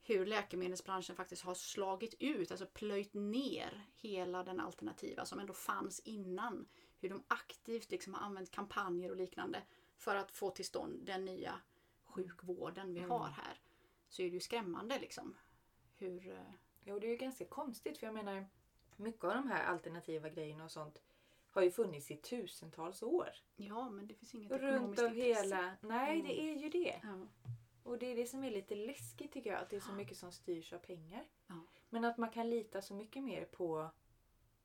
hur 0.08 0.26
läkemedelsbranschen 0.26 1.16
faktiskt 1.16 1.42
har 1.42 1.54
slagit 1.54 2.14
ut, 2.18 2.50
alltså 2.50 2.66
plöjt 2.66 3.14
ner 3.14 3.86
hela 3.96 4.44
den 4.44 4.60
alternativa 4.60 5.24
som 5.24 5.38
ändå 5.38 5.52
fanns 5.52 6.00
innan. 6.00 6.68
Hur 7.00 7.08
de 7.08 7.24
aktivt 7.28 7.90
liksom 7.90 8.14
har 8.14 8.20
använt 8.20 8.50
kampanjer 8.50 9.10
och 9.10 9.16
liknande 9.16 9.62
för 9.96 10.16
att 10.16 10.30
få 10.30 10.50
till 10.50 10.64
stånd 10.64 11.06
den 11.06 11.24
nya 11.24 11.60
sjukvården 12.04 12.94
vi 12.94 12.98
Mm. 13.00 13.10
har 13.10 13.28
här. 13.28 13.60
Så 14.08 14.22
är 14.22 14.26
det 14.26 14.34
ju 14.34 14.40
skrämmande 14.40 14.98
liksom. 14.98 15.36
Hur... 15.96 16.28
eh, 16.30 16.38
Jo, 16.84 16.98
det 16.98 17.06
är 17.06 17.10
ju 17.10 17.16
ganska 17.16 17.44
konstigt 17.44 17.98
för 17.98 18.06
jag 18.06 18.14
menar 18.14 18.46
mycket 18.96 19.24
av 19.24 19.34
de 19.34 19.48
här 19.48 19.64
alternativa 19.64 20.28
grejerna 20.28 20.64
och 20.64 20.70
sånt 20.70 21.02
har 21.50 21.62
ju 21.62 21.70
funnits 21.70 22.10
i 22.10 22.16
tusentals 22.16 23.02
år. 23.02 23.28
Ja, 23.56 23.90
men 23.90 24.06
det 24.06 24.14
finns 24.14 24.34
inget 24.34 24.50
Runt 24.52 24.62
ekonomiskt 24.62 25.02
av 25.02 25.08
intresse. 25.18 25.42
hela... 25.42 25.76
Nej, 25.80 26.22
det 26.22 26.40
är 26.40 26.56
ju 26.56 26.68
det. 26.68 27.00
Ja. 27.02 27.26
Och 27.88 27.98
det 27.98 28.06
är 28.06 28.16
det 28.16 28.26
som 28.26 28.44
är 28.44 28.50
lite 28.50 28.74
läskigt 28.74 29.32
tycker 29.32 29.50
jag. 29.50 29.60
Att 29.62 29.70
det 29.70 29.76
är 29.76 29.80
så 29.80 29.92
mycket 29.92 30.16
som 30.16 30.32
styrs 30.32 30.72
av 30.72 30.78
pengar. 30.78 31.24
Ja. 31.46 31.54
Men 31.88 32.04
att 32.04 32.18
man 32.18 32.30
kan 32.30 32.50
lita 32.50 32.82
så 32.82 32.94
mycket 32.94 33.22
mer 33.24 33.44
på, 33.44 33.90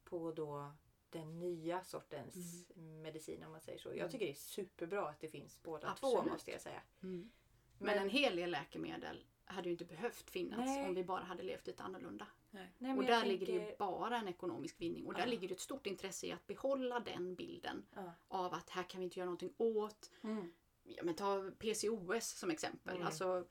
på 0.03 0.31
då 0.31 0.71
den 1.09 1.39
nya 1.39 1.83
sortens 1.83 2.65
medicin 2.75 3.43
om 3.43 3.51
man 3.51 3.61
säger 3.61 3.77
så. 3.79 3.89
Jag 3.89 3.97
Mm. 3.97 4.11
tycker 4.11 4.25
det 4.25 4.31
är 4.31 4.35
superbra 4.35 5.09
att 5.09 5.19
det 5.19 5.29
finns 5.29 5.63
båda 5.63 5.89
Absolut. 5.89 6.23
två 6.23 6.31
måste 6.31 6.51
jag 6.51 6.61
säga. 6.61 6.81
Mm. 7.03 7.29
Men 7.77 7.97
en 7.97 8.09
hel 8.09 8.35
del 8.35 8.51
läkemedel 8.51 9.25
hade 9.45 9.67
ju 9.69 9.71
inte 9.71 9.85
behövt 9.85 10.29
finnas 10.29 10.59
Nej. 10.65 10.87
om 10.87 10.95
vi 10.95 11.03
bara 11.03 11.23
hade 11.23 11.43
levt 11.43 11.67
lite 11.67 11.83
annorlunda. 11.83 12.27
Nej. 12.51 12.67
Och 12.77 12.81
men 12.81 12.97
där 12.97 13.13
jag 13.13 13.27
ligger 13.27 13.45
det 13.45 13.51
ju 13.51 13.59
tänker- 13.59 13.77
bara 13.77 14.17
en 14.17 14.27
ekonomisk 14.27 14.81
vinning. 14.81 15.05
Och 15.07 15.13
där 15.13 15.19
Ja. 15.19 15.25
ligger 15.25 15.47
det 15.47 15.53
ett 15.53 15.59
stort 15.59 15.87
intresse 15.87 16.27
i 16.27 16.31
att 16.31 16.47
behålla 16.47 16.99
den 16.99 17.35
bilden 17.35 17.85
Ja. 17.95 18.11
av 18.27 18.53
att 18.53 18.69
här 18.69 18.83
kan 18.83 18.99
vi 18.99 19.05
inte 19.05 19.19
göra 19.19 19.25
någonting 19.25 19.53
åt. 19.57 20.11
Mm. 20.23 20.53
Ja, 20.83 21.03
men 21.03 21.15
ta 21.15 21.51
PCOS 21.59 22.29
som 22.29 22.49
exempel. 22.51 22.95
Mm. 22.95 23.07
Alltså 23.07 23.47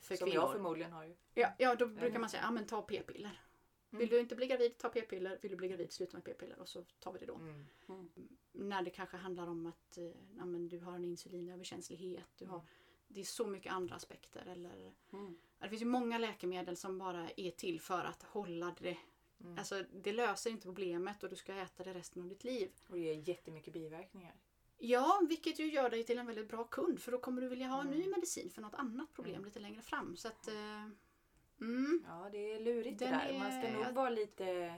för 0.00 0.16
Som 0.16 0.26
kvinnor. 0.26 0.42
jag 0.42 0.52
förmodligen 0.52 0.92
har 0.92 1.04
ju. 1.04 1.16
Ja, 1.34 1.54
ja, 1.58 1.74
då 1.74 1.86
brukar 1.86 2.06
Mm. 2.06 2.20
man 2.20 2.30
säga, 2.30 2.42
ja 2.42 2.50
men 2.50 2.66
ta 2.66 2.82
p-piller. 2.82 3.40
Mm. 3.90 4.00
Vill 4.00 4.08
du 4.08 4.20
inte 4.20 4.34
bli 4.36 4.46
gravid, 4.46 4.78
ta 4.78 4.88
p-piller. 4.88 5.38
Vill 5.42 5.50
du 5.50 5.56
bli 5.56 5.68
gravid, 5.68 5.92
sluta 5.92 6.16
med 6.16 6.24
p-piller 6.24 6.58
och 6.58 6.68
så 6.68 6.82
tar 7.00 7.12
vi 7.12 7.18
det 7.18 7.26
då. 7.26 7.34
Mm. 7.34 7.64
När 8.52 8.82
det 8.82 8.90
kanske 8.90 9.16
handlar 9.16 9.46
om 9.46 9.66
att 9.66 9.98
eh, 9.98 10.04
ja, 10.36 10.44
men 10.44 10.68
du 10.68 10.78
har 10.80 10.92
en 10.94 11.04
insulinöverkänslighet. 11.04 12.28
Du 12.38 12.46
har, 12.46 12.56
Mm. 12.58 12.66
Det 13.08 13.20
är 13.20 13.24
så 13.24 13.46
mycket 13.46 13.72
andra 13.72 13.94
aspekter. 13.94 14.46
Eller, 14.46 14.92
Mm. 15.12 15.38
det 15.58 15.68
finns 15.68 15.82
ju 15.82 15.86
många 15.86 16.18
läkemedel 16.18 16.76
som 16.76 16.98
bara 16.98 17.30
är 17.36 17.50
till 17.50 17.80
för 17.80 18.04
att 18.04 18.22
hålla 18.22 18.74
det. 18.80 18.96
Mm. 19.40 19.58
Alltså 19.58 19.84
det 19.92 20.12
löser 20.12 20.50
inte 20.50 20.62
problemet 20.66 21.22
och 21.22 21.28
du 21.30 21.36
ska 21.36 21.54
äta 21.54 21.84
det 21.84 21.94
resten 21.94 22.22
av 22.22 22.28
ditt 22.28 22.44
liv. 22.44 22.70
Och 22.88 22.94
det 22.96 23.00
ger 23.02 23.28
jättemycket 23.28 23.72
biverkningar. 23.72 24.34
Ja, 24.78 25.20
vilket 25.28 25.58
ju 25.58 25.70
gör 25.70 25.90
dig 25.90 26.04
till 26.04 26.18
en 26.18 26.26
väldigt 26.26 26.48
bra 26.48 26.64
kund 26.64 27.00
för 27.00 27.12
då 27.12 27.18
kommer 27.18 27.42
du 27.42 27.48
vilja 27.48 27.66
ha 27.66 27.80
en 27.80 27.86
ny 27.90 27.96
Mm. 27.98 28.10
medicin 28.10 28.50
för 28.50 28.62
något 28.62 28.74
annat 28.74 29.12
problem 29.12 29.34
Mm. 29.34 29.44
lite 29.44 29.60
längre 29.60 29.82
fram. 29.82 30.16
Så 30.16 30.28
att, 30.28 30.48
eh, 30.48 30.82
mm, 31.60 32.04
Ja, 32.08 32.28
det 32.32 32.52
är 32.54 32.60
lurigt 32.60 32.98
Den 32.98 33.10
det 33.12 33.18
där. 33.32 33.38
Man 33.38 33.62
ska 33.62 33.72
nog 33.84 33.94
vara 33.94 34.10
lite... 34.10 34.74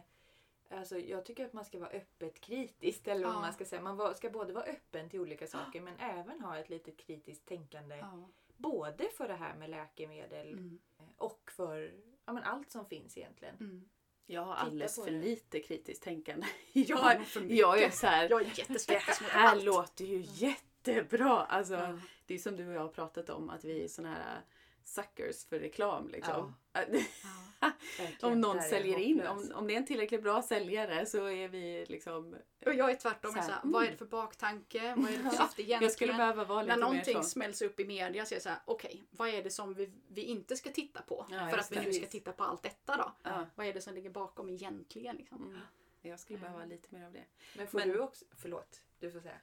Alltså, 0.71 0.99
jag 0.99 1.25
tycker 1.25 1.47
att 1.47 1.53
man 1.53 1.65
ska 1.65 1.79
vara 1.79 1.91
öppet 1.91 2.41
kritisk. 2.41 3.07
Eller 3.07 3.27
vad 3.27 3.35
Ja. 3.35 3.41
man 3.41 3.53
ska 3.53 3.65
säga. 3.65 3.83
Man 3.83 4.15
ska 4.15 4.31
både 4.31 4.53
vara 4.53 4.65
öppen 4.65 5.09
till 5.11 5.21
olika 5.21 5.47
saker 5.47 5.81
men 5.81 5.97
även 5.99 6.41
ha 6.41 6.59
ett 6.59 6.69
litet 6.69 6.97
kritiskt 6.97 7.47
tänkande. 7.47 7.97
ja, 7.97 8.29
Både 8.57 9.09
för 9.09 9.29
det 9.29 9.35
här 9.35 9.57
med 9.57 9.71
läkemedel 9.71 10.53
mm, 10.53 10.79
och 11.17 11.51
för 11.57 11.95
ja, 12.25 12.33
men 12.33 12.43
allt 12.43 12.71
som 12.71 12.87
finns 12.87 13.19
egentligen. 13.19 13.89
Mm. 14.29 14.35
Jag 14.35 14.43
har 14.43 14.55
alldeles 14.55 14.95
för 14.95 15.11
det. 15.11 15.11
lite 15.11 15.61
kritiskt 15.61 16.03
tänkande. 16.03 16.47
Ja, 16.73 17.15
Jag, 17.35 17.51
jag 17.51 17.83
är 17.83 17.91
så 17.91 18.07
här, 18.07 18.29
Jag 18.31 18.41
är 18.41 18.45
det 18.45 18.59
jätteskeptisk 18.59 19.21
mot 19.23 19.31
här 19.31 19.49
allt. 19.49 19.65
låter 19.65 20.05
ju 20.05 20.25
jättebra. 20.27 21.45
Alltså, 21.45 21.75
Ja. 21.75 21.99
Det 22.27 22.35
är 22.35 22.39
som 22.39 22.57
du 22.57 22.69
och 22.69 22.75
jag 22.75 22.81
har 22.81 22.89
pratat 22.89 23.31
om, 23.31 23.51
att 23.51 23.65
vi 23.65 23.85
är 23.85 23.89
såna 23.89 24.09
här 24.15 24.41
suckers 24.87 25.45
för 25.45 25.59
reklam. 25.59 26.09
Liksom. 26.09 26.55
Ja. 26.73 26.81
Verkligen, 27.99 28.33
om 28.33 28.41
någon 28.41 28.63
säljer 28.63 28.99
in, 28.99 29.27
om, 29.27 29.53
om 29.55 29.67
det 29.67 29.73
är 29.73 29.77
en 29.77 29.87
tillräckligt 29.87 30.23
bra 30.23 30.43
säljare 30.43 31.07
så 31.07 31.27
är 31.29 31.49
vi 31.49 31.87
liksom... 31.89 32.37
Och 32.67 32.75
jag 32.75 32.91
är 32.91 32.95
tvärtom. 32.95 33.33
Så 33.33 33.43
Så 33.43 33.51
här, 33.51 33.61
mm. 33.63 33.73
Vad 33.73 33.85
är 33.85 33.91
det 33.91 33.97
för 33.97 34.07
baktanke? 34.07 34.95
Vad 34.97 35.11
är 35.11 35.17
det 35.17 35.23
för 35.23 35.31
syfte 35.31 35.43
egentligen? 35.63 35.83
Jag 35.83 35.93
skulle 35.93 36.13
behöva 36.13 36.45
vara 36.45 36.63
lite 36.63 36.77
När 36.77 36.77
mer 36.77 36.89
någonting 36.93 37.17
så. 37.17 37.23
smälls 37.23 37.63
upp 37.63 37.81
i 37.81 37.85
media 37.85 38.25
så 38.27 38.35
är 38.35 38.37
jag 38.37 38.43
så 38.43 38.49
här, 38.49 38.59
okej, 38.65 39.05
vad 39.11 39.29
är 39.29 39.43
det 39.43 39.51
som 39.51 39.75
vi, 39.75 39.93
vi 40.09 40.23
inte 40.23 40.57
ska 40.57 40.71
titta 40.71 41.03
på? 41.03 41.27
Ja, 41.31 41.49
för 41.49 41.59
att 41.59 41.73
vi 41.73 41.81
nu 41.81 41.93
ska 41.93 42.07
titta 42.07 42.33
på 42.33 42.45
allt 42.45 42.63
detta 42.63 42.97
då. 42.97 43.13
Ja. 43.23 43.47
Vad 43.55 43.67
är 43.67 43.73
det 43.75 43.81
som 43.81 43.95
ligger 43.95 44.11
bakom 44.11 44.49
egentligen? 44.49 45.17
Liksom? 45.17 45.45
Mm. 45.45 45.59
Jag 46.03 46.21
skulle 46.21 46.39
behöva 46.39 46.59
Mm. 46.59 46.71
lite 46.71 46.95
mer 46.95 47.07
av 47.07 47.13
det. 47.13 47.25
Men 47.57 47.67
får 47.67 47.79
Men- 47.79 47.89
du 47.89 47.99
också... 48.01 48.25
Förlåt, 48.37 48.81
du 48.99 49.11
får 49.13 49.21
säga. 49.21 49.41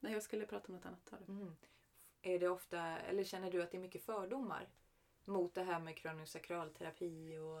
Nej, 0.00 0.12
jag 0.12 0.22
skulle 0.22 0.46
prata 0.46 0.68
om 0.68 0.74
något 0.74 0.86
annat. 0.86 1.04
Tar 1.06 1.18
du? 1.26 1.32
Mm. 1.32 1.56
Är 2.22 2.38
det 2.38 2.48
ofta, 2.48 2.98
eller 2.98 3.24
känner 3.24 3.50
du 3.50 3.62
att 3.62 3.70
det 3.70 3.76
är 3.76 3.80
mycket 3.80 4.04
fördomar? 4.04 4.68
Mot 5.24 5.54
det 5.54 5.62
här 5.62 5.80
med 5.80 5.96
kraniosakralterapi 5.96 7.38
och, 7.38 7.58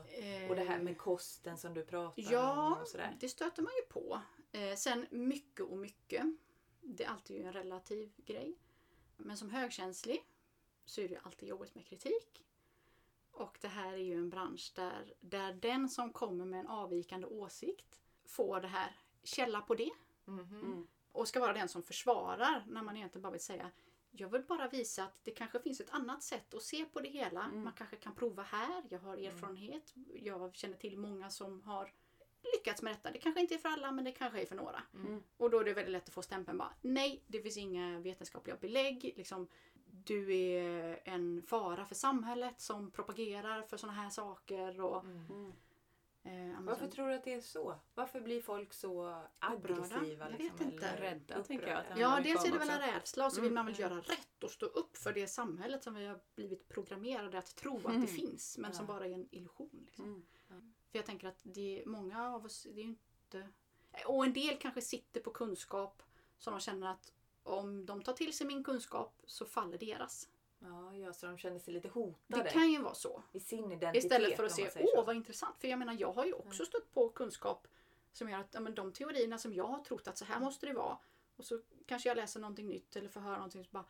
och 0.50 0.56
det 0.56 0.64
här 0.68 0.78
med 0.78 0.98
kosten 0.98 1.58
som 1.58 1.74
du 1.74 1.84
pratar 1.84 2.22
om 2.22 2.28
Ja, 2.32 2.78
och 2.80 2.88
sådär. 2.88 3.16
det 3.20 3.28
stöter 3.28 3.62
man 3.62 3.72
ju 3.72 3.82
på. 3.82 4.20
Eh, 4.52 4.74
sen 4.76 5.06
mycket 5.10 5.66
och 5.66 5.78
mycket. 5.78 6.24
Det 6.80 7.04
är 7.04 7.08
alltid 7.08 7.36
ju 7.36 7.42
en 7.42 7.52
relativ 7.52 8.12
grej. 8.16 8.54
Men 9.16 9.36
som 9.36 9.50
högkänslig 9.50 10.24
så 10.84 11.00
är 11.00 11.08
det 11.08 11.18
alltid 11.22 11.48
jobbigt 11.48 11.74
med 11.74 11.86
kritik. 11.86 12.44
Och 13.30 13.58
det 13.60 13.68
här 13.68 13.92
är 13.92 13.96
ju 13.96 14.14
en 14.14 14.30
bransch 14.30 14.72
där, 14.76 15.14
där 15.20 15.52
den 15.52 15.88
som 15.88 16.12
kommer 16.12 16.44
med 16.44 16.60
en 16.60 16.66
avvikande 16.66 17.26
åsikt 17.26 18.00
får 18.24 18.60
det 18.60 18.68
här 18.68 18.96
källa 19.22 19.60
på 19.60 19.74
det. 19.74 19.90
Mm. 20.26 20.86
Och 21.12 21.28
ska 21.28 21.40
vara 21.40 21.52
den 21.52 21.68
som 21.68 21.82
försvarar 21.82 22.64
när 22.68 22.82
man 22.82 22.96
egentligen 22.96 23.22
bara 23.22 23.32
vill 23.32 23.40
säga 23.44 23.70
jag 24.10 24.28
vill 24.28 24.42
bara 24.42 24.68
visa 24.68 25.04
att 25.04 25.20
det 25.24 25.30
kanske 25.30 25.60
finns 25.60 25.80
ett 25.80 25.90
annat 25.90 26.22
sätt 26.22 26.54
att 26.54 26.62
se 26.62 26.84
på 26.84 27.00
det 27.00 27.08
hela. 27.08 27.44
Mm. 27.44 27.64
Man 27.64 27.72
kanske 27.72 27.96
kan 27.96 28.14
prova 28.14 28.42
här. 28.42 28.82
Jag 28.88 28.98
har 28.98 29.16
erfarenhet. 29.16 29.94
Jag 30.14 30.54
känner 30.54 30.76
till 30.76 30.98
många 30.98 31.30
som 31.30 31.62
har 31.62 31.92
lyckats 32.54 32.82
med 32.82 32.92
detta. 32.92 33.10
Det 33.10 33.18
kanske 33.18 33.40
inte 33.40 33.54
är 33.54 33.58
för 33.58 33.68
alla 33.68 33.92
men 33.92 34.04
det 34.04 34.12
kanske 34.12 34.42
är 34.42 34.46
för 34.46 34.56
några. 34.56 34.82
Mm. 34.94 35.22
Och 35.36 35.50
då 35.50 35.58
är 35.58 35.64
det 35.64 35.74
väldigt 35.74 35.92
lätt 35.92 36.08
att 36.08 36.14
få 36.14 36.22
stämpeln 36.22 36.58
bara 36.58 36.72
nej, 36.80 37.22
det 37.26 37.42
finns 37.42 37.56
inga 37.56 37.98
vetenskapliga 38.00 38.56
belägg. 38.56 39.14
Liksom, 39.16 39.48
du 39.90 40.34
är 40.36 41.00
en 41.04 41.42
fara 41.42 41.84
för 41.84 41.94
samhället 41.94 42.60
som 42.60 42.90
propagerar 42.90 43.62
för 43.62 43.76
sådana 43.76 44.02
här 44.02 44.10
saker. 44.10 44.80
Och, 44.80 45.04
Mm. 45.04 45.52
Mm. 46.22 46.50
eh, 46.54 46.60
Varför 46.62 46.86
tror 46.88 47.08
du 47.08 47.14
att 47.14 47.24
det 47.24 47.32
är 47.34 47.40
så? 47.40 47.80
Varför 47.94 48.20
blir 48.20 48.42
folk 48.42 48.72
så 48.72 49.22
aggressiva? 49.38 50.30
Jag 50.30 50.40
liksom, 50.40 50.56
vet 50.58 50.72
inte. 50.72 50.86
eller 50.86 51.00
Rädda, 51.00 51.42
tänker 51.42 51.66
jag 51.68 51.80
upprörda? 51.80 52.00
Ja, 52.00 52.20
dels 52.24 52.44
är 52.44 52.52
det 52.52 52.58
väl 52.58 52.70
en 52.70 52.78
rädsla 52.78 53.26
och 53.26 53.32
så 53.32 53.40
vill 53.40 53.50
Mm. 53.50 53.54
man 53.54 53.66
väl 53.72 53.80
göra 53.80 53.96
rätt 54.00 54.44
och 54.44 54.50
stå 54.50 54.66
upp 54.66 54.96
för 54.96 55.12
det 55.12 55.26
samhället 55.26 55.82
som 55.84 55.94
vi 55.94 56.06
har 56.06 56.20
blivit 56.34 56.68
programmerade 56.68 57.38
att 57.38 57.56
tro 57.56 57.76
att 57.78 57.84
Mm. 57.84 58.00
det 58.00 58.06
finns 58.06 58.58
men 58.58 58.72
som 58.72 58.86
Ja. 58.88 58.92
bara 58.94 59.06
är 59.06 59.12
en 59.12 59.28
illusion. 59.30 59.82
Liksom. 59.86 60.04
Mm. 60.04 60.26
För 60.90 60.98
jag 60.98 61.06
tänker 61.06 61.28
att 61.28 61.40
det 61.42 61.82
är 61.82 61.86
många 61.86 62.28
av 62.34 62.44
oss, 62.44 62.62
det 62.62 62.80
är 62.80 62.84
ju 62.84 62.88
inte... 62.88 63.48
Och 64.06 64.24
en 64.24 64.32
del 64.32 64.56
kanske 64.58 64.80
sitter 64.80 65.20
på 65.20 65.30
kunskap 65.30 66.02
som 66.38 66.52
de 66.52 66.60
känner 66.60 66.86
att 66.86 67.12
om 67.42 67.86
de 67.86 68.02
tar 68.02 68.12
till 68.12 68.32
sig 68.36 68.46
min 68.46 68.64
kunskap 68.64 69.22
så 69.26 69.44
faller 69.46 69.78
deras. 69.78 70.28
Ja, 70.62 70.96
ja, 70.96 71.12
så 71.12 71.26
de 71.26 71.38
känner 71.38 71.58
sig 71.58 71.74
lite 71.74 71.88
hotade 71.88 72.42
Det 72.42 72.50
kan 72.50 72.70
ju 72.72 72.82
vara 72.82 72.94
så. 72.94 73.22
i 73.32 73.40
sin 73.40 73.64
identitet. 73.72 74.04
Istället 74.04 74.36
för 74.36 74.44
att 74.44 74.52
se, 74.52 74.70
åh 74.80 75.06
vad 75.06 75.16
intressant. 75.16 75.56
För 75.58 75.68
jag 75.68 75.78
menar, 75.78 75.96
jag 75.98 76.12
har 76.12 76.24
ju 76.24 76.32
också 76.32 76.64
stött 76.64 76.94
på 76.94 77.08
kunskap 77.08 77.68
som 78.12 78.30
gör 78.30 78.38
att 78.38 78.54
ja, 78.54 78.60
men 78.60 78.74
de 78.74 78.92
teorierna 78.92 79.38
som 79.38 79.54
jag 79.54 79.64
har 79.64 79.78
trott 79.78 80.08
att 80.08 80.18
så 80.18 80.24
här 80.24 80.40
måste 80.40 80.66
det 80.66 80.72
vara. 80.72 80.98
Och 81.36 81.44
så 81.44 81.60
kanske 81.86 82.08
jag 82.08 82.16
läser 82.16 82.40
någonting 82.40 82.68
nytt 82.68 82.96
eller 82.96 83.08
får 83.08 83.20
höra 83.20 83.34
någonting 83.36 83.64
som 83.64 83.72
bara 83.72 83.84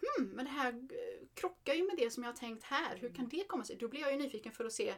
Hmm, 0.00 0.28
men 0.28 0.44
det 0.44 0.50
här 0.50 0.72
eh, 0.72 1.26
krockar 1.34 1.74
ju 1.74 1.86
med 1.86 1.96
det 1.96 2.10
som 2.10 2.22
jag 2.22 2.30
har 2.30 2.36
tänkt 2.36 2.64
här. 2.64 2.96
Hur 2.96 3.14
kan 3.14 3.28
det 3.28 3.44
komma 3.44 3.64
sig? 3.64 3.76
Då 3.76 3.88
blir 3.88 4.00
jag 4.00 4.12
ju 4.12 4.18
nyfiken 4.18 4.52
för 4.52 4.64
att 4.64 4.72
se 4.72 4.94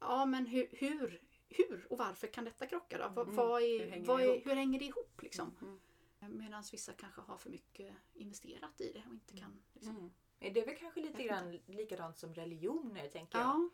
Ja 0.00 0.26
men 0.26 0.46
hur, 0.46 0.68
hur, 0.70 1.22
hur 1.48 1.86
och 1.90 1.98
varför 1.98 2.26
kan 2.26 2.44
detta 2.44 2.66
krocka 2.66 2.98
då? 2.98 3.20
Mm. 3.22 3.36
vad 3.36 3.62
Hur 3.62 3.80
är, 3.80 3.90
hänger 3.90 4.06
vad 4.06 4.18
det 4.18 4.24
är, 4.24 4.34
ihop? 4.34 4.46
hur 4.46 4.54
hänger 4.54 4.78
det 4.78 4.84
ihop 4.84 5.22
liksom? 5.22 5.56
Mm. 5.62 6.38
Medan 6.38 6.64
vissa 6.72 6.92
kanske 6.92 7.20
har 7.20 7.38
för 7.38 7.50
mycket 7.50 7.94
investerat 8.14 8.80
i 8.80 8.92
det 8.92 9.02
och 9.06 9.14
inte 9.14 9.36
kan. 9.36 9.62
Liksom. 9.72 10.12
Mm. 10.42 10.50
Är 10.50 10.54
det 10.54 10.66
väl 10.66 10.76
kanske 10.76 11.00
lite 11.00 11.22
grann 11.22 11.58
likadant 11.66 12.18
som 12.18 12.34
religioner, 12.34 13.08
tänker 13.08 13.38
jag. 13.38 13.46
Ja, 13.48 13.68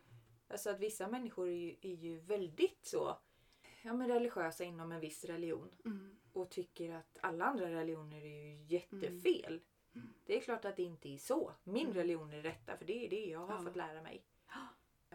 Alltså 0.50 0.70
att 0.70 0.80
vissa 0.80 1.08
människor 1.08 1.48
är 1.48 1.52
ju, 1.56 1.76
är 1.82 1.94
ju 1.94 2.18
väldigt 2.20 2.84
så 2.86 3.18
ja, 3.82 3.92
men 3.94 4.08
religiösa 4.08 4.64
inom 4.64 4.92
en 4.92 5.00
viss 5.00 5.24
religion 5.24 5.70
mm, 5.84 6.16
och 6.32 6.50
tycker 6.50 6.94
att 6.94 7.18
alla 7.22 7.44
andra 7.44 7.70
religioner 7.70 8.24
är 8.24 8.44
ju 8.44 8.64
jättefel. 8.64 9.60
Mm. 9.94 10.08
Det 10.26 10.36
är 10.36 10.40
klart 10.40 10.64
att 10.64 10.76
det 10.76 10.82
inte 10.82 11.08
är 11.08 11.18
så. 11.18 11.52
Min 11.64 11.82
Mm. 11.86 11.94
religion 11.94 12.32
är 12.32 12.42
rätta 12.42 12.76
för 12.76 12.84
det 12.84 13.06
är 13.06 13.10
det 13.10 13.24
jag 13.26 13.46
har 13.46 13.54
Ja. 13.54 13.62
fått 13.62 13.76
lära 13.76 14.02
mig. 14.02 14.24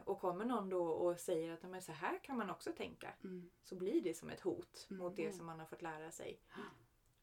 Och 0.05 0.19
kommer 0.19 0.45
någon 0.45 0.69
då 0.69 0.85
och 0.87 1.19
säger 1.19 1.53
att 1.53 1.63
men 1.63 1.81
så 1.81 1.91
här 1.91 2.19
kan 2.23 2.37
man 2.37 2.49
också 2.49 2.71
tänka 2.71 3.13
mm, 3.23 3.49
så 3.63 3.75
blir 3.75 4.01
det 4.01 4.13
som 4.13 4.29
ett 4.29 4.41
hot 4.41 4.87
Mm. 4.89 5.03
mot 5.03 5.15
det 5.15 5.31
som 5.31 5.45
man 5.45 5.59
har 5.59 5.65
fått 5.65 5.81
lära 5.81 6.11
sig. 6.11 6.39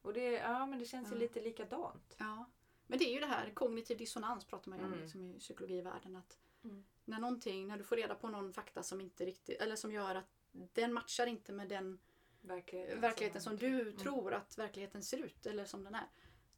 Och 0.01 0.13
det, 0.13 0.31
ja, 0.31 0.65
men 0.65 0.79
det 0.79 0.85
känns 0.85 1.11
ju 1.11 1.15
Ja. 1.15 1.19
lite 1.19 1.41
likadant. 1.41 2.15
ja. 2.19 2.45
Men 2.91 2.99
det 2.99 3.05
är 3.09 3.13
ju 3.13 3.19
det 3.19 3.25
här, 3.25 3.51
kognitiv 3.53 3.97
dissonans 3.97 4.45
pratar 4.45 4.69
man 4.69 4.79
ju 4.79 4.85
om 4.85 4.91
Mm. 4.91 5.03
liksom, 5.03 5.35
i 5.35 5.39
psykologivärlden. 5.39 6.15
Att 6.15 6.37
Mm. 6.63 6.83
När 7.05 7.19
någonting, 7.19 7.67
när 7.67 7.77
du 7.77 7.83
får 7.83 7.95
reda 7.95 8.15
på 8.15 8.27
någon 8.29 8.53
fakta 8.53 8.83
som 8.83 9.01
inte 9.01 9.25
riktigt, 9.25 9.61
eller 9.61 9.75
som 9.75 9.91
gör 9.91 10.15
att 10.15 10.25
den 10.73 10.93
matchar 10.93 11.27
inte 11.27 11.53
med 11.53 11.67
den 11.69 11.99
Verkligheten, 12.41 13.01
verkligheten 13.01 13.41
som 13.41 13.57
du 13.57 13.81
Mm. 13.81 13.97
tror 13.97 14.33
att 14.33 14.57
verkligheten 14.57 15.03
ser 15.03 15.17
ut 15.17 15.45
eller 15.45 15.65
som 15.65 15.83
den 15.83 15.95
är. 15.95 16.07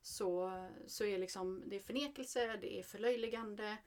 Så, 0.02 0.52
så 0.88 1.06
är 1.06 1.18
liksom, 1.18 1.64
det 1.66 1.76
är 1.76 1.80
förnekelse, 1.80 2.58
det 2.58 2.80
är 2.80 2.84
förlöjligande, 2.84 3.78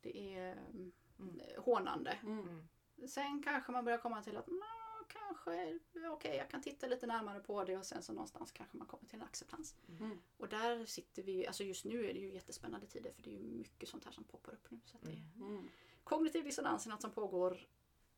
det 0.00 0.34
är 0.36 0.52
mm, 0.52 0.92
Mm. 1.18 1.40
hånande. 1.58 2.18
Mm. 2.22 2.68
Sen 3.08 3.42
kanske 3.42 3.72
man 3.72 3.84
börjar 3.84 3.98
komma 3.98 4.22
till 4.22 4.36
att 4.36 4.46
"Nå, 4.46 4.66
kanske, 5.08 5.78
okej 6.10 6.36
jag 6.36 6.50
kan 6.50 6.62
titta 6.62 6.86
lite 6.86 7.06
närmare 7.06 7.40
på 7.40 7.64
det 7.64 7.76
och 7.76 7.86
sen 7.86 8.02
så 8.02 8.12
någonstans 8.12 8.52
kanske 8.52 8.76
man 8.76 8.86
kommer 8.86 9.08
till 9.08 9.20
en 9.20 9.26
acceptans. 9.26 9.74
Mm. 10.00 10.18
Och 10.36 10.48
där 10.48 10.86
sitter 10.86 11.22
vi, 11.22 11.46
alltså 11.46 11.64
just 11.64 11.84
nu 11.84 12.10
är 12.10 12.14
det 12.14 12.20
ju 12.20 12.32
jättespännande 12.32 12.86
tider 12.86 13.12
för 13.12 13.22
det 13.22 13.30
är 13.30 13.32
ju 13.32 13.42
mycket 13.42 13.88
sånt 13.88 14.04
här 14.04 14.12
som 14.12 14.24
poppar 14.24 14.52
upp 14.52 14.70
nu. 14.70 14.80
Så 14.84 14.96
att 14.96 15.02
det, 15.02 15.10
Mm. 15.10 15.48
Mm. 15.48 15.68
Kognitiv 16.04 16.44
dissonans 16.44 16.86
är 16.86 16.90
något 16.90 17.02
som 17.02 17.10
pågår 17.10 17.66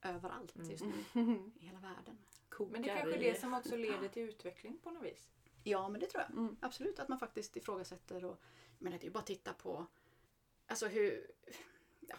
överallt 0.03 0.53
just 0.71 0.85
nu 0.85 0.93
Mm. 1.15 1.53
i 1.61 1.65
hela 1.67 1.79
världen. 1.79 2.19
Men 2.71 2.83
det 2.83 2.91
är 2.91 2.97
kanske 2.97 3.17
är 3.17 3.33
det 3.33 3.41
som 3.41 3.55
också 3.55 3.77
leder 3.77 4.09
till 4.09 4.23
utveckling 4.23 4.79
på 4.79 4.91
något 4.91 5.05
vis. 5.05 5.29
Ja 5.63 5.89
men 5.89 6.01
det 6.01 6.07
tror 6.07 6.23
jag. 6.23 6.39
Mm. 6.39 6.57
Absolut 6.61 6.99
att 6.99 7.09
man 7.09 7.19
faktiskt 7.19 7.57
ifrågasätter 7.57 8.25
och 8.25 8.41
men 8.79 8.93
det 8.93 8.99
är 8.99 9.05
ju 9.05 9.11
bara 9.11 9.19
att 9.19 9.27
titta 9.27 9.53
på 9.53 9.87
Alltså 10.67 10.87
hur 10.87 11.31
ja. 12.01 12.17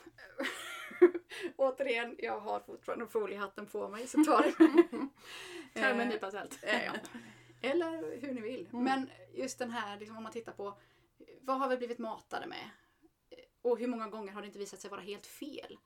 Återigen, 1.55 2.15
jag 2.19 2.39
har 2.39 2.59
fortfarande 2.59 3.07
foliehatten 3.07 3.65
på 3.65 3.87
mig 3.87 4.07
så 4.07 4.23
ta 4.23 4.41
det 4.41 4.59
med 5.73 5.99
en 6.01 6.07
nypa 6.09 6.31
salt. 6.31 6.59
eh. 6.63 6.93
Eller 7.61 8.21
hur 8.21 8.33
ni 8.33 8.41
vill. 8.41 8.67
Mm. 8.73 8.83
Men 8.83 9.09
just 9.33 9.59
den 9.59 9.71
här, 9.71 9.97
liksom, 9.99 10.17
om 10.17 10.23
man 10.23 10.31
tittar 10.31 10.51
på 10.51 10.77
vad 11.41 11.59
har 11.59 11.69
vi 11.69 11.77
blivit 11.77 11.97
matade 11.99 12.47
med? 12.47 12.69
Och 13.61 13.79
hur 13.79 13.87
många 13.87 14.07
gånger 14.07 14.33
har 14.33 14.41
det 14.41 14.47
inte 14.47 14.59
visat 14.59 14.79
sig 14.81 14.89
vara 14.89 15.01
helt 15.01 15.25
fel? 15.27 15.77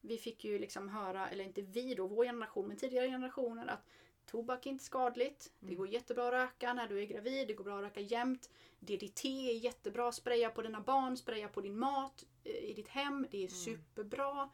Vi 0.00 0.18
fick 0.18 0.44
ju 0.44 0.58
liksom 0.58 0.88
höra, 0.88 1.28
eller 1.28 1.44
inte 1.44 1.62
vi 1.62 1.94
då, 1.94 2.06
vår 2.06 2.24
generation, 2.24 2.68
men 2.68 2.76
tidigare 2.76 3.08
generationer 3.08 3.66
att 3.66 3.84
tobak 4.26 4.66
är 4.66 4.70
inte 4.70 4.84
skadligt. 4.84 5.52
Det 5.60 5.66
Mm. 5.66 5.78
går 5.78 5.88
jättebra 5.88 6.26
att 6.26 6.32
röka 6.32 6.72
när 6.74 6.88
du 6.88 7.00
är 7.02 7.06
gravid, 7.06 7.48
det 7.48 7.54
går 7.54 7.64
bra 7.64 7.76
att 7.78 7.84
röka 7.84 8.00
jämt. 8.00 8.50
DDT 8.80 9.24
är 9.50 9.54
jättebra, 9.54 10.12
spraya 10.12 10.50
på 10.50 10.62
dina 10.62 10.80
barn, 10.80 11.16
spraya 11.16 11.48
på 11.48 11.60
din 11.60 11.78
mat 11.78 12.24
i 12.44 12.72
ditt 12.74 12.88
hem. 12.88 13.26
Det 13.30 13.44
är 13.44 13.48
superbra. 13.48 14.50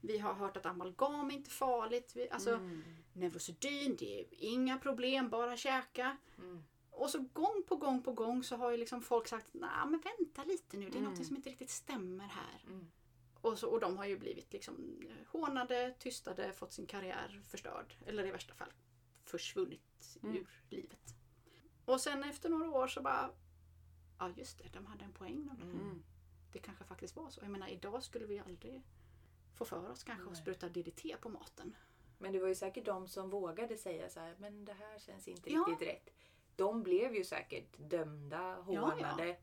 Vi 0.00 0.18
har 0.18 0.34
hört 0.34 0.56
att 0.56 0.66
amalgam 0.66 1.30
är 1.30 1.34
inte 1.34 1.50
farligt. 1.50 2.12
Vi, 2.16 2.30
alltså, 2.30 2.50
Mm. 2.54 2.82
Neurosedyn, 3.12 3.96
det 3.96 4.20
är 4.20 4.26
inga 4.38 4.78
problem, 4.78 5.28
bara 5.30 5.56
käka. 5.56 6.16
Mm. 6.38 6.64
Och 6.90 7.10
så 7.10 7.18
gång 7.32 7.62
på 7.68 7.76
gång 7.76 8.02
på 8.02 8.12
gång 8.12 8.42
så 8.42 8.56
har 8.56 8.70
ju 8.70 8.76
liksom 8.76 9.02
folk 9.02 9.28
sagt 9.28 9.46
nej 9.52 9.70
men 9.86 10.00
vänta 10.18 10.44
lite 10.44 10.76
nu, 10.76 10.90
det 10.90 10.96
är 10.96 11.00
Mm. 11.00 11.10
något 11.14 11.26
som 11.26 11.36
inte 11.36 11.50
riktigt 11.50 11.70
stämmer 11.70 12.24
här. 12.26 12.64
Mm. 12.66 12.86
Och, 13.40 13.58
så, 13.58 13.68
och 13.68 13.80
de 13.80 13.96
har 13.96 14.04
ju 14.04 14.18
blivit 14.18 14.52
liksom 14.52 15.00
eh, 15.08 15.26
hånade, 15.32 15.94
tystade, 15.98 16.52
fått 16.52 16.72
sin 16.72 16.86
karriär 16.86 17.42
förstörd. 17.48 17.94
Eller 18.06 18.26
i 18.26 18.30
värsta 18.30 18.54
fall 18.54 18.72
försvunnit 19.24 20.18
Mm. 20.22 20.36
ur 20.36 20.46
livet. 20.68 21.14
Och 21.84 22.00
sen 22.00 22.24
efter 22.24 22.48
några 22.48 22.70
år 22.70 22.88
så 22.88 23.00
bara 23.02 23.30
Ja 24.18 24.30
just 24.36 24.58
det, 24.58 24.68
de 24.72 24.86
hade 24.86 25.04
en 25.04 25.12
poäng. 25.12 25.50
De. 25.58 25.62
Mm. 25.62 26.02
Mm. 26.54 26.62
Det 26.62 26.66
kanske 26.66 26.84
faktiskt 26.84 27.16
var 27.16 27.30
så. 27.30 27.40
Jag 27.42 27.50
menar 27.50 27.68
idag 27.68 28.02
skulle 28.02 28.26
vi 28.26 28.38
aldrig 28.38 28.82
få 29.54 29.64
för 29.64 29.90
oss 29.90 30.02
kanske 30.04 30.30
att 30.30 30.36
spruta 30.36 30.68
DDT 30.68 31.16
på 31.20 31.28
maten. 31.28 31.76
Men 32.18 32.32
det 32.32 32.38
var 32.40 32.48
ju 32.48 32.54
säkert 32.54 32.84
de 32.84 33.08
som 33.08 33.30
vågade 33.30 33.76
säga 33.76 34.08
så 34.08 34.20
här, 34.20 34.34
men 34.38 34.64
det 34.64 34.72
här 34.72 34.98
känns 34.98 35.28
inte 35.28 35.52
Ja. 35.52 35.64
riktigt 35.68 35.88
rätt. 35.88 36.10
De 36.56 36.82
blev 36.82 37.14
ju 37.14 37.24
säkert 37.24 37.76
dömda, 37.78 38.54
hånade. 38.54 39.36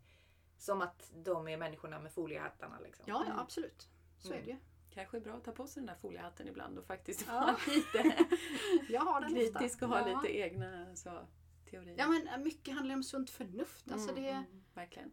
Som 0.57 0.81
att 0.81 1.11
de 1.15 1.47
är 1.47 1.57
människorna 1.57 1.99
med 1.99 2.11
foliehattarna. 2.13 2.79
Liksom. 2.79 3.05
Ja, 3.07 3.23
ja 3.25 3.31
Mm. 3.31 3.39
absolut. 3.39 3.89
Så 4.17 4.27
är 4.29 4.33
Mm. 4.33 4.45
det 4.45 4.51
ju. 4.51 4.57
Kanske 4.89 5.17
är 5.17 5.21
bra 5.21 5.33
att 5.33 5.43
ta 5.43 5.51
på 5.51 5.67
sig 5.67 5.81
den 5.81 5.87
där 5.87 5.95
foliehatten 5.95 6.47
ibland 6.47 6.77
och 6.79 6.85
faktiskt 6.85 7.25
Ja. 7.27 7.33
vara 7.33 7.57
lite 7.75 8.25
Jag 8.89 9.01
har 9.01 9.21
den 9.21 9.29
ofta. 9.37 9.59
kritisk 9.59 9.81
och 9.81 9.89
ha 9.89 10.09
Ja. 10.09 10.21
lite 10.21 10.37
egna 10.37 10.95
så, 10.95 11.27
teorier. 11.69 11.95
Ja 11.97 12.07
men 12.07 12.27
äh, 12.27 12.37
mycket 12.37 12.73
handlar 12.75 12.95
om 12.95 13.03
sunt 13.03 13.29
förnuft. 13.29 13.91
Alltså 13.91 14.09
Mm, 14.11 14.23
det, 14.23 14.29
mm, 14.29 14.63
verkligen. 14.73 15.11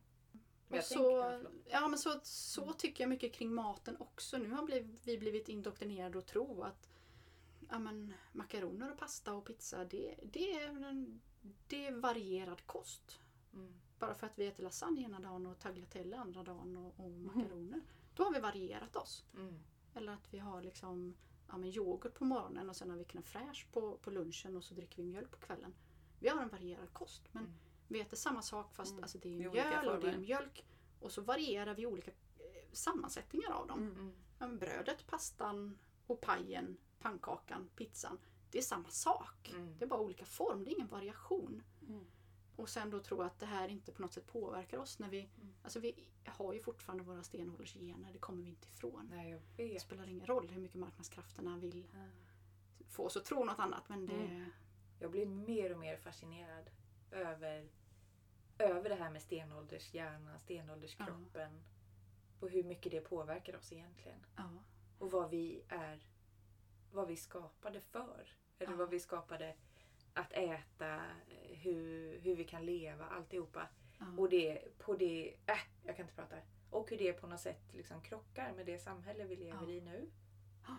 Och 0.69 0.85
så, 0.85 1.39
ja, 1.67 1.89
men 1.89 1.99
så, 1.99 2.21
så 2.23 2.73
tycker 2.73 3.05
jag 3.05 3.09
mycket 3.09 3.35
kring 3.35 3.55
maten 3.55 3.97
också. 4.01 4.39
Nu 4.39 4.51
har 4.51 4.67
vi 5.05 5.19
blivit 5.19 5.49
indoktrinerade 5.49 6.19
att 6.19 6.27
tro 6.27 6.63
att 6.63 6.89
ja, 7.71 7.79
men, 7.79 8.15
makaroner 8.33 8.93
och 8.93 8.99
pasta 8.99 9.35
och 9.35 9.45
pizza 9.45 9.85
det, 9.85 10.15
det, 10.23 10.53
är, 10.53 11.07
det 11.67 11.87
är 11.87 11.93
varierad 11.93 12.67
kost. 12.67 13.21
Mm. 13.53 13.81
Bara 13.99 14.15
för 14.15 14.27
att 14.27 14.39
vi 14.39 14.47
äter 14.47 14.63
lasagne 14.63 15.03
ena 15.03 15.21
dagen 15.21 15.47
och 15.47 15.59
tagliatelle 15.59 16.17
andra 16.17 16.43
dagen 16.43 16.77
och, 16.77 17.05
och 17.05 17.11
makaroner. 17.11 17.81
Då 18.15 18.25
har 18.25 18.33
vi 18.33 18.41
varierat 18.41 18.97
oss. 18.97 19.25
Mm. 19.35 19.61
Eller 19.95 20.13
att 20.13 20.35
vi 20.35 20.39
har 20.39 20.63
liksom 20.63 21.15
ja, 21.49 21.57
men 21.57 21.71
yoghurt 21.71 22.15
på 22.15 22.25
morgonen 22.25 22.69
och 22.69 22.77
sen 22.77 22.91
har 22.91 22.97
vi 22.97 23.05
crème 23.05 23.23
fraîche 23.23 23.67
på, 23.73 23.99
på 23.99 24.11
lunchen 24.11 24.57
och 24.57 24.65
så 24.65 24.75
dricker 24.75 24.97
vi 24.97 25.09
mjölk 25.09 25.31
på 25.31 25.39
kvällen. 25.39 25.75
Vi 26.19 26.29
har 26.29 26.43
en 26.43 26.49
varierad 26.49 26.93
kost 26.93 27.23
men 27.33 27.55
Vi 27.89 28.01
äter 28.01 28.17
samma 28.17 28.43
sak 28.43 28.73
fast 28.75 28.93
Mm. 28.93 29.03
alltså, 29.05 29.19
det 29.19 29.29
är 29.29 29.51
mjöl 29.51 29.89
och 29.89 30.01
det 30.01 30.11
är 30.11 30.19
mjölk. 30.19 30.65
Och 31.01 31.13
så 31.13 31.21
varierar 31.23 31.75
vi 31.75 31.87
olika 31.87 32.11
eh, 32.11 32.73
sammansättningar 32.73 33.51
av 33.51 33.67
dem. 33.67 33.79
Mm. 33.83 33.93
Mm. 33.99 34.13
Men 34.39 34.59
brödet, 34.59 35.07
pastan 35.07 35.79
och 36.07 36.21
pajen, 36.21 36.77
pannkakan, 37.01 37.69
pizzan. 37.77 38.19
Det 38.51 38.59
är 38.59 38.63
samma 38.63 38.89
sak. 38.89 39.51
Mm. 39.55 39.79
Det 39.79 39.85
är 39.85 39.89
bara 39.89 40.01
olika 40.01 40.25
form, 40.25 40.65
det 40.65 40.71
är 40.71 40.73
ingen 40.75 40.89
variation. 40.89 41.63
Mm. 41.89 42.05
Och 42.57 42.69
sen 42.69 42.91
då 42.91 43.01
tro 43.01 43.23
att 43.23 43.39
det 43.39 43.47
här 43.47 43.69
inte 43.69 43.93
på 43.93 44.03
något 44.03 44.13
sätt 44.13 44.27
påverkar 44.27 44.79
oss 44.79 44.99
när 44.99 45.09
vi, 45.09 45.21
Mm. 45.21 45.55
alltså 45.63 45.81
vi 45.81 46.09
har 46.27 46.53
ju 46.53 46.61
fortfarande 46.61 47.05
våra 47.05 47.23
stenåldersgener, 47.23 48.13
det 48.13 48.19
kommer 48.19 48.43
vi 48.43 48.49
inte 48.49 48.69
ifrån. 48.69 49.09
Nej, 49.11 49.41
Det 49.57 49.81
spelar 49.83 50.09
ingen 50.09 50.27
roll 50.27 50.49
hur 50.49 50.61
mycket 50.61 50.77
marknadskrafterna 50.79 51.59
vill 51.59 51.87
få 52.89 53.05
oss 53.05 53.17
att 53.17 53.25
tro 53.25 53.45
något 53.45 53.59
annat 53.59 53.89
men 53.89 54.07
det... 54.07 54.15
Mm. 54.15 54.51
Jag 55.01 55.11
blir 55.11 55.27
mer 55.27 55.73
och 55.73 55.79
mer 55.79 55.97
fascinerad 55.97 56.71
över, 57.11 57.69
över 58.59 58.89
det 58.89 58.95
här 58.95 59.11
med 59.11 59.23
stenåldershjärnan, 59.23 60.39
stenålderskroppen. 60.41 61.63
Och 62.41 62.51
hur 62.51 62.65
mycket 62.65 62.93
det 62.93 63.01
påverkar 63.01 63.57
oss 63.57 63.73
egentligen. 63.73 64.27
Ja. 64.37 64.51
Och 64.99 65.11
vad 65.11 65.31
vi 65.31 65.63
är, 65.69 66.01
vad 66.93 67.09
vi 67.09 67.17
skapade 67.17 67.81
för. 67.81 68.33
Eller 68.59 68.73
Ja. 68.73 68.77
vad 68.77 68.91
vi 68.91 69.01
skapade 69.01 69.55
att 70.15 70.33
äta, 70.33 71.03
hur, 71.49 72.19
hur 72.19 72.37
vi 72.37 72.45
kan 72.45 72.67
leva, 72.67 73.05
alltihopa. 73.07 73.69
Ja. 73.99 74.07
Och 74.19 74.29
det 74.29 74.79
på 74.79 74.95
det, 74.97 75.35
äh, 75.47 75.59
jag 75.85 75.97
kan 75.97 76.05
inte 76.05 76.15
prata. 76.15 76.37
Och 76.71 76.91
hur 76.91 76.99
det 76.99 77.13
på 77.13 77.27
något 77.27 77.41
sätt 77.41 77.75
liksom 77.75 78.01
krockar 78.03 78.53
med 78.53 78.67
det 78.67 78.79
samhälle 78.79 79.25
vi 79.25 79.37
lever 79.37 79.67
Ja. 79.67 79.71
i 79.71 79.81
nu. 79.81 80.11
Ja. 80.67 80.77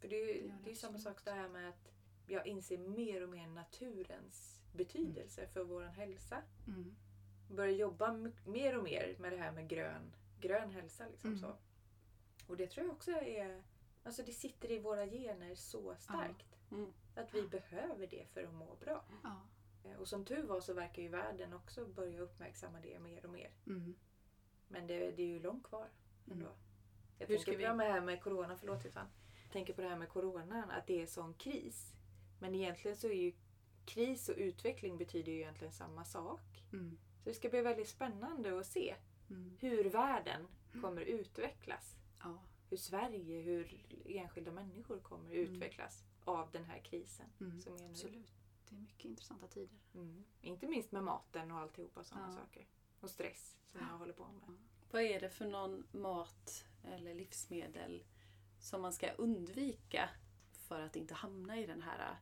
För 0.00 0.08
det 0.08 0.16
är 0.16 0.26
ju 0.34 0.48
Det 0.48 0.54
det 0.64 0.70
är 0.70 0.74
samma 0.74 0.98
sak 0.98 1.24
det 1.24 1.30
här 1.30 1.48
med 1.48 1.68
att 1.68 1.92
jag 2.32 2.46
inser 2.46 2.78
mer 2.78 3.22
och 3.22 3.28
mer 3.28 3.46
naturens 3.46 4.60
betydelse 4.72 5.46
för 5.46 5.64
vår 5.64 5.82
hälsa. 5.84 6.42
Mm. 6.66 6.94
Börjar 7.50 7.72
jobba 7.72 8.12
mer 8.46 8.78
och 8.78 8.84
mer 8.84 9.16
med 9.18 9.32
det 9.32 9.36
här 9.38 9.52
med 9.52 9.68
grön, 9.68 10.14
grön 10.40 10.70
hälsa. 10.70 11.06
Liksom 11.08 11.30
Mm. 11.30 11.40
så. 11.42 11.56
Och 12.46 12.56
det 12.56 12.66
tror 12.66 12.86
jag 12.86 12.94
också 12.94 13.10
är, 13.10 13.62
alltså 14.04 14.22
det 14.22 14.32
sitter 14.32 14.70
i 14.70 14.78
våra 14.78 15.06
gener 15.06 15.54
så 15.54 15.94
starkt. 15.98 16.58
Mm. 16.70 16.92
Att 17.14 17.34
vi 17.34 17.42
behöver 17.48 18.06
det 18.06 18.26
för 18.32 18.42
att 18.44 18.54
må 18.54 18.76
bra. 18.80 19.04
Ja. 19.22 19.40
Eh, 19.84 19.96
Och 19.96 20.08
som 20.08 20.24
tur 20.24 20.42
var 20.42 20.60
så 20.60 20.74
verkar 20.74 21.02
ju 21.02 21.08
världen 21.08 21.52
också 21.52 21.86
börja 21.86 22.20
uppmärksamma 22.20 22.80
det 22.80 22.98
mer 22.98 23.24
och 23.26 23.32
mer. 23.32 23.50
Mm. 23.66 23.94
Men 24.68 24.86
det, 24.86 25.10
det 25.10 25.22
är 25.22 25.26
ju 25.26 25.40
långt 25.40 25.64
kvar 25.64 25.88
ändå. 26.30 26.46
Mm. 26.46 26.58
Jag 27.18 27.26
Hur 27.26 27.36
tänker 27.36 27.42
ska 27.42 27.52
på 27.52 27.58
vi- 27.58 27.84
det 27.84 27.92
här 27.92 28.00
med 28.00 28.22
corona, 28.22 28.56
förlåt 28.56 28.82
Susanne. 28.82 29.08
Jag 29.44 29.52
tänker 29.52 29.72
på 29.74 29.80
det 29.82 29.88
här 29.88 29.96
med 29.98 30.08
coronan, 30.08 30.70
att 30.70 30.86
det 30.86 31.02
är 31.02 31.06
sån 31.06 31.34
kris. 31.34 31.94
Men 32.42 32.54
egentligen 32.54 32.96
så 32.96 33.06
är 33.06 33.12
ju 33.22 33.32
kris 33.84 34.28
och 34.28 34.34
utveckling 34.38 34.98
betyder 34.98 35.32
ju 35.32 35.38
egentligen 35.38 35.72
samma 35.72 36.04
sak. 36.04 36.64
Mm. 36.72 36.98
Så 37.18 37.28
det 37.28 37.34
ska 37.34 37.48
bli 37.48 37.60
väldigt 37.60 37.88
spännande 37.88 38.58
att 38.60 38.66
se 38.66 38.94
Mm. 39.30 39.56
hur 39.60 39.84
världen 39.84 40.46
kommer 40.80 41.00
utvecklas. 41.00 41.96
Ja. 42.22 42.38
Hur 42.70 42.76
Sverige, 42.76 43.40
hur 43.40 43.86
enskilda 44.06 44.50
människor 44.52 44.98
kommer 45.00 45.30
Mm. 45.34 45.38
utvecklas 45.54 46.04
av 46.24 46.50
den 46.50 46.64
här 46.64 46.78
krisen 46.78 47.26
Mm. 47.40 47.60
som 47.60 47.74
är 47.74 47.78
nu. 47.78 47.86
Absolut. 47.90 48.32
Det 48.68 48.74
är 48.76 48.80
mycket 48.80 49.04
intressanta 49.04 49.46
tider. 49.48 49.78
Mm. 49.94 50.24
Inte 50.40 50.66
minst 50.66 50.92
med 50.92 51.04
maten 51.04 51.50
och 51.50 51.58
alltihopa 51.58 52.04
sådana 52.04 52.26
Ja. 52.28 52.32
saker. 52.32 52.66
Och 53.00 53.10
stress 53.10 53.56
som 53.72 53.80
jag 53.80 53.98
håller 53.98 54.12
på 54.12 54.26
med. 54.32 54.56
Vad 54.90 55.02
är 55.02 55.20
det 55.20 55.30
för 55.30 55.46
någon 55.46 55.86
mat 55.92 56.64
eller 56.84 57.14
livsmedel 57.14 58.04
som 58.58 58.82
man 58.82 58.92
ska 58.92 59.10
undvika 59.12 60.10
för 60.52 60.80
att 60.80 60.96
inte 60.96 61.14
hamna 61.14 61.60
i 61.60 61.66
den 61.66 61.82
här 61.82 62.16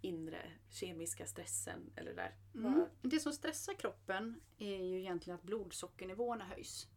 inre 0.00 0.52
kemiska 0.70 1.26
stressen? 1.26 1.92
Eller 1.96 2.14
där? 2.14 2.34
Mm. 2.54 2.86
Det 3.02 3.20
som 3.20 3.32
stressar 3.32 3.74
kroppen 3.74 4.40
är 4.58 4.84
ju 4.84 5.00
egentligen 5.00 5.38
att 5.38 5.42
blodsockernivåerna 5.42 6.44
höjs. 6.44 6.88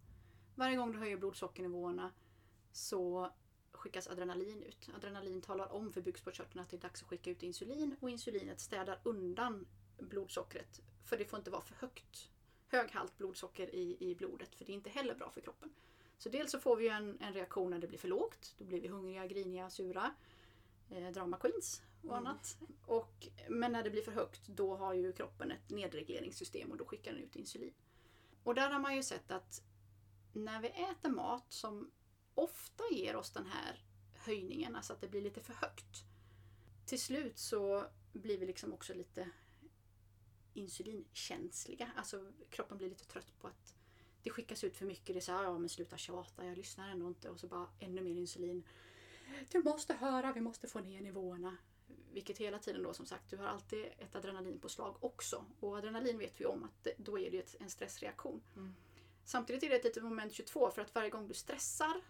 Varje 0.56 0.76
gång 0.76 0.91
du 0.91 0.99
höjer 0.99 1.18
blodsockernivåerna 1.18 2.11
så 2.72 3.32
skickas 3.72 4.07
adrenalin 4.07 4.64
ut. 4.64 4.90
Adrenalin 4.95 5.41
talar 5.41 5.72
om 5.72 5.94
för 5.94 6.02
bukspottkörteln 6.02 6.61
att 6.61 6.69
det 6.69 6.78
är 6.78 6.82
dags 6.82 7.02
att 7.02 7.07
skicka 7.07 7.30
ut 7.30 7.44
insulin 7.44 7.95
och 7.99 8.10
insulinet 8.10 8.60
städar 8.60 8.99
undan 9.03 9.68
blodsockret. 9.98 10.82
För 11.06 11.18
det 11.18 11.26
får 11.26 11.40
inte 11.40 11.52
vara 11.52 11.61
för 11.61 11.76
högt 11.76 12.30
hög 12.68 12.91
halt 12.91 13.18
blodsocker 13.18 13.76
i, 13.76 13.98
i 13.99 14.15
blodet 14.15 14.56
för 14.56 14.65
det 14.65 14.72
är 14.72 14.73
inte 14.73 14.90
heller 14.90 15.15
bra 15.15 15.30
för 15.32 15.41
kroppen. 15.41 15.69
Så 16.18 16.30
dels 16.30 16.52
så 16.52 16.60
får 16.60 16.76
vi 16.76 16.90
en, 16.90 17.18
en 17.22 17.34
reaktion 17.34 17.72
när 17.72 17.80
det 17.80 17.88
blir 17.88 17.99
för 17.99 18.07
lågt. 18.07 18.56
Då 18.57 18.65
blir 18.65 18.82
vi 18.82 18.88
hungriga, 18.88 19.28
griniga, 19.28 19.69
sura. 19.69 20.14
Eh, 20.90 21.11
drama 21.11 21.38
queens 21.38 21.82
och 22.10 22.18
Mm. 22.18 22.38
Och, 22.86 23.28
men 23.49 23.72
när 23.72 23.84
det 23.84 23.90
blir 23.90 24.02
för 24.02 24.11
högt 24.11 24.48
då 24.48 24.76
har 24.76 24.94
ju 24.94 25.14
kroppen 25.14 25.52
ett 25.52 25.69
nedregleringssystem 25.69 26.72
och 26.72 26.78
då 26.78 26.86
skickar 26.86 27.11
den 27.14 27.23
ut 27.23 27.36
insulin. 27.36 27.73
Och 28.44 28.56
där 28.56 28.69
har 28.69 28.80
man 28.80 28.95
ju 28.95 29.03
sett 29.03 29.32
att 29.32 29.64
när 30.34 30.61
vi 30.61 30.68
äter 30.68 31.10
mat 31.10 31.45
som 31.53 31.91
ofta 32.36 32.84
ger 32.91 33.15
oss 33.15 33.32
den 33.32 33.45
här 33.45 33.86
höjningen, 34.14 34.76
alltså 34.76 34.94
att 34.94 35.02
det 35.02 35.07
blir 35.07 35.22
lite 35.22 35.41
för 35.41 35.53
högt. 35.53 36.03
Till 36.86 37.02
slut 37.02 37.40
så 37.40 37.86
blir 38.14 38.38
vi 38.38 38.45
liksom 38.45 38.73
också 38.73 38.94
lite 38.94 39.30
insulinkänsliga. 40.53 41.91
Alltså 41.95 42.32
kroppen 42.49 42.78
blir 42.78 42.90
lite 42.90 43.06
trött 43.06 43.40
på 43.40 43.48
att 43.48 43.76
det 44.23 44.30
skickas 44.30 44.64
ut 44.64 44.78
för 44.78 44.86
mycket. 44.86 45.07
Det 45.07 45.19
är 45.19 45.22
så 45.22 45.32
här, 45.32 45.44
ja 45.44 45.57
men 45.57 45.69
sluta 45.69 45.98
tjata, 45.98 46.45
jag 46.45 46.57
lyssnar 46.57 46.90
ändå 46.90 47.07
inte. 47.07 47.30
Och 47.30 47.40
så 47.40 47.48
bara 47.48 47.68
ännu 47.80 48.02
mer 48.02 48.15
insulin. 48.15 48.64
Du 49.52 49.64
måste 49.64 49.94
höra, 49.94 50.34
vi 50.34 50.41
måste 50.41 50.68
få 50.68 50.80
ner 50.80 51.02
nivåerna. 51.02 51.57
Vilket 52.13 52.38
hela 52.38 52.59
tiden 52.59 52.83
då 52.83 52.93
som 52.93 53.05
sagt, 53.05 53.29
du 53.29 53.38
har 53.38 53.45
alltid 53.45 53.85
ett 53.97 54.15
adrenalinpåslag 54.15 55.03
också. 55.03 55.45
Och 55.59 55.77
adrenalin 55.77 56.17
vet 56.17 56.41
vi 56.41 56.45
om 56.45 56.63
att 56.63 56.88
då 56.97 57.19
är 57.19 57.31
det 57.31 57.39
ett, 57.39 57.55
en 57.59 57.69
stressreaktion. 57.69 58.41
Mm. 58.55 58.75
Samtidigt 59.25 59.63
är 59.63 59.69
det 59.69 59.75
ett 59.75 59.83
litet 59.83 60.03
moment 60.03 60.33
22 60.33 60.71
för 60.71 60.81
att 60.81 60.95
varje 60.95 61.09
gång 61.09 61.27
du 61.27 61.33
stressar 61.33 62.01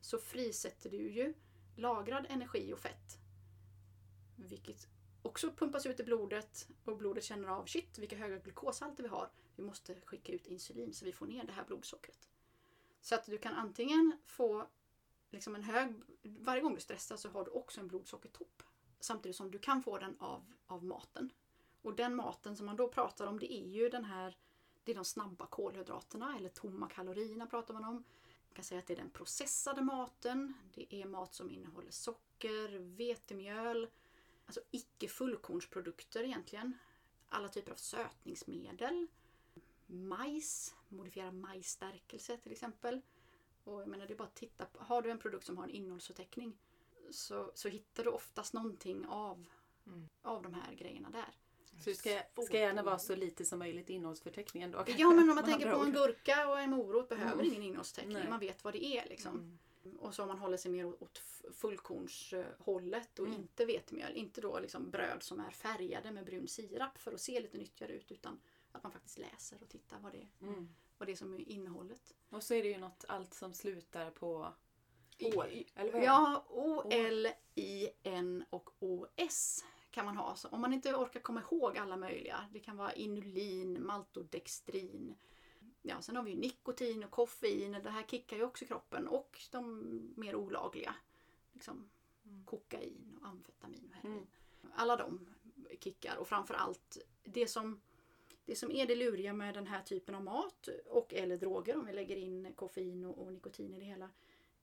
så 0.00 0.18
frisätter 0.18 0.90
du 0.90 1.10
ju 1.10 1.34
lagrad 1.76 2.26
energi 2.28 2.72
och 2.72 2.78
fett. 2.78 3.18
Vilket 4.36 4.88
också 5.22 5.50
pumpas 5.50 5.86
ut 5.86 6.00
i 6.00 6.04
blodet 6.04 6.68
och 6.84 6.96
blodet 6.96 7.24
känner 7.24 7.48
av 7.48 7.66
shit 7.66 7.98
vilka 7.98 8.16
höga 8.16 8.38
glukoshalter 8.38 9.02
vi 9.02 9.08
har. 9.08 9.30
Vi 9.56 9.62
måste 9.62 10.00
skicka 10.00 10.32
ut 10.32 10.46
insulin 10.46 10.94
så 10.94 11.04
vi 11.04 11.12
får 11.12 11.26
ner 11.26 11.44
det 11.44 11.52
här 11.52 11.64
blodsockret. 11.64 12.28
Så 13.00 13.14
att 13.14 13.26
du 13.26 13.38
kan 13.38 13.54
antingen 13.54 14.18
få 14.26 14.68
liksom 15.30 15.54
en 15.54 15.62
hög... 15.62 15.94
Varje 16.22 16.62
gång 16.62 16.74
du 16.74 16.80
stressar 16.80 17.16
så 17.16 17.28
har 17.28 17.44
du 17.44 17.50
också 17.50 17.80
en 17.80 17.88
blodsockertopp. 17.88 18.62
Samtidigt 19.00 19.36
som 19.36 19.50
du 19.50 19.58
kan 19.58 19.82
få 19.82 19.98
den 19.98 20.16
av, 20.18 20.44
av 20.66 20.84
maten. 20.84 21.32
Och 21.82 21.94
den 21.94 22.14
maten 22.14 22.56
som 22.56 22.66
man 22.66 22.76
då 22.76 22.88
pratar 22.88 23.26
om 23.26 23.38
det 23.38 23.52
är 23.52 23.66
ju 23.66 23.88
den 23.88 24.04
här 24.04 24.36
det 24.88 24.92
är 24.92 24.96
de 24.96 25.04
snabba 25.04 25.46
kolhydraterna 25.46 26.36
eller 26.36 26.48
tomma 26.48 26.88
kalorierna 26.88 27.46
pratar 27.46 27.74
man 27.74 27.84
om. 27.84 27.94
Man 27.94 28.54
kan 28.54 28.64
säga 28.64 28.78
att 28.78 28.86
det 28.86 28.92
är 28.92 28.96
den 28.96 29.10
processade 29.10 29.82
maten. 29.82 30.54
Det 30.74 30.94
är 30.94 31.06
mat 31.06 31.34
som 31.34 31.50
innehåller 31.50 31.90
socker, 31.90 32.78
vetemjöl, 32.78 33.88
alltså 34.46 34.60
icke 34.70 35.08
fullkornsprodukter 35.08 36.22
egentligen. 36.22 36.78
Alla 37.28 37.48
typer 37.48 37.72
av 37.72 37.76
sötningsmedel. 37.76 39.06
Majs, 39.86 40.74
modifierad 40.88 41.34
majsstärkelse 41.34 42.36
till 42.36 42.52
exempel. 42.52 43.00
Och 43.64 43.80
jag 43.80 43.88
menar 43.88 44.06
det 44.06 44.14
är 44.14 44.18
bara 44.18 44.28
att 44.28 44.34
titta 44.34 44.64
på, 44.64 44.84
har 44.84 45.02
du 45.02 45.10
en 45.10 45.18
produkt 45.18 45.46
som 45.46 45.56
har 45.56 45.64
en 45.64 45.70
innehållsförteckning 45.70 46.58
så, 47.10 47.52
så 47.54 47.68
hittar 47.68 48.04
du 48.04 48.10
oftast 48.10 48.52
någonting 48.54 49.06
av, 49.06 49.46
Mm. 49.86 50.08
av 50.22 50.42
de 50.42 50.54
här 50.54 50.74
grejerna 50.74 51.10
där. 51.10 51.34
Så 51.84 51.90
det 51.90 51.94
ska, 51.96 52.22
ska 52.46 52.58
gärna 52.58 52.82
vara 52.82 52.98
så 52.98 53.16
lite 53.16 53.44
som 53.44 53.58
möjligt 53.58 53.90
i 53.90 53.92
innehållsförteckningen 53.92 54.70
då? 54.70 54.84
Ja 54.86 55.10
men 55.10 55.28
om 55.30 55.34
man 55.34 55.44
tänker 55.44 55.72
på 55.72 55.84
en 55.84 55.92
gurka 55.92 56.48
och 56.48 56.60
en 56.60 56.70
morot 56.70 57.08
behöver 57.08 57.32
Mm. 57.32 57.46
ingen 57.46 57.62
innehållstäckning. 57.62 58.12
Nej. 58.16 58.28
Man 58.30 58.40
vet 58.40 58.64
vad 58.64 58.74
det 58.74 58.84
är 58.84 59.08
liksom. 59.08 59.58
Mm. 59.84 59.98
Och 59.98 60.14
så 60.14 60.22
om 60.22 60.28
man 60.28 60.38
håller 60.38 60.56
sig 60.56 60.70
mer 60.70 61.02
åt- 61.02 61.22
fullkornshållet 61.52 63.18
och 63.18 63.26
Mm. 63.26 63.40
inte 63.40 63.64
vetemjöl. 63.64 64.12
Inte 64.16 64.40
då 64.40 64.58
liksom 64.58 64.90
bröd 64.90 65.22
som 65.22 65.40
är 65.40 65.50
färgade 65.50 66.10
med 66.10 66.24
brun 66.24 66.48
sirap 66.48 66.98
för 66.98 67.12
att 67.12 67.20
se 67.20 67.40
lite 67.40 67.58
nyttigare 67.58 67.92
ut 67.92 68.12
utan 68.12 68.40
att 68.72 68.82
man 68.82 68.92
faktiskt 68.92 69.18
läser 69.18 69.62
och 69.62 69.68
tittar 69.68 69.98
vad 70.00 70.12
det 70.12 70.18
är, 70.18 70.28
Mm. 70.46 70.68
vad 70.98 71.08
det 71.08 71.12
är 71.12 71.16
som 71.16 71.34
är 71.34 71.48
innehållet. 71.48 72.14
Och 72.28 72.42
så 72.42 72.54
är 72.54 72.62
det 72.62 72.68
ju 72.68 72.78
något 72.78 73.04
allt 73.08 73.34
som 73.34 73.54
slutar 73.54 74.10
på 74.10 74.52
Ål, 75.20 75.64
eller 75.74 75.92
det? 75.92 76.04
Ja, 76.04 76.44
O, 76.48 76.82
L, 76.90 77.28
I, 77.54 77.88
N 78.02 78.44
och 78.50 78.70
OS 78.78 79.64
kan 79.90 80.04
man 80.04 80.16
ha. 80.16 80.36
Så 80.36 80.48
om 80.48 80.60
man 80.60 80.72
inte 80.72 80.94
orkar 80.94 81.20
komma 81.20 81.42
ihåg 81.50 81.78
alla 81.78 81.96
möjliga. 81.96 82.48
Det 82.52 82.60
kan 82.60 82.76
vara 82.76 82.92
inulin, 82.92 83.86
maltodextrin. 83.86 85.14
Ja, 85.82 86.02
sen 86.02 86.16
har 86.16 86.22
vi 86.22 86.34
nikotin 86.34 87.04
och 87.04 87.10
koffein. 87.10 87.72
Det 87.72 87.90
här 87.90 88.02
kickar 88.02 88.36
ju 88.36 88.44
också 88.44 88.64
kroppen. 88.66 89.08
Och 89.08 89.40
de 89.50 89.82
mer 90.16 90.34
olagliga. 90.34 90.94
Liksom 91.52 91.90
Mm. 92.28 92.44
kokain 92.44 93.18
och 93.20 93.28
amfetamin 93.28 93.88
och 93.90 93.94
heroin. 93.96 94.16
Mm. 94.16 94.26
Alla 94.74 94.96
de 94.96 95.26
kickar. 95.80 96.16
Och 96.16 96.28
framförallt 96.28 96.98
det 97.24 97.46
som, 97.46 97.80
det 98.44 98.56
som 98.56 98.70
är 98.70 98.86
det 98.86 98.94
luriga 98.94 99.32
med 99.32 99.54
den 99.54 99.66
här 99.66 99.82
typen 99.82 100.14
av 100.14 100.22
mat 100.22 100.68
och 100.86 101.14
eller 101.14 101.36
droger 101.36 101.76
om 101.76 101.86
vi 101.86 101.92
lägger 101.92 102.16
in 102.16 102.52
koffein 102.54 103.04
och, 103.04 103.18
och 103.18 103.32
nikotin 103.32 103.74
i 103.74 103.78
det 103.78 103.84
hela 103.84 104.10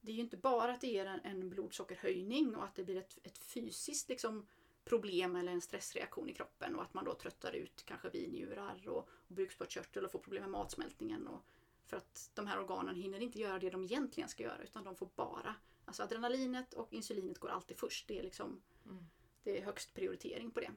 det 0.06 0.12
är 0.12 0.14
ju 0.14 0.22
inte 0.22 0.36
bara 0.36 0.72
att 0.72 0.80
det 0.80 0.86
ger 0.86 1.06
en, 1.06 1.20
en 1.20 1.48
blodsockerhöjning 1.48 2.56
och 2.56 2.64
att 2.64 2.74
det 2.74 2.84
blir 2.84 2.96
ett, 2.96 3.18
ett 3.22 3.38
fysiskt 3.38 4.08
liksom, 4.08 4.46
problem 4.84 5.36
eller 5.36 5.52
en 5.52 5.60
stressreaktion 5.60 6.28
i 6.28 6.34
kroppen 6.34 6.76
och 6.76 6.82
att 6.82 6.94
man 6.94 7.04
då 7.04 7.14
tröttar 7.14 7.52
ut 7.52 7.82
kanske 7.86 8.10
vinjurar 8.10 8.88
och, 8.88 8.96
och 8.98 9.34
bukspottkörtel 9.34 10.04
och 10.04 10.12
får 10.12 10.18
problem 10.18 10.42
med 10.42 10.50
matsmältningen. 10.50 11.26
Och, 11.26 11.44
för 11.84 11.96
att 11.96 12.30
de 12.34 12.46
här 12.46 12.58
organen 12.58 12.94
hinner 12.94 13.20
inte 13.20 13.40
göra 13.40 13.58
det 13.58 13.70
de 13.70 13.84
egentligen 13.84 14.28
ska 14.28 14.42
göra 14.42 14.62
utan 14.62 14.84
de 14.84 14.96
får 14.96 15.08
bara... 15.16 15.54
Alltså 15.84 16.02
adrenalinet 16.02 16.74
och 16.74 16.92
insulinet 16.92 17.38
går 17.38 17.48
alltid 17.48 17.76
först. 17.76 18.08
Det 18.08 18.18
är, 18.18 18.22
liksom, 18.22 18.62
Mm. 18.84 19.06
det 19.42 19.60
är 19.60 19.64
högst 19.64 19.94
prioritering 19.94 20.50
på 20.50 20.60
det. 20.60 20.70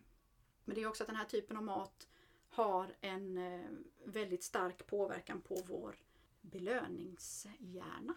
Men 0.66 0.76
det 0.76 0.82
är 0.82 0.88
också 0.88 1.04
att 1.04 1.08
den 1.08 1.16
här 1.16 1.26
typen 1.26 1.58
av 1.58 1.64
mat 1.64 2.08
har 2.50 2.96
en 3.02 3.38
eh, 3.38 3.70
väldigt 4.06 4.44
stark 4.44 4.86
påverkan 4.88 5.42
på 5.42 5.64
vår 5.68 5.96
belöningshjärna. 6.42 8.16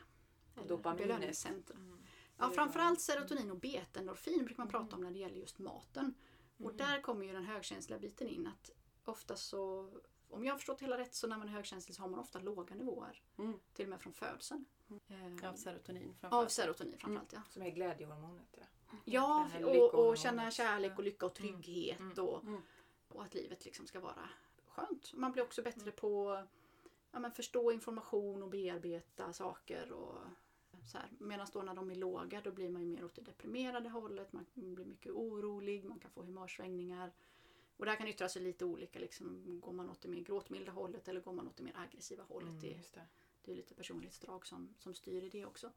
Belöningscenter. 0.96 1.74
Mm. 1.74 1.98
Ja, 2.38 2.50
framförallt 2.50 3.00
serotonin 3.00 3.50
och 3.50 3.56
betendorfin 3.56 4.44
brukar 4.44 4.62
man 4.62 4.68
prata 4.68 4.96
om 4.96 5.02
Mm. 5.02 5.04
när 5.04 5.10
det 5.12 5.18
gäller 5.18 5.36
just 5.36 5.58
maten. 5.58 6.14
Och 6.56 6.64
Mm. 6.72 6.76
där 6.76 7.00
kommer 7.02 7.26
ju 7.26 7.32
den 7.32 7.44
högkänsliga 7.44 7.98
biten 7.98 8.28
in. 8.28 8.46
att 8.46 8.70
ofta 9.04 9.36
så, 9.36 9.90
Om 10.28 10.44
jag 10.44 10.52
har 10.52 10.58
förstått 10.58 10.80
hela 10.82 10.98
rätt 10.98 11.14
så 11.14 11.26
när 11.26 11.38
man 11.38 11.48
är 11.48 11.52
högkänslig 11.52 11.96
så 11.96 12.02
har 12.02 12.08
man 12.08 12.20
ofta 12.20 12.38
låga 12.38 12.74
nivåer. 12.74 13.22
Mm. 13.38 13.58
Till 13.72 13.84
och 13.86 13.90
med 13.90 14.00
från 14.00 14.12
födseln. 14.12 14.64
Eh, 15.08 15.50
av 15.50 15.54
serotonin 15.56 16.08
av 16.10 16.14
framförallt. 16.20 16.50
serotonin 16.50 16.98
framförallt 16.98 17.32
ja. 17.32 17.42
Som 17.50 17.62
är 17.62 17.70
glädjehormonet. 17.70 18.58
Ja. 18.58 18.64
Ja, 19.04 19.48
och, 19.66 19.94
och 19.94 20.18
känna 20.18 20.50
kärlek 20.50 20.92
och 20.92 20.98
Ja. 20.98 21.04
lycka 21.04 21.26
och 21.26 21.40
Mm. 21.40 21.52
trygghet 21.62 21.98
Mm. 22.00 22.24
Och, 22.26 22.42
Mm. 22.44 22.62
och 23.08 23.22
att 23.22 23.34
livet 23.34 23.64
liksom 23.64 23.86
ska 23.86 24.00
vara 24.00 24.28
skönt. 24.68 25.12
Man 25.14 25.32
blir 25.32 25.42
också 25.42 25.62
bättre 25.62 25.82
Mm. 25.82 25.94
på 25.96 26.44
ja, 27.12 27.18
men 27.18 27.32
förstå 27.32 27.72
information 27.72 28.42
och 28.42 28.48
bearbeta 28.50 29.32
saker. 29.32 29.92
Och 29.92 30.18
så 30.86 30.98
här. 30.98 31.08
Medan 31.18 31.46
då 31.52 31.62
när 31.62 31.74
de 31.74 31.90
är 31.90 31.94
låga 31.94 32.40
då 32.40 32.50
blir 32.50 32.68
man 32.68 32.82
ju 32.82 32.88
mer 32.88 33.04
åt 33.04 33.14
det 33.14 33.22
deprimerade 33.22 33.88
hållet. 33.88 34.32
Man 34.32 34.46
blir 34.54 34.84
mycket 34.84 35.12
orolig, 35.12 35.84
man 35.84 35.98
kan 35.98 36.10
få 36.10 36.22
humörsvängningar. 36.22 37.12
Och 37.76 37.84
det 37.84 37.90
här 37.90 37.98
kan 37.98 38.08
yttra 38.08 38.28
sig 38.28 38.42
lite 38.42 38.64
olika. 38.64 38.98
Liksom, 38.98 39.60
går 39.60 39.72
man 39.72 39.90
åt 39.90 40.00
det 40.00 40.08
mer 40.08 40.20
gråtmilda 40.20 40.72
hållet 40.72 41.08
eller 41.08 41.20
går 41.20 41.32
man 41.32 41.48
åt 41.48 41.56
det 41.56 41.62
mer 41.62 41.76
aggressiva 41.76 42.22
hållet? 42.22 42.48
Mm, 42.48 42.60
Det, 42.60 42.94
det. 42.94 43.06
det 43.42 43.52
är 43.52 43.56
lite 43.56 43.74
personlighetsdrag 43.74 44.46
som, 44.46 44.74
som 44.78 44.94
styr 44.94 45.22
i 45.22 45.28
det 45.28 45.46
också. 45.46 45.70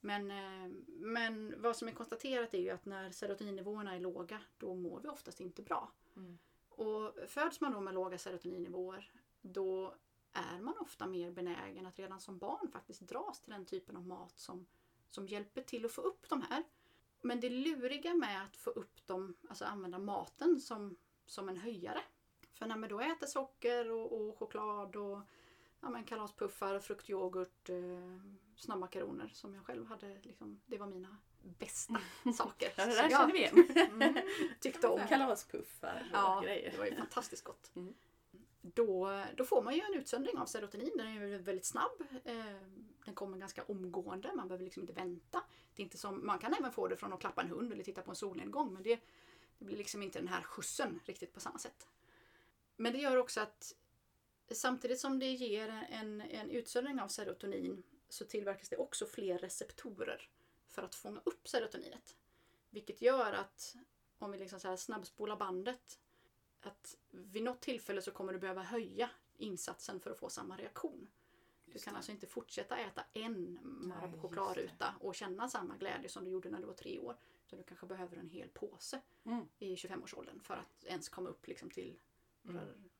Men, 0.00 0.30
eh, 0.30 0.70
men 0.86 1.54
vad 1.62 1.76
som 1.76 1.88
är 1.88 1.92
konstaterat 1.92 2.54
är 2.54 2.58
ju 2.58 2.70
att 2.70 2.84
när 2.84 3.10
serotoninnivåerna 3.10 3.94
är 3.94 4.00
låga 4.00 4.40
då 4.58 4.74
mår 4.74 5.00
vi 5.00 5.08
oftast 5.08 5.40
inte 5.40 5.62
bra. 5.62 5.92
Mm. 6.16 6.38
Och 6.68 7.14
föds 7.28 7.60
man 7.60 7.72
då 7.72 7.80
med 7.80 7.94
låga 7.94 8.18
serotoninnivåer 8.18 9.12
då 9.42 9.94
är 10.34 10.60
man 10.60 10.78
ofta 10.78 11.06
mer 11.06 11.30
benägen 11.30 11.86
att 11.86 11.98
redan 11.98 12.20
som 12.20 12.38
barn 12.38 12.68
faktiskt 12.72 13.00
dras 13.00 13.40
till 13.40 13.52
den 13.52 13.66
typen 13.66 13.96
av 13.96 14.06
mat 14.06 14.38
som, 14.38 14.66
som 15.10 15.26
hjälper 15.26 15.62
till 15.62 15.84
att 15.84 15.92
få 15.92 16.00
upp 16.00 16.28
de 16.28 16.42
här. 16.42 16.64
Men 17.20 17.40
det 17.40 17.50
luriga 17.50 18.14
med 18.14 18.42
att 18.44 18.56
få 18.56 18.70
upp 18.70 19.06
dem, 19.06 19.36
alltså 19.48 19.64
använda 19.64 19.98
maten 19.98 20.60
som, 20.60 20.96
som 21.26 21.48
en 21.48 21.56
höjare. 21.56 22.00
För 22.52 22.66
när 22.66 22.76
man 22.76 22.88
då 22.88 23.00
äter 23.00 23.26
socker 23.26 23.90
och, 23.90 24.12
och 24.12 24.38
choklad 24.38 24.96
och 24.96 25.20
ja, 25.80 25.90
men 25.90 26.04
kalaspuffar, 26.04 26.78
fruktyoghurt, 26.78 27.68
eh, 27.68 27.76
snabbmakaroner 28.56 29.28
som 29.34 29.54
jag 29.54 29.66
själv 29.66 29.86
hade, 29.86 30.18
liksom, 30.22 30.60
det 30.66 30.78
var 30.78 30.86
mina 30.86 31.16
bästa 31.42 32.00
saker. 32.34 32.72
Ja, 32.76 32.86
det 32.86 32.94
där 32.94 33.10
känner 33.10 33.32
vi 33.32 33.38
igen. 33.38 33.68
Mm. 34.02 34.14
tyckte 34.60 34.88
om. 34.88 35.00
Kalaspuffar 35.08 36.06
och 36.10 36.16
Ja, 36.16 36.40
grejer. 36.44 36.70
det 36.70 36.78
var 36.78 36.86
ju 36.86 36.96
fantastiskt 36.96 37.44
gott. 37.44 37.70
Mm. 37.74 37.94
Då, 38.72 39.22
då 39.36 39.44
får 39.44 39.62
man 39.62 39.74
ju 39.74 39.80
en 39.80 39.94
utsöndring 39.94 40.38
av 40.38 40.46
serotonin. 40.46 40.92
Den 40.96 41.06
är 41.06 41.26
ju 41.26 41.38
väldigt 41.38 41.64
snabb. 41.64 42.02
Eh, 42.24 42.56
Den 43.04 43.14
kommer 43.14 43.38
ganska 43.38 43.62
omgående. 43.62 44.32
Man 44.34 44.48
behöver 44.48 44.64
liksom 44.64 44.82
inte 44.82 44.92
vänta. 44.92 45.42
Det 45.74 45.82
är 45.82 45.84
inte 45.84 45.98
som, 45.98 46.26
man 46.26 46.38
kan 46.38 46.54
även 46.54 46.72
få 46.72 46.88
det 46.88 46.96
från 46.96 47.12
att 47.12 47.20
klappa 47.20 47.42
en 47.42 47.48
hund 47.48 47.72
eller 47.72 47.84
titta 47.84 48.02
på 48.02 48.10
en 48.10 48.16
solnedgång. 48.16 48.74
Men 48.74 48.82
det, 48.82 49.00
det 49.58 49.64
blir 49.64 49.76
liksom 49.76 50.02
inte 50.02 50.18
den 50.18 50.28
här 50.28 50.42
skjutsen 50.42 51.00
riktigt 51.04 51.32
på 51.32 51.40
samma 51.40 51.58
sätt. 51.58 51.88
Men 52.76 52.92
det 52.92 52.98
gör 52.98 53.16
också 53.16 53.40
att 53.40 53.74
samtidigt 54.52 55.00
som 55.00 55.18
det 55.18 55.32
ger 55.32 55.68
en, 55.90 56.20
en 56.20 56.50
utsöndring 56.50 57.00
av 57.00 57.08
serotonin 57.08 57.82
så 58.08 58.24
tillverkas 58.24 58.68
det 58.68 58.76
också 58.76 59.06
fler 59.06 59.38
receptorer 59.38 60.28
för 60.68 60.82
att 60.82 60.94
fånga 60.94 61.20
upp 61.24 61.48
serotoninet. 61.48 62.16
Vilket 62.70 63.02
gör 63.02 63.32
att 63.32 63.76
om 64.18 64.30
vi 64.30 64.38
liksom 64.38 64.60
så 64.60 64.68
här 64.68 64.76
snabbspolar 64.76 65.36
bandet 65.36 65.98
att 66.66 66.96
vid 67.10 67.42
något 67.42 67.60
tillfälle 67.60 68.02
så 68.02 68.10
kommer 68.10 68.32
du 68.32 68.38
behöva 68.38 68.62
höja 68.62 69.10
insatsen 69.36 70.00
för 70.00 70.10
att 70.10 70.18
få 70.18 70.28
samma 70.28 70.56
reaktion. 70.56 71.08
Du 71.66 71.78
kan 71.78 71.92
det. 71.92 71.96
alltså 71.96 72.12
inte 72.12 72.26
fortsätta 72.26 72.76
äta 72.76 73.04
en 73.12 73.58
Marabou 73.62 74.20
chokladruta 74.20 74.94
och 75.00 75.14
känna 75.14 75.48
samma 75.48 75.76
glädje 75.76 76.08
som 76.08 76.24
du 76.24 76.30
gjorde 76.30 76.50
när 76.50 76.60
du 76.60 76.66
var 76.66 76.74
tre 76.74 76.98
år. 76.98 77.16
Så 77.46 77.56
du 77.56 77.62
kanske 77.62 77.86
behöver 77.86 78.16
en 78.16 78.30
hel 78.30 78.48
påse 78.48 79.00
Mm. 79.24 79.48
i 79.58 79.74
25-årsåldern 79.74 80.40
för 80.40 80.54
att 80.54 80.84
ens 80.84 81.08
komma 81.08 81.28
upp 81.30 81.46
liksom 81.46 81.70
till 81.70 81.96
Mm. 82.48 82.90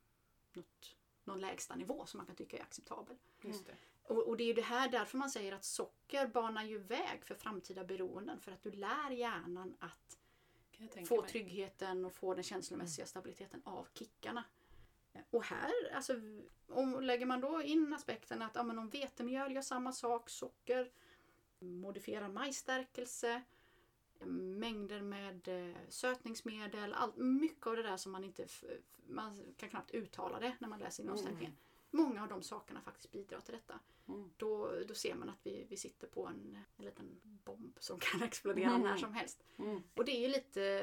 något, 0.53 0.97
någon 1.25 1.41
lägsta 1.41 1.77
nivå 1.77 2.07
som 2.07 2.19
man 2.19 2.27
kan 2.27 2.37
tycka 2.37 2.59
är 2.59 2.63
acceptabel. 2.63 3.17
Just 3.43 3.67
det. 3.67 3.77
Och, 4.03 4.29
och 4.29 4.37
det 4.37 4.45
är 4.45 4.47
ju 4.47 4.53
det 4.53 4.63
här 4.63 4.89
därför 4.89 5.19
man 5.19 5.31
säger 5.31 5.53
att 5.53 5.65
socker 5.65 6.27
banar 6.27 6.65
ju 6.65 6.79
väg 6.79 7.25
för 7.25 7.35
framtida 7.35 7.85
beroenden. 7.85 8.41
För 8.41 8.53
att 8.53 8.63
du 8.63 8.71
lär 8.73 9.11
hjärnan 9.11 9.77
att 9.79 10.19
få 11.07 11.21
mig. 11.21 11.31
tryggheten 11.31 12.05
och 12.05 12.13
få 12.13 12.35
den 12.35 12.45
känslomässiga 12.45 13.07
stabiliteten 13.07 13.63
av 13.65 13.89
kickarna. 13.93 14.45
Och 15.31 15.45
här, 15.45 15.73
alltså, 15.95 16.15
om, 16.69 17.01
lägger 17.01 17.27
man 17.27 17.41
då 17.41 17.63
in 17.63 17.95
aspekten 17.95 18.43
att 18.43 18.55
ja, 18.55 18.63
men 18.63 18.79
om 18.79 18.89
vetemjöl 18.89 19.55
gör 19.55 19.63
samma 19.63 19.93
sak, 19.93 20.31
socker, 20.31 20.91
modifierad 21.59 22.31
majsstärkelse, 22.31 23.43
mängder 24.29 25.03
med 25.03 25.49
eh, 25.49 25.77
sötningsmedel, 25.89 26.93
allt, 26.93 27.17
mycket 27.17 27.67
av 27.67 27.77
det 27.77 27.83
där 27.83 27.97
som 27.97 28.13
man 28.13 28.25
inte 28.25 28.47
man 29.07 29.55
kan 29.57 29.69
knappt 29.69 29.91
uttala 29.91 30.41
det 30.41 30.57
när 30.59 30.69
man 30.69 30.79
läser 30.79 31.03
innehållsförteckningen. 31.03 31.57
Många 31.95 32.23
av 32.23 32.29
de 32.29 32.43
sakerna 32.43 32.81
faktiskt 32.81 33.13
bidrar 33.13 33.41
till 33.41 33.55
detta. 33.55 33.81
Mm. 34.09 34.31
Då, 34.37 34.71
då 34.89 34.95
ser 34.95 35.15
man 35.15 35.29
att 35.29 35.39
vi, 35.43 35.67
vi 35.69 35.77
sitter 35.77 36.07
på 36.07 36.27
en, 36.27 36.59
en 36.77 36.85
liten 36.85 37.21
bomb 37.23 37.77
som 37.81 37.99
kan 38.01 38.23
explodera 38.23 38.71
Mm. 38.71 38.83
när 38.83 38.97
som 38.97 39.15
helst. 39.15 39.45
Mm. 39.59 39.83
Och 39.95 40.05
det 40.05 40.13
är 40.13 40.21
ju 40.21 40.29
lite 40.29 40.83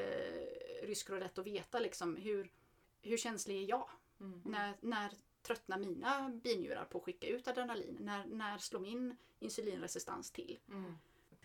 rysk 0.82 1.10
roulette 1.10 1.40
att 1.40 1.46
veta 1.46 1.80
liksom 1.80 2.16
hur, 2.16 2.52
hur 3.02 3.16
känslig 3.16 3.62
är 3.62 3.68
jag? 3.68 3.88
Mm. 4.20 4.42
När, 4.44 4.76
när 4.80 5.12
tröttnar 5.42 5.78
mina 5.78 6.28
binjurar 6.28 6.84
på 6.84 6.98
att 6.98 7.04
skicka 7.04 7.26
ut 7.26 7.48
adrenalin? 7.48 7.96
När, 8.00 8.26
när 8.26 8.58
slår 8.58 8.80
min 8.80 9.16
insulinresistans 9.38 10.30
till? 10.30 10.58
Mm. 10.68 10.94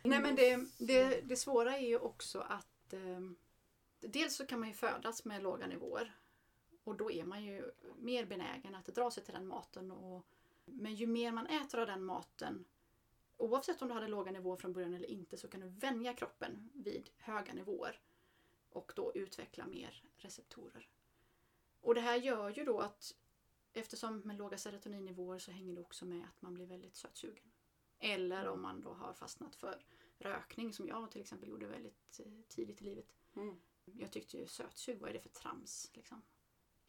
Nej 0.04 0.22
men 0.22 0.36
det, 0.36 0.66
det, 0.78 1.22
det 1.22 1.36
svåra 1.36 1.78
är 1.78 1.88
ju 1.88 1.98
också 1.98 2.40
att 2.40 2.94
eh, 2.94 3.20
dels 4.00 4.36
så 4.36 4.46
kan 4.46 4.60
man 4.60 4.70
ju 4.70 4.76
födas 4.76 5.26
med 5.26 5.44
låga 5.44 5.68
nivåer 5.68 6.16
och 6.88 6.98
då 6.98 7.12
är 7.12 7.24
man 7.24 7.44
ju 7.44 7.72
mer 7.98 8.26
benägen 8.26 8.76
att 8.76 8.86
dra 8.86 9.12
sig 9.12 9.24
till 9.24 9.34
den 9.34 9.48
maten. 9.48 9.92
Och, 9.92 10.26
men 10.66 10.96
ju 10.96 11.08
mer 11.08 11.32
man 11.32 11.48
äter 11.48 11.80
av 11.80 11.88
den 11.88 12.04
maten 12.04 12.66
oavsett 13.38 13.82
om 13.82 13.88
du 13.88 13.94
hade 13.94 14.08
låga 14.08 14.32
nivåer 14.32 14.58
från 14.58 14.74
början 14.74 14.94
eller 14.94 15.12
inte 15.12 15.38
så 15.38 15.48
kan 15.48 15.62
du 15.62 15.68
vänja 15.68 16.14
kroppen 16.14 16.70
vid 16.74 17.10
höga 17.18 17.54
nivåer 17.54 18.02
och 18.70 18.92
då 18.96 19.12
utveckla 19.16 19.68
mer 19.68 20.04
receptorer. 20.18 20.90
Och 21.82 21.96
det 21.96 22.02
här 22.02 22.16
gör 22.16 22.50
ju 22.50 22.66
då 22.66 22.80
att 22.80 23.16
eftersom 23.74 24.20
med 24.20 24.38
låga 24.38 24.58
serotoninnivåer 24.58 25.40
så 25.40 25.52
hänger 25.52 25.76
det 25.76 25.82
också 25.82 26.06
med 26.06 26.24
att 26.24 26.42
man 26.42 26.54
blir 26.54 26.66
väldigt 26.66 26.96
sötsugen. 26.96 27.52
Eller 28.00 28.48
om 28.48 28.62
man 28.62 28.82
då 28.82 28.94
har 28.94 29.14
fastnat 29.14 29.56
för 29.56 29.86
rökning 30.18 30.74
som 30.74 30.88
jag 30.88 31.12
till 31.12 31.22
exempel 31.22 31.50
gjorde 31.50 31.68
väldigt 31.68 32.20
eh, 32.26 32.42
tidigt 32.48 32.82
i 32.82 32.86
livet. 32.86 33.16
Mm. 33.36 33.60
Jag 33.86 34.12
tyckte 34.12 34.38
ju 34.38 34.48
sötsug, 34.48 35.00
vad 35.00 35.10
är 35.10 35.14
det 35.14 35.20
för 35.20 35.30
trams? 35.30 35.92
Liksom. 35.94 36.22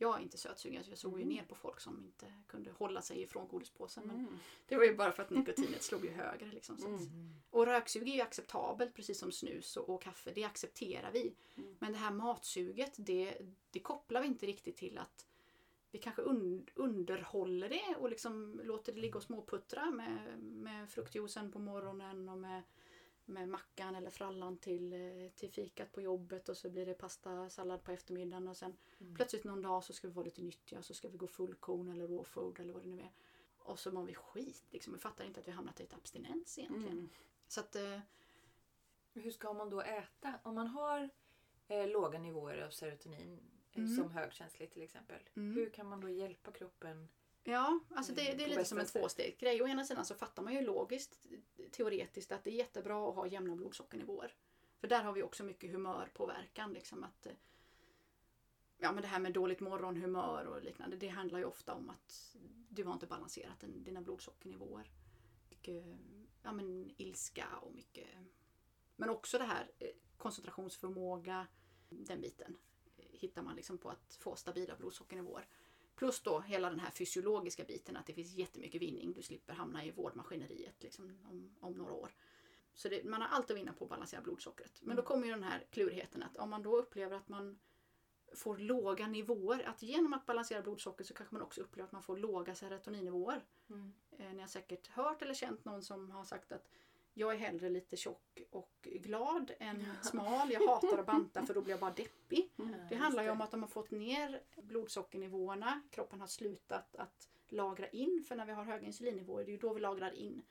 Jag 0.01 0.19
är 0.19 0.23
inte 0.23 0.39
sötsugen, 0.39 0.85
så 0.85 0.91
jag 0.91 0.99
såg 0.99 1.19
ju 1.19 1.23
Mm. 1.23 1.35
ner 1.35 1.45
på 1.45 1.55
folk 1.55 1.81
som 1.81 2.05
inte 2.05 2.33
kunde 2.47 2.71
hålla 2.71 3.03
sig 3.03 3.23
ifrån 3.23 3.49
godispåsen. 3.49 4.07
Men 4.07 4.17
Mm. 4.17 4.39
det 4.67 4.77
var 4.77 4.85
ju 4.85 4.97
bara 4.97 5.13
för 5.13 5.23
att 5.23 5.31
nikotinet 5.31 5.83
slog 5.83 6.05
ju 6.05 6.11
högre. 6.11 6.47
Liksom, 6.53 6.77
Mm. 6.85 7.35
och 7.51 7.67
röksug 7.67 8.09
är 8.09 8.15
ju 8.15 8.21
acceptabelt 8.21 8.95
precis 8.95 9.19
som 9.19 9.33
snus 9.33 9.77
och, 9.77 9.89
och 9.89 10.03
kaffe. 10.03 10.33
Det 10.35 10.45
accepterar 10.45 11.13
vi. 11.13 11.35
Mm. 11.57 11.77
Men 11.79 11.93
det 11.93 11.99
här 11.99 12.11
matsuget 12.13 12.95
det, 12.97 13.39
det 13.71 13.81
kopplar 13.81 14.21
vi 14.21 14.27
inte 14.27 14.47
riktigt 14.47 14.77
till 14.77 14.99
att 14.99 15.27
vi 15.91 15.99
kanske 15.99 16.23
un, 16.23 16.67
underhåller 16.75 17.69
det 17.69 17.97
och 17.99 18.11
liksom 18.11 18.61
låter 18.65 18.93
det 18.93 19.01
ligga 19.01 19.17
och 19.17 19.23
småputtra 19.23 19.91
med, 19.91 20.39
med 20.43 20.91
fruktjuicen 20.91 21.53
på 21.53 21.59
morgonen 21.59 22.29
och 22.29 22.39
med, 22.39 22.63
med 23.29 23.49
mackan 23.49 23.95
eller 23.95 24.11
frallan 24.11 24.59
till, 24.59 24.93
eh, 24.93 25.31
till 25.35 25.51
fikat 25.53 25.93
på 25.93 26.01
jobbet 26.03 26.49
och 26.49 26.57
så 26.57 26.71
blir 26.71 26.87
det 26.87 26.95
pasta 26.95 27.51
sallad 27.51 27.83
på 27.85 27.93
eftermiddagen 27.93 28.49
och 28.49 28.57
sen 28.57 28.77
Mm. 29.01 29.15
plötsligt 29.15 29.45
någon 29.45 29.63
dag 29.63 29.85
så 29.85 29.93
ska 29.93 30.09
vi 30.09 30.15
vara 30.15 30.25
lite 30.25 30.43
nyttiga 30.43 30.83
så 30.83 30.95
ska 30.95 31.09
vi 31.09 31.19
gå 31.19 31.27
fullkorn 31.27 31.89
eller 31.89 32.09
raw 32.09 32.25
food 32.25 32.61
eller 32.61 32.73
vad 32.73 32.83
det 32.83 32.89
nu 32.89 33.01
är. 33.01 33.13
Och 33.59 33.79
så 33.79 33.93
mår 33.93 34.05
vi 34.05 34.15
skit 34.15 34.65
liksom. 34.71 34.93
Vi 34.93 34.99
fattar 34.99 35.25
inte 35.25 35.41
att 35.41 35.49
vi 35.49 35.53
hamnat 35.53 35.81
i 35.81 35.83
ett 35.83 35.95
abstinens 35.95 36.59
egentligen. 36.59 36.93
Mm. 36.99 37.09
Så 37.49 37.61
att 37.61 37.77
eh, 37.77 38.01
Hur 39.13 39.31
ska 39.31 39.53
man 39.53 39.71
då 39.71 39.81
äta? 39.83 40.35
Om 40.43 40.55
man 40.55 40.67
har 40.67 41.11
eh, 41.69 41.89
låga 41.89 42.19
nivåer 42.19 42.63
av 42.63 42.71
serotonin 42.71 43.41
eh, 43.73 43.79
Mm. 43.83 43.97
som 43.97 44.11
högkänslig 44.11 44.71
till 44.71 44.83
exempel. 44.83 45.21
Mm. 45.37 45.55
Hur 45.55 45.71
kan 45.71 45.87
man 45.87 46.01
då 46.01 46.09
hjälpa 46.09 46.53
kroppen? 46.53 47.09
Ja, 47.45 47.81
alltså 47.95 48.13
det, 48.13 48.23
det 48.35 48.45
är 48.45 48.49
lite 48.49 48.65
som 48.65 48.79
en 48.79 48.87
tvåstegsgrej. 48.87 49.63
Å 49.63 49.67
ena 49.69 49.85
sidan 49.85 50.05
så 50.05 50.15
fattar 50.15 50.43
man 50.43 50.55
ju 50.55 50.61
logiskt, 50.61 51.19
teoretiskt, 51.71 52.33
att 52.33 52.45
det 52.45 52.51
är 52.51 52.55
jättebra 52.55 53.09
att 53.09 53.15
ha 53.15 53.27
jämna 53.27 53.57
blodsockernivåer. 53.57 54.35
För 54.81 54.89
där 54.89 55.03
har 55.03 55.13
vi 55.13 55.23
också 55.23 55.45
mycket 55.45 55.71
humörpåverkan. 55.71 56.73
Liksom 56.73 57.05
att, 57.05 57.27
eh, 57.27 57.33
ja, 58.79 58.93
men 58.93 59.03
det 59.03 59.09
här 59.09 59.21
med 59.21 59.33
dåligt 59.33 59.61
morgonhumör 59.61 60.45
och 60.45 60.63
liknande, 60.63 60.97
det 60.97 61.09
handlar 61.09 61.39
ju 61.39 61.45
ofta 61.45 61.75
om 61.75 61.91
att 61.91 62.37
du 62.69 62.85
har 62.85 62.93
inte 62.93 63.07
balanserat 63.07 63.61
din- 63.61 63.85
dina 63.85 64.01
blodsockernivåer. 64.03 64.91
Mycket 65.51 65.85
ja, 66.43 66.53
men 66.53 66.91
ilska 66.97 67.47
och 67.63 67.75
mycket... 67.75 68.09
Men 68.97 69.09
också 69.11 69.39
det 69.39 69.45
här 69.45 69.71
eh, 69.79 69.89
koncentrationsförmåga, 70.17 71.47
den 71.89 72.21
biten 72.21 72.57
eh, 72.97 73.05
hittar 73.11 73.43
man 73.43 73.57
liksom 73.57 73.79
på 73.79 73.91
att 73.91 74.15
få 74.21 74.37
stabila 74.37 74.77
blodsockernivåer. 74.77 75.47
Plus 75.99 76.21
då 76.21 76.41
hela 76.41 76.71
den 76.71 76.81
här 76.81 76.91
fysiologiska 76.91 77.65
biten 77.65 77.97
att 77.97 78.07
det 78.07 78.13
finns 78.13 78.35
jättemycket 78.35 78.83
vinning. 78.83 79.13
Du 79.13 79.23
slipper 79.23 79.53
hamna 79.53 79.85
i 79.85 79.91
vårdmaskineriet 79.91 80.83
liksom, 80.83 81.19
om, 81.31 81.57
om 81.61 81.73
några 81.73 81.93
år. 81.93 82.15
Så 82.75 82.89
det, 82.89 83.05
man 83.05 83.23
har 83.23 83.29
allt 83.29 83.51
att 83.51 83.57
vinna 83.57 83.73
på 83.73 83.85
att 83.85 83.91
balansera 83.91 84.21
blodsockret. 84.21 84.83
Men 84.83 84.97
då 84.97 85.03
kommer 85.03 85.27
ju 85.27 85.33
den 85.33 85.43
här 85.43 85.67
klurigheten 85.71 86.23
att 86.23 86.37
om 86.37 86.51
man 86.51 86.63
då 86.63 86.77
upplever 86.77 87.17
att 87.17 87.29
man 87.29 87.59
får 88.35 88.59
låga 88.59 89.07
nivåer, 89.07 89.69
att 89.69 89.83
genom 89.83 90.13
att 90.13 90.27
balansera 90.27 90.63
blodsockret 90.63 91.09
så 91.09 91.15
kanske 91.15 91.35
man 91.35 91.43
också 91.43 91.61
upplever 91.61 91.87
att 91.87 91.93
man 91.93 92.03
får 92.03 92.17
låga 92.17 92.55
serotoninnivåer. 92.55 93.45
Mm. 93.71 93.93
Eh, 94.19 94.33
ni 94.33 94.41
har 94.41 94.49
säkert 94.49 94.87
hört 94.87 95.23
eller 95.23 95.35
känt 95.35 95.65
någon 95.65 95.83
som 95.83 96.11
har 96.11 96.25
sagt 96.25 96.53
att 96.53 96.69
jag 97.19 97.35
är 97.35 97.39
hellre 97.39 97.71
lite 97.71 97.97
tjock 97.97 98.41
och 98.51 98.89
glad 98.93 99.51
än 99.59 99.85
smal. 100.03 100.53
Jag 100.53 100.69
hatar 100.69 100.99
att 100.99 101.07
banta 101.07 101.47
för 101.47 101.55
då 101.55 101.61
blir 101.61 101.73
jag 101.73 101.81
bara 101.81 101.91
deppig. 101.91 102.51
Det 102.89 102.95
handlar 102.95 103.23
ju 103.23 103.31
om 103.31 103.41
att 103.41 103.51
de 103.51 103.63
har 103.63 103.69
fått 103.69 103.91
ner 103.91 104.43
blodsockernivåerna. 104.57 105.83
Kroppen 105.91 106.21
har 106.21 106.27
slutat 106.27 106.97
att 106.97 107.29
lagra 107.49 107.89
in. 107.89 108.25
För 108.29 108.37
när 108.37 108.47
vi 108.47 108.53
har 108.53 108.65
höga 108.65 108.87
insulinnivåer, 108.87 109.45
det 109.45 109.51
är 109.51 109.53
ju 109.53 109.59
då 109.59 109.75
vi 109.75 109.81
lagrar 109.81 110.13
in. 110.13 110.43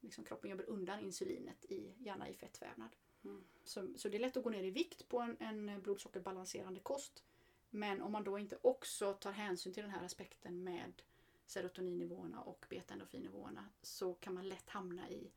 Liksom 0.00 0.24
kroppen 0.24 0.50
jobbar 0.50 0.64
undan 0.64 1.00
insulinet, 1.00 1.64
i, 1.64 1.94
gärna 1.98 2.28
i 2.28 2.34
fettvävnad. 2.34 2.96
Mm. 3.24 3.44
Så, 3.64 3.94
så 3.96 4.08
det 4.08 4.16
är 4.16 4.20
lätt 4.20 4.36
att 4.36 4.44
gå 4.44 4.50
ner 4.50 4.64
i 4.64 4.70
vikt 4.70 5.08
på 5.08 5.18
en, 5.18 5.36
en 5.40 5.82
blodsockerbalanserande 5.82 6.80
kost. 6.80 7.24
Men 7.70 8.02
om 8.02 8.12
man 8.12 8.24
då 8.24 8.38
inte 8.38 8.58
också 8.62 9.12
tar 9.12 9.32
hänsyn 9.32 9.72
till 9.72 9.82
den 9.82 9.92
här 9.92 10.04
aspekten 10.04 10.64
med 10.64 11.02
serotoninnivåerna 11.46 12.40
och 12.40 12.66
beta-endorfinnivåerna 12.68 13.64
så 13.82 14.14
kan 14.14 14.34
man 14.34 14.48
lätt 14.48 14.68
hamna 14.68 15.10
i 15.10 15.30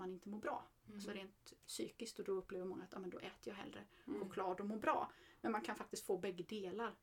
man 0.00 0.12
inte 0.12 0.28
mår 0.28 0.38
bra. 0.38 0.68
Mm. 0.88 1.00
Så 1.00 1.10
rent 1.10 1.52
psykiskt 1.66 2.18
och 2.18 2.24
då 2.24 2.32
upplever 2.32 2.64
många 2.64 2.84
att 2.84 2.94
ah, 2.94 2.98
men 2.98 3.10
då 3.10 3.18
äter 3.18 3.48
jag 3.48 3.54
hellre 3.54 3.84
Mm. 4.06 4.20
choklad 4.20 4.60
och 4.60 4.66
mår 4.66 4.76
bra. 4.76 5.12
Men 5.40 5.52
man 5.52 5.62
kan 5.62 5.76
faktiskt 5.76 6.06
få 6.06 6.18
bägge 6.18 6.42
delar. 6.42 6.94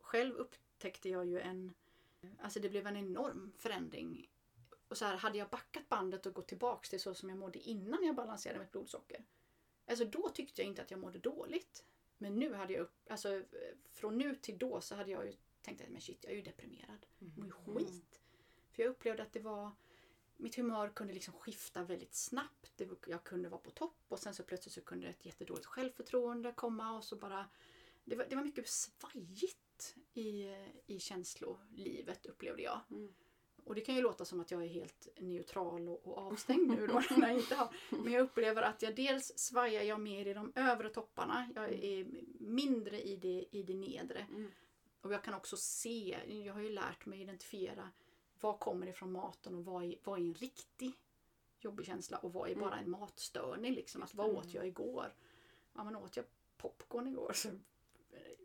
Själv 0.00 0.34
upptäckte 0.34 1.08
jag 1.08 1.26
ju 1.26 1.40
en... 1.40 1.74
Alltså 2.38 2.60
det 2.60 2.68
blev 2.68 2.86
en 2.86 2.96
enorm 2.96 3.52
förändring. 3.58 4.30
Och 4.88 4.98
så 4.98 5.04
här, 5.04 5.16
hade 5.16 5.38
jag 5.38 5.48
backat 5.48 5.88
bandet 5.88 6.26
och 6.26 6.34
gått 6.34 6.48
tillbaks 6.48 6.90
till 6.90 7.00
så 7.00 7.14
som 7.14 7.28
jag 7.28 7.38
mådde 7.38 7.58
innan 7.58 8.04
jag 8.04 8.14
balanserade 8.14 8.60
mitt 8.60 8.72
blodsocker. 8.72 9.24
Alltså 9.86 10.04
då 10.04 10.28
tyckte 10.28 10.62
jag 10.62 10.68
inte 10.68 10.82
att 10.82 10.90
jag 10.90 11.00
mådde 11.00 11.18
dåligt. 11.18 11.84
Men 12.18 12.34
nu 12.36 12.54
hade 12.54 12.72
jag 12.72 12.82
upp, 12.82 13.10
alltså 13.10 13.42
från 13.90 14.18
nu 14.18 14.34
till 14.34 14.58
då 14.58 14.80
så 14.80 14.94
hade 14.94 15.10
jag 15.10 15.26
ju 15.26 15.32
tänkt 15.62 15.80
att 15.80 15.88
men 15.88 16.00
shit, 16.00 16.24
jag 16.24 16.32
är 16.32 16.36
ju 16.36 16.42
deprimerad. 16.42 17.06
Jag 17.18 17.38
mår 17.38 17.80
ju 17.80 17.86
skit. 17.86 18.20
För 18.72 18.82
jag 18.82 18.90
upplevde 18.90 19.22
att 19.22 19.32
det 19.32 19.40
var 19.40 19.72
mitt 20.40 20.56
humör 20.56 20.88
kunde 20.88 21.12
liksom 21.12 21.34
skifta 21.34 21.82
väldigt 21.82 22.14
snabbt. 22.14 22.82
Jag 23.06 23.24
kunde 23.24 23.48
vara 23.48 23.60
på 23.60 23.70
topp 23.70 24.04
och 24.08 24.18
sen 24.18 24.34
så 24.34 24.42
plötsligt 24.42 24.74
så 24.74 24.80
kunde 24.80 25.08
ett 25.08 25.26
jättedåligt 25.26 25.66
självförtroende 25.66 26.52
komma 26.52 26.96
och 26.96 27.04
så 27.04 27.16
bara... 27.16 27.46
Det 28.04 28.16
var, 28.16 28.26
det 28.30 28.36
var 28.36 28.44
mycket 28.44 28.68
svajigt 28.68 29.96
i, 30.12 30.56
i 30.86 30.98
känslolivet 30.98 32.26
upplevde 32.26 32.62
jag. 32.62 32.80
Mm. 32.90 33.14
Och 33.64 33.74
det 33.74 33.80
kan 33.80 33.94
ju 33.94 34.00
låta 34.00 34.24
som 34.24 34.40
att 34.40 34.50
jag 34.50 34.62
är 34.62 34.68
helt 34.68 35.08
neutral 35.18 35.88
och, 35.88 36.06
och 36.06 36.18
avstängd 36.18 36.68
nu 36.68 36.86
då. 36.86 37.02
när 37.16 37.28
jag 37.28 37.38
inte 37.38 37.54
har. 37.54 37.76
Men 37.90 38.12
jag 38.12 38.22
upplever 38.22 38.62
att 38.62 38.82
jag 38.82 38.96
dels 38.96 39.38
svajar 39.38 39.82
jag 39.82 40.00
mer 40.00 40.26
i 40.26 40.34
de 40.34 40.52
övre 40.54 40.88
topparna. 40.88 41.48
Jag 41.54 41.72
är 41.72 42.06
mindre 42.40 43.02
i 43.02 43.16
det, 43.16 43.44
i 43.50 43.62
det 43.62 43.74
nedre. 43.74 44.26
Mm. 44.30 44.50
Och 45.00 45.12
jag 45.12 45.24
kan 45.24 45.34
också 45.34 45.56
se, 45.56 46.18
jag 46.26 46.54
har 46.54 46.60
ju 46.60 46.70
lärt 46.70 47.06
mig 47.06 47.20
identifiera 47.20 47.90
vad 48.40 48.58
kommer 48.58 48.86
ifrån 48.86 49.12
maten 49.12 49.54
och 49.54 49.64
vad 49.64 49.84
är, 49.84 49.94
vad 50.04 50.18
är 50.18 50.22
en 50.22 50.34
riktig 50.34 50.92
jobbig 51.60 51.86
känsla 51.86 52.18
och 52.18 52.32
vad 52.32 52.50
är 52.50 52.54
bara 52.54 52.78
en 52.78 52.90
matstörning. 52.90 53.74
Liksom. 53.74 54.02
Att, 54.02 54.14
vad 54.14 54.30
åt 54.30 54.54
jag 54.54 54.66
igår? 54.66 55.14
Ja, 55.74 55.84
men 55.84 55.96
åt 55.96 56.16
jag 56.16 56.26
popcorn 56.56 57.06
igår 57.06 57.32
så 57.34 57.48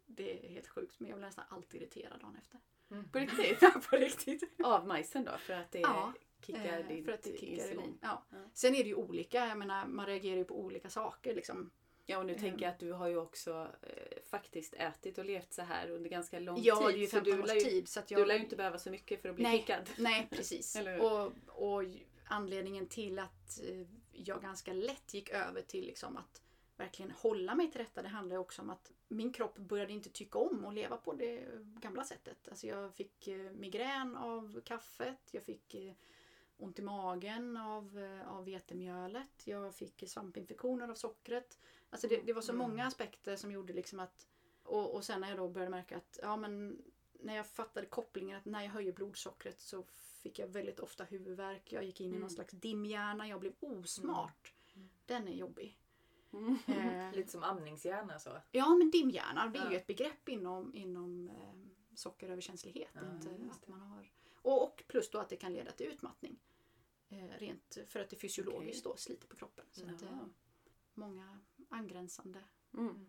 det 0.06 0.46
är 0.46 0.50
helt 0.50 0.68
sjukt 0.68 1.00
men 1.00 1.10
jag 1.10 1.18
blir 1.18 1.28
nästan 1.28 1.46
alltid 1.50 1.82
irriterad 1.82 2.20
dagen 2.20 2.36
efter. 2.36 2.60
Mm. 2.92 3.10
På 3.10 3.20
riktigt? 3.20 3.60
På 3.90 3.96
riktigt. 3.96 4.44
Av 4.64 4.88
majsen 4.88 5.26
då? 5.26 5.32
För 5.38 5.54
att 5.54 5.72
det 5.72 5.80
Ja. 5.80 6.14
kickar 6.42 6.80
Eh, 6.80 6.88
ditt 6.88 7.06
för 7.06 7.12
att 7.12 7.24
det 7.24 7.38
kickar 7.38 7.54
insulin. 7.54 7.98
Ja. 8.02 8.26
Ja. 8.30 8.38
Sen 8.54 8.76
är 8.76 8.84
det 8.84 8.90
ju 8.90 8.96
olika, 8.96 9.48
jag 9.48 9.58
menar 9.58 9.86
man 9.86 10.06
reagerar 10.06 10.38
ju 10.38 10.44
på 10.44 10.60
olika 10.60 10.90
saker 10.90 11.36
liksom. 11.36 11.72
Ja 12.06 12.18
och 12.18 12.26
nu 12.26 12.34
Ehm. 12.34 12.40
tänker 12.40 12.66
jag 12.66 12.72
att 12.72 12.80
du 12.80 12.92
har 12.92 13.08
ju 13.08 13.18
också 13.18 13.68
eh, 13.82 14.22
faktiskt 14.30 14.74
ätit 14.74 15.18
och 15.18 15.26
levt 15.26 15.54
så 15.54 15.62
här 15.62 15.90
under 15.90 16.10
ganska 16.10 16.40
lång 16.40 16.58
Ja, 16.62 16.76
tid. 16.76 16.88
det 16.88 16.94
är 16.94 17.02
ju 17.02 17.08
så 17.08 17.20
du 17.20 17.32
15 17.32 17.56
års 17.58 17.64
tid. 17.64 17.90
Så 17.90 18.00
att 18.00 18.12
jag, 18.12 18.22
du 18.22 18.26
lär 18.26 18.36
ju 18.36 18.42
inte 18.44 18.56
behöva 18.56 18.78
så 18.80 18.90
mycket 18.92 19.22
för 19.22 19.30
att 19.30 19.36
bli 19.36 19.44
Nej. 19.44 19.60
kickad. 19.60 19.90
Nej, 19.98 20.28
precis. 20.32 20.78
Och, 21.02 21.32
och 21.48 21.84
anledningen 22.26 22.88
till 22.88 23.20
att 23.20 23.62
eh, 23.70 23.88
jag 24.12 24.42
ganska 24.42 24.74
lätt 24.74 25.14
gick 25.14 25.30
över 25.30 25.62
till 25.62 25.86
liksom 25.86 26.18
att 26.18 26.42
verkligen 26.78 27.12
hålla 27.12 27.56
mig 27.56 27.72
till 27.72 27.80
detta. 27.80 28.02
Det 28.02 28.08
handlar 28.08 28.38
också 28.38 28.62
om 28.62 28.70
att 28.70 28.92
min 29.08 29.34
kropp 29.34 29.58
började 29.58 29.94
inte 29.94 30.10
tycka 30.10 30.40
om 30.40 30.66
att 30.66 30.74
leva 30.74 30.98
på 30.98 31.14
det 31.14 31.44
gamla 31.62 32.04
sättet. 32.04 32.48
Alltså 32.50 32.68
jag 32.68 32.94
fick 32.96 33.28
eh, 33.28 33.38
migrän 33.52 34.16
av 34.16 34.62
kaffet. 34.66 35.30
Jag 35.32 35.44
fick 35.44 35.74
eh, 35.76 35.94
ont 36.58 36.80
i 36.80 36.82
magen 36.82 37.58
av, 37.58 38.18
av 38.28 38.46
vetemjölet. 38.46 39.42
Jag 39.48 39.76
fick 39.76 40.04
svampinfektioner 40.08 40.88
av 40.90 40.96
sockret. 40.96 41.60
Alltså 41.90 42.08
det, 42.08 42.22
det 42.22 42.34
var 42.34 42.42
så 42.42 42.52
Mm. 42.52 42.70
många 42.70 42.86
aspekter 42.86 43.36
som 43.36 43.52
gjorde 43.52 43.74
liksom 43.74 44.00
att... 44.00 44.28
Och, 44.64 44.96
och 44.96 45.04
sen 45.04 45.22
när 45.22 45.30
jag 45.30 45.38
då 45.38 45.50
började 45.50 45.72
märka 45.72 45.98
att 45.98 46.20
ja, 46.22 46.38
men 46.38 46.82
när 47.20 47.36
jag 47.36 47.48
fattade 47.48 47.86
kopplingen 47.88 48.38
att 48.38 48.46
när 48.46 48.62
jag 48.64 48.70
höjer 48.72 48.94
blodsockret 48.94 49.62
så 49.62 49.84
fick 49.94 50.40
jag 50.40 50.48
väldigt 50.48 50.80
ofta 50.80 51.04
huvudvärk. 51.04 51.72
Jag 51.74 51.84
gick 51.84 52.02
in 52.02 52.08
i 52.08 52.10
någon 52.12 52.18
Mm. 52.18 52.30
slags 52.30 52.54
dimhjärna. 52.54 53.28
Jag 53.28 53.40
blev 53.40 53.54
osmart. 53.60 54.54
Mm. 54.76 54.90
Den 55.06 55.28
är 55.28 55.32
jobbig. 55.34 55.80
Mm. 56.34 56.58
Eh, 56.68 57.14
Lite 57.16 57.32
som 57.32 57.44
amningshjärna 57.44 58.20
så. 58.20 58.42
Ja 58.52 58.76
men 58.76 58.92
dimhjärna 58.92 59.48
det 59.48 59.60
är 59.60 59.66
ju 59.70 59.74
Ja. 59.74 59.80
ett 59.80 59.88
begrepp 59.88 60.30
inom, 60.30 60.76
inom 60.76 61.30
eh, 61.30 61.96
sockeröverkänslighet. 61.96 62.90
Ja, 62.94 63.12
inte 63.16 63.52
att 63.52 63.68
man 63.68 63.82
har, 63.82 64.12
och, 64.42 64.64
och 64.64 64.84
plus 64.88 65.10
då 65.10 65.18
att 65.20 65.30
det 65.30 65.36
kan 65.36 65.54
leda 65.54 65.72
till 65.72 65.86
utmattning. 65.88 66.40
Eh, 67.10 67.26
rent 67.38 67.78
för 67.88 68.00
att 68.00 68.10
det 68.10 68.16
fysiologiskt 68.16 68.84
då 68.84 68.96
sliter 68.98 69.28
på 69.28 69.36
kroppen. 69.36 69.66
Så 69.72 69.86
att, 69.86 70.02
Jaha. 70.02 70.12
eh, 70.12 70.28
många 70.94 71.40
angränsande. 71.70 72.44
Mm. 72.74 73.06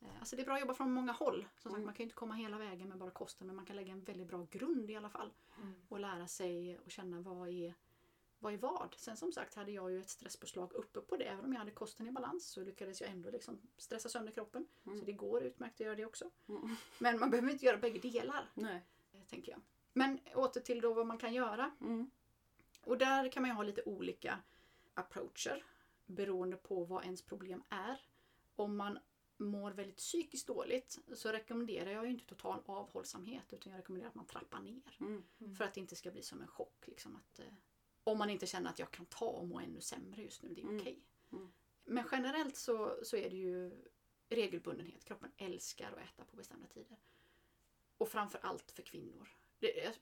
Eh, 0.00 0.08
alltså 0.20 0.36
det 0.36 0.42
är 0.42 0.44
bra 0.46 0.54
att 0.54 0.60
jobba 0.60 0.74
från 0.74 0.92
många 0.92 1.12
håll. 1.12 1.46
Som 1.56 1.70
sagt, 1.70 1.74
Mm. 1.74 1.84
man 1.86 1.94
kan 1.94 1.98
ju 1.98 2.04
inte 2.04 2.14
komma 2.14 2.34
hela 2.34 2.58
vägen 2.58 2.88
med 2.88 2.98
bara 2.98 3.10
kosten 3.10 3.46
men 3.46 3.56
man 3.56 3.66
kan 3.66 3.76
lägga 3.76 3.92
en 3.92 4.04
väldigt 4.04 4.28
bra 4.28 4.46
grund 4.50 4.90
i 4.90 4.96
alla 4.96 5.10
fall. 5.10 5.32
Mm. 5.62 5.74
Och 5.88 6.00
lära 6.00 6.26
sig 6.26 6.78
och 6.78 6.90
känna 6.90 7.20
vad 7.20 7.48
är 7.48 7.74
vad 8.40 8.52
är 8.52 8.58
vad? 8.58 8.94
Sen 8.98 9.16
som 9.16 9.32
sagt 9.32 9.54
hade 9.54 9.72
jag 9.72 9.90
ju 9.92 10.00
ett 10.00 10.08
stresspåslag 10.10 10.72
uppe 10.72 11.00
på 11.00 11.16
det. 11.16 11.24
Även 11.24 11.44
om 11.44 11.52
jag 11.52 11.58
hade 11.58 11.70
kosten 11.70 12.08
i 12.08 12.12
balans 12.12 12.46
så 12.50 12.60
lyckades 12.64 13.00
jag 13.00 13.10
ändå 13.10 13.30
liksom 13.30 13.60
stressa 13.76 14.08
sönder 14.08 14.32
kroppen. 14.32 14.66
Mm. 14.86 14.98
Så 14.98 15.04
det 15.04 15.12
går 15.12 15.42
utmärkt 15.42 15.74
att 15.74 15.80
göra 15.86 15.94
det 15.96 16.04
också. 16.06 16.30
Mm. 16.48 16.76
Men 16.98 17.18
man 17.18 17.30
behöver 17.30 17.50
inte 17.52 17.64
göra 17.66 17.76
bägge 17.76 17.98
delar, 17.98 18.50
Nej. 18.54 18.82
eh, 19.12 19.20
tänker 19.22 19.52
jag. 19.52 19.60
Men 19.92 20.20
åter 20.34 20.60
till 20.60 20.80
då 20.80 20.94
vad 20.94 21.06
man 21.06 21.18
kan 21.18 21.32
göra. 21.34 21.70
Mm. 21.80 22.10
Och 22.84 22.98
där 22.98 23.28
kan 23.32 23.42
man 23.42 23.50
ju 23.50 23.54
ha 23.54 23.62
lite 23.62 23.82
olika 23.82 24.38
approacher 24.94 25.64
beroende 26.08 26.56
på 26.56 26.84
vad 26.84 27.04
ens 27.04 27.22
problem 27.22 27.62
är. 27.68 28.00
Om 28.56 28.76
man 28.76 28.98
mår 29.36 29.70
väldigt 29.70 29.96
psykiskt 29.96 30.46
dåligt 30.46 30.98
så 31.14 31.32
rekommenderar 31.32 31.90
jag 31.90 32.04
ju 32.04 32.10
inte 32.10 32.24
total 32.24 32.62
avhållsamhet 32.66 33.52
utan 33.52 33.72
jag 33.72 33.78
rekommenderar 33.78 34.08
att 34.08 34.14
man 34.14 34.26
trappar 34.26 34.60
ner. 34.60 34.96
Mm. 35.00 35.54
För 35.56 35.64
att 35.64 35.74
det 35.74 35.80
inte 35.80 35.96
ska 35.96 36.10
bli 36.10 36.22
som 36.22 36.40
en 36.42 36.48
chock. 36.48 36.84
Liksom 36.86 37.16
att, 37.16 37.38
eh, 37.38 37.46
om 38.04 38.18
man 38.18 38.30
inte 38.30 38.46
känner 38.46 38.70
att 38.70 38.78
jag 38.78 38.90
kan 38.90 39.06
ta 39.06 39.26
och 39.26 39.48
må 39.48 39.60
ännu 39.60 39.80
sämre 39.80 40.22
just 40.22 40.42
nu, 40.42 40.54
det 40.54 40.60
är 40.60 40.64
Mm. 40.64 40.80
okej. 40.80 40.98
Mm. 41.32 41.52
Men 41.84 42.04
generellt 42.12 42.56
så, 42.56 42.98
så 43.02 43.16
är 43.16 43.30
det 43.30 43.36
ju 43.36 43.84
regelbundenhet. 44.28 45.04
Kroppen 45.04 45.32
älskar 45.36 45.92
att 45.92 45.98
äta 45.98 46.24
på 46.24 46.36
bestämda 46.36 46.66
tider. 46.66 46.98
Och 47.98 48.08
framför 48.08 48.38
allt 48.42 48.70
för 48.70 48.82
kvinnor. 48.82 49.28
Det 49.58 49.92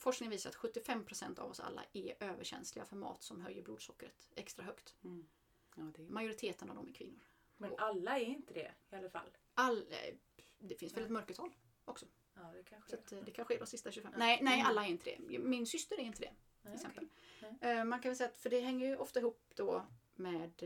forskning 0.00 0.30
visar 0.30 0.50
att 0.50 0.56
75% 0.56 1.38
av 1.38 1.50
oss 1.50 1.60
alla 1.60 1.84
är 1.92 2.14
överkänsliga 2.20 2.84
för 2.84 2.96
mat 2.96 3.22
som 3.22 3.40
höjer 3.40 3.62
blodsockret 3.62 4.30
extra 4.34 4.64
högt. 4.64 4.94
Mm. 5.04 5.26
Ja, 5.76 5.82
det. 5.96 6.02
Majoriteten 6.02 6.70
av 6.70 6.76
dem 6.76 6.88
är 6.88 6.92
kvinnor. 6.92 7.20
Men 7.56 7.72
alla 7.78 8.18
är 8.18 8.24
inte 8.24 8.54
det 8.54 8.72
i 8.90 8.96
alla 8.96 9.10
fall. 9.10 9.30
All, 9.54 9.78
eh, 9.90 10.14
det 10.58 10.74
finns 10.74 10.96
väl 10.96 11.04
ett 11.04 11.10
mörkertal 11.10 11.54
också. 11.84 12.06
Ja, 12.34 12.42
det 12.52 12.62
kanske 12.62 12.90
Så 12.90 13.14
är. 13.14 13.18
eh, 13.18 13.24
det 13.24 13.30
kanske 13.30 13.54
är 13.54 13.58
de 13.58 13.66
sista 13.66 13.90
25. 13.92 14.12
Ja. 14.12 14.18
Nej, 14.18 14.38
nej, 14.42 14.54
Mm. 14.54 14.66
alla 14.66 14.84
är 14.86 14.88
inte 14.90 15.04
det. 15.28 15.38
Min 15.38 15.66
syster 15.66 15.96
är 16.00 16.02
inte 16.02 16.20
det. 16.20 16.32
Till 16.62 16.72
exempel. 16.74 17.08
okej. 17.38 17.56
Eh, 17.70 17.84
Man 17.84 18.00
kan 18.00 18.08
väl 18.10 18.16
säga 18.16 18.28
att, 18.28 18.36
för 18.38 18.50
det 18.50 18.60
hänger 18.60 18.86
ju 18.86 18.96
ofta 18.96 19.20
ihop 19.20 19.52
då 19.54 19.86
med, 20.14 20.62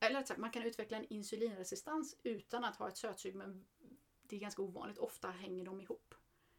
eller 0.00 0.18
rätt 0.20 0.28
sagt, 0.28 0.40
man 0.40 0.50
kan 0.50 0.62
utveckla 0.62 0.96
en 0.96 1.06
insulinresistans 1.12 2.16
utan 2.22 2.64
att 2.64 2.76
ha 2.76 2.88
ett 2.88 2.96
sötsug 2.96 3.34
men 3.34 3.66
det 4.22 4.36
är 4.36 4.40
ganska 4.40 4.62
ovanligt. 4.62 4.98
Ofta 4.98 5.30
hänger 5.30 5.64
de 5.64 5.80
ihop 5.80 6.14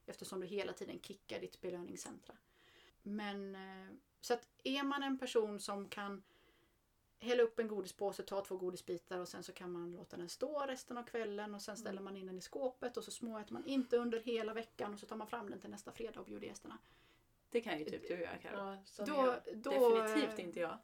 eftersom 0.07 0.39
du 0.39 0.47
hela 0.47 0.73
tiden 0.73 0.99
kickar 0.99 1.39
ditt 1.39 1.61
belöningscentra. 1.61 2.35
Men 3.03 3.55
eh, 3.55 3.87
så 4.21 4.33
att 4.33 4.47
är 4.63 4.83
man 4.83 5.03
en 5.03 5.17
person 5.19 5.59
som 5.59 5.89
kan 5.89 6.23
hälla 7.19 7.43
upp 7.43 7.59
en 7.59 7.67
godispåse, 7.67 8.23
ta 8.23 8.41
två 8.41 8.57
godisbitar 8.57 9.19
och 9.19 9.27
sen 9.27 9.43
så 9.43 9.53
kan 9.53 9.71
man 9.71 9.91
låta 9.91 10.17
den 10.17 10.29
stå 10.29 10.59
resten 10.67 10.97
av 10.97 11.03
kvällen 11.03 11.55
och 11.55 11.61
sen 11.61 11.77
ställer 11.77 12.01
man 12.01 12.17
in 12.17 12.25
den 12.27 12.37
i 12.37 12.41
skåpet 12.41 12.97
och 12.97 13.03
så 13.03 13.11
småäter 13.11 13.53
man 13.53 13.65
inte 13.65 13.97
under 13.97 14.19
hela 14.19 14.53
veckan 14.53 14.93
och 14.93 14.99
så 14.99 15.05
tar 15.05 15.15
man 15.15 15.27
fram 15.27 15.49
den 15.49 15.59
till 15.59 15.69
nästa 15.69 15.91
fredag 15.91 16.19
och 16.19 16.25
bjuder 16.25 16.47
gästerna. 16.47 16.77
det 17.49 17.61
kan 17.61 17.79
ju 17.79 17.85
typ 17.85 18.07
du 18.07 18.13
göra 18.19 18.37
Karo. 18.37 18.77
Ja, 18.97 19.05
Då, 19.05 19.13
jag. 19.45 19.57
då, 19.57 20.01
Definitivt 20.01 20.39
inte 20.39 20.59
jag. 20.59 20.77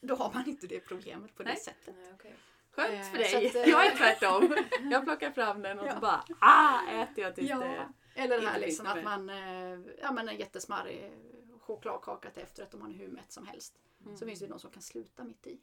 Då 0.00 0.14
har 0.14 0.32
man 0.34 0.48
inte 0.48 0.66
det 0.66 0.80
problemet 0.80 1.34
på 1.34 1.42
det 1.42 1.48
Nej. 1.48 1.58
sättet. 1.58 1.94
Nej, 1.98 2.12
okej. 2.14 2.36
Skönt 2.70 2.90
Eh, 2.94 3.02
för 3.10 3.18
dig. 3.18 3.50
så 3.50 3.58
att, 3.58 3.66
eh, 3.66 3.70
Jag 3.72 3.86
är 3.86 3.96
tvärtom. 3.96 4.56
Jag 4.90 5.04
plockar 5.04 5.30
fram 5.30 5.62
den 5.62 5.78
och 5.78 5.86
Ja. 5.88 5.94
så 5.94 6.00
bara 6.00 6.24
ah, 6.40 6.90
äter 7.02 7.24
jag 7.24 7.34
tills 7.34 7.48
det... 7.48 7.88
Eller 8.18 8.28
det 8.36 8.42
inte 8.42 8.50
här 8.52 8.60
liksom 8.60 8.86
att 8.86 9.04
man, 9.04 9.30
eh, 9.30 9.78
ja 10.02 10.12
men 10.12 10.28
en 10.28 10.36
jättesmarrig 10.36 11.12
chokladkaka 11.60 12.30
till 12.30 12.42
efterrätt 12.42 12.74
om 12.74 12.80
man 12.80 12.90
är 12.90 12.94
hur 12.98 13.08
mätt 13.08 13.32
som 13.32 13.46
helst. 13.46 13.78
Mm. 14.04 14.16
Så 14.16 14.26
finns 14.26 14.38
det 14.38 14.44
ju 14.44 14.50
de 14.50 14.58
som 14.58 14.70
kan 14.70 14.82
sluta 14.82 15.24
mitt 15.24 15.46
i. 15.46 15.60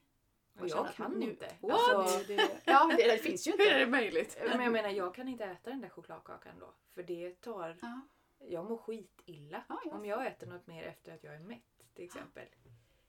Och 0.59 0.67
jag 0.67 0.93
kan 0.93 1.11
nu- 1.11 1.29
inte. 1.29 1.55
What? 1.61 1.93
Alltså, 1.95 2.27
Det, 2.27 2.49
ja, 2.65 2.91
det, 2.97 3.11
det 3.11 3.17
finns 3.17 3.47
ju 3.47 3.51
Hur 3.57 3.59
är 3.61 3.65
inte. 3.65 3.79
det 3.79 3.87
möjligt? 3.87 4.37
men 4.47 4.61
jag 4.63 4.71
menar, 4.73 4.89
jag 4.89 5.15
kan 5.15 5.27
inte 5.27 5.45
äta 5.45 5.69
den 5.69 5.81
där 5.81 5.89
chokladkakan 5.89 6.59
då. 6.59 6.73
För 6.93 7.03
det 7.03 7.41
tar... 7.41 7.77
Ja, 7.81 8.01
Jag 8.39 8.65
mår 8.69 8.77
skitilla 8.77 9.63
Ja, 9.69 9.81
ja. 9.85 9.91
om 9.95 10.05
jag 10.05 10.27
äter 10.27 10.47
något 10.47 10.67
mer 10.67 10.83
efter 10.83 11.13
att 11.15 11.23
jag 11.23 11.35
är 11.35 11.39
mätt 11.39 11.61
till 11.93 12.05
exempel. 12.05 12.47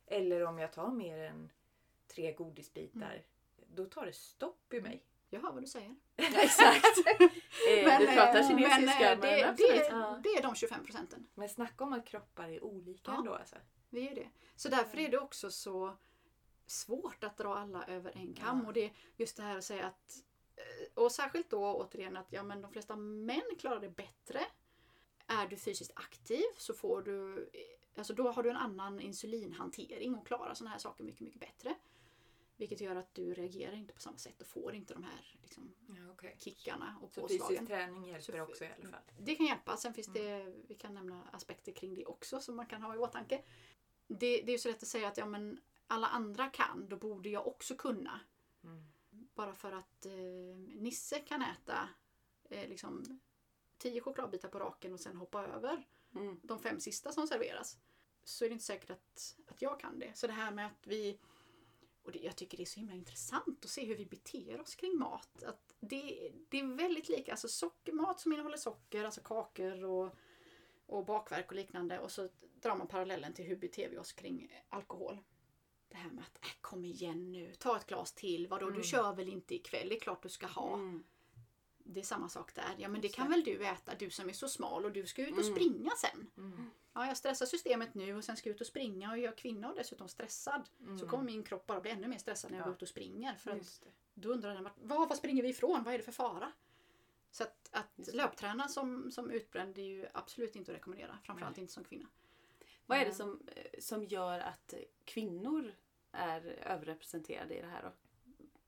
Eller 0.06 0.44
om 0.46 0.58
jag 0.58 0.72
tar 0.72 0.90
mer 0.90 1.18
än 1.18 1.52
tre 2.06 2.32
godisbitar. 2.32 3.12
Mm. 3.12 3.22
Då 3.74 3.84
tar 3.84 4.06
det 4.06 4.12
stopp 4.12 4.72
i 4.72 4.80
mig. 4.80 5.02
Jag 5.30 5.40
hör 5.40 5.52
vad 5.52 5.62
du 5.62 5.66
säger. 5.66 5.96
Exakt. 6.16 6.86
Eh, 7.68 7.98
du 7.98 8.06
pratar 8.06 8.38
eh, 8.38 8.48
kinesiska 8.48 8.76
men, 9.00 9.18
men, 9.20 9.28
eh, 9.28 9.36
det, 9.36 9.48
absolut. 9.48 9.70
det, 9.70 9.88
Ja. 9.90 10.20
det 10.22 10.28
är 10.28 10.42
de 10.42 10.54
25 10.54 10.84
procenten. 10.84 11.26
Men 11.34 11.48
snacka 11.48 11.84
om 11.84 11.92
att 11.92 12.06
kroppar 12.06 12.48
är 12.48 12.64
olika 12.64 13.10
Ja. 13.10 13.18
ändå 13.18 13.34
alltså. 13.34 13.56
Vi 13.90 14.08
är 14.08 14.14
det. 14.14 14.28
Så 14.56 14.68
därför 14.68 14.98
är 14.98 15.08
det 15.08 15.18
också 15.18 15.50
så 15.50 15.96
svårt 16.66 17.24
att 17.24 17.36
dra 17.36 17.54
alla 17.58 17.84
över 17.86 18.12
en 18.16 18.34
kam. 18.34 18.60
Ja. 18.60 18.66
Och 18.66 18.72
det 18.72 18.90
just 19.16 19.36
det 19.36 19.42
här 19.42 19.58
att 19.58 19.64
säga 19.64 19.86
att 19.86 20.16
och 20.94 21.12
särskilt 21.12 21.50
då 21.50 21.74
återigen 21.74 22.16
att 22.16 22.26
ja, 22.30 22.42
men 22.42 22.62
de 22.62 22.72
flesta 22.72 22.96
män 22.96 23.56
klarar 23.58 23.80
det 23.80 23.88
bättre. 23.88 24.40
Är 25.26 25.46
du 25.46 25.56
fysiskt 25.56 25.92
aktiv 25.94 26.44
så 26.56 26.74
får 26.74 27.02
du 27.02 27.50
Alltså 27.96 28.14
då 28.14 28.30
har 28.30 28.42
du 28.42 28.50
en 28.50 28.56
annan 28.56 29.00
insulinhantering 29.00 30.14
och 30.14 30.26
klarar 30.26 30.54
sådana 30.54 30.70
här 30.70 30.78
saker 30.78 31.04
mycket, 31.04 31.20
mycket 31.20 31.40
bättre. 31.40 31.74
Vilket 32.56 32.80
gör 32.80 32.96
att 32.96 33.14
du 33.14 33.34
reagerar 33.34 33.72
inte 33.76 33.94
på 33.94 34.00
samma 34.00 34.18
sätt 34.18 34.40
och 34.40 34.46
får 34.46 34.74
inte 34.74 34.94
de 34.94 35.02
här 35.02 35.36
liksom, 35.42 35.74
Ja, 35.88 36.12
okay. 36.12 36.32
kickarna 36.38 36.98
och 37.02 37.10
Så 37.12 37.20
påslagen. 37.20 37.48
fysisk 37.48 37.66
träning 37.68 38.04
hjälper 38.04 38.32
Så- 38.32 38.42
också 38.42 38.64
i 38.64 38.68
alla 38.80 38.88
fall. 38.90 39.00
Det 39.18 39.34
kan 39.34 39.46
hjälpa. 39.46 39.76
Sen 39.76 39.94
finns 39.94 40.06
det, 40.06 40.52
vi 40.68 40.74
kan 40.74 40.94
nämna 40.94 41.22
aspekter 41.32 41.72
kring 41.72 41.94
det 41.94 42.04
också 42.06 42.40
som 42.40 42.56
man 42.56 42.66
kan 42.66 42.82
ha 42.82 42.94
i 42.94 42.98
åtanke. 42.98 43.42
Det, 44.06 44.16
det 44.42 44.48
är 44.48 44.52
ju 44.52 44.58
så 44.58 44.68
lätt 44.68 44.82
att 44.82 44.88
säga 44.88 45.08
att 45.08 45.16
ja, 45.16 45.26
men 45.26 45.60
alla 45.86 46.06
andra 46.06 46.48
kan, 46.50 46.88
då 46.88 46.96
borde 46.96 47.28
jag 47.28 47.46
också 47.46 47.74
kunna. 47.76 48.20
Mm. 48.64 48.84
Bara 49.34 49.54
för 49.54 49.72
att 49.72 50.06
eh, 50.06 50.12
Nisse 50.74 51.18
kan 51.18 51.42
äta 51.42 51.88
eh, 52.50 52.68
liksom 52.68 53.20
tio 53.78 54.00
chokladbitar 54.00 54.48
på 54.48 54.58
raken 54.58 54.92
och 54.92 55.00
sen 55.00 55.16
hoppa 55.16 55.46
över 55.46 55.84
Mm. 56.14 56.40
de 56.42 56.58
fem 56.58 56.80
sista 56.80 57.12
som 57.12 57.26
serveras. 57.26 57.78
Så 58.24 58.44
är 58.44 58.48
det 58.48 58.52
inte 58.52 58.64
säkert 58.64 58.90
att, 58.90 59.36
att 59.48 59.62
jag 59.62 59.80
kan 59.80 59.98
det. 59.98 60.16
Så 60.16 60.26
det 60.26 60.32
här 60.32 60.50
med 60.50 60.66
att 60.66 60.86
vi... 60.86 61.18
Och 62.06 62.12
det, 62.12 62.18
jag 62.18 62.36
tycker 62.36 62.56
det 62.56 62.62
är 62.62 62.66
så 62.66 62.80
himla 62.80 62.94
intressant 62.94 63.64
att 63.64 63.70
se 63.70 63.84
hur 63.84 63.96
vi 63.96 64.06
beter 64.06 64.60
oss 64.60 64.74
kring 64.74 64.98
mat. 64.98 65.42
Att 65.42 65.74
det, 65.80 66.32
det 66.48 66.58
är 66.60 66.76
väldigt 66.76 67.08
lika. 67.08 67.30
Alltså 67.32 67.48
socker, 67.48 67.92
mat 67.92 68.20
som 68.20 68.32
innehåller 68.32 68.56
socker, 68.56 69.04
alltså 69.04 69.20
kakor 69.20 69.84
och, 69.84 70.16
och 70.86 71.04
bakverk 71.04 71.46
och 71.48 71.56
liknande. 71.56 71.98
Och 71.98 72.10
så 72.10 72.28
drar 72.62 72.76
man 72.76 72.88
parallellen 72.88 73.32
till 73.34 73.44
hur 73.44 73.56
beter 73.56 73.88
vi 73.90 73.98
oss 73.98 74.12
kring 74.12 74.52
alkohol. 74.68 75.18
Det 75.88 75.96
här 75.96 76.10
med 76.10 76.24
att 76.24 76.44
äh, 76.44 76.50
kom 76.60 76.84
igen 76.84 77.32
nu, 77.32 77.54
ta 77.54 77.76
ett 77.76 77.86
glas 77.86 78.12
till. 78.12 78.46
Vadå, 78.48 78.66
Mm. 78.66 78.78
du 78.78 78.84
kör 78.84 79.14
väl 79.14 79.28
inte 79.28 79.54
ikväll? 79.54 79.88
Det 79.88 79.96
är 79.96 80.00
klart 80.00 80.22
du 80.22 80.28
ska 80.28 80.46
ha. 80.46 80.74
Mm. 80.74 81.04
Det 81.88 82.00
är 82.00 82.04
samma 82.04 82.28
sak 82.28 82.54
där. 82.54 82.74
Ja 82.78 82.88
men 82.88 83.00
det 83.00 83.08
kan 83.08 83.30
väl 83.30 83.44
du 83.44 83.66
äta, 83.66 83.94
du 83.98 84.10
som 84.10 84.28
är 84.28 84.32
så 84.32 84.48
smal 84.48 84.84
och 84.84 84.92
du 84.92 85.06
ska 85.06 85.22
ut 85.22 85.32
och 85.32 85.38
Mm. 85.44 85.54
springa 85.54 85.90
sen. 85.90 86.26
Mm. 86.36 86.70
Ja, 86.92 87.06
jag 87.06 87.16
stressar 87.16 87.46
systemet 87.46 87.94
nu 87.94 88.16
och 88.16 88.24
sen 88.24 88.36
ska 88.36 88.48
jag 88.48 88.54
ut 88.54 88.60
och 88.60 88.66
springa 88.66 89.10
och 89.10 89.18
jag 89.18 89.32
är 89.32 89.36
kvinna 89.36 89.68
och 89.70 89.76
dessutom 89.76 90.08
stressad. 90.08 90.68
Mm. 90.80 90.98
Så 90.98 91.08
kommer 91.08 91.24
min 91.24 91.42
kropp 91.42 91.66
bara 91.66 91.80
bli 91.80 91.90
ännu 91.90 92.08
mer 92.08 92.18
stressad 92.18 92.50
när 92.50 92.58
jag 92.58 92.62
Ja. 92.64 92.66
går 92.66 92.74
ut 92.76 92.82
och 92.82 92.88
springer. 92.88 93.34
För 93.34 93.50
att 93.50 93.82
då 94.14 94.28
undrar 94.28 94.54
den, 94.54 94.68
vad, 94.76 95.08
vad 95.08 95.18
springer 95.18 95.42
vi 95.42 95.48
ifrån? 95.48 95.82
Vad 95.84 95.94
är 95.94 95.98
det 95.98 96.04
för 96.04 96.12
fara? 96.12 96.52
Så 97.30 97.42
att, 97.42 97.68
att 97.72 98.14
löpträna 98.14 98.68
som, 98.68 99.10
som 99.10 99.30
utbränd 99.30 99.78
är 99.78 99.82
ju 99.82 100.06
absolut 100.14 100.56
inte 100.56 100.70
att 100.72 100.76
rekommendera. 100.76 101.18
Framförallt 101.24 101.58
inte 101.58 101.72
som 101.72 101.84
kvinna. 101.84 102.06
Vad 102.86 102.98
är 102.98 103.02
det 103.02 103.08
Ja. 103.10 103.14
som, 103.14 103.40
eh, 103.56 103.80
som 103.80 104.04
gör 104.04 104.38
att 104.40 104.74
kvinnor 105.04 105.74
är 106.12 106.40
överrepresenterade 106.46 107.54
i 107.58 107.60
det 107.60 107.66
här 107.68 107.82
då? 107.82 107.92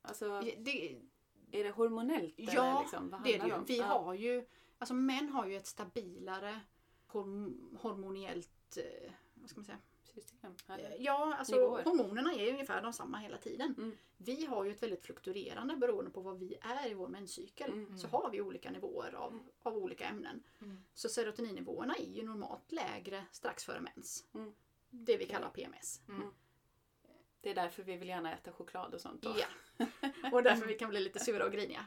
Alltså, 0.03 0.41
Det, 0.59 0.99
är 1.53 1.65
det 1.65 1.71
hormonellt? 1.71 2.35
Ja, 2.37 2.81
liksom? 2.81 3.17
Det 3.25 3.35
är 3.35 3.39
det 3.39 3.47
ju. 3.47 3.53
om? 3.53 3.65
Vi 3.65 3.81
har 3.81 4.15
ju, 4.15 4.47
alltså 4.79 4.95
män 4.95 5.29
har 5.29 5.47
ju 5.47 5.57
ett 5.57 5.67
stabilare 5.67 6.61
horm, 7.07 7.69
hormoniellt, 7.81 8.77
eh, 8.77 9.13
vad 9.35 9.51
ska 9.51 9.59
man 9.59 9.65
säga? 9.65 9.79
System, 10.15 10.55
eller? 10.69 10.97
Ja, 11.01 11.35
alltså 11.39 11.55
Nivåer. 11.55 11.85
hormonerna 11.85 12.35
är 12.35 12.53
ungefär 12.53 12.83
de 12.83 12.93
samma 12.93 13.19
hela 13.19 13.37
tiden. 13.37 13.75
Mm. 13.79 13.97
Vi 14.17 14.47
har 14.47 14.65
ju 14.65 14.71
ett 14.71 14.83
väldigt 14.83 15.05
fluktuerande 15.05 15.77
beroende 15.77 16.11
på 16.11 16.21
vad 16.21 16.39
vi 16.39 16.59
är 16.61 16.91
i 16.91 16.95
vår 16.95 17.09
menscykel. 17.09 17.73
Mm. 17.73 17.99
Så 17.99 18.09
har 18.09 18.31
vi 18.31 18.41
olika 18.41 18.71
nivåer 18.71 19.15
av, 19.15 19.41
av 19.63 19.77
olika 19.77 20.05
ämnen. 20.05 20.43
Mm. 20.63 20.85
Så 20.95 21.09
serotoninnivåerna 21.09 21.95
är 21.95 22.13
ju 22.13 22.23
normalt 22.23 22.73
lägre 22.73 23.25
strax 23.33 23.65
före 23.65 23.81
mens. 23.81 24.25
Mm. 24.35 24.53
Det 24.91 25.17
vi 25.17 25.27
kallar 25.27 25.51
PMS. 25.51 26.01
Det 27.49 27.53
är 27.53 27.63
därför 27.63 27.83
vi 27.83 27.97
vill 27.97 28.09
gärna 28.09 28.33
äta 28.35 28.53
choklad 28.53 28.95
och 28.95 29.01
sånt. 29.01 29.23
Då. 29.23 29.35
Ja. 29.39 29.47
Och 30.33 30.43
därför 30.43 30.67
vi 30.67 30.75
kan 30.75 30.91
bli 30.91 31.01
lite 31.01 31.19
sura 31.19 31.45
och 31.45 31.53
griniga. 31.53 31.87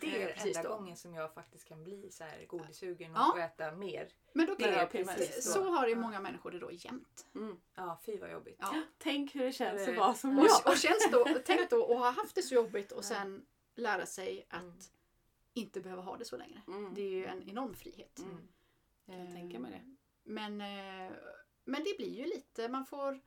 Det 0.00 0.22
är 0.22 0.28
Eh, 0.28 0.34
precis 0.34 0.56
enda 0.56 0.68
då. 0.68 0.74
gången 0.76 0.96
som 0.96 1.14
jag 1.14 1.34
faktiskt 1.34 1.68
kan 1.68 1.84
bli 1.84 2.10
så 2.10 2.24
här 2.24 2.44
godissugen 2.46 3.10
och 3.10 3.18
Ja. 3.18 3.40
äta 3.44 3.72
mer. 3.72 4.08
Men 4.32 4.46
då 4.46 4.54
Det 4.54 4.64
kan 4.64 4.72
jag, 4.72 4.90
PMS 4.90 5.52
så 5.52 5.64
då. 5.64 5.70
har 5.70 5.86
ju 5.88 5.96
många 5.96 6.20
människor 6.20 6.50
det 6.50 6.58
då 6.58 6.70
jämt. 6.72 7.26
Mm. 7.34 7.60
Ja, 7.74 8.00
fy 8.06 8.18
vad 8.18 8.32
jobbigt. 8.32 8.56
Ja. 8.60 8.74
Tänk 8.98 9.34
hur 9.34 9.44
det 9.44 9.52
känns 9.52 9.84
Det- 9.86 9.90
att 9.92 9.98
vara 9.98 10.14
som 10.14 10.38
Och, 10.38 10.44
jag. 10.46 10.72
och 10.72 10.78
känns 10.78 11.08
då, 11.12 11.24
tänk 11.44 11.70
då 11.70 11.92
att 11.92 11.98
ha 11.98 12.10
haft 12.10 12.34
det 12.34 12.42
så 12.42 12.54
jobbigt 12.54 12.92
och 12.92 13.04
sen 13.04 13.46
lära 13.74 14.06
sig 14.06 14.46
att 14.50 14.60
Mm. 14.62 14.74
inte 15.54 15.80
behöva 15.80 16.02
ha 16.02 16.16
det 16.16 16.24
så 16.24 16.36
längre. 16.36 16.62
Mm. 16.68 16.94
Det 16.94 17.02
är 17.02 17.10
ju 17.10 17.26
en 17.26 17.48
enorm 17.48 17.74
frihet. 17.74 18.18
Mm. 18.18 18.48
Jag 19.04 19.16
kan 19.16 19.34
tänka 19.34 19.58
mig 19.58 19.70
det. 19.70 19.94
Men, 20.32 20.60
eh, 20.60 21.12
men 21.64 21.84
det 21.84 21.96
blir 21.96 22.14
ju 22.18 22.24
lite, 22.24 22.68
man 22.68 22.86
får... 22.86 23.20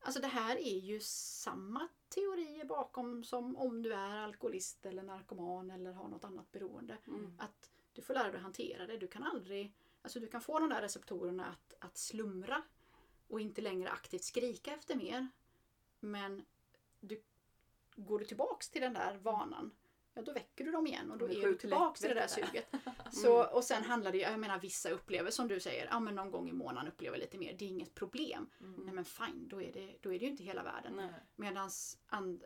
Alltså 0.00 0.20
det 0.20 0.28
här 0.28 0.56
är 0.56 0.78
ju 0.78 1.00
samma 1.00 1.88
teorier 2.08 2.64
bakom 2.64 3.24
som 3.24 3.56
om 3.56 3.82
du 3.82 3.92
är 3.92 4.16
alkoholist 4.16 4.86
eller 4.86 5.02
narkoman 5.02 5.70
eller 5.70 5.92
har 5.92 6.08
något 6.08 6.24
annat 6.24 6.52
beroende. 6.52 6.98
Mm. 7.06 7.32
Att 7.38 7.70
du 7.92 8.02
får 8.02 8.14
lära 8.14 8.28
dig 8.28 8.36
att 8.36 8.42
hantera 8.42 8.86
det. 8.86 8.96
Du 8.96 9.06
kan 9.06 9.22
aldrig... 9.22 9.74
Alltså 10.02 10.20
du 10.20 10.26
kan 10.26 10.40
få 10.40 10.58
de 10.58 10.68
där 10.68 10.82
receptorerna 10.82 11.46
att, 11.46 11.74
att 11.78 11.96
slumra 11.96 12.62
och 13.28 13.40
inte 13.40 13.60
längre 13.60 13.90
aktivt 13.90 14.24
skrika 14.24 14.74
efter 14.74 14.96
mer. 14.96 15.28
Men 16.00 16.44
du, 17.00 17.22
går 17.96 18.18
du 18.18 18.24
tillbaks 18.24 18.70
till 18.70 18.82
den 18.82 18.94
där 18.94 19.18
vanan, 19.18 19.70
ja 20.18 20.24
då 20.24 20.32
väcker 20.32 20.64
du 20.64 20.70
dem 20.70 20.86
igen 20.86 21.10
och 21.10 21.18
då 21.18 21.24
är 21.24 21.28
du 21.28 21.42
sjukt 21.42 21.60
tillbaks 21.60 22.00
till 22.00 22.08
det 22.08 22.14
där 22.14 22.26
suget. 22.26 22.74
Så, 23.12 23.44
och 23.44 23.64
sen 23.64 23.82
handlar 23.82 24.12
det 24.12 24.18
ju, 24.18 24.24
jag 24.24 24.40
menar 24.40 24.60
vissa 24.60 24.90
upplever 24.90 25.30
som 25.30 25.48
du 25.48 25.60
säger, 25.60 25.86
ja 25.90 26.00
men 26.00 26.14
någon 26.14 26.30
gång 26.30 26.48
i 26.48 26.52
månaden 26.52 26.92
upplever 26.92 27.18
lite 27.18 27.38
mer, 27.38 27.56
det 27.58 27.64
är 27.64 27.68
inget 27.68 27.94
problem. 27.94 28.50
Nej 28.58 28.94
men 28.94 29.04
fine, 29.04 29.48
då 29.48 29.62
är 29.62 29.72
det, 29.72 29.96
då 30.00 30.12
är 30.12 30.18
det 30.18 30.24
ju 30.24 30.30
inte 30.30 30.44
hela 30.44 30.62
världen. 30.62 31.02
Medan 31.36 31.70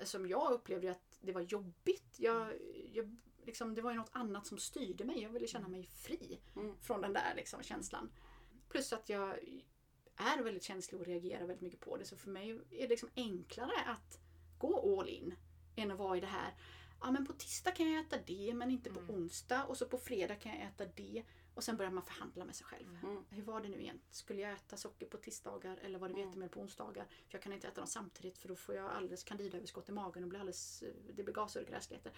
som 0.04 0.26
jag 0.26 0.52
upplevde 0.52 0.90
att 0.90 1.18
det 1.20 1.32
var 1.32 1.40
jobbigt. 1.40 2.14
Jag, 2.18 2.52
jag, 2.92 3.16
liksom, 3.44 3.74
det 3.74 3.82
var 3.82 3.90
ju 3.90 3.96
något 3.96 4.10
annat 4.12 4.46
som 4.46 4.58
styrde 4.58 5.04
mig. 5.04 5.22
Jag 5.22 5.30
ville 5.30 5.46
känna 5.46 5.68
mig 5.68 5.86
fri 5.86 6.40
Mm. 6.56 6.76
från 6.80 7.00
den 7.00 7.12
där 7.12 7.34
liksom, 7.36 7.62
känslan. 7.62 8.10
Plus 8.68 8.92
att 8.92 9.08
jag 9.08 9.38
är 10.16 10.42
väldigt 10.42 10.62
känslig 10.62 11.00
och 11.00 11.06
reagerar 11.06 11.46
väldigt 11.46 11.60
mycket 11.60 11.80
på 11.80 11.96
det. 11.96 12.04
Så 12.04 12.16
för 12.16 12.30
mig 12.30 12.50
är 12.50 12.82
det 12.82 12.88
liksom 12.88 13.08
enklare 13.16 13.84
att 13.86 14.20
gå 14.58 15.00
all 15.00 15.08
in 15.08 15.34
än 15.76 15.90
att 15.90 15.98
vara 15.98 16.16
i 16.16 16.20
det 16.20 16.26
här. 16.26 16.54
Ja 17.02 17.10
men 17.10 17.26
på 17.26 17.32
tisdag 17.32 17.70
kan 17.70 17.92
jag 17.92 18.00
äta 18.06 18.16
det 18.26 18.54
men 18.54 18.70
inte 18.70 18.90
på 18.90 19.00
Mm. 19.00 19.14
onsdag 19.14 19.64
och 19.64 19.76
så 19.76 19.86
på 19.86 19.98
fredag 19.98 20.34
kan 20.34 20.52
jag 20.52 20.66
äta 20.66 20.84
det. 20.96 21.22
Och 21.54 21.64
sen 21.64 21.76
börjar 21.76 21.90
man 21.90 22.04
förhandla 22.04 22.44
med 22.44 22.54
sig 22.56 22.66
själv. 22.66 22.98
Mm. 23.02 23.24
Hur 23.30 23.42
var 23.42 23.60
det 23.60 23.68
nu 23.68 23.80
igen? 23.80 24.00
Skulle 24.10 24.40
jag 24.42 24.52
äta 24.52 24.76
socker 24.76 25.06
på 25.06 25.16
tisdagar 25.16 25.78
eller 25.82 25.98
var 25.98 26.08
det 26.08 26.14
Mm. 26.14 26.26
vetemjöl 26.26 26.48
på 26.50 26.60
onsdagar? 26.60 27.04
För 27.04 27.34
jag 27.38 27.42
kan 27.42 27.52
inte 27.52 27.68
äta 27.68 27.80
dem 27.80 27.86
samtidigt 27.88 28.38
för 28.38 28.48
då 28.48 28.56
får 28.56 28.74
jag 28.74 28.90
alldeles 28.90 29.24
candidöverskott 29.24 29.88
i 29.88 29.92
magen 29.92 30.22
och 30.22 30.28
blir 30.28 30.40
alldeles, 30.40 30.84
det 31.16 31.22
blir 31.22 31.34
gaser 31.34 31.60
och 31.62 31.66
gräsligheter. 31.68 32.12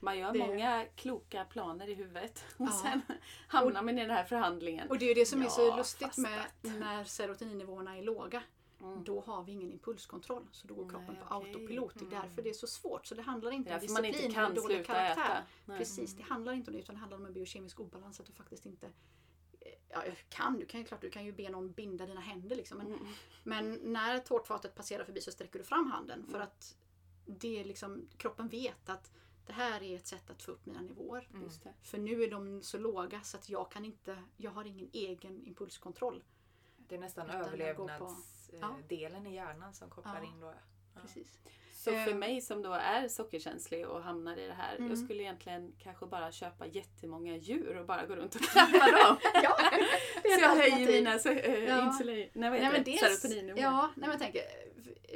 Man 0.00 0.18
gör 0.18 0.32
Det- 0.32 0.38
många 0.38 0.86
kloka 0.96 1.44
planer 1.44 1.88
i 1.88 1.94
huvudet 1.94 2.44
och 2.56 2.66
Ja. 2.66 2.80
sen 2.82 3.00
hamnar 3.48 3.82
man 3.82 3.98
i 3.98 4.02
den 4.02 4.10
här 4.10 4.24
förhandlingen. 4.24 4.88
Och 4.88 4.98
det 4.98 5.04
är 5.04 5.08
ju 5.08 5.14
det 5.14 5.26
som 5.26 5.42
är 5.42 5.48
så 5.48 5.62
Ja, 5.62 5.76
lustigt 5.76 6.16
med 6.18 6.38
fastat. 6.42 6.80
när 6.80 7.04
serotoninnivåerna 7.04 7.96
är 7.98 8.02
låga. 8.02 8.42
Mm. 8.82 9.04
Då 9.04 9.20
har 9.20 9.44
vi 9.44 9.52
ingen 9.52 9.72
impulskontroll 9.72 10.48
så 10.52 10.66
då 10.66 10.74
går 10.74 10.88
kroppen 10.88 11.14
Nej, 11.14 11.24
på 11.28 11.34
okej. 11.36 11.48
autopilot. 11.50 11.94
Det 11.98 12.04
är 12.04 12.10
därför 12.22 12.42
det 12.42 12.50
är 12.50 12.54
så 12.54 12.66
svårt. 12.66 13.06
Så 13.06 13.14
det 13.14 13.22
handlar 13.22 13.50
inte 13.50 13.70
om 13.70 13.74
man 13.74 13.80
disciplin 13.80 14.14
inte 14.14 14.34
kan 14.34 14.54
dålig 14.54 14.86
karaktär. 14.86 15.44
Precis, 15.66 16.14
det 16.16 16.22
handlar 16.22 16.52
inte 16.52 16.70
om 16.70 16.74
det 16.76 16.82
utan 16.82 16.94
det 16.94 17.00
handlar 17.00 17.18
om 17.18 17.26
en 17.26 17.32
biokemisk 17.32 17.80
obalans. 17.80 18.20
Att 18.20 18.26
du 18.26 18.32
faktiskt 18.32 18.66
inte 18.66 18.90
Ja, 19.88 20.06
jag 20.06 20.16
kan, 20.28 20.58
du 20.58 20.66
kan 20.66 20.80
ju 20.80 20.86
klart 20.86 21.00
du 21.00 21.10
kan 21.10 21.24
ju 21.24 21.32
be 21.32 21.48
någon 21.48 21.72
binda 21.72 22.06
dina 22.06 22.20
händer 22.20 22.56
liksom. 22.56 22.78
Men, 22.78 22.86
Mm. 22.86 23.06
men 23.42 23.72
när 23.82 24.18
tårtfatet 24.18 24.74
passerar 24.74 25.04
förbi 25.04 25.20
så 25.20 25.32
sträcker 25.32 25.58
du 25.58 25.64
fram 25.64 25.90
handen 25.90 26.26
för 26.26 26.34
Mm. 26.34 26.42
att 26.48 26.76
det 27.26 27.60
är 27.60 27.64
liksom, 27.64 28.08
kroppen 28.16 28.48
vet 28.48 28.88
att 28.88 29.10
det 29.46 29.52
här 29.52 29.82
är 29.82 29.96
ett 29.96 30.06
sätt 30.06 30.30
att 30.30 30.42
få 30.42 30.50
upp 30.52 30.66
mina 30.66 30.80
nivåer. 30.80 31.28
Mm. 31.34 31.50
För 31.82 31.98
nu 31.98 32.22
är 32.22 32.30
de 32.30 32.62
så 32.62 32.78
låga 32.78 33.20
så 33.22 33.36
att 33.36 33.48
jag 33.48 33.70
kan 33.70 33.84
inte, 33.84 34.22
jag 34.36 34.50
har 34.50 34.64
ingen 34.64 34.88
egen 34.92 35.46
impulskontroll. 35.46 36.24
Det 36.76 36.94
är 36.94 36.98
nästan 37.00 37.26
Utan 37.26 38.16
på- 38.60 38.66
överlevnadsdelen 38.66 39.26
i 39.26 39.34
hjärnan 39.34 39.74
som 39.74 39.90
kopplar 39.90 40.18
Ja. 40.22 40.24
in 40.28 40.40
då. 40.40 40.54
Ja. 40.94 41.00
Precis. 41.00 41.38
Så 41.72 41.90
för 41.90 42.10
Ehm. 42.10 42.18
mig 42.18 42.40
som 42.40 42.62
då 42.62 42.72
är 42.72 43.08
sockerkänslig 43.08 43.88
och 43.88 44.02
hamnar 44.02 44.36
i 44.36 44.46
det 44.46 44.52
här. 44.52 44.76
Mm. 44.76 44.88
Jag 44.88 44.98
skulle 44.98 45.22
egentligen 45.22 45.72
kanske 45.78 46.06
bara 46.06 46.32
köpa 46.32 46.66
jättemånga 46.66 47.36
djur 47.36 47.76
och 47.76 47.86
bara 47.86 48.06
gå 48.06 48.16
runt 48.16 48.34
och 48.34 48.40
klappa 48.52 48.72
dem. 48.90 49.16
Ja, 49.42 49.56
det 50.22 50.28
är 50.28 50.38
Så 50.38 50.42
jag 50.44 50.56
höjer 50.56 50.86
mina 50.92 51.18
så, 51.18 51.28
äh, 51.30 51.64
Ja. 51.64 51.86
insulin, 51.86 52.28
nej, 52.32 52.50
vad 52.50 52.58
Nej, 52.60 52.60
heter 52.60 52.72
men 52.72 52.84
det? 52.84 52.90
dels, 52.90 53.20
serotoninnivåer. 53.20 53.62
ja, 53.62 53.90
nej, 53.96 54.08
men 54.08 54.10
jag 54.10 54.18
tänker 54.18 54.42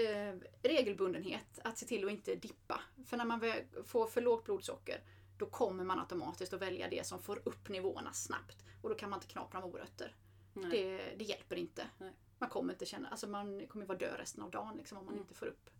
eh, 0.04 0.34
regelbundenhet, 0.62 1.58
att 1.64 1.78
se 1.78 1.86
till 1.86 2.04
att 2.04 2.10
inte 2.10 2.34
dippa. 2.34 2.80
För 3.06 3.16
när 3.16 3.24
man 3.24 3.40
får 3.86 4.06
för 4.06 4.20
lågt 4.20 4.44
blodsocker 4.44 5.00
då 5.38 5.46
kommer 5.46 5.84
man 5.84 5.98
automatiskt 6.00 6.52
att 6.52 6.62
välja 6.62 6.88
det 6.88 7.06
som 7.06 7.22
får 7.22 7.40
upp 7.44 7.68
nivåerna 7.68 8.12
snabbt. 8.12 8.64
Och 8.82 8.88
då 8.88 8.94
kan 8.94 9.10
man 9.10 9.16
inte 9.16 9.26
knapra 9.32 9.60
morötter. 9.60 10.14
Nej. 10.52 10.70
Det, 10.70 11.14
det 11.18 11.24
hjälper 11.24 11.56
inte. 11.56 11.86
Nej. 11.98 12.12
Man 12.38 12.48
kommer 12.48 12.72
inte 12.72 12.86
känna, 12.86 13.08
alltså 13.08 13.26
man 13.28 13.66
kommer 13.66 13.86
vara 13.86 13.98
död 13.98 14.18
resten 14.18 14.42
av 14.42 14.50
dagen 14.50 14.76
liksom, 14.76 14.98
om 14.98 15.04
man 15.04 15.14
Mm. 15.14 15.22
inte 15.22 15.34
får 15.34 15.46
upp 15.46 15.70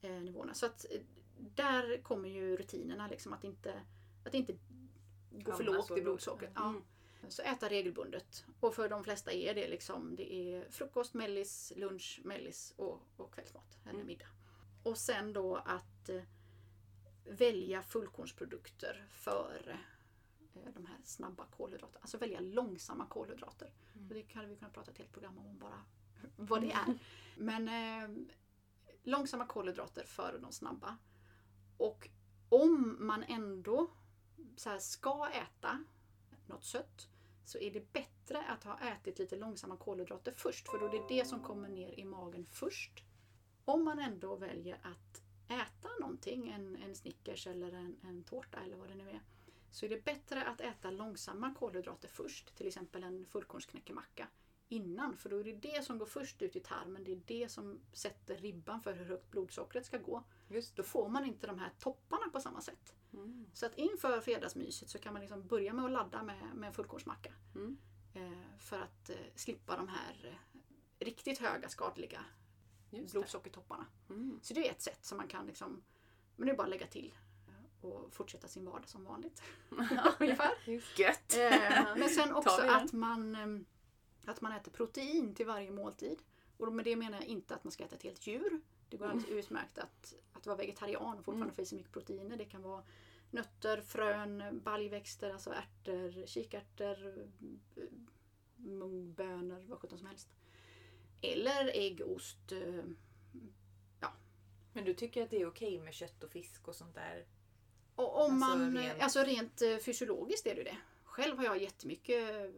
eh, 0.00 0.10
nivåerna. 0.10 0.54
Så 0.54 0.66
att 0.66 0.86
eh, 0.90 1.00
där 1.38 2.02
kommer 2.02 2.28
ju 2.28 2.56
rutinerna 2.56 3.08
liksom 3.08 3.32
att 3.32 3.44
inte, 3.44 3.80
att 4.24 4.34
inte 4.34 4.52
gå 5.30 5.52
för 5.52 5.64
Hamna 5.64 5.78
lågt 5.78 5.98
i 5.98 6.02
blodsockret. 6.02 6.52
Ja. 6.54 6.74
Så 7.28 7.42
äta 7.42 7.68
regelbundet. 7.68 8.44
Och 8.60 8.74
för 8.74 8.88
de 8.88 9.04
flesta 9.04 9.32
är 9.32 9.54
det 9.54 9.68
liksom 9.68 10.16
det 10.16 10.34
är 10.34 10.70
frukost, 10.70 11.14
mellis, 11.14 11.72
lunch, 11.76 12.20
mellis 12.24 12.74
och, 12.76 13.00
och 13.16 13.34
kvällsmat 13.34 13.78
eller 13.84 13.94
Mm. 13.94 14.06
middag. 14.06 14.26
Och 14.82 14.98
sen 14.98 15.32
då 15.32 15.56
att 15.56 16.08
eh, 16.08 16.22
välja 17.24 17.82
fullkornsprodukter 17.82 19.06
för 19.10 19.62
eh, 19.68 19.76
de 20.54 20.86
här 20.86 20.98
snabba 21.04 21.46
kolhydraterna. 21.46 21.98
Alltså 22.00 22.18
välja 22.18 22.40
långsamma 22.40 23.06
kolhydrater. 23.06 23.72
Mm. 23.94 24.08
Och 24.08 24.14
det 24.14 24.34
hade 24.34 24.48
vi 24.48 24.56
kunnat 24.56 24.72
prata 24.72 24.90
ett 24.90 24.98
helt 24.98 25.12
program 25.12 25.38
om 25.38 25.58
bara 25.58 25.82
vad 26.36 26.62
det 26.62 26.72
är. 26.72 26.98
Men 27.36 27.68
eh, 27.68 28.32
långsamma 29.02 29.46
kolhydrater 29.46 30.04
före 30.04 30.38
de 30.38 30.52
snabba. 30.52 30.96
Och 31.76 32.08
om 32.48 32.96
man 33.00 33.22
ändå 33.22 33.90
här, 34.64 34.78
ska 34.78 35.28
äta 35.28 35.84
något 36.46 36.64
sött 36.64 37.08
så 37.44 37.58
är 37.58 37.70
det 37.70 37.92
bättre 37.92 38.42
att 38.48 38.64
ha 38.64 38.78
ätit 38.78 39.18
lite 39.18 39.36
långsamma 39.36 39.76
kolhydrater 39.76 40.32
först 40.32 40.68
för 40.68 40.78
då 40.78 40.86
är 40.86 40.90
det 40.90 41.04
det 41.08 41.24
som 41.24 41.42
kommer 41.42 41.68
ner 41.68 42.00
i 42.00 42.04
magen 42.04 42.46
först. 42.46 43.04
Om 43.64 43.84
man 43.84 43.98
ändå 43.98 44.36
väljer 44.36 44.78
att 44.82 45.22
äta 45.46 45.88
någonting, 46.00 46.48
en, 46.48 46.76
en 46.76 46.94
Snickers 46.94 47.46
eller 47.46 47.72
en, 47.72 47.96
en 48.02 48.24
tårta 48.24 48.60
eller 48.60 48.76
vad 48.76 48.88
det 48.88 48.94
nu 48.94 49.10
är, 49.10 49.20
så 49.72 49.86
är 49.86 49.90
det 49.90 50.04
bättre 50.04 50.44
att 50.44 50.60
äta 50.60 50.90
långsamma 50.90 51.54
kolhydrater 51.54 52.08
först, 52.08 52.56
till 52.56 52.66
exempel 52.66 53.02
en 53.02 53.26
fullkornsknäckemacka 53.26 54.28
innan, 54.68 55.16
för 55.16 55.30
då 55.30 55.40
är 55.40 55.44
det 55.44 55.52
det 55.52 55.84
som 55.84 55.98
går 55.98 56.06
först 56.06 56.42
ut 56.42 56.56
i 56.56 56.60
tarmen, 56.60 57.04
det 57.04 57.12
är 57.12 57.22
det 57.26 57.48
som 57.48 57.80
sätter 57.92 58.36
ribban 58.36 58.80
för 58.82 58.92
hur 58.92 59.04
högt 59.04 59.30
blodsockret 59.30 59.86
ska 59.86 59.98
gå. 59.98 60.24
Just 60.48 60.76
Då 60.76 60.82
får 60.82 61.08
man 61.08 61.24
inte 61.24 61.46
de 61.46 61.58
här 61.58 61.72
topparna 61.78 62.28
på 62.32 62.40
samma 62.40 62.60
sätt. 62.60 62.94
Mm. 63.12 63.46
Så 63.52 63.66
att 63.66 63.78
inför 63.78 64.20
fredagsmyset 64.20 64.88
så 64.88 64.98
kan 64.98 65.12
man 65.12 65.22
liksom 65.22 65.46
börja 65.46 65.72
med 65.72 65.84
att 65.84 65.90
ladda 65.90 66.22
med, 66.22 66.54
med 66.54 66.66
en 66.66 66.72
fullkornsmacka. 66.72 67.32
Mm. 67.54 67.78
Eh, 68.14 68.58
för 68.58 68.80
att 68.80 69.10
eh, 69.10 69.16
slippa 69.34 69.76
de 69.76 69.88
här 69.88 70.24
eh, 70.24 71.04
riktigt 71.04 71.38
höga 71.38 71.68
skadliga 71.68 72.24
Just 72.90 73.12
blodsockertopparna. 73.12 73.86
Mm. 74.10 74.40
Så 74.42 74.54
det 74.54 74.68
är 74.68 74.70
ett 74.70 74.82
sätt 74.82 75.04
som 75.04 75.18
man 75.18 75.28
kan 75.28 75.46
liksom, 75.46 75.82
men 76.36 76.46
det 76.46 76.52
är 76.52 76.56
bara 76.56 76.62
att 76.62 76.70
lägga 76.70 76.86
till 76.86 77.14
och 77.84 78.12
fortsätta 78.14 78.48
sin 78.48 78.64
vardag 78.64 78.88
som 78.88 79.04
vanligt. 79.04 79.42
Ungefär. 80.20 80.50
Gött! 80.98 81.36
Eh, 81.36 81.96
men 81.96 82.08
sen 82.08 82.32
också 82.34 82.60
att 82.62 82.92
man, 82.92 83.34
eh, 83.34 84.30
att 84.30 84.40
man 84.40 84.52
äter 84.52 84.72
protein 84.72 85.34
till 85.34 85.46
varje 85.46 85.70
måltid. 85.70 86.18
Och 86.56 86.72
med 86.72 86.84
det 86.84 86.96
menar 86.96 87.18
jag 87.18 87.26
inte 87.26 87.54
att 87.54 87.64
man 87.64 87.70
ska 87.72 87.84
äta 87.84 87.96
ett 87.96 88.02
helt 88.02 88.26
djur. 88.26 88.60
Det 88.88 88.96
går 88.96 89.06
alldeles 89.06 89.28
utmärkt 89.30 89.78
att, 89.78 90.14
att 90.32 90.46
vara 90.46 90.56
vegetarian 90.56 91.18
och 91.18 91.24
fortfarande 91.24 91.54
få 91.54 91.62
i 91.62 91.66
sig 91.66 91.78
mycket 91.78 91.92
proteiner. 91.92 92.36
Det 92.36 92.44
kan 92.44 92.62
vara 92.62 92.82
nötter, 93.30 93.80
frön, 93.80 94.60
baljväxter, 94.64 95.30
alltså 95.32 95.50
ärtor, 95.52 96.26
kikärtor, 96.26 97.28
mungbönor, 98.56 99.64
vad 99.68 99.78
sjutton 99.78 99.98
som 99.98 100.06
helst. 100.06 100.28
Eller 101.20 101.70
ägg, 101.74 102.02
ost. 102.06 102.52
eh, 102.52 102.84
Men 104.72 104.84
du 104.84 104.94
tycker 104.94 105.22
att 105.22 105.30
det 105.30 105.40
är 105.40 105.46
okej 105.48 105.80
med 105.80 105.94
kött 105.94 106.24
och 106.24 106.30
fisk 106.30 106.68
och 106.68 106.74
sånt 106.74 106.94
där? 106.94 107.26
Och 107.94 108.24
om 108.24 108.42
Alltså 108.42 108.56
man, 108.56 108.76
rent- 108.78 109.02
alltså 109.02 109.22
rent 109.22 109.62
eh, 109.62 109.76
fysiologiskt 109.76 110.46
är 110.46 110.54
det 110.54 110.62
det. 110.62 110.76
Själv 111.04 111.36
har 111.36 111.44
jag 111.44 111.62
jättemycket 111.62 112.30
eh, 112.30 112.50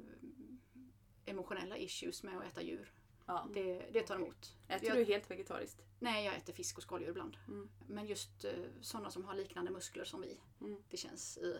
emotionella 1.24 1.78
issues 1.78 2.22
med 2.22 2.38
att 2.38 2.44
äta 2.44 2.62
djur. 2.62 2.92
Ja. 3.26 3.48
Det, 3.54 3.88
det 3.92 4.02
tar 4.02 4.14
emot. 4.14 4.56
Äter 4.68 4.88
jag, 4.88 4.96
du 4.96 5.04
helt 5.04 5.30
vegetariskt? 5.30 5.82
Nej, 5.98 6.24
jag 6.24 6.36
äter 6.36 6.52
fisk 6.52 6.76
och 6.76 6.82
skaldjur 6.82 7.08
ibland. 7.10 7.36
Mm. 7.48 7.68
Men 7.86 8.06
just 8.06 8.44
eh, 8.44 8.52
sådana 8.80 9.10
som 9.10 9.24
har 9.24 9.34
liknande 9.34 9.70
muskler 9.70 10.04
som 10.04 10.20
vi. 10.20 10.38
Mm. 10.60 10.82
Det 10.90 10.96
känns... 10.96 11.36
Eh, 11.36 11.56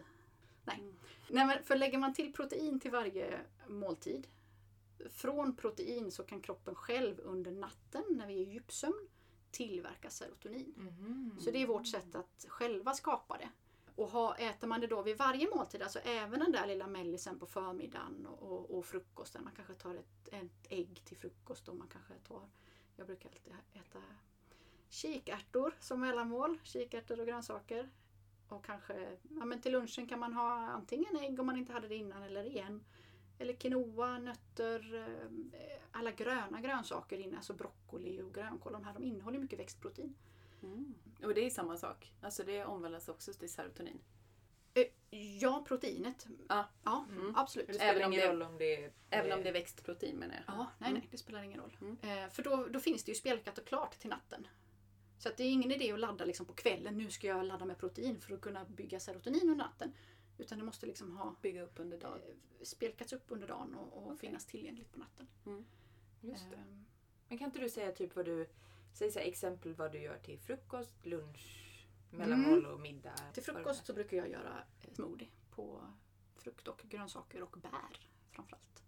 nej. 0.64 0.78
Mm. 0.80 0.94
nej 1.30 1.46
men 1.46 1.64
för 1.64 1.76
lägger 1.76 1.98
man 1.98 2.14
till 2.14 2.32
protein 2.32 2.80
till 2.80 2.90
varje 2.90 3.40
måltid. 3.68 4.26
Från 5.10 5.56
protein 5.56 6.10
så 6.10 6.22
kan 6.24 6.40
kroppen 6.40 6.74
själv 6.74 7.20
under 7.20 7.52
natten 7.52 8.04
när 8.10 8.26
vi 8.26 8.34
är 8.34 8.46
i 8.46 8.50
djupsömn 8.50 9.08
tillverka 9.50 10.10
serotonin. 10.10 10.74
Mhm. 10.76 11.36
Så 11.40 11.50
det 11.50 11.62
är 11.62 11.66
vårt 11.66 11.86
sätt 11.86 12.14
att 12.14 12.44
själva 12.48 12.94
skapa 12.94 13.38
det. 13.38 13.48
Och 13.96 14.08
ha, 14.08 14.34
äter 14.36 14.66
man 14.68 14.80
det 14.80 14.86
då 14.86 15.02
vid 15.02 15.18
varje 15.18 15.54
måltid, 15.54 15.82
alltså 15.82 15.98
även 15.98 16.40
den 16.40 16.52
där 16.52 16.66
lilla 16.66 16.86
mellisen 16.86 17.38
på 17.38 17.46
förmiddagen 17.46 18.26
och, 18.26 18.52
och, 18.52 18.78
och 18.78 18.86
frukosten. 18.86 19.44
Man 19.44 19.52
kanske 19.56 19.74
tar 19.74 19.94
ett, 19.94 20.28
ett 20.28 20.66
ägg 20.68 21.02
till 21.04 21.16
frukost 21.16 21.68
och 21.68 21.76
man 21.76 21.88
kanske 21.88 22.14
tar, 22.28 22.48
jag 22.96 23.06
brukar 23.06 23.28
alltid 23.28 23.52
äta 23.72 23.98
kikärtor 24.88 25.74
som 25.80 26.00
mellanmål, 26.00 26.58
kikärtor 26.62 27.20
och 27.20 27.26
grönsaker. 27.26 27.90
Och 28.48 28.64
kanske, 28.64 29.16
ja 29.30 29.44
men 29.44 29.60
till 29.60 29.72
lunchen 29.72 30.06
kan 30.06 30.18
man 30.18 30.32
ha 30.32 30.52
antingen 30.52 31.16
ägg 31.16 31.40
om 31.40 31.46
man 31.46 31.56
inte 31.56 31.72
hade 31.72 31.88
det 31.88 31.96
innan 31.96 32.22
eller 32.22 32.44
igen. 32.44 32.84
Eller 33.38 33.52
quinoa, 33.52 34.18
nötter, 34.18 34.94
eh, 35.52 35.76
alla 35.90 36.10
gröna 36.10 36.60
grönsaker 36.60 37.18
inne, 37.18 37.36
alltså 37.36 37.52
broccoli 37.52 38.22
och 38.22 38.34
grönkål. 38.34 38.72
De 38.72 38.84
här 38.84 38.94
de 38.94 39.04
innehåller 39.04 39.38
mycket 39.38 39.58
växtprotein. 39.58 40.14
Mm. 40.64 40.94
Och 41.22 41.34
det 41.34 41.46
är 41.46 41.50
samma 41.50 41.76
sak. 41.76 42.12
Alltså 42.20 42.42
det 42.44 42.64
omvandlas 42.64 43.08
också 43.08 43.32
till 43.32 43.52
serotonin. 43.52 44.00
Eh, 44.74 44.84
Ja, 45.40 45.64
proteinet. 45.68 46.26
Ja. 46.48 46.68
ja 46.84 47.06
Mm. 47.10 47.36
absolut. 47.36 47.66
Det 47.66 47.74
spelar 47.74 47.90
Även 47.92 48.04
om 48.04 48.12
ingen 48.12 48.24
det- 48.26 48.32
roll 48.32 48.42
om 48.42 48.58
det 48.58 48.84
är... 48.84 48.92
Även 49.10 49.32
om 49.32 49.42
det 49.42 49.48
är 49.48 49.52
växtprotein 49.52 50.16
menar 50.16 50.34
jag. 50.34 50.44
Ja, 50.46 50.66
nej, 50.78 50.90
Mm. 50.90 51.00
nej, 51.00 51.08
det 51.10 51.18
spelar 51.18 51.42
ingen 51.42 51.60
roll. 51.60 51.76
Mm. 51.80 51.96
Eh, 52.24 52.30
för 52.30 52.42
då, 52.42 52.66
då 52.66 52.80
finns 52.80 53.04
det 53.04 53.10
ju 53.10 53.14
spelkat 53.16 53.58
och 53.58 53.66
klart 53.66 53.98
till 53.98 54.10
natten. 54.10 54.46
Så 55.18 55.28
att 55.28 55.36
det 55.36 55.44
är 55.44 55.50
ingen 55.52 55.72
idé 55.72 55.92
att 55.92 56.00
ladda 56.00 56.24
liksom 56.24 56.46
på 56.46 56.52
kvällen. 56.52 56.98
Nu 56.98 57.10
ska 57.10 57.26
jag 57.26 57.44
ladda 57.46 57.64
med 57.64 57.78
protein 57.78 58.20
för 58.20 58.34
att 58.34 58.40
kunna 58.40 58.64
bygga 58.64 59.00
serotonin 59.00 59.40
under 59.42 59.54
natten. 59.54 59.92
Utan 60.38 60.58
det 60.58 60.64
måste 60.64 60.86
liksom 60.86 61.16
ha 61.16 61.36
Bygga 61.42 61.62
upp 61.62 61.80
under 61.80 61.96
eh, 61.96 62.00
dagen. 62.02 62.20
spelkats 62.62 63.12
upp 63.12 63.24
under 63.28 63.48
dagen 63.48 63.74
och, 63.74 63.92
och 63.98 64.06
Okej. 64.06 64.18
finnas 64.18 64.46
tillgängligt 64.46 64.92
på 64.92 64.98
natten. 64.98 65.26
Just 66.20 66.50
det. 66.50 66.56
Ehm, 66.56 66.84
Men 67.28 67.38
kan 67.38 67.46
inte 67.46 67.58
du 67.58 67.68
säga 67.70 67.92
typ 67.92 68.16
vad 68.16 68.24
du... 68.24 68.48
Säg 68.94 69.10
så 69.10 69.18
här, 69.18 69.26
exempel 69.26 69.74
vad 69.74 69.92
du 69.92 69.98
gör 69.98 70.18
till 70.18 70.38
frukost, 70.38 71.06
lunch, 71.06 71.86
mellanmål 72.10 72.66
och 72.66 72.80
middag. 72.80 73.14
Mm. 73.20 73.32
Till 73.32 73.42
frukost 73.42 73.86
så 73.86 73.92
brukar 73.92 74.16
jag 74.16 74.28
göra 74.28 74.64
smoothie 74.92 75.28
på 75.50 75.86
frukt 76.36 76.68
och 76.68 76.82
grönsaker 76.84 77.42
och 77.42 77.58
bär 77.62 78.10
framförallt. 78.30 78.84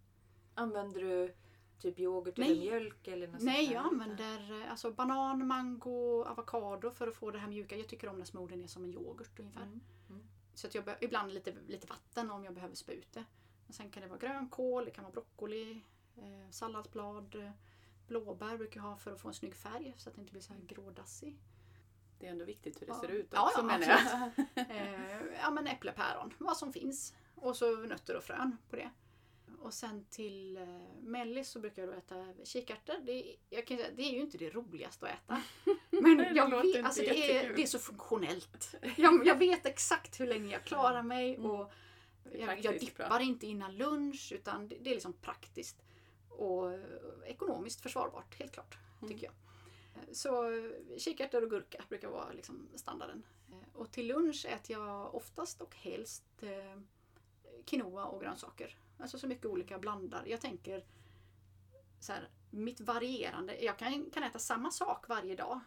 Använder 0.54 1.00
du 1.00 1.34
typ 1.78 1.98
yoghurt 1.98 2.36
Nej. 2.36 2.50
eller 2.50 2.60
mjölk 2.60 3.08
eller 3.08 3.28
något 3.28 3.42
Nej, 3.42 3.72
jag 3.72 3.86
använder 3.86 4.62
eh, 4.62 4.70
alltså 4.70 4.92
banan, 4.92 5.46
mango, 5.46 6.24
avokado 6.24 6.90
för 6.90 7.08
att 7.08 7.16
få 7.16 7.30
det 7.30 7.38
här 7.38 7.48
mjuka. 7.48 7.76
Jag 7.76 7.88
tycker 7.88 8.08
om 8.08 8.18
när 8.18 8.24
smoothien 8.24 8.62
är 8.62 8.66
som 8.66 8.84
en 8.84 8.94
yoghurt 8.94 9.40
ungefär. 9.40 9.62
Mm. 9.62 9.80
Så 10.54 10.66
att 10.66 10.74
jag 10.74 10.84
ibland 11.00 11.32
lite, 11.32 11.54
lite 11.68 11.86
vatten 11.86 12.30
om 12.30 12.44
jag 12.44 12.54
behöver 12.54 12.74
spä 12.74 12.92
ut 12.92 13.12
det. 13.12 13.24
Men 13.66 13.72
sen 13.72 13.90
kan 13.90 14.02
det 14.02 14.08
vara 14.08 14.18
grönkål, 14.18 14.84
det 14.84 14.90
kan 14.90 15.04
vara 15.04 15.12
broccoli, 15.12 15.80
eh, 16.16 16.50
salladsblad, 16.50 17.52
blåbär 18.08 18.56
brukar 18.56 18.80
jag 18.80 18.88
ha 18.88 18.96
för 18.96 19.12
att 19.12 19.20
få 19.20 19.28
en 19.28 19.34
snygg 19.34 19.54
färg 19.56 19.94
så 19.96 20.08
att 20.08 20.14
det 20.14 20.20
inte 20.20 20.32
blir 20.32 20.42
så 20.42 20.52
här 20.52 20.60
grådassig. 20.66 21.36
Det 22.18 22.26
är 22.26 22.30
ändå 22.30 22.44
viktigt 22.44 22.82
hur 22.82 22.86
det 22.86 22.92
Ja. 22.92 23.00
ser 23.00 23.08
ut 23.08 23.28
Ja, 23.32 23.42
också 23.46 23.58
ja, 23.60 23.64
menar 23.64 23.86
jag. 23.86 24.30
Eh, 24.76 25.22
ja 25.40 25.50
men 25.50 25.66
äpple, 25.66 25.92
päron, 25.92 26.34
vad 26.38 26.56
som 26.56 26.72
finns. 26.72 27.14
Och 27.34 27.56
så 27.56 27.76
nötter 27.76 28.16
och 28.16 28.24
frön 28.24 28.56
på 28.70 28.76
det. 28.76 28.90
Och 29.58 29.74
sen 29.74 30.04
till 30.10 30.56
eh, 30.56 30.64
mellis 31.02 31.48
så 31.48 31.60
brukar 31.60 31.82
jag 31.82 31.96
äta 31.96 32.26
kikärtor. 32.44 32.94
Det, 33.02 33.12
är- 33.12 33.36
jag 33.50 33.66
kan 33.66 33.76
säga, 33.76 33.88
det 33.96 34.02
är 34.02 34.12
ju 34.12 34.20
inte 34.20 34.38
det 34.38 34.50
roligaste 34.50 35.06
att 35.06 35.12
äta. 35.12 35.42
Men 35.90 36.16
Det 36.16 36.30
jag 36.34 36.62
vet, 36.62 36.84
alltså 36.84 37.00
det, 37.02 37.36
är, 37.36 37.54
det 37.56 37.62
är 37.62 37.66
så 37.66 37.78
funktionellt. 37.78 38.74
Jag, 38.96 39.26
jag 39.26 39.38
vet 39.38 39.66
exakt 39.66 40.20
hur 40.20 40.26
länge 40.26 40.52
jag 40.52 40.64
klarar 40.64 41.02
mig. 41.02 41.34
Mm. 41.34 41.50
Och 41.50 41.72
är 42.32 42.38
jag, 42.46 42.64
jag 42.64 42.80
dippar 42.80 43.08
bra. 43.08 43.20
inte 43.20 43.46
innan 43.46 43.76
lunch 43.76 44.32
utan 44.34 44.68
det, 44.68 44.76
det 44.80 44.90
är 44.90 44.94
liksom 44.94 45.12
praktiskt. 45.12 45.82
Och 46.36 46.78
ekonomiskt 47.24 47.80
försvarbart, 47.80 48.34
helt 48.34 48.52
klart. 48.52 48.78
Mm. 48.98 49.08
Tycker 49.14 49.26
jag. 49.26 49.34
Så 50.16 50.44
kikärtor 50.98 51.42
och 51.42 51.50
gurka 51.50 51.84
brukar 51.88 52.08
vara 52.08 52.32
liksom 52.32 52.68
standarden. 52.74 53.22
Eh, 53.52 53.80
Och 53.80 53.92
till 53.92 54.06
lunch 54.06 54.46
äter 54.48 54.76
jag 54.76 55.14
oftast 55.14 55.60
och 55.60 55.76
helst 55.76 56.24
eh, 56.42 56.80
quinoa 57.64 58.04
och 58.04 58.20
grönsaker. 58.20 58.76
Alltså 58.98 59.18
så 59.18 59.26
mycket 59.26 59.46
olika 59.46 59.78
blandar. 59.78 60.24
Jag 60.26 60.40
tänker 60.40 60.84
så 62.00 62.12
här, 62.12 62.28
mitt 62.50 62.80
varierande. 62.80 63.64
Jag 63.64 63.78
kan, 63.78 64.10
kan 64.10 64.22
äta 64.22 64.38
samma 64.38 64.70
sak 64.70 65.08
varje 65.08 65.36
dag. 65.36 65.60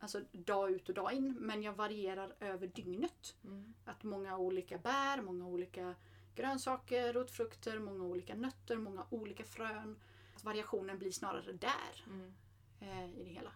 Alltså 0.00 0.20
dag 0.32 0.70
ut 0.70 0.88
och 0.88 0.94
dag 0.94 1.12
in. 1.12 1.36
Men 1.40 1.62
jag 1.62 1.72
varierar 1.72 2.34
över 2.40 2.66
dygnet. 2.66 3.36
Mm. 3.44 3.74
Att 3.84 4.02
många 4.02 4.38
olika 4.38 4.78
bär, 4.78 5.22
många 5.22 5.46
olika 5.46 5.94
grönsaker, 6.42 7.12
rotfrukter, 7.12 7.78
många 7.78 8.04
olika 8.04 8.34
nötter, 8.34 8.76
många 8.76 9.06
olika 9.10 9.44
frön. 9.44 9.96
Att 10.36 10.44
variationen 10.44 10.98
blir 10.98 11.10
snarare 11.12 11.52
där 11.52 12.04
Mm. 12.06 12.34
eh, 12.80 13.20
i 13.20 13.24
det 13.24 13.30
hela. 13.30 13.50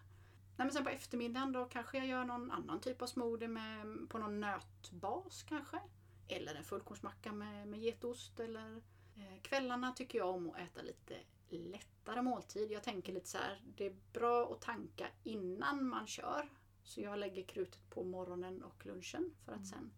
Nej, 0.57 0.65
men 0.65 0.71
sen 0.71 0.83
på 0.83 0.89
eftermiddagen 0.89 1.51
då 1.51 1.65
kanske 1.65 1.97
jag 1.97 2.07
gör 2.07 2.23
någon 2.25 2.51
annan 2.51 2.79
typ 2.79 3.01
av 3.01 3.07
smoothie 3.07 3.47
med, 3.47 4.09
på 4.09 4.17
någon 4.17 4.39
nötbas 4.39 5.43
kanske. 5.43 5.79
Eller 6.27 6.55
en 6.55 6.63
fullkornsmacka 6.63 7.31
med, 7.31 7.67
med 7.67 7.79
getost. 7.79 8.39
Eller, 8.39 8.75
eh, 9.17 9.41
kvällarna 9.41 9.91
tycker 9.91 10.17
jag 10.17 10.29
om 10.29 10.49
att 10.49 10.59
äta 10.59 10.81
lite 10.81 11.15
lättare 11.49 12.21
måltid. 12.21 12.71
Jag 12.71 12.83
tänker 12.83 13.13
lite 13.13 13.27
så 13.29 13.37
här, 13.37 13.61
det 13.77 13.85
är 13.85 13.95
bra 14.13 14.53
att 14.53 14.61
tanka 14.61 15.07
innan 15.23 15.87
man 15.87 16.07
kör. 16.07 16.49
Så 16.83 17.01
jag 17.01 17.19
lägger 17.19 17.43
krutet 17.43 17.89
på 17.89 18.03
morgonen 18.03 18.63
och 18.63 18.85
lunchen 18.85 19.33
för 19.45 19.51
att 19.53 19.67
sen 19.67 19.91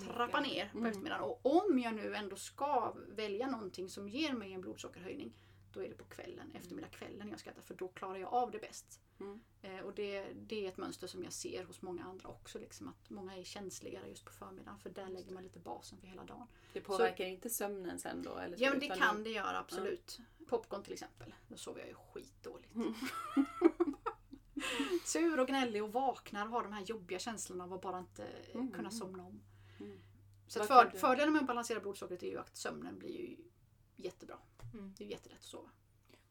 trappa 0.00 0.40
ner 0.40 0.68
på 0.72 0.78
Mm. 0.78 0.90
eftermiddagen. 0.90 1.24
Och 1.24 1.40
om 1.66 1.78
jag 1.78 1.94
nu 1.94 2.14
ändå 2.14 2.36
ska 2.36 2.94
välja 3.08 3.46
någonting 3.46 3.88
som 3.88 4.08
ger 4.08 4.32
mig 4.32 4.52
en 4.52 4.60
blodsockerhöjning 4.60 5.32
då 5.72 5.82
är 5.82 5.88
det 5.88 5.94
på 5.94 6.04
kvällen, 6.04 6.52
eftermiddagskvällen 6.54 7.28
jag 7.30 7.40
ska 7.40 7.50
äta 7.50 7.62
för 7.62 7.74
då 7.74 7.88
klarar 7.88 8.16
jag 8.16 8.32
av 8.34 8.50
det 8.50 8.58
bäst. 8.58 9.00
Mm. 9.20 9.40
Eh, 9.62 9.80
och 9.80 9.94
det, 9.94 10.26
det 10.34 10.64
är 10.64 10.68
ett 10.68 10.76
mönster 10.76 11.06
som 11.06 11.24
jag 11.24 11.32
ser 11.32 11.64
hos 11.64 11.82
många 11.82 12.04
andra 12.04 12.28
också. 12.28 12.58
Liksom, 12.58 12.88
att 12.88 13.10
många 13.10 13.36
är 13.36 13.44
känsligare 13.44 14.08
just 14.08 14.24
på 14.24 14.32
förmiddagen 14.32 14.78
för 14.78 14.90
där 14.90 15.08
lägger 15.08 15.32
man 15.32 15.42
lite 15.42 15.58
basen 15.58 15.98
för 15.98 16.06
hela 16.06 16.24
dagen. 16.24 16.46
Det 16.72 16.80
påverkar 16.80 17.24
inte 17.24 17.50
sömnen 17.50 17.98
sen 17.98 18.22
då? 18.22 18.36
Eller 18.36 18.56
så, 18.56 18.64
Ja 18.64 18.70
men 18.70 18.80
det 18.80 18.88
kan 18.88 19.24
det 19.24 19.30
göra 19.30 19.58
absolut. 19.58 20.18
Popcorn 20.48 20.82
till 20.82 20.92
exempel. 20.92 21.34
Då 21.48 21.56
sover 21.56 21.80
jag 21.80 21.88
ju 21.88 21.94
skitdåligt. 21.94 22.74
Mm. 22.74 22.94
Sur 25.04 25.40
och 25.40 25.48
gnällig 25.48 25.82
och 25.84 25.92
vaknar 25.92 26.44
och 26.46 26.50
har 26.52 26.62
de 26.62 26.72
här 26.72 26.82
jobbiga 26.82 27.18
känslorna 27.18 27.64
av 27.64 27.72
att 27.72 27.82
bara 27.82 27.98
inte 27.98 28.26
Mm. 28.54 28.70
kunna 28.72 28.90
somna 28.90 29.22
om. 29.22 29.40
Mm. 29.84 30.00
Så 30.46 30.64
för, 30.64 30.90
fördelen 30.90 31.32
med 31.32 31.40
att 31.40 31.46
balansera 31.46 31.80
blodsockret 31.80 32.22
är 32.22 32.26
ju 32.30 32.38
att 32.38 32.56
sömnen 32.56 32.98
blir 32.98 33.20
ju 33.20 33.36
jättebra. 33.96 34.38
Mm. 34.74 34.94
Det 34.98 35.04
är 35.04 35.06
ju 35.06 35.12
jättelätt 35.12 35.38
att 35.38 35.44
sova. 35.44 35.70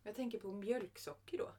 Jag 0.03 0.15
tänker 0.15 0.39
på 0.39 0.51
mjölksocker 0.51 1.37
då. 1.37 1.51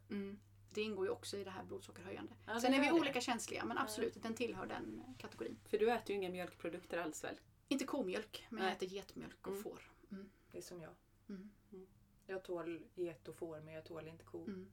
Det 0.74 0.80
ingår 0.82 1.06
ju 1.06 1.10
också 1.10 1.36
i 1.36 1.44
det 1.44 1.50
här 1.50 1.64
blodsockerhöjande. 1.64 2.32
Ja, 2.46 2.60
Sen 2.60 2.74
är 2.74 2.80
vi 2.80 2.86
det. 2.86 2.92
olika 2.92 3.20
känsliga 3.20 3.64
men 3.64 3.78
absolut, 3.78 4.22
den 4.22 4.34
tillhör 4.34 4.66
den 4.66 5.02
kategorin. 5.18 5.58
För 5.64 5.78
du 5.78 5.90
äter 5.92 6.10
ju 6.10 6.16
inga 6.16 6.30
mjölkprodukter 6.30 6.98
alls 6.98 7.24
väl? 7.24 7.40
Inte 7.68 7.84
komjölk, 7.84 8.46
men 8.50 8.58
jag 8.58 8.66
Nej. 8.66 8.76
äter 8.76 8.88
getmjölk 8.88 9.46
och 9.46 9.52
Mm. 9.52 9.62
får. 9.62 9.92
Mm. 10.10 10.30
Det 10.52 10.58
är 10.58 10.62
som 10.62 10.80
jag. 10.82 10.94
Mm. 11.28 11.50
Jag 12.26 12.44
tål 12.44 12.82
get 12.94 13.28
och 13.28 13.36
får 13.36 13.60
men 13.60 13.74
jag 13.74 13.84
tål 13.84 14.08
inte 14.08 14.24
ko, 14.24 14.44
Mm. 14.44 14.70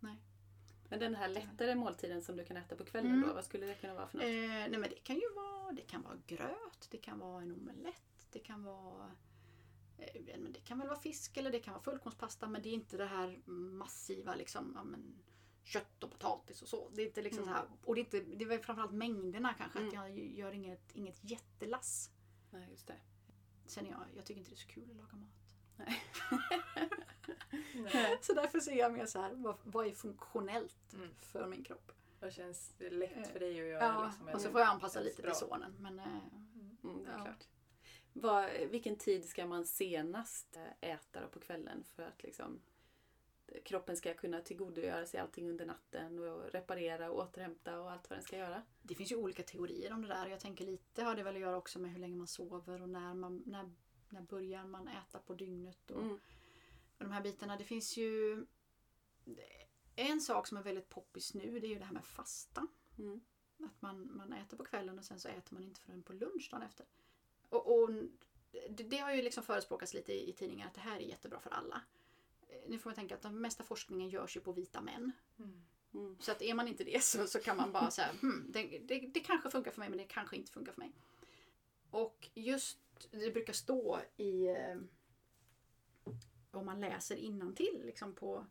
Nej. 0.00 0.16
Men 0.90 0.98
den 0.98 1.14
här 1.14 1.28
lättare 1.28 1.74
måltiden 1.74 2.22
som 2.22 2.36
du 2.36 2.44
kan 2.44 2.56
äta 2.56 2.76
på 2.76 2.84
kvällen 2.84 3.12
Mm. 3.12 3.28
då, 3.28 3.34
vad 3.34 3.44
skulle 3.44 3.66
det 3.66 3.74
kunna 3.74 3.94
vara 3.94 4.06
för 4.06 4.18
något? 4.18 4.24
Eh, 4.24 4.30
nej 4.70 4.70
men 4.78 4.82
det 4.82 5.02
kan 5.04 5.16
ju 5.16 5.32
vara, 5.36 5.72
det 5.72 5.82
kan 5.82 6.02
vara 6.02 6.16
gröt, 6.26 6.88
det 6.90 6.98
kan 6.98 7.18
vara 7.18 7.42
en 7.42 7.52
omelett, 7.52 8.26
det 8.30 8.38
kan 8.38 8.62
vara 8.64 9.10
eh, 9.98 10.20
men 10.38 10.52
det 10.52 10.60
kan 10.60 10.78
väl 10.78 10.88
vara 10.88 10.98
fisk 11.00 11.36
eller 11.36 11.50
det 11.50 11.60
kan 11.60 11.74
vara 11.74 11.82
fullkornspasta 11.82 12.48
men 12.48 12.62
det 12.62 12.68
är 12.68 12.72
inte 12.74 12.96
det 12.96 13.06
här 13.06 13.40
massiva 13.46 14.34
liksom, 14.34 14.72
ja, 14.76 14.84
men, 14.84 15.18
kött 15.64 16.04
och 16.04 16.10
potatis 16.10 16.62
och 16.62 16.68
så. 16.68 16.88
Det 16.94 17.02
är 17.02 17.06
inte 17.06 17.22
liksom 17.22 17.42
Mm. 17.42 17.54
så 17.54 17.58
här, 17.60 17.68
och 17.84 17.94
det 17.94 18.00
är, 18.00 18.04
inte, 18.04 18.20
det 18.20 18.44
är 18.44 18.48
väl 18.48 18.58
framförallt 18.60 18.92
mängderna 18.92 19.54
kanske, 19.54 19.78
att 19.78 19.92
Mm. 19.92 19.94
jag 19.94 20.18
gör 20.18 20.52
inget, 20.52 20.92
inget 20.96 21.18
jättelass. 21.30 22.10
Nej, 22.50 22.68
just 22.70 22.86
det. 22.86 22.96
Sen 23.66 23.86
jag, 23.86 24.00
jag 24.16 24.24
tycker 24.24 24.38
inte 24.38 24.50
det 24.50 24.54
är 24.54 24.58
så 24.58 24.68
kul 24.68 24.90
att 24.90 24.96
laga 24.96 25.16
mat. 25.16 25.49
Nej. 25.76 26.02
Nej. 27.74 28.18
Så 28.22 28.32
därför 28.32 28.60
ser 28.60 28.74
jag 28.78 28.92
mer 28.92 29.06
så 29.06 29.20
här, 29.20 29.32
vad, 29.34 29.56
vad 29.62 29.86
är 29.86 29.92
funktionellt 29.92 30.76
Mm. 30.94 31.08
för 31.20 31.46
min 31.46 31.64
kropp? 31.64 31.92
Vad 32.20 32.32
känns 32.32 32.74
lätt 32.78 33.26
för 33.32 33.40
dig 33.40 33.60
att 33.60 33.66
göra? 33.66 33.84
Ja, 33.84 34.04
liksom, 34.06 34.28
och 34.34 34.40
så 34.40 34.50
får 34.50 34.60
jag 34.60 34.68
anpassa 34.70 35.00
lite 35.00 35.22
bra? 35.22 35.30
till 35.30 35.38
sonen. 35.48 35.74
Men, 35.80 35.98
eh, 35.98 36.06
Mm, 36.84 37.04
det 37.04 37.10
är 37.10 37.16
Ja. 37.18 37.24
klart. 37.24 37.48
Vad, 38.12 38.50
vilken 38.70 38.96
tid 38.96 39.28
ska 39.28 39.46
man 39.46 39.64
senast 39.66 40.56
eh, 40.56 40.90
äta 40.90 41.20
då 41.20 41.28
på 41.28 41.40
kvällen 41.40 41.84
för 41.84 42.02
att 42.02 42.22
liksom 42.22 42.60
kroppen 43.64 43.96
ska 43.96 44.14
kunna 44.14 44.40
tillgodogöra 44.40 45.06
sig 45.06 45.20
allting 45.20 45.50
under 45.50 45.66
natten 45.66 46.18
och 46.18 46.52
reparera 46.52 47.10
och 47.10 47.18
återhämta 47.18 47.80
och 47.80 47.90
allt 47.92 48.10
vad 48.10 48.16
den 48.18 48.24
ska 48.24 48.36
göra. 48.36 48.62
Det 48.82 48.94
finns 48.94 49.12
ju 49.12 49.16
olika 49.16 49.42
teorier 49.42 49.92
om 49.92 50.02
det 50.02 50.08
där. 50.08 50.26
Jag 50.26 50.40
tänker 50.40 50.64
lite 50.66 51.02
har 51.02 51.14
det 51.14 51.22
väl 51.22 51.34
att 51.34 51.40
göra 51.40 51.56
också 51.56 51.78
med 51.78 51.90
hur 51.90 51.98
länge 52.00 52.16
man 52.16 52.26
sover 52.26 52.82
och 52.82 52.88
när, 52.88 53.14
man, 53.14 53.42
när, 53.46 53.70
när 54.12 54.22
börjar 54.22 54.64
man 54.64 54.88
äta 54.88 55.18
på 55.18 55.34
dygnet. 55.34 55.90
Och, 55.90 56.02
Mm. 56.02 56.14
och 56.98 57.04
de 57.04 57.10
här 57.10 57.22
bitarna. 57.22 57.56
Det 57.56 57.64
finns 57.64 57.96
ju 57.96 58.46
en 59.96 60.20
sak 60.20 60.46
som 60.46 60.56
är 60.58 60.62
väldigt 60.62 60.88
poppis 60.88 61.34
nu 61.34 61.60
det 61.60 61.66
är 61.66 61.68
ju 61.68 61.78
det 61.78 61.84
här 61.84 61.92
med 61.92 62.04
fasta. 62.04 62.66
Mm. 62.98 63.20
Att 63.58 63.82
man, 63.82 64.16
man 64.16 64.32
äter 64.32 64.56
på 64.56 64.64
kvällen 64.64 64.98
och 64.98 65.04
sen 65.04 65.20
så 65.20 65.28
äter 65.28 65.54
man 65.54 65.64
inte 65.64 65.80
förrän 65.80 66.02
på 66.02 66.12
lunch 66.12 66.48
dagen 66.50 66.62
efter. 66.62 66.86
Och, 67.48 67.82
och 67.82 67.90
det, 68.70 68.82
det 68.82 68.98
har 68.98 69.12
ju 69.12 69.22
liksom 69.22 69.42
förespråkats 69.42 69.94
lite 69.94 70.12
i, 70.12 70.30
i 70.30 70.32
tidningar 70.32 70.66
att 70.66 70.74
det 70.74 70.80
här 70.80 70.96
är 70.96 71.00
jättebra 71.00 71.40
för 71.40 71.50
alla. 71.50 71.82
Eh, 72.48 72.56
Nu 72.68 72.78
får 72.78 72.90
man 72.90 72.94
tänka 72.94 73.14
att 73.14 73.22
den 73.22 73.40
mesta 73.40 73.64
forskningen 73.64 74.08
görs 74.08 74.36
ju 74.36 74.40
på 74.40 74.52
vita 74.52 74.80
män. 74.80 75.12
Mm. 75.38 75.62
Mm. 75.94 76.16
Så 76.20 76.32
att 76.32 76.42
är 76.42 76.54
man 76.54 76.68
inte 76.68 76.84
det 76.84 77.04
så, 77.04 77.26
så 77.26 77.40
kan 77.40 77.56
man 77.56 77.72
bara 77.72 77.90
säga 77.90 78.08
hmm, 78.20 78.46
det, 78.52 78.78
det, 78.78 79.00
det 79.00 79.20
kanske 79.20 79.50
funkar 79.50 79.70
för 79.70 79.78
mig 79.80 79.88
men 79.88 79.98
det 79.98 80.04
kanske 80.04 80.36
inte 80.36 80.52
funkar 80.52 80.72
för 80.72 80.80
mig. 80.80 80.92
Och 81.90 82.30
just 82.34 82.78
det 83.10 83.30
brukar 83.30 83.52
stå 83.52 84.00
i 84.16 84.48
eh, 84.48 84.76
om 86.50 86.66
man 86.66 86.80
läser 86.80 87.16
till 87.52 87.82
liksom 87.84 88.14
på, 88.14 88.46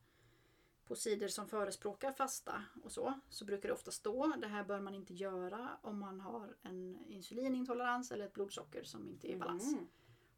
på 0.86 0.96
sidor 0.96 1.28
som 1.28 1.48
förespråkar 1.48 2.12
fasta 2.12 2.64
och 2.84 2.92
så, 2.92 3.20
så 3.30 3.46
brukar 3.46 3.70
det 3.70 3.74
ofta 3.74 3.92
stå 3.92 4.28
det 4.42 4.48
här 4.48 4.64
bör 4.64 4.80
man 4.80 4.96
inte 4.96 5.14
göra 5.14 5.70
om 5.82 6.00
man 6.00 6.20
har 6.22 6.56
en 6.62 7.06
insulinintolerans 7.08 8.12
eller 8.12 8.26
ett 8.26 8.34
blodsocker 8.34 8.84
som 8.84 9.08
inte 9.08 9.32
är 9.32 9.34
i 9.34 9.38
balans. 9.38 9.74
Mm. 9.74 9.88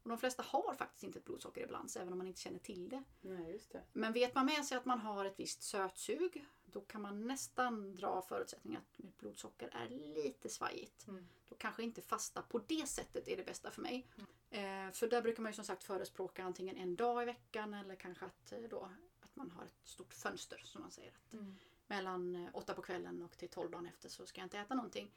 Och 0.02 0.08
de 0.08 0.18
flesta 0.18 0.42
har 0.42 0.74
faktiskt 0.74 1.04
inte 1.04 1.18
ett 1.18 1.24
blodsocker 1.24 1.64
i 1.64 1.66
balans 1.66 1.96
även 1.96 2.12
om 2.12 2.18
man 2.18 2.26
inte 2.26 2.40
känner 2.40 2.58
till 2.58 2.88
det. 2.88 3.04
Nej, 3.20 3.52
just 3.52 3.72
det. 3.72 3.82
Men 3.92 4.12
vet 4.12 4.34
man 4.34 4.46
med 4.46 4.64
sig 4.64 4.78
att 4.78 4.84
man 4.84 4.98
har 4.98 5.24
ett 5.24 5.40
visst 5.40 5.62
sötsug 5.62 6.46
då 6.72 6.80
kan 6.80 7.02
man 7.02 7.26
nästan 7.26 7.94
dra 7.94 8.22
förutsättningen 8.22 8.80
att 8.80 8.98
mitt 8.98 9.18
blodsocker 9.18 9.68
är 9.72 9.88
lite 9.88 10.48
svajigt. 10.48 11.08
Mm. 11.08 11.26
Då 11.48 11.54
kanske 11.54 11.82
inte 11.82 12.02
fasta 12.02 12.42
på 12.42 12.58
det 12.58 12.88
sättet 12.88 13.28
är 13.28 13.36
det 13.36 13.44
bästa 13.44 13.70
för 13.70 13.82
mig. 13.82 14.06
Eh, 14.50 14.90
för 14.92 15.08
där 15.08 15.22
brukar 15.22 15.42
man 15.42 15.52
ju 15.52 15.56
som 15.56 15.64
sagt 15.64 15.84
förespråka 15.84 16.44
antingen 16.44 16.76
en 16.76 16.96
dag 16.96 17.22
i 17.22 17.26
veckan 17.26 17.74
eller 17.74 17.94
kanske 17.94 18.24
att, 18.24 18.52
eh, 18.52 18.60
då, 18.70 18.90
att 19.20 19.36
man 19.36 19.50
har 19.50 19.64
ett 19.64 19.80
stort 19.84 20.14
fönster 20.14 20.60
som 20.64 20.80
man 20.80 20.90
säger. 20.90 21.12
Att 21.26 21.32
Mm. 21.32 21.56
mellan 21.86 22.36
eh, 22.36 22.48
åtta 22.52 22.74
på 22.74 22.82
kvällen 22.82 23.22
och 23.22 23.36
till 23.38 23.48
tolv 23.48 23.70
dagen 23.70 23.86
efter 23.86 24.08
så 24.08 24.26
ska 24.26 24.40
jag 24.40 24.46
inte 24.46 24.58
äta 24.58 24.74
någonting. 24.74 25.10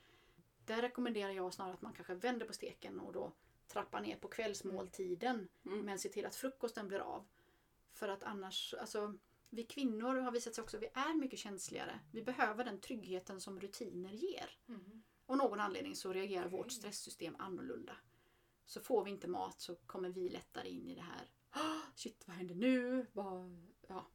Där 0.66 0.82
rekommenderar 0.82 1.32
jag 1.32 1.54
snarare 1.54 1.74
att 1.74 1.82
man 1.82 1.94
kanske 1.94 2.14
vänder 2.14 2.46
på 2.46 2.54
steken 2.54 3.00
och 3.00 3.14
då 3.14 3.32
trappar 3.68 4.02
ner 4.02 4.16
på 4.18 4.28
kvällsmåltiden 4.28 5.48
Mm. 5.66 5.80
men 5.86 6.00
ser 6.00 6.10
till 6.10 6.26
att 6.26 6.36
frukosten 6.36 6.88
blir 6.88 7.00
av. 7.00 7.26
För 7.94 8.08
att 8.10 8.24
annars, 8.24 8.74
alltså 8.74 9.18
vi 9.56 9.64
kvinnor 9.64 10.16
har 10.16 10.32
visat 10.32 10.56
sig 10.56 10.62
också, 10.62 10.78
vi 10.78 10.88
är 10.94 11.14
mycket 11.14 11.40
känsligare. 11.40 12.00
Vi 12.12 12.24
behöver 12.24 12.66
den 12.66 12.82
tryggheten 12.82 13.42
som 13.42 13.60
rutiner 13.60 14.12
ger. 14.12 14.58
Mm. 14.68 15.04
Av 15.26 15.38
någon 15.38 15.60
anledning 15.60 15.96
så 15.96 16.14
reagerar 16.14 16.46
Okej. 16.46 16.58
vårt 16.58 16.72
stresssystem 16.72 17.36
annorlunda. 17.40 17.98
Så 18.66 18.82
får 18.82 19.04
vi 19.06 19.12
inte 19.12 19.28
mat 19.28 19.62
så 19.62 19.76
kommer 19.76 20.10
vi 20.10 20.30
lättare 20.30 20.70
in 20.70 20.88
i 20.88 20.96
det 20.96 21.02
här. 21.02 21.30
"Ah, 21.50 21.82
Shit, 21.96 22.24
vad 22.28 22.36
händer 22.36 22.56
nu? 22.56 23.08
Vad, 23.14 23.68
ja. 23.88 24.08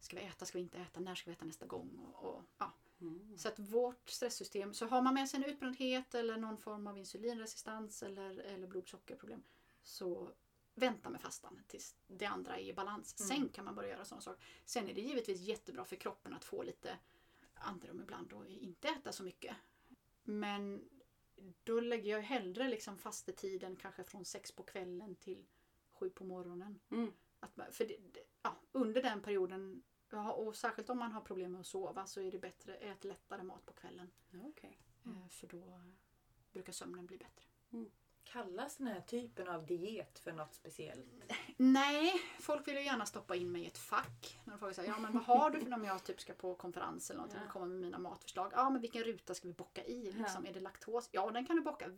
Ska 0.00 0.16
vi 0.16 0.22
äta? 0.22 0.44
Ska 0.44 0.58
vi 0.58 0.62
inte 0.62 0.78
äta? 0.78 1.00
När 1.00 1.14
ska 1.14 1.30
vi 1.30 1.34
äta 1.36 1.44
nästa 1.44 1.66
gång? 1.66 1.96
Och, 1.98 2.24
och, 2.34 2.42
ja. 2.58 2.72
Mm. 3.00 3.38
Så 3.38 3.48
att 3.48 3.58
vårt 3.58 4.08
stresssystem, 4.10 4.74
så 4.74 4.86
har 4.86 5.02
man 5.02 5.14
med 5.14 5.28
sig 5.28 5.44
en 5.44 5.50
utbrändhet 5.50 6.14
eller 6.14 6.36
någon 6.36 6.58
form 6.58 6.86
av 6.86 6.98
insulinresistens 6.98 8.02
eller, 8.02 8.38
eller 8.38 8.66
blodsockerproblem 8.66 9.42
så 9.82 10.30
vänta 10.74 11.10
med 11.10 11.20
fastan 11.20 11.62
tills 11.66 11.96
det 12.06 12.26
andra 12.26 12.56
är 12.56 12.64
i 12.64 12.74
balans. 12.74 13.20
Mm. 13.20 13.28
Sen 13.28 13.48
kan 13.48 13.64
man 13.64 13.74
börja 13.74 13.88
göra 13.88 14.04
sådana 14.04 14.22
saker. 14.22 14.44
Sen 14.64 14.88
är 14.88 14.94
det 14.94 15.00
givetvis 15.00 15.40
jättebra 15.40 15.84
för 15.84 15.96
kroppen 15.96 16.34
att 16.34 16.44
få 16.44 16.62
lite 16.62 16.98
andrum 17.54 18.00
ibland 18.00 18.32
och 18.32 18.46
inte 18.46 18.88
äta 18.88 19.12
så 19.12 19.22
mycket. 19.22 19.56
Men 20.22 20.88
då 21.64 21.80
lägger 21.80 22.10
jag 22.10 22.22
hellre 22.22 22.68
liksom 22.68 22.98
fastetiden 22.98 23.76
kanske 23.76 24.04
från 24.04 24.24
sex 24.24 24.52
på 24.52 24.62
kvällen 24.62 25.16
till 25.16 25.46
sju 25.92 26.10
på 26.10 26.24
morgonen. 26.24 26.80
Mm. 26.90 27.12
Att, 27.40 27.76
för 27.76 27.84
det, 27.84 27.96
ja, 28.42 28.60
under 28.72 29.02
den 29.02 29.22
perioden, 29.22 29.82
och 30.34 30.56
särskilt 30.56 30.90
om 30.90 30.98
man 30.98 31.12
har 31.12 31.20
problem 31.20 31.52
med 31.52 31.60
att 31.60 31.66
sova 31.66 32.06
så 32.06 32.20
är 32.20 32.32
det 32.32 32.38
bättre 32.38 32.76
ät 32.76 33.04
lättare 33.04 33.42
mat 33.42 33.66
på 33.66 33.72
kvällen. 33.72 34.10
Ja, 34.30 34.38
okej. 34.44 34.78
Eh, 35.04 35.28
För 35.28 35.46
då 35.46 35.80
brukar 36.52 36.72
sömnen 36.72 37.06
bli 37.06 37.18
bättre. 37.18 37.46
Kallas 38.24 38.76
den 38.76 38.86
här 38.86 39.00
typen 39.00 39.48
av 39.48 39.66
diet 39.66 40.18
för 40.18 40.32
något 40.32 40.54
speciellt? 40.54 41.06
Nej, 41.56 42.12
folk 42.40 42.68
vill 42.68 42.74
ju 42.74 42.84
gärna 42.84 43.06
stoppa 43.06 43.36
in 43.36 43.52
mig 43.52 43.62
i 43.62 43.66
ett 43.66 43.78
fack. 43.78 44.38
När 44.44 44.52
de 44.52 44.58
frågar 44.58 44.72
så 44.74 44.80
här, 44.80 44.88
ja 44.88 44.98
men 44.98 45.12
vad 45.12 45.22
har 45.22 45.50
du 45.50 45.60
för 45.60 45.74
om 45.74 45.84
jag 45.84 46.04
typ 46.04 46.20
ska 46.20 46.32
på 46.32 46.54
konferens 46.54 47.10
eller 47.10 47.16
någonting 47.18 47.40
Ja. 47.40 47.46
och 47.46 47.52
kommer 47.52 47.66
med 47.66 47.80
mina 47.80 47.98
matförslag. 47.98 48.52
Ja 48.54 48.70
men 48.70 48.80
vilken 48.80 49.04
ruta 49.04 49.34
ska 49.34 49.48
vi 49.48 49.54
bocka 49.54 49.84
i? 49.84 50.12
Liksom? 50.12 50.44
Ja. 50.44 50.50
Är 50.50 50.54
det 50.54 50.60
laktos? 50.60 51.08
Ja 51.12 51.30
den 51.30 51.46
kan 51.46 51.56
du 51.56 51.62
bocka. 51.62 51.88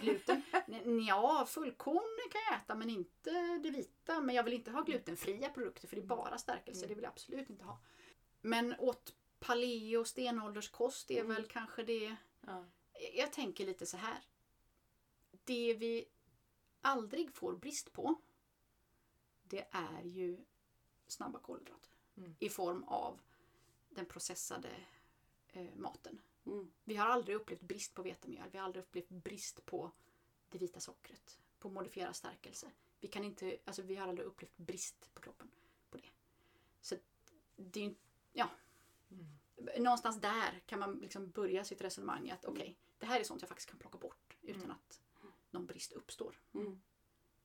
Gluten? 0.00 0.42
Ja, 1.08 1.44
fullkorn 1.48 2.30
kan 2.32 2.40
jag 2.50 2.60
äta 2.60 2.74
men 2.74 2.90
inte 2.90 3.30
det 3.62 3.70
vita. 3.70 4.20
Men 4.20 4.34
jag 4.34 4.42
vill 4.42 4.54
inte 4.54 4.70
ha 4.70 4.82
glutenfria 4.82 5.48
produkter 5.48 5.88
för 5.88 5.96
det 5.96 6.02
är 6.02 6.06
bara 6.06 6.38
stärkelse. 6.38 6.80
Mm. 6.80 6.88
Det 6.88 6.94
vill 6.94 7.04
jag 7.04 7.10
absolut 7.12 7.50
inte 7.50 7.64
ha. 7.64 7.78
Men 8.40 8.74
åt 8.78 9.14
paleo 9.40 10.04
stenålderskost 10.04 11.10
är 11.10 11.20
Mm. 11.20 11.34
väl 11.34 11.44
kanske 11.46 11.82
det 11.82 12.16
Ja. 12.46 12.64
jag 13.14 13.32
tänker 13.32 13.66
lite 13.66 13.86
så 13.86 13.96
här. 13.96 14.18
Det 15.46 15.74
vi 15.74 16.08
aldrig 16.80 17.32
får 17.32 17.56
brist 17.56 17.92
på 17.92 18.14
det 19.42 19.66
är 19.70 20.02
ju 20.02 20.44
snabba 21.06 21.38
kolhydrater. 21.38 21.90
Mm. 22.16 22.36
I 22.38 22.48
form 22.48 22.84
av 22.84 23.20
den 23.88 24.06
processade 24.06 24.70
eh, 25.48 25.74
maten. 25.74 26.20
Mm. 26.46 26.72
Vi 26.84 26.96
har 26.96 27.06
aldrig 27.06 27.36
upplevt 27.36 27.60
brist 27.60 27.94
på 27.94 28.02
vetemjöl. 28.02 28.50
Vi 28.50 28.58
har 28.58 28.64
aldrig 28.64 28.84
upplevt 28.84 29.08
brist 29.08 29.66
på 29.66 29.90
det 30.50 30.58
vita 30.58 30.80
sockret. 30.80 31.38
På 31.58 31.68
modifierad 31.68 32.16
stärkelse. 32.16 32.70
Vi, 33.00 33.08
kan 33.08 33.24
inte, 33.24 33.58
alltså 33.64 33.82
vi 33.82 33.96
har 33.96 34.08
aldrig 34.08 34.26
upplevt 34.26 34.56
brist 34.56 35.14
på 35.14 35.22
kroppen 35.22 35.50
på 35.90 35.96
det. 35.96 36.08
Så 36.80 36.96
det 37.56 37.80
är 37.80 37.84
ju, 37.84 37.94
ja. 38.32 38.48
Mm. 39.10 39.26
Någonstans 39.82 40.20
där 40.20 40.62
kan 40.66 40.78
man 40.78 40.98
liksom 40.98 41.30
börja 41.30 41.64
sitt 41.64 41.80
resonemang. 41.80 42.30
Att 42.30 42.44
okej, 42.44 42.78
det 42.98 43.06
här 43.06 43.20
är 43.20 43.24
sånt 43.24 43.42
jag 43.42 43.48
faktiskt 43.48 43.70
kan 43.70 43.78
plocka 43.78 43.98
bort 43.98 44.36
utan 44.42 44.62
Mm. 44.62 44.70
att 44.70 45.00
brist 45.66 45.92
uppstår. 45.92 46.40
Mm. 46.54 46.80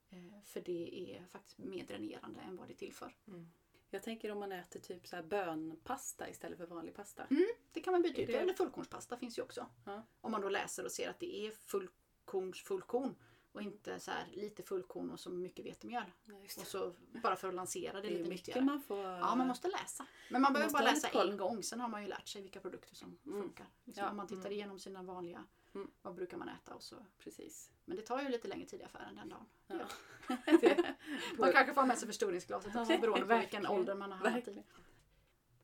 Eh, 0.09 0.41
För 0.45 0.61
det 0.61 1.15
är 1.15 1.25
faktiskt 1.25 1.57
mer 1.57 1.85
dränerande 1.85 2.39
än 2.41 2.55
vad 2.57 2.67
det 2.67 2.73
tillför. 2.73 3.15
Mm. 3.27 3.51
Jag 3.89 4.03
tänker 4.03 4.31
om 4.31 4.39
man 4.39 4.51
äter 4.51 4.79
typ 4.79 5.07
så 5.07 5.15
här 5.15 5.23
bönpasta 5.23 6.29
istället 6.29 6.57
för 6.57 6.65
vanlig 6.65 6.95
pasta. 6.95 7.27
Det 7.71 7.79
kan 7.81 7.91
man 7.93 8.01
byta 8.01 8.21
ut. 8.21 8.27
det- 8.27 8.33
Eller 8.35 8.53
fullkornspasta 8.53 9.17
finns 9.17 9.37
ju 9.37 9.41
också. 9.41 9.67
Ja. 9.85 10.03
Om 10.21 10.31
man 10.31 10.41
då 10.41 10.49
läser 10.49 10.85
och 10.85 10.91
ser 10.91 11.09
att 11.09 11.19
det 11.19 11.47
är 11.47 11.51
fullkorns 11.51 12.61
fullkorn 12.61 13.15
och 13.51 13.61
inte 13.61 13.99
så 13.99 14.11
här 14.11 14.27
lite 14.31 14.63
fullkorn 14.63 15.11
och 15.11 15.19
så 15.19 15.29
mycket 15.29 15.65
vetemjöl. 15.65 16.03
Ja, 16.23 16.33
Och 16.61 16.67
så 16.67 16.93
bara 17.23 17.35
för 17.35 17.47
att 17.47 17.53
lansera 17.55 17.93
det, 17.93 18.01
det 18.01 18.07
är 18.07 18.17
lite 18.17 18.29
mycket 18.29 18.47
nyttigare. 18.47 18.65
man 18.65 18.81
får... 18.81 18.97
Ja, 19.05 19.35
man 19.35 19.47
måste 19.47 19.67
läsa. 19.67 20.05
Men 20.29 20.41
man 20.41 20.53
behöver 20.53 20.73
bara 20.73 20.83
läsa 20.83 21.07
en 21.07 21.37
gång. 21.37 21.63
Sen 21.63 21.79
har 21.79 21.87
man 21.87 22.01
ju 22.01 22.07
lärt 22.07 22.27
sig 22.27 22.41
vilka 22.41 22.59
produkter 22.59 22.95
som 22.95 23.17
Mm. 23.25 23.41
funkar. 23.41 23.67
Liksom 23.83 24.03
Ja. 24.03 24.09
Om 24.11 24.17
man 24.17 24.27
tittar 24.27 24.41
Mm. 24.41 24.51
igenom 24.51 24.79
sina 24.79 25.03
vanliga, 25.03 25.45
Mm. 25.73 25.91
vad 26.01 26.15
brukar 26.15 26.37
man 26.37 26.49
äta 26.49 26.75
och 26.75 26.83
så. 26.83 26.95
Precis. 27.19 27.71
Men 27.85 27.97
det 27.97 28.03
tar 28.03 28.21
ju 28.21 28.29
lite 28.29 28.47
längre 28.47 28.65
tid 28.65 28.81
i 28.81 28.83
affären 28.83 29.15
den 29.15 29.29
dagen. 29.29 29.45
Ja. 29.67 29.85
Det- 30.61 30.95
Man 31.37 31.51
kanske 31.51 31.73
får 31.73 31.85
med 31.85 31.97
sig 31.97 32.07
förstoringsglaset 32.07 32.75
också 32.75 32.97
beroende 32.97 33.25
på 33.25 33.37
vilken 33.37 33.67
ålder 33.67 33.95
man 33.95 34.11
har 34.11 34.17
hamnat 34.29 34.47
i. 34.47 34.63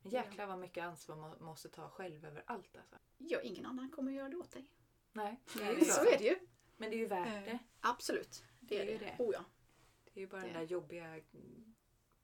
Jäklar 0.04 0.48
vad 0.48 0.60
mycket 0.60 0.84
ansvar 0.84 1.16
man 1.16 1.44
måste 1.44 1.70
ta 1.70 1.90
själv 1.90 2.26
över 2.26 2.44
allt 2.48 2.78
alltså. 2.78 2.96
Ja, 3.18 3.42
ingen 3.42 3.66
annan 3.66 3.90
kommer 3.90 4.12
göra 4.12 4.30
det 4.30 4.38
åt 4.38 4.52
dig. 4.52 4.70
Nej, 5.14 5.40
det 5.54 5.64
är 5.64 5.76
det 5.76 5.82
är 5.82 5.86
Så 5.86 6.02
är 6.02 6.18
det 6.18 6.24
ju. 6.24 6.36
Men 6.78 6.90
det 6.90 6.96
är 6.96 7.00
ju 7.00 7.08
värt 7.08 7.46
det. 7.46 7.60
Absolut. 7.80 8.44
Det 8.60 8.80
är 8.82 8.86
Det 8.86 8.94
är 8.94 9.00
det. 9.00 9.06
ju 9.06 9.12
det. 9.18 9.24
Oh, 9.24 9.34
ja. 9.34 9.44
Det 10.14 10.20
är 10.20 10.22
ju 10.22 10.28
bara 10.28 10.42
den 10.42 10.54
Det- 10.54 10.60
där 10.60 10.66
jobbiga 10.66 11.20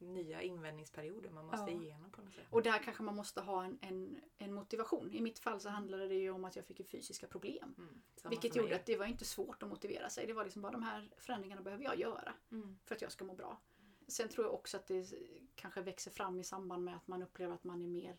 nya 0.03 0.41
invändningsperioden 0.41 1.33
man 1.33 1.45
måste 1.45 1.71
Ja. 1.71 1.81
igenom 1.81 2.11
på 2.11 2.21
något 2.21 2.33
sätt. 2.33 2.45
Och 2.49 2.63
där 2.63 2.79
kanske 2.83 3.03
man 3.03 3.15
måste 3.15 3.41
ha 3.41 3.63
en, 3.63 3.77
en, 3.81 4.21
en 4.37 4.53
motivation. 4.53 5.13
I 5.13 5.21
mitt 5.21 5.39
fall 5.39 5.59
så 5.59 5.69
handlade 5.69 6.07
det 6.07 6.15
ju 6.15 6.31
om 6.31 6.45
att 6.45 6.55
jag 6.55 6.65
fick 6.65 6.89
fysiska 6.89 7.27
problem. 7.27 7.75
Mm. 7.77 8.01
Vilket 8.29 8.55
gjorde 8.55 8.75
att 8.75 8.85
det 8.85 8.97
var 8.97 9.05
inte 9.05 9.25
svårt 9.25 9.63
att 9.63 9.69
motivera 9.69 10.09
sig. 10.09 10.27
Det 10.27 10.33
var 10.33 10.43
liksom 10.43 10.61
bara 10.61 10.71
de 10.71 10.83
här 10.83 11.09
förändringarna 11.17 11.61
behöver 11.61 11.83
jag 11.83 11.99
göra 11.99 12.33
Mm. 12.51 12.77
för 12.85 12.95
att 12.95 13.01
jag 13.01 13.11
ska 13.11 13.25
må 13.25 13.33
bra. 13.33 13.61
Sen 14.07 14.29
tror 14.29 14.45
jag 14.45 14.53
också 14.53 14.77
att 14.77 14.87
det 14.87 15.13
kanske 15.55 15.81
växer 15.81 16.11
fram 16.11 16.39
i 16.39 16.43
samband 16.43 16.83
med 16.83 16.95
att 16.95 17.07
man 17.07 17.23
upplever 17.23 17.53
att 17.53 17.63
man 17.63 17.81
är 17.81 17.87
mer, 17.87 18.17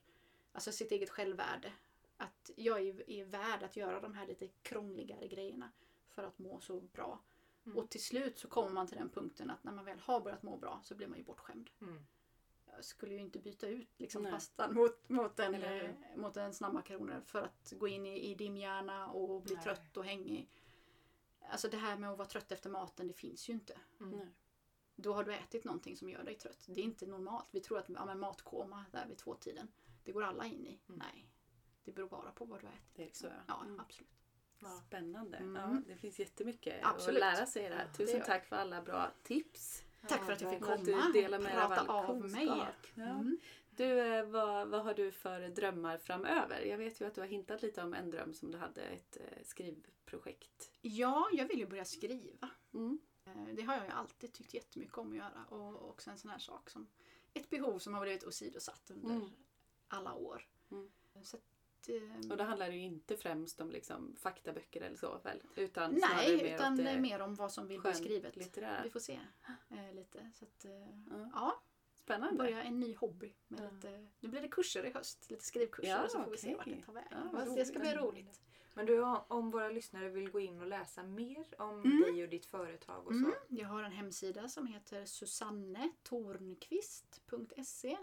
alltså 0.53 0.73
sitt 0.73 0.93
eget 0.93 1.11
självvärde. 1.11 1.73
Att 2.17 2.51
jag 2.57 2.81
är, 2.81 3.11
är 3.11 3.25
värd 3.25 3.63
att 3.63 3.77
göra 3.77 4.01
de 4.01 4.15
här 4.15 4.27
lite 4.27 4.49
krångligare 4.63 5.29
grejerna 5.29 5.71
för 6.09 6.23
att 6.25 6.39
må 6.39 6.61
så 6.61 6.81
bra. 6.81 7.21
Mm. 7.67 7.79
Och 7.79 7.91
till 7.91 8.05
slut 8.05 8.39
så 8.39 8.49
kommer 8.49 8.71
man 8.71 8.87
till 8.87 8.99
den 8.99 9.11
punkten 9.11 9.51
att 9.51 9.65
när 9.65 9.73
man 9.73 9.85
väl 9.85 10.01
har 10.01 10.21
börjat 10.21 10.43
må 10.43 10.57
bra 10.57 10.81
så 10.85 10.95
blir 10.95 11.07
man 11.07 11.19
ju 11.19 11.25
bortskämd. 11.25 11.71
Mm. 11.81 12.07
Jag 12.67 12.85
skulle 12.85 13.15
ju 13.15 13.21
inte 13.21 13.39
byta 13.39 13.69
ut 13.69 13.89
liksom 13.97 14.23
Nej. 14.23 14.33
pastan 14.33 14.75
mot, 14.75 15.09
mot, 15.09 15.39
en, 15.39 15.55
Eller 15.55 15.85
eh, 15.85 16.17
mot 16.17 16.37
en 16.37 16.55
snabbmakaroner 16.55 17.21
för 17.21 17.43
att 17.43 17.73
gå 17.77 17.89
in 17.89 18.07
i, 18.07 18.31
i 18.31 18.35
dimhjärna 18.35 19.11
och 19.11 19.43
bli 19.43 19.55
Nej. 19.55 19.65
trött 19.65 19.97
och 19.97 20.05
hängig. 20.05 20.51
Alltså 21.51 21.69
det 21.69 21.77
här 21.77 21.97
med 21.97 22.11
att 22.11 22.19
vara 22.19 22.29
trött 22.29 22.53
efter 22.53 22.71
maten, 22.71 23.09
det 23.09 23.15
finns 23.15 23.49
ju 23.49 23.53
inte. 23.53 23.81
Mm. 24.01 24.19
Nej. 24.19 24.35
då 24.97 25.13
har 25.13 25.25
du 25.25 25.35
ätit 25.35 25.65
någonting 25.65 25.97
som 25.97 26.09
gör 26.11 26.25
dig 26.25 26.35
trött. 26.35 26.65
Det 26.69 26.81
är 26.81 26.85
inte 26.85 27.07
normalt. 27.07 27.49
Vi 27.51 27.61
tror 27.61 27.79
att 27.79 27.89
ja, 27.89 28.05
men 28.05 28.19
matkoma 28.19 28.85
där 28.93 29.07
vid 29.07 29.19
tvåtiden, 29.19 29.69
det 30.05 30.13
går 30.13 30.23
alla 30.23 30.47
in 30.47 30.67
i. 30.67 30.81
Mm. 30.89 30.99
Nej, 30.99 31.31
det 31.85 31.93
beror 31.93 32.09
bara 32.09 32.31
på 32.33 32.45
vad 32.45 32.61
du 32.61 32.67
har 32.67 32.73
ätit. 32.73 32.95
Det 32.95 33.05
är 33.05 33.11
så, 33.13 33.27
ja. 33.27 33.33
Ja, 33.49 33.63
Mm. 33.63 33.81
Spännande. 34.69 35.37
Mm. 35.37 35.55
Ja, 35.55 35.81
det 35.87 35.97
finns 35.97 36.19
jättemycket 36.19 36.81
Absolut. 36.83 37.23
att 37.23 37.35
lära 37.35 37.47
sig 37.47 37.69
där. 37.69 37.89
Tusen 37.97 38.23
tack 38.27 38.47
för 38.47 38.57
alla 38.57 38.83
bra 38.83 39.11
tips. 39.23 39.85
Tack 40.09 40.25
för 40.25 40.33
att 40.33 40.41
jag 40.41 40.53
fick 40.53 40.61
Och 40.63 40.67
komma 40.69 40.85
du 40.85 41.13
delar 41.13 41.39
med 41.39 41.59
av 41.63 41.69
prata 41.69 41.81
all 41.93 42.05
av 42.07 42.31
mig. 42.31 42.67
Mm. 42.97 43.39
Du, 43.71 44.01
eh, 44.01 44.27
vad, 44.27 44.69
vad 44.69 44.83
har 44.85 44.95
du 44.95 45.13
för 45.13 45.49
drömmar 45.49 45.99
framöver? 45.99 46.61
Jag 46.61 46.79
vet 46.79 47.01
ju 47.01 47.05
att 47.07 47.15
du 47.15 47.21
har 47.21 47.29
hintat 47.29 47.63
lite 47.63 47.83
om 47.83 47.95
en 47.95 48.11
dröm 48.11 48.35
som 48.35 48.51
du 48.51 48.59
hade, 48.59 48.83
ett 48.83 49.17
eh, 49.17 49.43
skrivprojekt. 49.45 50.71
Ja, 50.81 51.29
jag 51.33 51.49
vill 51.49 51.59
ju 51.59 51.67
börja 51.67 51.85
skriva. 51.85 52.51
Mm. 52.75 52.99
Eh, 53.25 53.33
Det 53.55 53.63
har 53.63 53.75
jag 53.75 53.85
ju 53.85 53.91
alltid 53.91 54.33
tyckt 54.33 54.55
jättemycket 54.55 54.99
om 54.99 55.11
att 55.11 55.17
göra. 55.17 55.45
Och 55.49 55.89
också 55.91 56.11
en 56.11 56.19
sån 56.19 56.31
här 56.31 56.39
sak 56.39 56.71
som 56.71 56.87
ett 57.35 57.51
behov 57.51 57.79
som 57.79 57.95
har 57.95 58.01
blivit 58.01 58.25
åsidosatt 58.25 58.91
under 58.91 59.11
Mm. 59.11 59.31
alla 59.89 60.15
år. 60.15 60.49
Mm. 60.71 60.91
Så 61.23 61.39
att, 61.89 62.25
eh, 62.25 62.31
Och 62.31 62.37
då 62.37 62.45
handlar 62.45 62.69
det 62.69 62.75
ju 62.77 62.83
inte 62.83 63.17
främst 63.17 63.61
om 63.61 63.71
liksom, 63.71 64.17
faktaböcker 64.17 64.81
eller 64.81 64.97
så 64.97 65.19
väl? 65.25 65.43
Utan 65.57 65.95
nej, 65.95 66.37
mer 66.37 66.55
utan 66.55 66.73
åt 66.73 66.79
det 66.85 67.01
mer 67.01 67.21
om 67.21 67.35
vad 67.35 67.53
som 67.53 67.67
vill 67.67 67.81
bli 67.81 67.95
skrivet. 67.95 68.35
skönlitterära. 68.35 68.81
Vi 68.85 68.91
får 68.91 69.01
se 69.01 69.21
eh, 69.71 69.95
lite. 69.95 70.31
Så 70.35 70.45
att, 70.45 70.65
eh, 70.65 70.73
Ja. 71.11 71.31
ja, 71.35 71.63
Spännande. 71.95 72.39
börja 72.39 72.63
en 72.63 72.81
ny 72.81 72.95
hobby. 72.97 73.35
Med 73.49 73.61
Ja. 73.61 73.71
lite, 73.71 74.07
nu 74.21 74.29
blir 74.29 74.41
det 74.43 74.49
kurser 74.49 74.87
i 74.87 74.91
höst, 74.93 75.31
lite 75.31 75.45
skrivkurser 75.45 75.89
Ja, 75.91 76.05
och 76.05 76.11
så 76.11 76.23
får 76.23 76.31
vi 76.31 76.37
se 76.37 76.55
okej. 76.55 76.57
vart 76.57 76.67
det 76.81 76.87
tar 76.87 76.93
vägen. 76.93 77.29
Ja, 77.49 77.55
det 77.55 77.65
ska 77.65 77.79
bli 77.79 77.95
roligt. 77.95 78.41
Men 78.77 78.87
du, 78.87 79.01
om 79.29 79.51
våra 79.51 79.69
lyssnare 79.69 80.09
vill 80.09 80.31
gå 80.31 80.41
in 80.41 80.61
och 80.61 80.67
läsa 80.67 81.03
mer 81.03 81.45
om 81.59 81.81
Mm. 81.83 82.01
dig 82.03 82.23
och 82.23 82.29
ditt 82.29 82.47
företag 82.47 83.07
och 83.07 83.13
så. 83.13 83.19
Mm. 83.19 83.33
Jag 83.49 83.69
har 83.69 83.83
en 83.83 83.93
hemsida 83.93 84.49
som 84.49 84.67
heter 84.67 85.05
susannetornqvist.se 85.05 87.97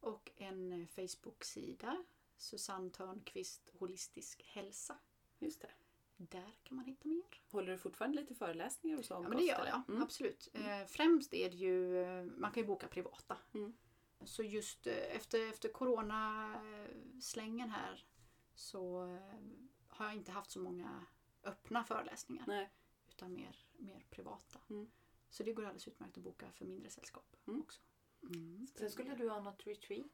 och 0.00 0.30
en 0.36 0.72
eh, 0.72 0.86
Facebook-sida 0.86 2.04
Susanne 2.44 2.90
Törnqvist 2.90 3.70
Holistisk 3.78 4.42
hälsa. 4.42 4.98
Just 5.38 5.60
det. 5.60 5.70
Där 6.16 6.54
kan 6.62 6.76
man 6.76 6.84
hitta 6.84 7.08
mer. 7.08 7.42
Håller 7.50 7.72
du 7.72 7.78
fortfarande 7.78 8.20
lite 8.20 8.34
föreläsningar 8.34 8.98
och 8.98 9.04
så 9.04 9.14
om 9.16 9.22
Ja, 9.22 9.28
men 9.28 9.38
det 9.38 9.44
gör 9.44 9.66
jag. 9.66 9.82
Mm. 9.88 10.02
Absolut. 10.02 10.48
Eh, 10.52 10.84
främst 10.86 11.34
är 11.34 11.50
det 11.50 11.56
ju, 11.56 12.02
eh, 12.02 12.24
man 12.24 12.52
kan 12.52 12.62
ju 12.62 12.66
boka 12.66 12.88
privata. 12.88 13.38
Mm. 13.54 13.76
Så 14.24 14.42
just 14.42 14.86
eh, 14.86 15.16
efter, 15.16 15.50
efter 15.50 15.68
coronaslängen 15.68 17.70
här 17.70 18.06
så 18.54 18.98
har 19.88 20.06
jag 20.06 20.14
inte 20.14 20.32
haft 20.32 20.50
så 20.50 20.60
många 20.60 21.06
öppna 21.42 21.84
föreläsningar. 21.84 22.44
Nej. 22.46 22.70
Utan 23.08 23.34
mer, 23.34 23.56
mer 23.76 24.06
privata. 24.10 24.60
Mm. 24.70 24.90
Så 25.30 25.42
det 25.42 25.52
går 25.52 25.62
alldeles 25.62 25.88
utmärkt 25.88 26.16
att 26.16 26.22
boka 26.24 26.52
för 26.52 26.64
mindre 26.64 26.90
sällskap 26.90 27.36
Mm. 27.46 27.60
också. 27.60 27.80
Mm. 28.28 28.66
Sen 28.74 28.90
skulle 28.90 29.14
du 29.14 29.28
ha 29.28 29.40
något 29.40 29.66
retreat. 29.66 30.06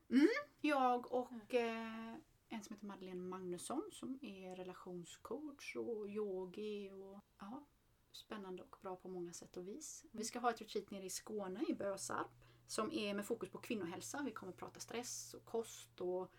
Jag 0.60 1.12
och 1.12 1.54
eh, 1.54 2.14
en 2.48 2.62
som 2.62 2.74
heter 2.74 2.86
Madeleine 2.86 3.22
Magnusson 3.22 3.82
som 3.92 4.18
är 4.22 4.56
relationscoach 4.56 5.76
och 5.76 6.08
yogi 6.08 6.90
och 6.90 7.20
ja, 7.38 7.66
spännande 8.12 8.62
och 8.62 8.76
bra 8.82 8.96
på 8.96 9.08
många 9.08 9.32
sätt 9.32 9.56
och 9.56 9.68
vis. 9.68 10.04
Vi 10.12 10.24
ska 10.24 10.38
ha 10.38 10.50
ett 10.50 10.60
retreat 10.60 10.90
nere 10.90 11.04
i 11.04 11.10
Skåne 11.10 11.64
i 11.68 11.74
Bösarp 11.74 12.30
som 12.66 12.92
är 12.92 13.14
med 13.14 13.26
fokus 13.26 13.50
på 13.50 13.58
kvinnohälsa. 13.58 14.22
Vi 14.24 14.30
kommer 14.30 14.52
prata 14.52 14.80
stress 14.80 15.34
och 15.34 15.44
kost 15.44 16.00
och, 16.00 16.32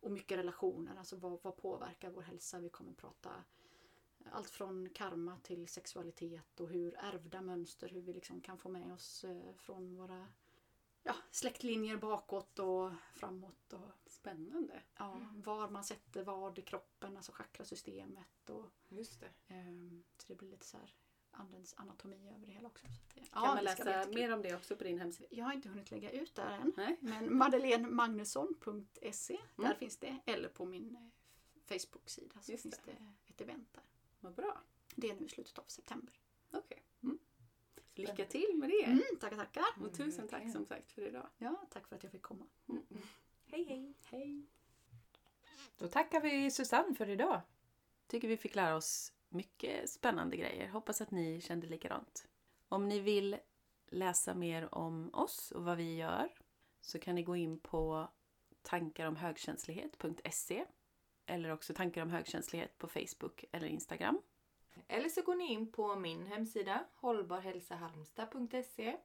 och 0.00 0.10
mycket 0.10 0.38
relationer. 0.38 0.96
Alltså 0.96 1.16
vad, 1.16 1.42
vad 1.42 1.56
påverkar 1.56 2.10
vår 2.10 2.22
hälsa? 2.22 2.58
Vi 2.58 2.68
kommer 2.68 2.92
prata 2.92 3.30
allt 4.32 4.50
från 4.50 4.88
karma 4.88 5.38
till 5.42 5.68
sexualitet 5.68 6.60
och 6.60 6.68
hur 6.68 6.94
ärvda 6.98 7.42
mönster, 7.42 7.88
hur 7.88 8.00
vi 8.00 8.12
liksom 8.12 8.40
kan 8.40 8.58
få 8.58 8.68
med 8.68 8.92
oss 8.92 9.24
eh, 9.24 9.54
från 9.56 9.96
våra 9.96 10.26
ja, 11.08 11.14
släktlinjer 11.30 11.96
bakåt 11.96 12.58
och 12.58 12.92
framåt. 13.14 13.72
Och, 13.72 13.90
Spännande. 14.06 14.82
ja, 14.96 15.20
var 15.44 15.68
man 15.70 15.84
sätter 15.84 16.24
vad 16.24 16.58
i 16.58 16.62
kroppen, 16.62 17.16
alltså 17.16 17.32
chakrasystemet. 17.32 18.50
Och, 18.50 18.64
Just 18.88 19.20
det. 19.20 19.54
ehm, 19.54 20.04
så 20.18 20.24
det 20.28 20.34
blir 20.34 20.50
lite 20.50 20.66
så 20.66 20.76
här 20.76 20.94
andens 21.30 21.74
anatomi 21.76 22.28
över 22.36 22.46
det 22.46 22.52
hela 22.52 22.68
också. 22.68 22.86
Det, 23.14 23.20
Kan 23.30 23.42
man 23.42 23.56
ska 23.56 23.62
bli 23.84 23.92
läsa 23.92 24.10
mer 24.10 24.32
om 24.32 24.42
det 24.42 24.54
också 24.56 24.76
på 24.76 24.84
din 24.84 24.98
hemsida? 24.98 25.28
Jag 25.30 25.44
har 25.44 25.52
inte 25.52 25.68
hunnit 25.68 25.90
lägga 25.90 26.10
ut 26.10 26.34
där 26.34 26.50
än. 26.50 26.72
Nej. 26.76 26.96
Men 27.00 27.36
madeleinemagnusson.se, 27.38 29.38
där 29.56 29.64
Mm. 29.64 29.76
finns 29.78 29.96
det. 29.96 30.18
Eller 30.26 30.48
på 30.48 30.64
min 30.64 30.96
eh, 30.96 31.78
Facebook-sida 31.78 32.40
så 32.42 32.52
Just 32.52 32.62
finns 32.62 32.80
det. 32.84 32.92
det. 32.92 33.12
ett 33.32 33.40
event 33.40 33.72
där. 33.72 33.84
Vad 34.20 34.34
bra. 34.34 34.62
Det 34.94 35.10
är 35.10 35.14
nu 35.14 35.26
i 35.26 35.28
slutet 35.28 35.58
av 35.58 35.64
september. 35.66 36.20
Okej. 36.52 36.78
Mm. 36.78 36.87
Lycka 37.98 38.24
till 38.24 38.54
med 38.56 38.70
det. 38.70 38.84
Mm, 38.84 39.02
tackar, 39.20 39.36
tackar. 39.36 39.64
Och 39.80 39.94
tusen 39.94 40.28
tack 40.28 40.52
som 40.52 40.66
sagt 40.66 40.92
för 40.92 41.02
idag. 41.02 41.26
Ja, 41.38 41.66
tack 41.70 41.88
för 41.88 41.96
att 41.96 42.02
jag 42.02 42.12
fick 42.12 42.22
komma. 42.22 42.46
Mm. 42.68 42.82
Hej 43.46 43.64
hej! 43.64 43.94
Hej! 44.10 44.46
Då 45.78 45.88
tackar 45.88 46.20
vi 46.20 46.50
Susanne 46.50 46.94
för 46.94 47.08
idag. 47.08 47.40
Tycker 48.06 48.28
vi 48.28 48.36
fick 48.36 48.54
lära 48.54 48.76
oss 48.76 49.12
mycket 49.28 49.90
spännande 49.90 50.36
grejer. 50.36 50.68
Hoppas 50.68 51.00
att 51.00 51.10
ni 51.10 51.40
kände 51.40 51.66
likadant. 51.66 52.28
Om 52.68 52.88
ni 52.88 53.00
vill 53.00 53.36
läsa 53.86 54.34
mer 54.34 54.74
om 54.74 55.14
oss 55.14 55.50
och 55.50 55.64
vad 55.64 55.76
vi 55.76 55.96
gör 55.96 56.32
så 56.80 56.98
kan 56.98 57.14
ni 57.14 57.22
gå 57.22 57.36
in 57.36 57.60
på 57.60 58.08
tankaromhögkänslighet.se 58.62 60.64
eller 61.26 61.50
också 61.50 61.74
tankar 61.74 62.02
om 62.02 62.10
högkänslighet 62.10 62.78
på 62.78 62.88
Facebook 62.88 63.44
eller 63.52 63.66
Instagram. 63.66 64.20
Eller 64.88 65.08
så 65.08 65.22
går 65.22 65.34
ni 65.34 65.52
in 65.52 65.72
på 65.72 65.96
min 65.96 66.26
hemsida 66.26 66.84
hållbarhälsahalmstad.se 66.94 68.96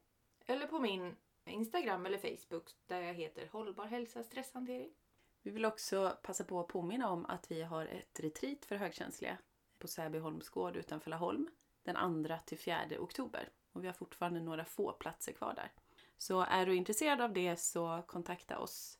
eller 0.46 0.68
på 0.68 0.80
min 0.80 1.16
Instagram 1.46 2.06
eller 2.06 2.18
Facebook 2.18 2.72
där 2.86 3.02
jag 3.02 3.14
heter 3.14 3.50
Hållbar 3.52 3.86
hälsa 3.86 4.24
stresshantering. 4.24 4.94
Vi 5.42 5.52
vill 5.52 5.66
också 5.66 6.18
passa 6.24 6.44
på 6.44 6.60
att 6.60 6.68
påminna 6.68 7.10
om 7.10 7.26
att 7.26 7.52
vi 7.52 7.62
har 7.62 7.86
ett 7.86 8.20
retreat 8.20 8.66
för 8.66 8.76
högkänsliga 8.76 9.38
på 9.80 9.88
Säbyholms 9.88 10.50
gård 10.50 10.76
utanför 10.76 11.10
Laholm 11.10 11.50
den 11.84 12.26
2 12.26 12.36
till 12.46 12.58
4 12.58 12.78
oktober. 13.00 13.50
Och 13.72 13.84
vi 13.84 13.88
har 13.88 13.94
fortfarande 13.94 14.40
några 14.40 14.66
få 14.66 14.92
platser 14.92 15.32
kvar 15.32 15.54
där. 15.54 15.72
Så 16.18 16.42
är 16.42 16.66
du 16.66 16.76
intresserad 16.76 17.22
av 17.22 17.34
det 17.34 17.58
så 17.58 18.04
kontakta 18.08 18.60
oss 18.60 19.00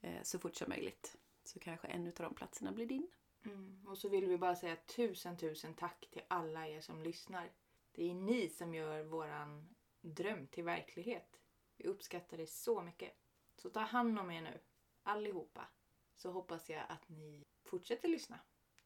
eh, 0.00 0.22
så 0.22 0.38
fort 0.38 0.56
som 0.56 0.68
möjligt. 0.68 1.16
Så 1.44 1.58
kanske 1.58 1.88
en 1.88 2.06
av 2.06 2.12
de 2.12 2.34
platserna 2.34 2.72
blir 2.72 2.86
din. 2.86 3.08
Mm. 3.44 3.86
Och 3.86 3.98
så 3.98 4.08
vill 4.08 4.26
vi 4.26 4.38
bara 4.38 4.56
säga 4.56 4.76
tusen 4.76 5.36
tusen 5.36 5.74
tack 5.74 6.08
till 6.10 6.22
alla 6.28 6.68
er 6.68 6.80
som 6.80 7.02
lyssnar. 7.02 7.52
Det 7.92 8.10
är 8.10 8.14
ni 8.14 8.48
som 8.48 8.74
gör 8.74 9.02
våran 9.02 9.74
dröm 10.00 10.46
till 10.46 10.64
verklighet. 10.64 11.40
Vi 11.76 11.84
uppskattar 11.84 12.36
det 12.36 12.46
så 12.46 12.82
mycket. 12.82 13.12
Så 13.56 13.70
ta 13.70 13.80
hand 13.80 14.18
om 14.18 14.30
er 14.30 14.42
nu, 14.42 14.60
allihopa. 15.02 15.68
Så 16.16 16.30
hoppas 16.30 16.70
jag 16.70 16.84
att 16.88 17.08
ni 17.08 17.44
fortsätter 17.62 18.08
lyssna. 18.08 18.38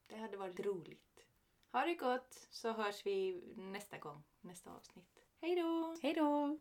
Det 0.07 0.17
hade 0.17 0.37
varit 0.37 0.61
roligt. 0.61 1.27
Ha 1.73 1.87
det 1.87 1.95
gott 1.95 2.49
så 2.51 2.73
hörs 2.73 3.07
vi 3.07 3.43
nästa 3.57 3.99
gång, 3.99 4.23
nästa 4.41 4.71
avsnitt. 4.71 5.27
Hej 5.41 5.57
då! 5.57 5.97
Hej 6.03 6.15
då! 6.15 6.59